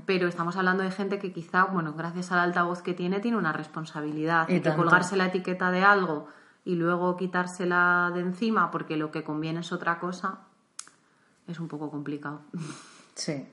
pero 0.07 0.29
estamos 0.29 0.57
hablando 0.57 0.83
de 0.83 0.91
gente 0.91 1.19
que 1.19 1.33
quizá, 1.33 1.65
bueno, 1.65 1.93
gracias 1.93 2.33
al 2.33 2.39
altavoz 2.39 2.81
que 2.83 2.95
tiene, 2.95 3.21
tiene 3.21 3.37
una 3.37 3.53
responsabilidad. 3.53 4.49
Y, 4.49 4.61
que 4.61 4.75
colgarse 4.75 5.17
la 5.17 5.27
etiqueta 5.27 5.71
de 5.71 5.83
algo 5.83 6.29
y 6.65 6.75
luego 6.75 7.17
quitársela 7.17 8.11
de 8.15 8.21
encima 8.21 8.71
porque 8.71 8.97
lo 8.97 9.11
que 9.11 9.25
conviene 9.25 9.61
es 9.61 9.73
otra 9.73 9.99
cosa, 9.99 10.41
es 11.47 11.61
un 11.61 11.69
poco 11.69 11.91
complicado. 11.91 12.41
Sí. 13.15 13.47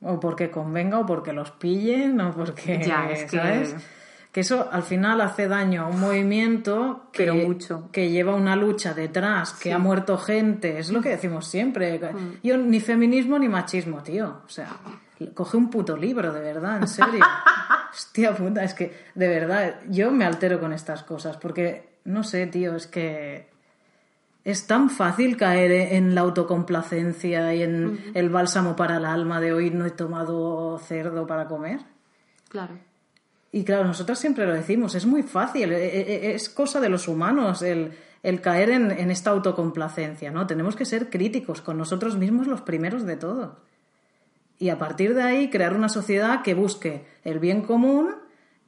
O 0.00 0.18
porque 0.18 0.50
convenga, 0.50 1.00
o 1.00 1.06
porque 1.06 1.32
los 1.32 1.50
pillen, 1.50 2.20
o 2.20 2.32
porque. 2.32 2.82
Ya, 2.84 3.10
es 3.10 3.30
¿sabes? 3.30 3.74
Que... 3.74 4.01
eso 4.40 4.68
al 4.72 4.82
final 4.82 5.20
hace 5.20 5.46
daño 5.46 5.82
a 5.82 5.86
un 5.88 6.00
movimiento 6.00 7.08
que, 7.12 7.30
mucho. 7.30 7.90
que 7.92 8.10
lleva 8.10 8.34
una 8.34 8.56
lucha 8.56 8.94
detrás, 8.94 9.52
que 9.52 9.72
ha 9.72 9.78
muerto 9.78 10.16
gente, 10.16 10.78
es 10.78 10.90
lo 10.90 11.02
que 11.02 11.10
decimos 11.10 11.46
siempre. 11.46 11.98
Mm. 11.98 12.40
Yo 12.42 12.56
ni 12.56 12.80
feminismo 12.80 13.38
ni 13.38 13.48
machismo, 13.48 14.02
tío. 14.02 14.40
O 14.46 14.48
sea, 14.48 14.68
Coge 15.34 15.56
un 15.56 15.70
puto 15.70 15.96
libro, 15.96 16.32
de 16.32 16.40
verdad, 16.40 16.78
en 16.78 16.88
serio. 16.88 17.24
Hostia 17.92 18.34
puta, 18.34 18.64
es 18.64 18.74
que, 18.74 18.94
de 19.14 19.28
verdad, 19.28 19.80
yo 19.88 20.10
me 20.10 20.24
altero 20.24 20.58
con 20.60 20.72
estas 20.72 21.02
cosas, 21.02 21.36
porque, 21.36 21.98
no 22.04 22.24
sé, 22.24 22.46
tío, 22.46 22.74
es 22.74 22.86
que 22.86 23.48
es 24.44 24.66
tan 24.66 24.90
fácil 24.90 25.36
caer 25.36 25.70
en 25.70 26.14
la 26.14 26.22
autocomplacencia 26.22 27.54
y 27.54 27.62
en 27.62 28.12
el 28.14 28.30
bálsamo 28.30 28.74
para 28.74 28.96
el 28.96 29.04
alma 29.04 29.40
de 29.40 29.52
hoy 29.52 29.70
no 29.70 29.86
he 29.86 29.90
tomado 29.90 30.78
cerdo 30.78 31.26
para 31.26 31.46
comer. 31.46 31.80
Claro. 32.48 32.78
Y 33.52 33.64
claro, 33.64 33.84
nosotros 33.84 34.18
siempre 34.18 34.46
lo 34.46 34.54
decimos, 34.54 34.94
es 34.94 35.04
muy 35.04 35.22
fácil, 35.22 35.72
e, 35.72 35.86
e, 35.86 36.30
e, 36.30 36.34
es 36.34 36.48
cosa 36.48 36.80
de 36.80 36.88
los 36.88 37.06
humanos 37.06 37.60
el, 37.60 37.92
el 38.22 38.40
caer 38.40 38.70
en, 38.70 38.90
en 38.90 39.10
esta 39.10 39.30
autocomplacencia, 39.30 40.30
¿no? 40.30 40.46
Tenemos 40.46 40.74
que 40.74 40.86
ser 40.86 41.10
críticos 41.10 41.60
con 41.60 41.76
nosotros 41.76 42.16
mismos 42.16 42.46
los 42.46 42.62
primeros 42.62 43.04
de 43.04 43.16
todo. 43.16 43.58
Y 44.58 44.70
a 44.70 44.78
partir 44.78 45.14
de 45.14 45.22
ahí 45.22 45.50
crear 45.50 45.74
una 45.74 45.90
sociedad 45.90 46.42
que 46.42 46.54
busque 46.54 47.04
el 47.24 47.40
bien 47.40 47.62
común 47.62 48.14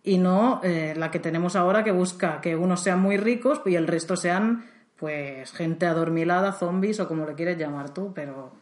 y 0.03 0.19
no 0.19 0.61
eh, 0.63 0.93
la 0.97 1.11
que 1.11 1.19
tenemos 1.19 1.57
ahora 1.57 1.83
que 1.83 1.93
busca 1.93 2.43
que 2.43 2.55
unos 2.55 2.83
sean 2.83 3.01
muy 3.01 3.17
ricos 3.17 3.63
y 3.65 3.77
el 3.77 3.87
resto 3.87 4.17
sean 4.17 4.67
pues 4.97 5.51
gente 5.53 5.87
adormilada, 5.87 6.53
zombies 6.53 7.01
o 7.01 7.09
como 7.09 7.25
le 7.25 7.35
quieres 7.35 7.57
llamar 7.57 7.95
tú, 7.95 8.13
pero 8.15 8.53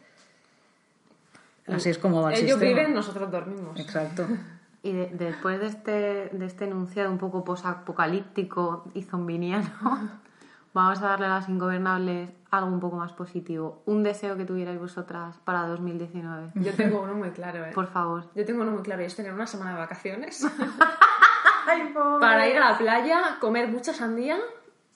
así 1.67 1.89
es 1.89 1.97
como 1.97 2.21
va 2.21 2.33
el 2.33 2.45
Ellos 2.45 2.59
sistema. 2.59 2.79
viven, 2.79 2.93
nosotros 2.93 3.29
dormimos. 3.29 3.77
Exacto. 3.79 4.25
Y 4.83 4.91
de- 4.91 5.09
después 5.13 5.59
de 5.59 5.67
este, 5.67 6.29
de 6.31 6.45
este 6.45 6.65
enunciado 6.65 7.09
un 7.09 7.17
poco 7.17 7.43
posapocalíptico 7.43 8.83
y 8.93 9.01
zombiniano, 9.03 9.69
vamos 10.73 11.01
a 11.01 11.07
darle 11.07 11.25
a 11.27 11.29
las 11.29 11.47
ingobernables 11.49 12.29
algo 12.51 12.69
un 12.69 12.79
poco 12.79 12.97
más 12.97 13.13
positivo. 13.13 13.81
Un 13.85 14.03
deseo 14.03 14.35
que 14.37 14.45
tuvierais 14.45 14.79
vosotras 14.79 15.37
para 15.45 15.65
2019. 15.67 16.51
Yo 16.55 16.73
tengo 16.75 17.01
uno 17.01 17.13
muy 17.15 17.31
claro, 17.31 17.65
¿eh? 17.65 17.71
Por 17.73 17.87
favor. 17.87 18.29
Yo 18.35 18.45
tengo 18.45 18.61
uno 18.61 18.71
muy 18.71 18.83
claro 18.83 19.01
y 19.01 19.05
es 19.05 19.15
tener 19.15 19.33
una 19.33 19.47
semana 19.47 19.71
de 19.71 19.77
vacaciones 19.79 20.45
para 22.19 22.47
ir 22.47 22.57
a 22.57 22.71
la 22.71 22.77
playa, 22.77 23.37
comer 23.39 23.69
mucha 23.69 23.93
sandía 23.93 24.37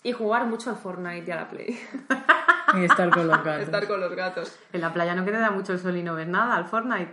y 0.04 0.12
jugar 0.12 0.46
mucho 0.46 0.70
al 0.70 0.76
Fortnite 0.76 1.24
y 1.28 1.32
a 1.32 1.36
la 1.38 1.48
Play. 1.50 1.80
Y 2.74 2.84
estar 2.84 3.10
con 3.10 3.28
los 3.28 3.44
gatos. 3.44 3.64
Estar 3.64 3.88
con 3.88 4.02
los 4.02 4.14
gatos. 4.14 4.60
En 4.74 4.82
la 4.82 4.94
playa 4.94 5.16
no 5.16 5.24
que 5.24 5.32
te 5.32 5.38
da 5.38 5.52
mucho 5.52 5.74
el 5.74 5.80
sol 5.80 5.96
y 5.96 6.04
no 6.04 6.16
ves 6.16 6.28
nada, 6.28 6.56
al 6.56 6.66
Fortnite. 6.66 7.12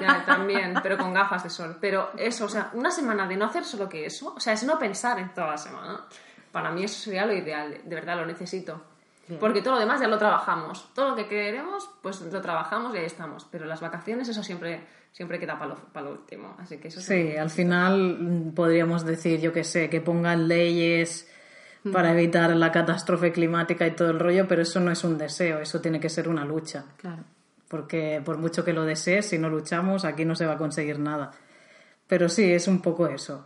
Ya, 0.00 0.24
también, 0.24 0.74
pero 0.82 0.96
con 0.96 1.12
gafas 1.12 1.44
de 1.44 1.50
sol. 1.50 1.76
Pero 1.80 2.10
eso, 2.16 2.46
o 2.46 2.48
sea, 2.48 2.70
una 2.72 2.90
semana 2.90 3.26
de 3.26 3.36
no 3.36 3.46
hacer 3.46 3.64
solo 3.64 3.88
que 3.88 4.06
eso, 4.06 4.34
o 4.34 4.40
sea, 4.40 4.54
es 4.54 4.62
no 4.62 4.78
pensar 4.78 5.18
en 5.18 5.28
toda 5.34 5.48
la 5.48 5.58
semana. 5.58 6.00
Para 6.52 6.70
mí 6.70 6.84
eso 6.84 6.98
sería 6.98 7.26
lo 7.26 7.34
ideal, 7.34 7.80
de 7.84 7.94
verdad 7.94 8.16
lo 8.16 8.26
necesito. 8.26 8.80
Bien. 9.26 9.38
Porque 9.38 9.60
todo 9.60 9.74
lo 9.74 9.80
demás 9.80 10.00
ya 10.00 10.08
lo 10.08 10.16
trabajamos. 10.16 10.88
Todo 10.94 11.10
lo 11.10 11.16
que 11.16 11.26
queremos, 11.26 11.90
pues 12.00 12.22
lo 12.22 12.40
trabajamos 12.40 12.94
y 12.94 12.98
ahí 12.98 13.04
estamos. 13.04 13.46
Pero 13.50 13.66
las 13.66 13.80
vacaciones, 13.80 14.26
eso 14.28 14.42
siempre, 14.42 14.80
siempre 15.12 15.38
queda 15.38 15.58
para 15.58 15.74
lo, 15.74 15.76
para 15.76 16.06
lo 16.06 16.12
último. 16.12 16.56
Así 16.58 16.78
que 16.78 16.88
eso 16.88 17.02
Sí, 17.02 17.36
al 17.36 17.50
final 17.50 18.16
mm, 18.18 18.54
podríamos 18.54 19.04
decir, 19.04 19.38
yo 19.40 19.52
que 19.52 19.64
sé, 19.64 19.90
que 19.90 20.00
pongan 20.00 20.48
leyes 20.48 21.30
para 21.92 22.12
evitar 22.12 22.54
la 22.56 22.70
catástrofe 22.72 23.32
climática 23.32 23.86
y 23.86 23.92
todo 23.92 24.10
el 24.10 24.18
rollo, 24.18 24.46
pero 24.48 24.62
eso 24.62 24.80
no 24.80 24.90
es 24.90 25.04
un 25.04 25.18
deseo, 25.18 25.58
eso 25.60 25.80
tiene 25.80 26.00
que 26.00 26.08
ser 26.08 26.28
una 26.28 26.44
lucha. 26.44 26.84
Claro. 26.96 27.24
Porque 27.68 28.22
por 28.24 28.38
mucho 28.38 28.64
que 28.64 28.72
lo 28.72 28.84
desees, 28.84 29.28
si 29.28 29.38
no 29.38 29.48
luchamos, 29.50 30.04
aquí 30.04 30.24
no 30.24 30.34
se 30.34 30.46
va 30.46 30.54
a 30.54 30.58
conseguir 30.58 30.98
nada. 30.98 31.32
Pero 32.06 32.28
sí, 32.28 32.50
es 32.52 32.66
un 32.68 32.80
poco 32.80 33.06
eso. 33.08 33.44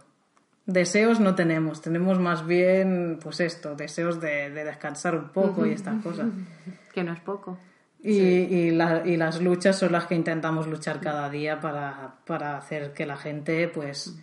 Deseos 0.67 1.19
no 1.19 1.35
tenemos, 1.35 1.83
tenemos 1.83 2.21
más 2.21 2.47
bien, 2.47 3.19
pues 3.21 3.41
esto, 3.41 3.75
deseos 3.75 4.21
de, 4.21 4.51
de 4.51 4.63
descansar 4.65 5.17
un 5.17 5.31
poco 5.31 5.67
y 5.67 5.73
estas 5.73 6.01
cosas. 6.03 6.27
Que 6.95 7.03
no 7.03 7.13
es 7.15 7.21
poco. 7.21 7.59
Y, 8.05 8.19
y, 8.19 8.71
la- 8.71 9.03
y 9.07 9.17
las 9.17 9.41
luchas 9.41 9.79
son 9.79 9.93
las 9.93 10.07
que 10.07 10.15
intentamos 10.15 10.67
luchar 10.67 11.01
cada 11.01 11.31
día 11.31 11.59
para, 11.61 12.17
para 12.27 12.57
hacer 12.59 12.93
que 12.93 13.07
la 13.07 13.17
gente 13.17 13.67
pues 13.69 14.15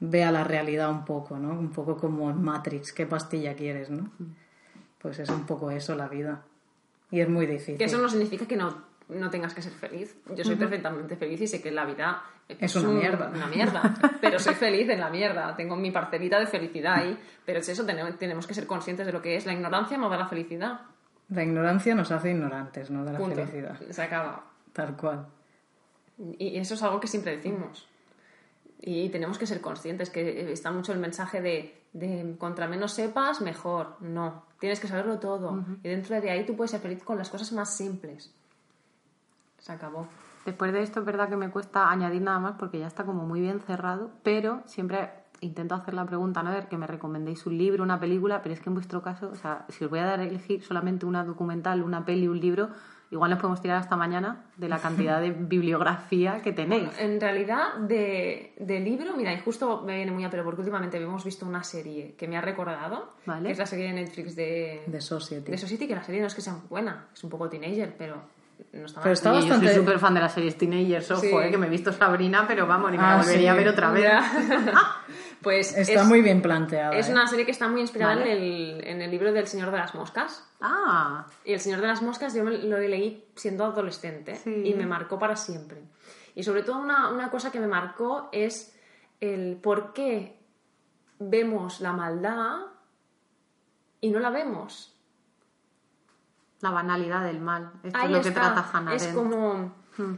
vea 0.00 0.32
la 0.32 0.44
realidad 0.44 0.90
un 0.90 1.04
poco, 1.04 1.38
¿no? 1.38 1.50
Un 1.50 1.70
poco 1.70 1.96
como 1.96 2.30
en 2.30 2.42
Matrix, 2.42 2.92
¿qué 2.92 3.06
pastilla 3.06 3.54
quieres, 3.54 3.90
no? 3.90 4.10
Pues 4.98 5.18
es 5.18 5.28
un 5.28 5.46
poco 5.46 5.70
eso 5.70 5.94
la 5.94 6.08
vida. 6.08 6.42
Y 7.10 7.20
es 7.20 7.28
muy 7.28 7.46
difícil. 7.46 7.78
Que 7.78 7.84
eso 7.84 7.98
no 7.98 8.08
significa 8.08 8.46
que 8.46 8.56
no, 8.56 8.82
no 9.08 9.30
tengas 9.30 9.54
que 9.54 9.62
ser 9.62 9.72
feliz. 9.72 10.16
Yo 10.34 10.44
soy 10.44 10.56
perfectamente 10.56 11.16
feliz 11.16 11.40
y 11.40 11.46
sé 11.46 11.60
que 11.60 11.70
la 11.70 11.84
vida 11.84 12.22
Es 12.48 12.74
una 12.76 12.90
mierda. 12.90 13.30
Una 13.34 13.46
mierda. 13.46 13.94
Pero 14.20 14.38
soy 14.38 14.54
feliz 14.54 14.88
en 14.88 15.00
la 15.00 15.10
mierda. 15.10 15.54
Tengo 15.56 15.76
mi 15.76 15.90
parcelita 15.90 16.38
de 16.38 16.46
felicidad 16.46 16.96
ahí. 16.96 17.18
Pero 17.44 17.60
es 17.60 17.68
eso, 17.68 17.84
tenemos, 17.84 18.16
tenemos 18.18 18.46
que 18.46 18.54
ser 18.54 18.66
conscientes 18.66 19.06
de 19.06 19.12
lo 19.12 19.20
que 19.20 19.36
es. 19.36 19.46
La 19.46 19.52
ignorancia 19.52 19.98
no 19.98 20.08
da 20.08 20.16
la 20.16 20.28
felicidad. 20.28 20.80
La 21.28 21.42
ignorancia 21.42 21.94
nos 21.94 22.10
hace 22.10 22.30
ignorantes, 22.30 22.90
no 22.90 23.04
de 23.04 23.12
la 23.12 23.18
Punto. 23.18 23.36
felicidad. 23.36 23.78
Se 23.90 24.02
acaba. 24.02 24.44
Tal 24.72 24.96
cual. 24.96 25.26
Y 26.38 26.58
eso 26.58 26.74
es 26.74 26.82
algo 26.82 27.00
que 27.00 27.06
siempre 27.06 27.36
decimos. 27.36 27.88
Y 28.82 29.10
tenemos 29.10 29.38
que 29.38 29.46
ser 29.46 29.60
conscientes, 29.60 30.08
que 30.08 30.50
está 30.52 30.70
mucho 30.70 30.92
el 30.92 30.98
mensaje 30.98 31.42
de, 31.42 31.82
de 31.92 32.36
contra 32.38 32.66
menos 32.66 32.92
sepas, 32.92 33.40
mejor. 33.40 33.96
No, 34.00 34.44
tienes 34.58 34.80
que 34.80 34.88
saberlo 34.88 35.18
todo. 35.18 35.64
Y 35.82 35.88
dentro 35.88 36.18
de 36.20 36.30
ahí 36.30 36.46
tú 36.46 36.56
puedes 36.56 36.70
ser 36.70 36.80
feliz 36.80 37.02
con 37.02 37.18
las 37.18 37.28
cosas 37.28 37.52
más 37.52 37.76
simples. 37.76 38.32
Se 39.58 39.72
acabó. 39.72 40.06
Después 40.46 40.72
de 40.72 40.82
esto 40.82 41.00
es 41.00 41.06
verdad 41.06 41.28
que 41.28 41.36
me 41.36 41.50
cuesta 41.50 41.90
añadir 41.90 42.22
nada 42.22 42.38
más 42.38 42.54
porque 42.58 42.78
ya 42.78 42.86
está 42.86 43.04
como 43.04 43.26
muy 43.26 43.40
bien 43.42 43.60
cerrado, 43.60 44.10
pero 44.22 44.62
siempre 44.64 45.10
intento 45.40 45.74
hacer 45.74 45.94
la 45.94 46.06
pregunta, 46.06 46.42
¿no? 46.42 46.50
A 46.50 46.54
ver, 46.54 46.68
que 46.68 46.78
me 46.78 46.86
recomendéis 46.86 47.46
un 47.46 47.58
libro, 47.58 47.82
una 47.82 48.00
película, 48.00 48.42
pero 48.42 48.54
es 48.54 48.60
que 48.60 48.70
en 48.70 48.74
vuestro 48.74 49.02
caso, 49.02 49.30
o 49.30 49.34
sea, 49.34 49.66
si 49.68 49.84
os 49.84 49.90
voy 49.90 49.98
a 49.98 50.04
dar 50.04 50.20
a 50.20 50.24
elegir 50.24 50.62
solamente 50.62 51.06
una 51.06 51.24
documental, 51.24 51.82
una 51.82 52.04
peli, 52.04 52.28
un 52.28 52.40
libro, 52.40 52.70
igual 53.10 53.30
nos 53.30 53.40
podemos 53.40 53.60
tirar 53.60 53.78
hasta 53.78 53.96
mañana 53.96 54.44
de 54.56 54.68
la 54.68 54.78
cantidad 54.78 55.20
de 55.20 55.30
bibliografía 55.38 56.40
que 56.42 56.52
tenéis. 56.52 56.88
En 56.98 57.20
realidad, 57.20 57.74
de, 57.74 58.54
de 58.58 58.80
libro, 58.80 59.16
mira, 59.16 59.32
y 59.32 59.40
justo 59.40 59.82
me 59.84 59.96
viene 59.96 60.12
muy 60.12 60.24
a 60.24 60.30
pero 60.30 60.44
porque 60.44 60.60
últimamente 60.60 60.96
hemos 61.02 61.24
visto 61.24 61.44
una 61.46 61.62
serie 61.64 62.14
que 62.16 62.28
me 62.28 62.36
ha 62.36 62.40
recordado, 62.40 63.14
Vale. 63.26 63.46
que 63.46 63.52
es 63.52 63.58
la 63.58 63.66
serie 63.66 63.86
de 63.86 63.92
Netflix 63.94 64.36
de, 64.36 64.82
De 64.86 65.00
Society. 65.00 65.50
de 65.50 65.58
Society, 65.58 65.88
que 65.88 65.94
la 65.96 66.04
serie 66.04 66.20
no 66.20 66.26
es 66.28 66.34
que 66.34 66.40
sea 66.40 66.56
buena, 66.68 67.06
es 67.12 67.24
un 67.24 67.30
poco 67.30 67.48
teenager, 67.48 67.94
pero 67.98 68.22
no 68.72 68.84
está. 68.86 69.00
Pero 69.00 69.12
está 69.14 69.32
bastante- 69.32 69.66
Yo 69.66 69.72
soy 69.72 69.80
súper 69.80 69.98
fan 69.98 70.14
de 70.14 70.20
las 70.20 70.32
series 70.34 70.56
teenagers, 70.56 71.10
ojo, 71.10 71.20
Sí. 71.22 71.34
eh, 71.34 71.50
que 71.50 71.58
me 71.58 71.66
he 71.66 71.70
visto 71.70 71.92
Sabrina, 71.92 72.44
pero 72.46 72.66
vamos, 72.66 72.90
ni 72.92 72.98
me 72.98 73.02
Ah, 73.04 73.16
la 73.16 73.16
volvería 73.22 73.40
sí. 73.40 73.48
a 73.48 73.54
ver 73.54 73.68
otra 73.68 73.90
vez. 73.90 74.04
Pues 75.42 75.74
Está 75.76 76.02
es, 76.02 76.06
muy 76.06 76.20
bien 76.20 76.42
planteada. 76.42 76.94
es 76.96 77.08
¿eh? 77.08 77.12
una 77.12 77.26
serie 77.26 77.44
que 77.46 77.50
está 77.52 77.66
muy 77.68 77.80
inspirada 77.80 78.14
Vale. 78.16 78.32
en, 78.32 78.42
el, 78.42 78.86
en 78.86 79.02
el 79.02 79.10
libro 79.10 79.32
del 79.32 79.46
Señor 79.46 79.70
de 79.70 79.78
las 79.78 79.94
Moscas. 79.94 80.46
Ah, 80.60 81.26
Y 81.44 81.52
El 81.54 81.60
Señor 81.60 81.80
de 81.80 81.86
las 81.86 82.02
Moscas 82.02 82.34
yo 82.34 82.44
me 82.44 82.50
lo 82.58 82.78
leí 82.78 83.24
siendo 83.36 83.64
adolescente 83.64 84.36
Sí. 84.36 84.62
y 84.66 84.74
me 84.74 84.84
marcó 84.86 85.18
para 85.18 85.36
siempre. 85.36 85.82
Y 86.34 86.42
sobre 86.42 86.62
todo 86.62 86.78
una, 86.78 87.08
una 87.10 87.30
cosa 87.30 87.50
que 87.50 87.58
me 87.58 87.66
marcó 87.68 88.28
es 88.32 88.76
el 89.20 89.56
por 89.56 89.92
qué 89.94 90.38
vemos 91.18 91.80
la 91.80 91.92
maldad 91.92 92.58
y 94.00 94.10
no 94.10 94.18
la 94.20 94.30
vemos. 94.30 94.94
la 96.60 96.70
banalidad 96.70 97.24
del 97.24 97.40
mal. 97.40 97.72
Esto 97.82 97.98
Ahí 97.98 98.06
es 98.06 98.12
lo 98.18 98.22
que 98.22 98.28
está. 98.28 98.40
trata 98.54 98.70
Hannah 98.72 98.94
Es 98.94 99.02
Arendt. 99.04 99.18
como... 99.18 99.74
Hmm. 99.96 100.14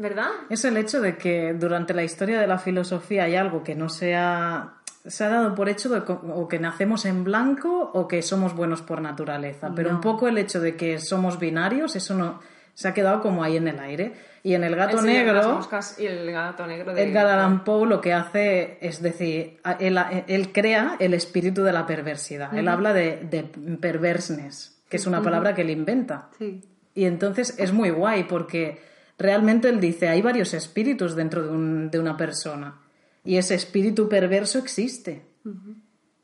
¿Verdad? 0.00 0.30
Es 0.48 0.64
el 0.64 0.78
hecho 0.78 1.02
de 1.02 1.18
que 1.18 1.52
durante 1.52 1.92
la 1.92 2.02
historia 2.02 2.40
de 2.40 2.46
la 2.46 2.58
filosofía 2.58 3.24
hay 3.24 3.36
algo 3.36 3.62
que 3.62 3.74
no 3.74 3.90
se 3.90 4.16
ha, 4.16 4.76
se 5.06 5.24
ha 5.24 5.28
dado 5.28 5.54
por 5.54 5.68
hecho 5.68 5.90
de 5.90 6.00
o 6.10 6.48
que 6.48 6.58
nacemos 6.58 7.04
en 7.04 7.22
blanco 7.22 7.90
o 7.92 8.08
que 8.08 8.22
somos 8.22 8.56
buenos 8.56 8.80
por 8.80 9.02
naturaleza. 9.02 9.70
Pero 9.76 9.90
No. 9.90 9.96
un 9.96 10.00
poco 10.00 10.26
el 10.26 10.38
hecho 10.38 10.58
de 10.58 10.74
que 10.74 10.98
somos 10.98 11.38
binarios, 11.38 11.96
eso 11.96 12.14
no 12.14 12.40
se 12.72 12.88
ha 12.88 12.94
quedado 12.94 13.20
como 13.20 13.44
ahí 13.44 13.58
en 13.58 13.68
el 13.68 13.78
aire. 13.78 14.14
Y 14.42 14.54
en 14.54 14.64
el 14.64 14.74
gato 14.74 15.00
El 15.00 15.04
negro, 15.04 15.60
y 15.98 16.06
el 16.06 16.32
gato 16.32 16.66
negro 16.66 16.94
de... 16.94 17.02
Edgar 17.02 17.26
Allan 17.26 17.62
Poe 17.62 17.86
lo 17.86 18.00
que 18.00 18.14
hace 18.14 18.78
es 18.80 19.02
decir, 19.02 19.60
él, 19.80 19.98
él 20.28 20.50
crea 20.50 20.96
el 20.98 21.12
espíritu 21.12 21.62
de 21.62 21.74
la 21.74 21.84
perversidad. 21.84 22.56
Él 22.56 22.68
habla 22.68 22.94
de, 22.94 23.18
de 23.30 23.42
perverseness, 23.78 24.82
que 24.88 24.96
es 24.96 25.06
una 25.06 25.20
palabra 25.20 25.54
que 25.54 25.60
él 25.60 25.68
inventa. 25.68 26.30
Sí. 26.38 26.62
Y 26.94 27.04
entonces 27.04 27.54
es 27.58 27.74
muy 27.74 27.90
guay 27.90 28.24
porque 28.24 28.80
realmente 29.20 29.68
él 29.68 29.78
dice, 29.80 30.08
hay 30.08 30.22
varios 30.22 30.52
espíritus 30.54 31.14
dentro 31.14 31.42
de, 31.44 31.50
un- 31.50 31.90
de 31.90 31.98
una 32.00 32.16
persona 32.16 32.80
y 33.24 33.36
ese 33.36 33.54
espíritu 33.54 34.08
perverso 34.08 34.58
existe. 34.58 35.22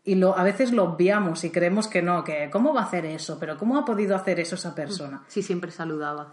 Y 0.05 0.15
lo, 0.15 0.37
a 0.39 0.43
veces 0.45 0.73
lo 0.73 0.85
obviamos 0.85 1.45
y 1.45 1.51
creemos 1.51 1.89
que 1.89 2.01
no, 2.03 2.23
que 2.25 2.49
¿cómo 2.51 2.73
va 2.73 2.83
a 2.83 2.85
hacer 2.85 3.05
eso? 3.07 3.39
Pero 3.39 3.57
¿cómo 3.59 3.77
ha 3.77 3.85
podido 3.85 4.15
hacer 4.17 4.39
eso 4.41 4.55
esa 4.55 4.75
persona? 4.75 5.23
Sí, 5.29 5.43
siempre 5.43 5.71
saludaba. 5.71 6.33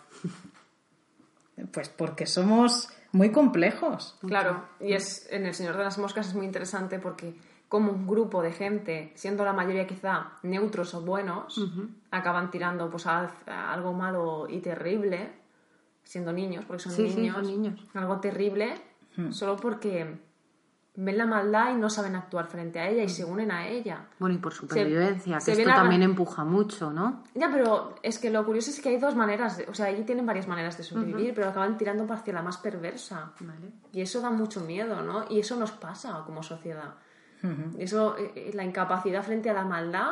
Pues 1.71 1.89
porque 1.89 2.25
somos 2.25 2.89
muy 3.11 3.31
complejos. 3.31 4.17
Claro, 4.27 4.63
y 4.79 4.93
es 4.93 5.27
en 5.31 5.45
El 5.45 5.53
Señor 5.53 5.77
de 5.77 5.83
las 5.83 5.97
Moscas 5.97 6.27
es 6.27 6.33
muy 6.35 6.45
interesante 6.45 6.99
porque 6.99 7.35
como 7.69 7.91
un 7.91 8.05
grupo 8.07 8.41
de 8.43 8.51
gente, 8.51 9.11
siendo 9.15 9.43
la 9.43 9.53
mayoría 9.53 9.87
quizá 9.87 10.33
neutros 10.43 10.93
o 10.93 11.01
buenos, 11.01 11.59
acaban 12.11 12.51
tirando 12.51 12.89
pues 12.89 13.07
a, 13.07 13.31
a 13.47 13.73
algo 13.73 13.93
malo 13.93 14.47
y 14.49 14.59
terrible, 14.59 15.31
siendo 16.03 16.31
niños, 16.33 16.65
porque 16.65 16.83
son, 16.83 16.91
Sí, 16.91 17.09
sí, 17.09 17.15
niños, 17.17 17.35
son 17.35 17.45
niños. 17.47 17.79
algo 17.93 18.19
terrible, 18.19 18.73
solo 19.31 19.57
porque 19.57 20.19
ven 20.95 21.17
la 21.17 21.25
maldad 21.25 21.71
y 21.71 21.75
no 21.75 21.89
saben 21.89 22.15
actuar 22.15 22.45
frente 22.47 22.79
a 22.79 22.87
ella 22.87 23.03
y 23.03 23.09
se 23.09 23.25
unen 23.25 23.49
a 23.51 23.67
ella. 23.67 24.05
Bueno, 24.19 24.35
y 24.35 24.37
por 24.37 24.53
supervivencia, 24.53 25.39
se 25.39 25.53
que 25.55 25.61
esto 25.63 25.73
también 25.73 26.03
empuja 26.03 26.43
mucho, 26.43 26.91
¿no? 26.93 27.23
Ya, 27.33 27.49
pero 27.51 27.95
es 28.03 28.19
que 28.19 28.29
lo 28.29 28.45
curioso 28.45 28.69
es 28.69 28.79
que 28.79 28.89
hay 28.89 28.97
dos 28.97 29.15
maneras, 29.15 29.57
de- 29.57 29.65
o 29.67 29.73
sea, 29.73 29.87
allí 29.87 30.03
tienen 30.03 30.25
varias 30.25 30.47
maneras 30.47 30.77
de 30.77 30.83
sobrevivir, 30.83 31.33
pero 31.33 31.49
acaban 31.49 31.77
tirando 31.77 32.11
hacia 32.13 32.33
la 32.33 32.43
más 32.43 32.57
perversa. 32.57 33.31
Vale. 33.39 33.71
Y 33.91 34.01
eso 34.01 34.21
da 34.21 34.29
mucho 34.29 34.61
miedo, 34.61 35.01
¿no? 35.01 35.25
Y 35.29 35.39
eso 35.39 35.55
nos 35.55 35.71
pasa 35.71 36.21
como 36.25 36.43
sociedad. 36.43 36.93
Eso, 37.77 38.15
eh, 38.17 38.31
eh, 38.35 38.51
la 38.53 38.63
incapacidad 38.63 39.21
frente 39.23 39.49
a 39.49 39.53
la 39.53 39.65
maldad 39.65 40.11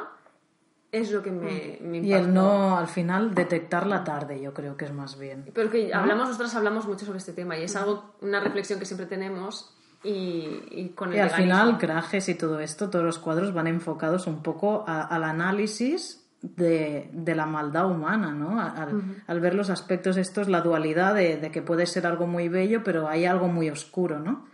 es 0.91 1.11
lo 1.11 1.21
que 1.23 1.31
me, 1.31 1.77
me 1.81 1.99
Y 1.99 2.13
el 2.13 2.33
no, 2.33 2.77
al 2.77 2.87
final, 2.87 3.33
detectarla 3.33 4.03
tarde, 4.03 4.41
yo 4.41 4.53
creo 4.53 4.75
que 4.77 4.85
es 4.85 4.93
más 4.93 5.17
bien. 5.17 5.45
Pero 5.53 5.69
que 5.69 5.93
hablamos, 5.93 6.27
nosotros 6.27 6.53
hablamos 6.55 6.85
mucho 6.87 7.05
sobre 7.05 7.17
este 7.19 7.33
tema 7.33 7.57
y 7.57 7.63
es 7.63 7.75
algo, 7.75 8.13
una 8.21 8.39
reflexión 8.41 8.77
que 8.79 8.85
siempre 8.85 9.05
tenemos 9.05 9.73
y, 10.03 10.63
y 10.71 10.89
con 10.95 11.09
el 11.11 11.15
Y 11.17 11.19
al 11.19 11.29
veganismo. 11.29 11.53
final, 11.55 11.77
Crajes 11.77 12.27
y 12.29 12.35
todo 12.35 12.59
esto, 12.59 12.89
todos 12.89 13.05
los 13.05 13.19
cuadros 13.19 13.53
van 13.53 13.67
enfocados 13.67 14.27
un 14.27 14.41
poco 14.43 14.83
a- 14.87 15.03
al 15.03 15.23
análisis 15.23 16.17
de, 16.41 17.09
de 17.13 17.35
la 17.35 17.45
maldad 17.45 17.89
humana, 17.89 18.31
¿no? 18.31 18.59
Al, 18.59 19.01
al 19.27 19.39
ver 19.39 19.53
los 19.53 19.69
aspectos 19.69 20.17
estos, 20.17 20.49
la 20.49 20.61
dualidad 20.61 21.13
de, 21.15 21.37
de 21.37 21.51
que 21.51 21.61
puede 21.61 21.85
ser 21.85 22.05
algo 22.07 22.25
muy 22.27 22.49
bello, 22.49 22.83
pero 22.83 23.07
hay 23.07 23.25
algo 23.25 23.47
muy 23.47 23.69
oscuro, 23.69 24.19
¿no? 24.19 24.45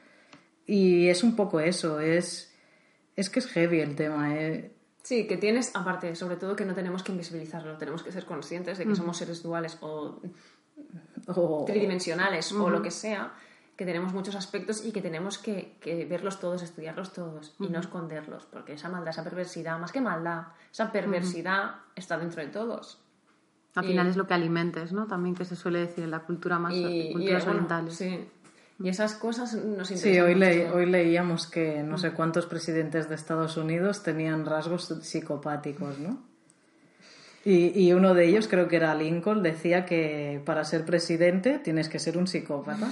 Y 0.66 1.08
es 1.08 1.24
un 1.24 1.36
poco 1.38 1.62
eso, 1.62 2.02
es, 2.02 2.54
es 3.16 3.30
que 3.30 3.40
es 3.40 3.48
heavy 3.48 3.80
el 3.80 3.96
tema, 3.96 4.36
¿eh? 4.36 4.74
Sí, 5.08 5.26
que 5.26 5.38
tienes, 5.38 5.74
aparte, 5.74 6.14
sobre 6.18 6.36
todo 6.36 6.54
que 6.58 6.66
no 6.66 6.74
tenemos 6.74 7.02
que 7.02 7.14
invisibilizarlo, 7.14 7.78
tenemos 7.78 8.04
que 8.04 8.12
ser 8.12 8.26
conscientes 8.26 8.78
de 8.78 8.86
que 8.86 8.94
somos 8.94 9.16
seres 9.16 9.42
duales 9.42 9.78
o 9.80 10.20
O- 11.28 11.64
tridimensionales 11.66 12.52
o 12.52 12.70
lo 12.70 12.82
que 12.82 12.92
sea, 12.92 13.32
que 13.78 13.86
tenemos 13.86 14.12
muchos 14.12 14.36
aspectos 14.36 14.84
y 14.84 14.92
que 14.92 15.02
tenemos 15.02 15.38
que, 15.38 15.78
que 15.80 16.04
verlos 16.04 16.42
todos, 16.42 16.62
estudiarlos 16.62 17.14
todos 17.14 17.56
y 17.58 17.68
no 17.70 17.80
esconderlos, 17.80 18.44
porque 18.52 18.74
esa 18.74 18.90
maldad, 18.90 19.12
esa 19.12 19.24
perversidad, 19.24 19.80
más 19.80 19.94
que 19.94 20.02
maldad, 20.02 20.48
esa 20.74 20.92
perversidad 20.92 21.76
está 21.96 22.18
dentro 22.18 22.42
de 22.42 22.50
todos. 22.50 23.00
Al 23.76 23.86
Y- 23.86 23.88
final 23.90 24.08
es 24.08 24.18
lo 24.18 24.28
que 24.28 24.34
alimentes, 24.34 24.92
¿no? 24.92 25.08
También 25.08 25.36
que 25.36 25.46
se 25.46 25.56
suele 25.56 25.80
decir 25.80 26.04
en 26.04 26.12
la 26.12 26.20
cultura 26.20 26.60
más 26.60 26.74
Y, 26.74 26.84
y, 26.86 27.12
culturas 27.14 27.46
bueno, 27.46 27.60
orientales. 27.60 27.96
sí. 27.96 28.28
Y 28.80 28.90
esas 28.90 29.16
cosas 29.16 29.54
nos 29.56 29.90
interesan 29.92 29.98
Sí, 30.14 30.20
hoy, 30.20 30.36
le- 30.36 30.66
mucho. 30.66 30.76
hoy 30.78 30.86
leíamos 30.86 31.48
que 31.48 31.82
no 31.84 31.98
sé 31.98 32.12
cuántos 32.12 32.46
presidentes 32.46 33.10
de 33.10 33.16
Estados 33.16 33.58
Unidos 33.58 34.04
tenían 34.04 34.46
rasgos 34.46 34.88
psicopáticos, 35.02 35.98
¿no? 36.00 36.20
Y, 37.44 37.72
y 37.82 37.94
uno 37.94 38.14
de 38.14 38.26
ellos, 38.26 38.48
creo 38.48 38.68
que 38.68 38.76
era 38.76 38.94
Lincoln, 38.94 39.42
decía 39.42 39.86
que 39.86 40.42
para 40.46 40.64
ser 40.66 40.84
presidente 40.86 41.60
tienes 41.60 41.88
que 41.90 41.98
ser 41.98 42.18
un 42.18 42.28
psicópata. 42.28 42.88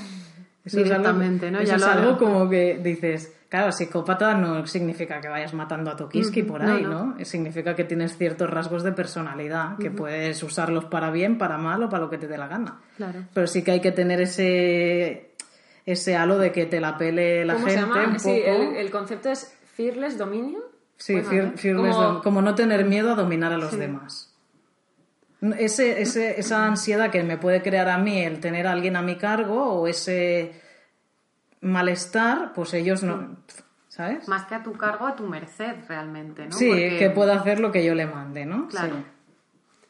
Eso 0.63 0.79
es 0.79 0.89
algo, 0.89 1.03
Directamente, 1.09 1.51
¿no? 1.51 1.59
eso 1.59 1.67
Ya 1.69 1.75
es 1.75 1.81
lo 1.81 1.87
algo 1.87 2.17
como 2.17 2.49
que 2.49 2.79
dices, 2.81 3.31
claro, 3.49 3.71
psicópata 3.71 4.33
no 4.33 4.65
significa 4.65 5.19
que 5.21 5.27
vayas 5.27 5.53
matando 5.53 5.91
a 5.91 5.95
Tokiski 5.95 6.41
por 6.43 6.63
no, 6.63 6.73
ahí, 6.73 6.81
no. 6.83 7.15
¿no? 7.17 7.25
Significa 7.25 7.75
que 7.75 7.83
tienes 7.83 8.17
ciertos 8.17 8.49
rasgos 8.49 8.81
de 8.83 8.91
personalidad, 8.93 9.77
que 9.77 9.91
puedes 9.91 10.41
usarlos 10.41 10.85
para 10.85 11.11
bien, 11.11 11.37
para 11.37 11.57
mal 11.59 11.83
o 11.83 11.89
para 11.89 12.05
lo 12.05 12.09
que 12.09 12.17
te 12.17 12.27
dé 12.27 12.37
la 12.37 12.47
gana. 12.47 12.79
Claro. 12.97 13.25
Pero 13.33 13.45
sí 13.45 13.61
que 13.61 13.71
hay 13.71 13.81
que 13.81 13.91
tener 13.91 14.21
ese 14.21 15.34
ese 15.85 16.15
halo 16.15 16.37
de 16.37 16.51
que 16.51 16.65
te 16.65 16.79
la 16.79 16.97
pele 16.97 17.45
la 17.45 17.53
¿Cómo 17.53 17.65
gente 17.67 17.81
se 17.81 17.87
llama? 17.87 18.07
un 18.07 18.19
Sí, 18.19 18.41
poco. 18.45 18.61
el, 18.71 18.75
el 18.77 18.91
concepto 18.91 19.29
es 19.29 19.55
fearless 19.75 20.17
dominion. 20.17 20.63
Sí, 20.97 21.13
Bueno, 21.13 21.29
fear- 21.29 21.51
¿no? 21.51 21.57
fearless 21.57 21.95
Como- 21.95 22.07
dom- 22.19 22.23
como 22.23 22.41
no 22.41 22.55
tener 22.55 22.85
miedo 22.85 23.11
a 23.11 23.15
dominar 23.15 23.51
a 23.53 23.57
los 23.57 23.77
demás. 23.77 24.31
Ese, 25.59 26.01
ese, 26.01 26.39
esa 26.39 26.65
ansiedad 26.65 27.11
que 27.11 27.21
me 27.23 27.37
puede 27.37 27.61
crear 27.61 27.89
a 27.89 27.97
mí 27.99 28.19
el 28.23 28.39
tener 28.39 28.65
a 28.65 28.71
alguien 28.71 28.95
a 28.95 29.01
mi 29.03 29.15
cargo 29.17 29.73
o 29.73 29.87
ese 29.87 30.59
malestar, 31.61 32.53
pues 32.53 32.73
ellos 32.73 33.03
no, 33.03 33.37
¿sabes? 33.87 34.27
Más 34.27 34.45
que 34.45 34.55
a 34.55 34.63
tu 34.63 34.73
cargo, 34.73 35.05
a 35.05 35.15
tu 35.15 35.23
merced, 35.27 35.75
realmente, 35.87 36.45
¿no? 36.45 36.51
sí, 36.51 36.67
Porque- 36.69 36.97
que 36.97 37.09
pueda 37.11 37.35
hacer 37.35 37.59
lo 37.59 37.71
que 37.71 37.83
yo 37.83 37.93
le 37.95 38.05
mande, 38.07 38.45
¿no? 38.45 38.67
Claro. 38.69 38.95
Sí. 38.95 39.03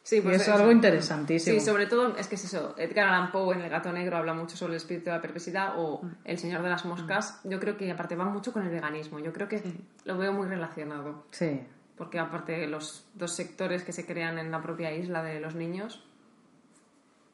Sí, 0.06 0.18
Y 0.18 0.20
pues 0.20 0.42
es 0.42 0.48
algo 0.48 0.70
interesantísimo. 0.70 1.58
Sí, 1.58 1.66
sobre 1.66 1.86
todo, 1.86 2.16
es 2.16 2.28
que 2.28 2.36
es 2.36 2.44
eso. 2.44 2.76
Edgar 2.78 3.08
Allan 3.08 3.32
Poe 3.32 3.56
en 3.56 3.62
El 3.62 3.68
gato 3.68 3.92
negro 3.92 4.16
habla 4.16 4.34
mucho 4.34 4.56
sobre 4.56 4.74
el 4.74 4.76
espíritu 4.76 5.06
de 5.06 5.16
la 5.16 5.20
perversidad 5.20 5.72
o 5.78 6.00
El 6.22 6.38
señor 6.38 6.62
de 6.62 6.68
las 6.68 6.84
moscas. 6.84 7.40
Yo 7.42 7.58
creo 7.58 7.76
que 7.76 7.90
aparte 7.90 8.14
va 8.14 8.24
mucho 8.24 8.52
con 8.52 8.62
el 8.62 8.68
veganismo. 8.68 9.18
Yo 9.18 9.32
creo 9.32 9.48
que 9.48 9.60
lo 10.04 10.16
veo 10.16 10.32
muy 10.32 10.46
relacionado. 10.46 11.24
Sí. 11.32 11.60
Porque 11.96 12.20
aparte 12.20 12.68
los 12.68 13.04
dos 13.14 13.32
sectores 13.32 13.82
que 13.82 13.92
se 13.92 14.06
crean 14.06 14.38
en 14.38 14.52
la 14.52 14.62
propia 14.62 14.94
isla 14.94 15.24
de 15.24 15.40
los 15.40 15.56
niños 15.56 16.04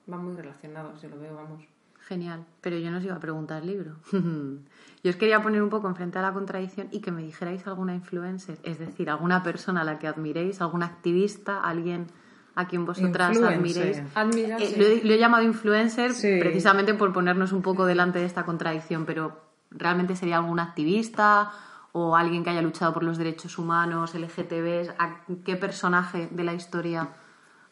van 0.07 0.25
muy 0.25 0.35
relacionados, 0.35 1.03
yo 1.03 1.11
lo 1.11 1.21
veo, 1.21 1.37
vamos. 1.37 1.65
Genial, 2.01 2.47
pero 2.63 2.79
yo 2.79 2.91
no 2.91 2.99
os 2.99 3.05
iba 3.05 3.17
a 3.17 3.21
preguntar 3.21 3.61
el 3.65 3.69
libro. 3.69 3.97
yo 4.13 5.11
os 5.11 5.17
quería 5.17 5.43
poner 5.43 5.63
un 5.63 5.69
poco 5.69 5.89
enfrente 5.89 6.19
a 6.19 6.23
la 6.23 6.33
contradicción 6.33 6.89
y 6.91 7.01
que 7.01 7.13
me 7.13 7.23
dijerais 7.23 7.67
alguna 7.67 7.95
influencer, 7.95 8.57
es 8.63 8.79
decir, 8.79 9.11
alguna 9.11 9.43
persona 9.43 9.83
a 9.83 9.85
la 9.85 9.99
que 9.99 10.07
admiréis, 10.09 10.63
algún 10.63 10.83
activista, 10.83 11.61
alguien 11.61 12.07
a 12.55 12.67
quien 12.69 12.85
vosotras 12.85 13.37
admiréis. 13.41 13.99
Eh, 13.99 14.75
lo, 14.77 14.85
he, 14.87 15.05
lo 15.05 15.15
he 15.15 15.19
llamado 15.19 15.43
influencer 15.45 16.13
Sí. 16.13 16.39
precisamente 16.39 16.95
por 16.95 17.13
ponernos 17.13 17.53
un 17.53 17.63
poco 17.63 17.87
delante 17.87 18.19
de 18.19 18.27
esta 18.27 18.45
contradicción, 18.45 19.07
pero 19.07 19.41
realmente 19.71 20.17
sería 20.17 20.37
algún 20.37 20.61
activista 20.61 21.51
o 21.93 22.17
alguien 22.17 22.45
que 22.45 22.51
haya 22.51 22.63
luchado 22.63 22.93
por 22.95 23.03
los 23.03 23.19
derechos 23.19 23.59
humanos, 23.59 24.15
LGTBs, 24.15 24.95
¿a 24.99 25.21
qué 25.45 25.57
personaje 25.57 26.29
de 26.31 26.45
la 26.45 26.55
historia 26.55 27.09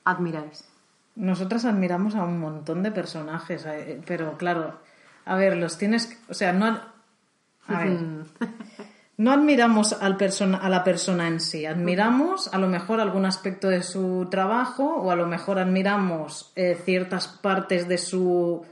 admiráis? 0.05 0.67
Nosotras 1.17 1.65
admiramos 1.65 2.15
a 2.15 2.25
un 2.25 2.39
montón 2.39 2.83
de 2.83 2.91
personajes, 2.91 3.67
eh, 3.67 4.01
pero 4.07 4.37
claro, 4.39 4.79
a 5.25 5.35
ver, 5.37 5.57
los 5.57 5.77
tienes, 5.79 6.19
o 6.29 6.35
sea, 6.35 6.53
no, 6.53 6.67
a 7.67 7.79
ver, 7.85 7.99
no 9.21 9.33
admiramos 9.33 9.93
al 10.01 10.17
persona, 10.17 10.57
a 10.59 10.69
la 10.71 10.83
persona 10.83 11.29
en 11.29 11.41
sí, 11.41 11.67
admiramos 11.67 12.49
a 12.55 12.59
lo 12.59 12.69
mejor 12.69 13.01
algún 13.01 13.27
aspecto 13.27 13.69
de 13.69 13.83
su 13.83 14.29
trabajo 14.31 14.85
o 14.85 15.11
a 15.11 15.17
lo 15.17 15.27
mejor 15.27 15.59
admiramos 15.59 16.53
eh, 16.57 16.77
ciertas 16.85 17.29
partes 17.29 17.87
de 17.87 17.99
su 17.99 18.65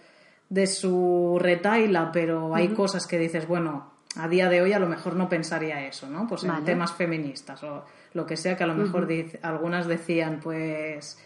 de 0.49 0.66
su 0.66 1.36
retaila, 1.38 2.11
pero 2.11 2.55
hay 2.55 2.68
cosas 2.68 3.07
que 3.07 3.18
dices, 3.18 3.46
bueno, 3.46 3.92
a 4.16 4.26
día 4.28 4.49
de 4.49 4.62
hoy 4.62 4.72
a 4.72 4.78
lo 4.78 4.88
mejor 4.88 5.14
no 5.16 5.28
pensaría 5.28 5.86
eso, 5.86 6.09
¿no? 6.09 6.26
Pues 6.26 6.42
en 6.44 6.64
temas 6.64 6.92
feministas 6.92 7.62
o 7.64 7.84
lo 8.14 8.24
que 8.24 8.38
sea 8.38 8.57
que 8.57 8.64
a 8.64 8.66
lo 8.66 8.74
mejor 8.74 9.07
dice- 9.07 9.38
algunas 9.42 9.86
decían, 9.86 10.40
pues 10.42 11.18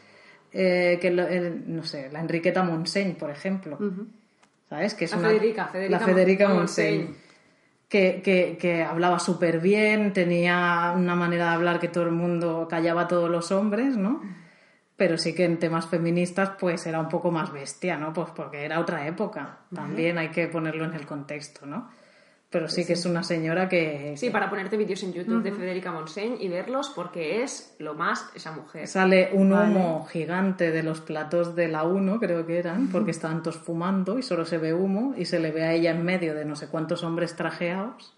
eh, 0.52 0.98
que 1.00 1.10
lo- 1.12 1.28
el- 1.28 1.62
no 1.76 1.84
sé, 1.84 2.10
la 2.10 2.18
Enriqueta 2.20 2.64
Montseny, 2.64 3.12
por 3.14 3.30
ejemplo. 3.30 3.78
¿Sabes? 4.68 4.94
Que 4.94 5.04
es 5.04 5.12
La 5.12 5.18
una- 5.18 5.28
Federica, 5.28 5.66
Federica 5.68 5.98
la 6.00 6.04
Federica 6.04 6.48
Mon- 6.48 6.56
Montseny. 6.56 7.14
Que, 7.92 8.56
que 8.58 8.82
hablaba 8.82 9.18
súper 9.18 9.60
bien, 9.60 10.14
tenía 10.14 10.94
una 10.96 11.14
manera 11.14 11.50
de 11.50 11.54
hablar 11.56 11.78
que 11.78 11.88
todo 11.88 12.04
el 12.04 12.12
mundo 12.12 12.66
callaba 12.66 13.02
a 13.02 13.06
todos 13.06 13.28
los 13.28 13.52
hombres, 13.52 13.98
¿no? 13.98 14.22
Pero 14.96 15.18
sí 15.18 15.34
que 15.34 15.44
en 15.44 15.58
temas 15.58 15.86
feministas 15.88 16.52
pues 16.58 16.86
era 16.86 16.98
un 16.98 17.10
poco 17.10 17.30
más 17.30 17.52
bestia, 17.52 17.98
¿no? 17.98 18.14
Pues 18.14 18.30
porque 18.34 18.64
era 18.64 18.80
otra 18.80 19.06
época. 19.06 19.58
También 19.74 20.16
hay 20.16 20.30
que 20.30 20.48
ponerlo 20.48 20.86
en 20.86 20.94
el 20.94 21.04
contexto, 21.04 21.66
¿no? 21.66 21.90
Pero 22.52 22.68
sí 22.68 22.84
que 22.84 22.92
es 22.92 23.06
una 23.06 23.22
señora 23.22 23.66
que, 23.66 24.12
Sí, 24.18 24.28
para 24.28 24.50
ponerte 24.50 24.76
vídeos 24.76 25.02
en 25.02 25.14
YouTube 25.14 25.42
de 25.42 25.52
Federica 25.52 25.90
Montseny 25.90 26.36
y 26.38 26.48
verlos 26.48 26.92
porque 26.94 27.42
es 27.42 27.74
lo 27.78 27.94
más 27.94 28.30
esa 28.34 28.52
mujer. 28.52 28.86
Sale 28.86 29.30
un 29.32 29.54
humo 29.54 30.06
gigante 30.10 30.70
de 30.70 30.82
los 30.82 31.00
platos 31.00 31.56
de 31.56 31.68
la 31.68 31.84
1, 31.84 32.20
creo 32.20 32.44
que 32.46 32.58
eran, 32.58 32.88
porque 32.88 33.10
estaban 33.10 33.42
todos 33.42 33.56
fumando 33.56 34.18
y 34.18 34.22
solo 34.22 34.44
se 34.44 34.58
ve 34.58 34.74
humo 34.74 35.14
y 35.16 35.24
se 35.24 35.40
le 35.40 35.50
ve 35.50 35.62
a 35.62 35.72
ella 35.72 35.92
en 35.92 36.04
medio 36.04 36.34
de 36.34 36.44
no 36.44 36.54
sé 36.54 36.68
cuántos 36.68 37.02
hombres 37.04 37.34
trajeados 37.36 38.14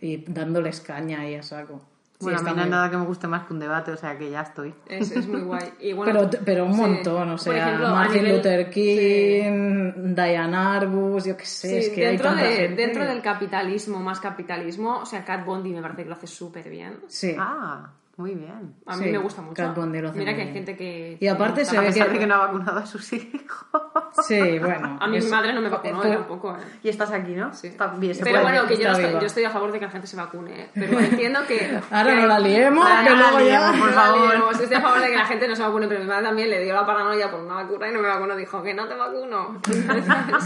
y 0.00 0.24
dándoles 0.26 0.80
caña 0.80 1.20
ahí 1.20 1.34
a 1.34 1.42
saco. 1.42 1.82
Sí, 2.18 2.24
Bueno, 2.24 2.38
a 2.38 2.42
mí 2.42 2.48
está 2.48 2.56
no 2.58 2.64
hay 2.64 2.70
nada 2.70 2.90
que 2.90 2.96
me 2.96 3.04
guste 3.04 3.26
más 3.28 3.46
que 3.46 3.52
un 3.52 3.58
debate, 3.60 3.90
o 3.90 3.96
sea 3.98 4.16
que 4.16 4.30
ya 4.30 4.40
estoy. 4.40 4.74
Es, 4.86 5.10
es 5.10 5.28
muy 5.28 5.42
guay. 5.42 5.70
Y 5.80 5.92
bueno, 5.92 6.12
pero, 6.30 6.42
pero 6.46 6.64
un 6.64 6.72
sí. 6.74 6.80
montón, 6.80 7.28
o 7.28 7.32
Por 7.32 7.38
sea, 7.38 7.66
ejemplo, 7.66 7.90
Martin 7.90 8.22
nivel- 8.24 8.36
Luther 8.36 8.70
King, 8.70 9.92
Diane 10.14 10.56
Arbus, 10.56 11.24
yo 11.26 11.36
qué 11.36 11.44
sé, 11.44 11.68
Sí, 11.68 11.76
es 11.76 11.88
que 11.90 12.00
hay 12.06 12.12
dentro, 12.12 12.28
tanta 12.30 12.44
de- 12.44 12.52
gente. 12.56 12.82
dentro 12.82 13.04
del 13.04 13.20
capitalismo, 13.20 13.98
más 14.00 14.20
capitalismo, 14.20 14.98
o 15.00 15.06
sea, 15.06 15.24
Cat 15.24 15.44
Bondi 15.44 15.72
me 15.74 15.82
parece 15.82 16.04
que 16.04 16.08
lo 16.08 16.14
hace 16.14 16.26
súper 16.26 16.68
bien. 16.70 16.98
Sí. 17.08 17.36
Ah, 17.38 17.90
muy 18.16 18.34
bien. 18.34 18.74
A 18.86 18.96
mí 18.96 19.04
Sí, 19.04 19.10
me 19.10 19.18
gusta 19.18 19.42
mucho. 19.42 19.62
Kat 19.62 19.76
Von 19.76 19.92
D 19.92 20.00
lo 20.00 20.08
hace 20.08 20.18
Mira 20.18 20.30
muy 20.32 20.36
que 20.36 20.42
hay 20.46 20.52
bien. 20.52 20.64
gente 20.66 20.76
que... 20.76 21.18
Y 21.20 21.26
aparte 21.28 21.64
se 21.66 21.78
ve 21.78 21.92
que- 21.92 22.18
que 22.18 22.26
no 22.26 22.34
ha 22.36 22.46
vacunado 22.46 22.78
a 22.78 22.86
sus 22.86 23.12
hijos. 23.12 23.66
Sí, 24.26 24.58
bueno. 24.58 24.96
A 25.00 25.06
mí 25.06 25.18
es- 25.18 25.24
mi 25.26 25.30
madre 25.30 25.52
no 25.52 25.60
me 25.60 25.68
vacunó 25.68 26.00
tampoco, 26.00 26.56
¿eh? 26.56 26.60
Y 26.82 26.88
estás 26.88 27.10
aquí, 27.10 27.34
¿no? 27.34 27.52
Sí. 27.52 27.66
Está 27.66 27.88
bien, 27.88 28.14
se 28.14 28.24
Pero 28.24 28.40
puede. 28.40 28.52
bueno, 28.54 28.66
que 28.68 28.76
yo, 28.78 28.88
no 28.90 28.96
estoy, 28.98 29.20
yo 29.20 29.26
estoy 29.26 29.44
a 29.44 29.50
favor 29.50 29.70
de 29.70 29.78
que 29.80 29.84
la 29.84 29.90
gente 29.90 30.06
se 30.06 30.16
vacune. 30.16 30.62
¿eh? 30.62 30.70
Pero 30.72 30.98
entiendo 31.00 31.40
que... 31.46 31.78
Ahora 31.90 32.14
que- 32.14 32.20
no 32.22 32.26
la 32.26 32.38
liemos, 32.38 32.86
Ahora 32.86 33.04
que 33.04 33.10
no 33.10 33.16
la 33.16 33.30
luego 33.32 33.48
ya... 33.48 33.70
por 33.72 33.78
No 33.80 33.86
la 33.86 33.92
favor. 33.92 34.28
liemos. 34.30 34.60
Estoy 34.60 34.76
a 34.76 34.80
favor 34.80 35.00
de 35.00 35.06
que 35.08 35.16
la 35.16 35.26
gente 35.26 35.48
no 35.48 35.56
se 35.56 35.62
vacune, 35.62 35.88
pero 35.88 36.00
mi 36.00 36.06
madre 36.06 36.24
también 36.24 36.48
le 36.50 36.64
dio 36.64 36.72
la 36.74 36.86
paranoia 36.86 37.30
por 37.30 37.40
una 37.40 37.54
vacuna 37.56 37.88
y 37.88 37.92
no 37.92 38.00
me 38.00 38.08
vacunó. 38.08 38.34
Dijo 38.36 38.62
que 38.62 38.72
no 38.72 38.88
te 38.88 38.94
vacuno. 38.94 39.60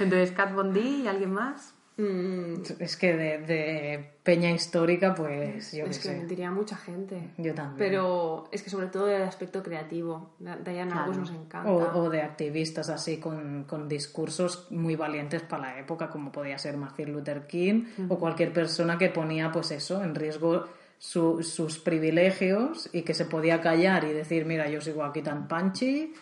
Entonces, 0.00 0.32
Kat 0.32 0.52
Von 0.54 0.72
D 0.72 0.80
y 0.80 1.08
alguien 1.08 1.32
más. 1.32 1.74
Mm, 1.96 2.62
Es 2.78 2.96
que 2.96 3.14
de, 3.14 3.38
de 3.38 4.10
peña 4.22 4.50
histórica, 4.50 5.14
pues 5.14 5.72
yo 5.72 5.84
es 5.84 5.98
que 5.98 6.08
sé. 6.08 6.26
diría 6.26 6.50
mucha 6.50 6.74
gente. 6.76 7.30
Yo 7.36 7.54
también. 7.54 7.76
Pero 7.78 8.48
es 8.50 8.62
que 8.62 8.70
sobre 8.70 8.86
todo 8.86 9.08
el 9.08 9.22
aspecto 9.22 9.62
creativo. 9.62 10.30
Diana 10.38 10.62
Claro. 10.92 11.00
Arbus 11.00 11.18
nos 11.18 11.30
encanta. 11.30 11.70
O, 11.70 12.00
o 12.04 12.10
de 12.10 12.22
activistas 12.22 12.88
así 12.88 13.18
con, 13.18 13.64
con 13.64 13.88
discursos 13.88 14.66
muy 14.70 14.96
valientes 14.96 15.42
para 15.42 15.72
la 15.74 15.78
época, 15.78 16.08
como 16.08 16.32
podía 16.32 16.56
ser 16.58 16.76
Martin 16.78 17.12
Luther 17.12 17.46
King 17.46 17.84
o 18.08 18.18
cualquier 18.18 18.52
persona 18.52 18.96
que 18.96 19.10
ponía, 19.10 19.52
pues 19.52 19.70
eso, 19.70 20.02
en 20.02 20.14
riesgo 20.14 20.64
su- 20.98 21.42
sus 21.42 21.78
privilegios 21.78 22.88
y 22.92 23.02
que 23.02 23.12
se 23.12 23.26
podía 23.26 23.60
callar 23.60 24.04
y 24.04 24.12
decir, 24.12 24.46
mira, 24.46 24.68
yo 24.70 24.80
sigo 24.80 25.04
aquí 25.04 25.20
tan 25.20 25.46
panchi 25.48 26.14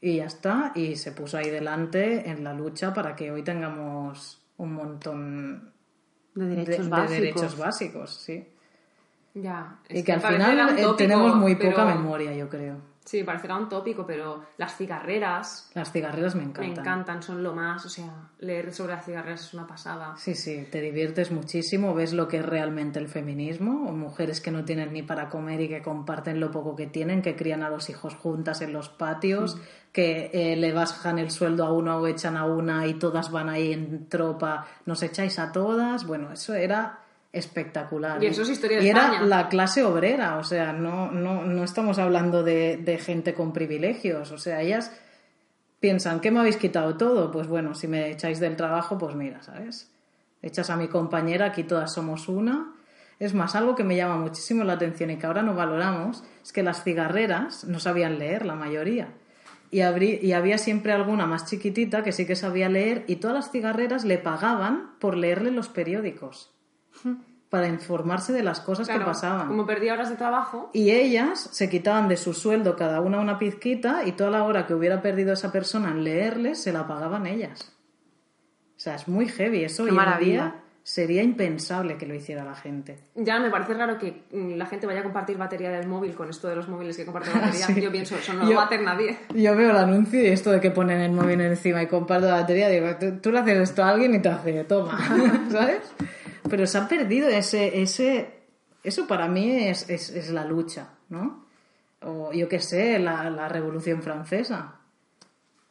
y 0.00 0.16
ya 0.18 0.26
está. 0.26 0.72
Y 0.76 0.94
se 0.96 1.10
puso 1.12 1.38
ahí 1.38 1.50
delante 1.50 2.28
en 2.28 2.44
la 2.44 2.54
lucha 2.54 2.94
para 2.94 3.16
que 3.16 3.30
hoy 3.32 3.42
tengamos 3.42 4.37
un 4.58 4.74
montón 4.74 5.72
De 6.34 6.44
de, 6.46 6.56
derechos 6.56 6.84
de 6.84 6.90
básicos. 6.90 7.10
derechos 7.18 7.58
básicos, 7.58 8.14
sí. 8.14 8.46
Ya. 9.34 9.78
Y 9.88 10.02
que 10.02 10.12
al 10.12 10.20
final 10.20 10.78
eh, 10.78 10.84
tenemos 10.96 11.34
muy 11.36 11.54
poca 11.54 11.84
pero- 11.84 11.86
memoria, 11.86 12.34
yo 12.34 12.48
creo. 12.48 12.76
Sí, 13.08 13.24
parecerá 13.24 13.56
un 13.56 13.70
tópico, 13.70 14.04
pero 14.06 14.44
las 14.58 14.76
cigarreras 14.76 15.70
Las 15.72 15.90
cigarreras 15.92 16.34
me 16.34 16.42
me 16.42 16.48
encantan. 16.48 16.78
encantan, 16.78 17.22
son 17.22 17.42
lo 17.42 17.54
más. 17.54 17.86
O 17.86 17.88
sea, 17.88 18.28
leer 18.40 18.70
sobre 18.74 18.92
las 18.92 19.06
cigarreras 19.06 19.40
es 19.46 19.54
una 19.54 19.66
pasada. 19.66 20.14
Sí, 20.18 20.34
sí, 20.34 20.68
te 20.70 20.82
diviertes 20.82 21.30
muchísimo, 21.30 21.94
ves 21.94 22.12
lo 22.12 22.28
que 22.28 22.36
es 22.40 22.44
realmente 22.44 22.98
el 22.98 23.08
feminismo, 23.08 23.88
o 23.88 23.92
mujeres 23.92 24.42
que 24.42 24.50
no 24.50 24.66
tienen 24.66 24.92
ni 24.92 25.02
para 25.02 25.30
comer 25.30 25.58
y 25.62 25.68
que 25.68 25.80
comparten 25.80 26.38
lo 26.38 26.50
poco 26.50 26.76
que 26.76 26.86
tienen, 26.86 27.22
que 27.22 27.34
crían 27.34 27.62
a 27.62 27.70
los 27.70 27.88
hijos 27.88 28.14
juntas 28.14 28.60
en 28.60 28.74
los 28.74 28.90
patios, 28.90 29.56
Mm. 29.56 29.60
que 29.92 30.30
eh, 30.34 30.56
le 30.56 30.72
bajan 30.72 31.18
el 31.18 31.30
sueldo 31.30 31.64
a 31.64 31.72
una 31.72 31.96
o 31.96 32.06
echan 32.06 32.36
a 32.36 32.44
una 32.44 32.86
y 32.86 32.94
todas 32.98 33.30
van 33.30 33.48
ahí 33.48 33.72
en 33.72 34.06
tropa, 34.10 34.66
nos 34.84 35.02
echáis 35.02 35.38
a 35.38 35.50
todas, 35.50 36.06
bueno, 36.06 36.30
eso 36.30 36.52
era 36.54 36.98
espectacular. 37.32 38.22
Y 38.22 38.26
eso 38.26 38.42
es 38.42 38.50
historia 38.50 38.78
de 38.78 38.84
Y 38.84 38.88
era 38.88 39.22
la 39.22 39.48
clase 39.48 39.84
obrera, 39.84 40.38
o 40.38 40.44
sea, 40.44 40.72
no, 40.72 41.10
no, 41.10 41.44
no 41.44 41.64
estamos 41.64 41.98
hablando 41.98 42.42
de, 42.42 42.78
de 42.78 42.98
gente 42.98 43.34
con 43.34 43.52
privilegios, 43.52 44.32
o 44.32 44.38
sea, 44.38 44.62
ellas 44.62 44.92
piensan, 45.80 46.20
¿qué 46.20 46.30
me 46.30 46.40
habéis 46.40 46.56
quitado 46.56 46.96
todo? 46.96 47.30
Pues 47.30 47.46
bueno, 47.46 47.74
si 47.74 47.86
me 47.86 48.10
echáis 48.10 48.40
del 48.40 48.56
trabajo, 48.56 48.98
pues 48.98 49.14
mira, 49.14 49.42
¿sabes? 49.42 49.90
Echas 50.42 50.70
a 50.70 50.76
mi 50.76 50.88
compañera, 50.88 51.46
aquí 51.46 51.64
todas 51.64 51.92
somos 51.92 52.28
una. 52.28 52.72
Es 53.18 53.34
más, 53.34 53.56
algo 53.56 53.74
que 53.74 53.84
me 53.84 53.96
llama 53.96 54.16
muchísimo 54.16 54.64
la 54.64 54.74
atención 54.74 55.10
y 55.10 55.16
que 55.16 55.26
ahora 55.26 55.42
no 55.42 55.54
valoramos 55.54 56.22
es 56.42 56.52
que 56.52 56.62
las 56.62 56.84
cigarreras 56.84 57.64
no 57.64 57.80
sabían 57.80 58.18
leer, 58.18 58.46
la 58.46 58.54
mayoría. 58.54 59.08
Y 59.70 59.82
había 59.82 60.56
siempre 60.56 60.92
alguna 60.92 61.26
más 61.26 61.44
chiquitita 61.44 62.02
que 62.02 62.12
sí 62.12 62.26
que 62.26 62.36
sabía 62.36 62.68
leer 62.68 63.04
y 63.06 63.16
todas 63.16 63.36
las 63.36 63.50
cigarreras 63.50 64.04
le 64.04 64.16
pagaban 64.16 64.92
por 64.98 65.16
leerle 65.16 65.50
los 65.50 65.68
periódicos 65.68 66.52
para 67.48 67.66
informarse 67.66 68.32
de 68.32 68.42
las 68.42 68.60
cosas 68.60 68.86
Claro, 68.86 69.00
que 69.00 69.06
pasaban. 69.06 69.48
Como 69.48 69.64
perdí 69.66 69.88
horas 69.88 70.10
de 70.10 70.16
trabajo, 70.16 70.70
Y 70.74 70.90
ellas 70.90 71.48
se 71.50 71.70
quitaban 71.70 72.06
de 72.08 72.16
su 72.18 72.34
sueldo 72.34 72.76
cada 72.76 73.00
una 73.00 73.20
una 73.20 73.38
pizquita 73.38 74.02
y 74.04 74.12
toda 74.12 74.30
la 74.30 74.44
hora 74.44 74.66
que 74.66 74.74
hubiera 74.74 75.00
perdido 75.00 75.32
esa 75.32 75.50
persona 75.50 75.90
en 75.90 76.04
leerles 76.04 76.62
se 76.62 76.72
la 76.72 76.86
pagaban 76.86 77.26
ellas. 77.26 77.72
O 78.76 78.80
sea, 78.80 78.94
es 78.96 79.08
muy 79.08 79.28
heavy. 79.28 79.64
Eso 79.64 79.84
Qué 79.84 79.90
en 79.90 79.96
maravilla. 79.96 80.30
día 80.44 80.54
sería 80.84 81.22
impensable 81.22 81.96
que 81.98 82.06
lo 82.06 82.14
hiciera 82.14 82.44
la 82.44 82.54
gente. 82.54 82.98
ya 83.14 83.38
me 83.40 83.50
parece 83.50 83.74
raro 83.74 83.98
que 83.98 84.22
mm, 84.32 84.52
la 84.56 84.64
gente 84.66 84.86
vaya 84.86 85.00
a 85.00 85.02
compartir 85.02 85.36
batería 85.36 85.70
del 85.70 85.86
móvil 85.86 86.14
con 86.14 86.30
esto 86.30 86.48
de 86.48 86.56
los 86.56 86.66
móviles 86.68 86.96
que 86.96 87.04
comparten 87.04 87.32
batería. 87.40 87.66
Sí. 87.66 87.80
Yo 87.80 87.90
pienso, 87.90 88.16
eso 88.16 88.32
no 88.34 88.42
Yo- 88.44 88.50
lo 88.50 88.56
va 88.56 88.62
a 88.62 88.66
hacer 88.66 88.82
nadie. 88.82 89.18
Yo 89.34 89.54
veo 89.56 89.70
el 89.70 89.76
anuncio 89.78 90.22
y 90.22 90.26
esto 90.26 90.50
de 90.52 90.60
que 90.60 90.70
ponen 90.70 91.00
el 91.00 91.12
móvil 91.12 91.40
encima 91.40 91.82
y 91.82 91.86
comparto 91.88 92.26
la 92.26 92.34
batería, 92.36 92.68
digo, 92.68 92.86
tú, 93.00 93.18
tú 93.22 93.32
le 93.32 93.38
haces 93.40 93.58
esto 93.70 93.82
a 93.84 93.88
alguien 93.90 94.14
y 94.14 94.20
te 94.20 94.28
hace, 94.28 94.64
toma, 94.64 94.98
¿sabes? 95.50 95.80
Pero 96.48 96.66
se 96.66 96.78
ha 96.78 96.88
perdido 96.88 97.28
ese, 97.28 97.80
ese, 97.82 98.40
eso 98.82 99.06
para 99.06 99.28
mí 99.28 99.68
es, 99.68 99.88
es, 99.90 100.10
es 100.10 100.30
la 100.30 100.44
lucha, 100.44 100.90
¿no? 101.08 101.44
O 102.02 102.32
yo 102.32 102.48
qué 102.48 102.60
sé, 102.60 102.98
la, 102.98 103.28
la 103.30 103.48
Revolución 103.48 104.02
Francesa. 104.02 104.74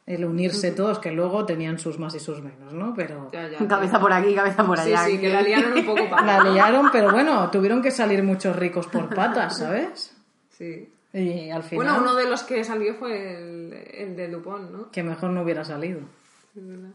El 0.06 0.24
unirse 0.24 0.70
todos, 0.70 0.98
que 1.00 1.12
luego 1.12 1.44
tenían 1.44 1.78
sus 1.78 1.98
más 1.98 2.14
y 2.14 2.18
sus 2.20 2.42
menos, 2.42 2.72
¿no? 2.72 2.94
Pero 2.94 3.30
Ya, 3.30 3.46
ya, 3.48 3.68
Cabeza 3.68 4.00
por 4.00 4.10
aquí, 4.12 4.34
cabeza 4.34 4.64
por 4.64 4.78
Sí, 4.78 4.94
allá. 4.94 5.04
sí, 5.04 5.18
que 5.18 5.28
la 5.28 5.42
liaron 5.42 5.74
un 5.74 5.84
poco 5.84 6.08
para. 6.08 6.42
la 6.42 6.50
liaron, 6.50 6.88
pero 6.90 7.10
bueno, 7.12 7.50
tuvieron 7.50 7.82
que 7.82 7.90
salir 7.90 8.22
muchos 8.22 8.56
ricos 8.56 8.86
por 8.86 9.14
patas, 9.14 9.58
¿sabes? 9.58 10.16
Sí. 10.48 10.90
Y 11.12 11.50
al 11.50 11.62
final, 11.62 11.84
Bueno, 11.86 12.00
uno 12.02 12.14
de 12.14 12.28
los 12.28 12.42
que 12.42 12.64
salió 12.64 12.94
fue 12.94 13.36
el, 13.38 13.72
el 13.92 14.16
de 14.16 14.28
Dupont, 14.28 14.70
¿no? 14.70 14.90
que 14.90 15.02
mejor 15.02 15.30
no 15.30 15.42
hubiera 15.42 15.62
salido. 15.64 16.00
Es 16.56 16.66
verdad. 16.66 16.90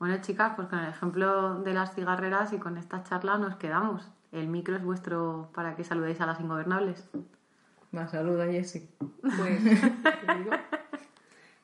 Bueno, 0.00 0.16
chicas, 0.22 0.54
pues 0.56 0.66
con 0.68 0.78
el 0.78 0.88
ejemplo 0.88 1.60
de 1.60 1.74
las 1.74 1.94
cigarreras 1.94 2.54
y 2.54 2.58
con 2.58 2.78
esta 2.78 3.02
charla 3.02 3.36
nos 3.36 3.56
quedamos. 3.56 4.08
El 4.32 4.48
micro 4.48 4.74
es 4.74 4.82
vuestro 4.82 5.50
para 5.54 5.76
que 5.76 5.84
saludéis 5.84 6.18
a 6.22 6.26
las 6.26 6.40
ingobernables. 6.40 7.04
Más 7.92 8.10
saluda, 8.10 8.46
Jessie. 8.46 8.88
Pues, 9.22 9.60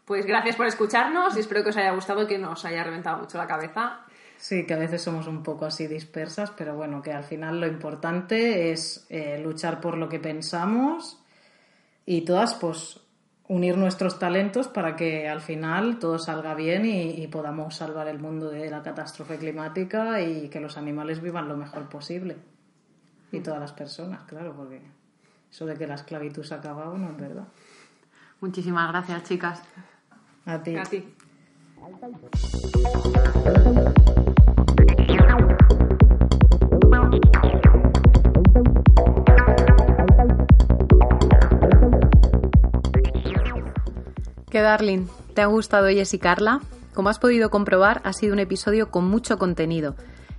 pues 0.04 0.26
gracias 0.26 0.54
por 0.54 0.66
escucharnos 0.66 1.34
y 1.36 1.40
espero 1.40 1.64
que 1.64 1.70
os 1.70 1.76
haya 1.78 1.92
gustado 1.92 2.22
y 2.22 2.26
que 2.26 2.38
no 2.38 2.52
os 2.52 2.64
haya 2.66 2.84
reventado 2.84 3.18
mucho 3.18 3.38
la 3.38 3.46
cabeza. 3.46 4.00
Sí, 4.36 4.66
que 4.66 4.74
a 4.74 4.78
veces 4.78 5.02
somos 5.02 5.26
un 5.26 5.42
poco 5.42 5.64
así 5.64 5.86
dispersas, 5.86 6.50
pero 6.50 6.76
bueno, 6.76 7.00
que 7.00 7.12
al 7.12 7.24
final 7.24 7.58
lo 7.58 7.66
importante 7.66 8.70
es 8.70 9.06
eh, 9.08 9.40
luchar 9.42 9.80
por 9.80 9.96
lo 9.96 10.10
que 10.10 10.20
pensamos 10.20 11.18
y 12.04 12.20
todas, 12.26 12.54
pues, 12.54 13.00
unir 13.48 13.76
nuestros 13.76 14.18
talentos 14.18 14.68
para 14.68 14.96
que 14.96 15.28
al 15.28 15.40
final 15.40 15.98
todo 15.98 16.18
salga 16.18 16.54
bien 16.54 16.84
y, 16.84 17.10
y 17.22 17.26
podamos 17.28 17.76
salvar 17.76 18.08
el 18.08 18.18
mundo 18.18 18.50
de 18.50 18.70
la 18.70 18.82
catástrofe 18.82 19.36
climática 19.38 20.20
y 20.20 20.48
que 20.48 20.60
los 20.60 20.76
animales 20.76 21.20
vivan 21.20 21.48
lo 21.48 21.56
mejor 21.56 21.88
posible. 21.88 22.36
Y 23.32 23.40
todas 23.40 23.60
las 23.60 23.72
personas, 23.72 24.22
claro, 24.24 24.54
porque 24.56 24.80
eso 25.50 25.66
de 25.66 25.74
que 25.76 25.86
la 25.86 25.94
esclavitud 25.94 26.42
se 26.42 26.54
ha 26.54 26.58
acabado 26.58 26.96
no 26.96 27.10
es 27.10 27.16
verdad. 27.16 27.48
Muchísimas 28.40 28.90
gracias, 28.90 29.24
chicas. 29.24 29.62
A 30.44 30.62
ti. 30.62 30.76
A 30.76 30.82
ti. 30.84 31.04
¿Qué 44.56 44.62
darling? 44.62 45.04
¿Te 45.34 45.42
ha 45.42 45.46
gustado 45.48 45.88
Jess 45.88 46.14
y 46.14 46.18
Carla? 46.18 46.62
Como 46.94 47.10
has 47.10 47.18
podido 47.18 47.50
comprobar, 47.50 48.00
ha 48.04 48.14
sido 48.14 48.32
un 48.32 48.38
episodio 48.38 48.90
con 48.90 49.06
mucho 49.06 49.36
contenido. 49.36 49.96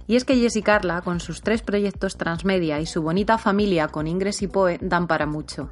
Y 0.08 0.16
es 0.16 0.26
que 0.26 0.36
Jess 0.36 0.56
y 0.56 0.64
Carla, 0.64 1.02
con 1.02 1.20
sus 1.20 1.44
tres 1.44 1.62
proyectos 1.62 2.18
transmedia 2.18 2.80
y 2.80 2.88
su 2.88 3.04
bonita 3.04 3.38
familia 3.38 3.90
con 3.90 4.08
Ingres 4.08 4.42
y 4.42 4.48
Poe, 4.48 4.80
dan 4.82 5.06
para 5.06 5.28
mucho. 5.28 5.70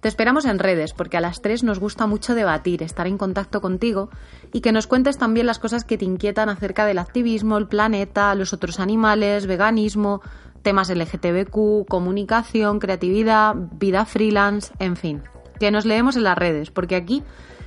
Te 0.00 0.08
esperamos 0.08 0.44
en 0.44 0.58
redes 0.58 0.92
porque 0.92 1.18
a 1.18 1.20
las 1.20 1.40
tres 1.40 1.62
nos 1.62 1.78
gusta 1.78 2.08
mucho 2.08 2.34
debatir, 2.34 2.82
estar 2.82 3.06
en 3.06 3.16
contacto 3.16 3.60
contigo 3.60 4.10
y 4.52 4.60
que 4.60 4.72
nos 4.72 4.88
cuentes 4.88 5.16
también 5.16 5.46
las 5.46 5.60
cosas 5.60 5.84
que 5.84 5.96
te 5.96 6.04
inquietan 6.04 6.48
acerca 6.48 6.84
del 6.84 6.98
activismo, 6.98 7.58
el 7.58 7.68
planeta, 7.68 8.34
los 8.34 8.52
otros 8.52 8.80
animales, 8.80 9.46
veganismo, 9.46 10.20
temas 10.62 10.90
LGTBQ, 10.90 11.86
comunicación, 11.88 12.80
creatividad, 12.80 13.54
vida 13.54 14.04
freelance, 14.04 14.72
en 14.80 14.96
fin. 14.96 15.22
Que 15.60 15.70
nos 15.70 15.84
leemos 15.84 16.16
en 16.16 16.24
las 16.24 16.38
redes 16.38 16.72
porque 16.72 16.96
aquí 16.96 17.22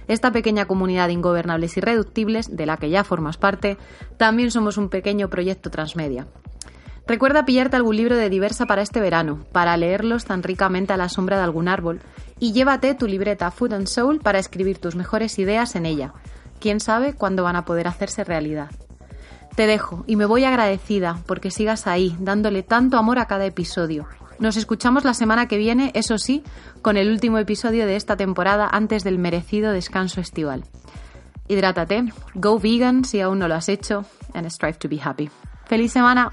esta 0.07 0.31
pequeña 0.31 0.65
comunidad 0.65 1.07
de 1.07 1.13
ingobernables 1.13 1.77
y 1.77 1.81
reductibles, 1.81 2.55
de 2.55 2.65
la 2.65 2.77
que 2.77 2.89
ya 2.89 3.03
formas 3.03 3.37
parte, 3.37 3.77
también 4.17 4.51
somos 4.51 4.77
un 4.77 4.89
pequeño 4.89 5.29
proyecto 5.29 5.69
transmedia. 5.69 6.27
Recuerda 7.07 7.45
pillarte 7.45 7.75
algún 7.75 7.97
libro 7.97 8.15
de 8.15 8.29
diversa 8.29 8.65
para 8.65 8.81
este 8.81 9.01
verano, 9.01 9.39
para 9.51 9.75
leerlos 9.75 10.25
tan 10.25 10.43
ricamente 10.43 10.93
a 10.93 10.97
la 10.97 11.09
sombra 11.09 11.37
de 11.37 11.43
algún 11.43 11.67
árbol, 11.67 11.99
y 12.39 12.53
llévate 12.53 12.95
tu 12.95 13.07
libreta 13.07 13.51
Food 13.51 13.73
and 13.73 13.87
Soul 13.87 14.19
para 14.19 14.39
escribir 14.39 14.77
tus 14.77 14.95
mejores 14.95 15.37
ideas 15.39 15.75
en 15.75 15.85
ella. 15.85 16.13
Quién 16.59 16.79
sabe 16.79 17.13
cuándo 17.13 17.43
van 17.43 17.55
a 17.55 17.65
poder 17.65 17.87
hacerse 17.87 18.23
realidad. 18.23 18.69
Te 19.55 19.67
dejo 19.67 20.05
y 20.07 20.15
me 20.15 20.25
voy 20.25 20.45
agradecida 20.45 21.19
porque 21.25 21.51
sigas 21.51 21.87
ahí, 21.87 22.15
dándole 22.19 22.63
tanto 22.63 22.97
amor 22.97 23.19
a 23.19 23.25
cada 23.25 23.45
episodio. 23.45 24.07
Nos 24.41 24.57
escuchamos 24.57 25.03
la 25.03 25.13
semana 25.13 25.47
que 25.47 25.57
viene, 25.57 25.91
eso 25.93 26.17
sí, 26.17 26.43
con 26.81 26.97
el 26.97 27.11
último 27.11 27.37
episodio 27.37 27.85
de 27.85 27.95
esta 27.95 28.17
temporada 28.17 28.67
antes 28.71 29.03
del 29.03 29.19
merecido 29.19 29.71
descanso 29.71 30.19
estival. 30.19 30.63
Hidrátate, 31.47 32.11
go 32.33 32.59
vegan 32.59 33.05
si 33.05 33.21
aún 33.21 33.37
no 33.37 33.47
lo 33.47 33.53
has 33.53 33.69
hecho, 33.69 34.03
and 34.33 34.47
strive 34.47 34.79
to 34.79 34.89
be 34.89 34.99
happy. 34.99 35.29
¡Feliz 35.67 35.91
semana! 35.91 36.31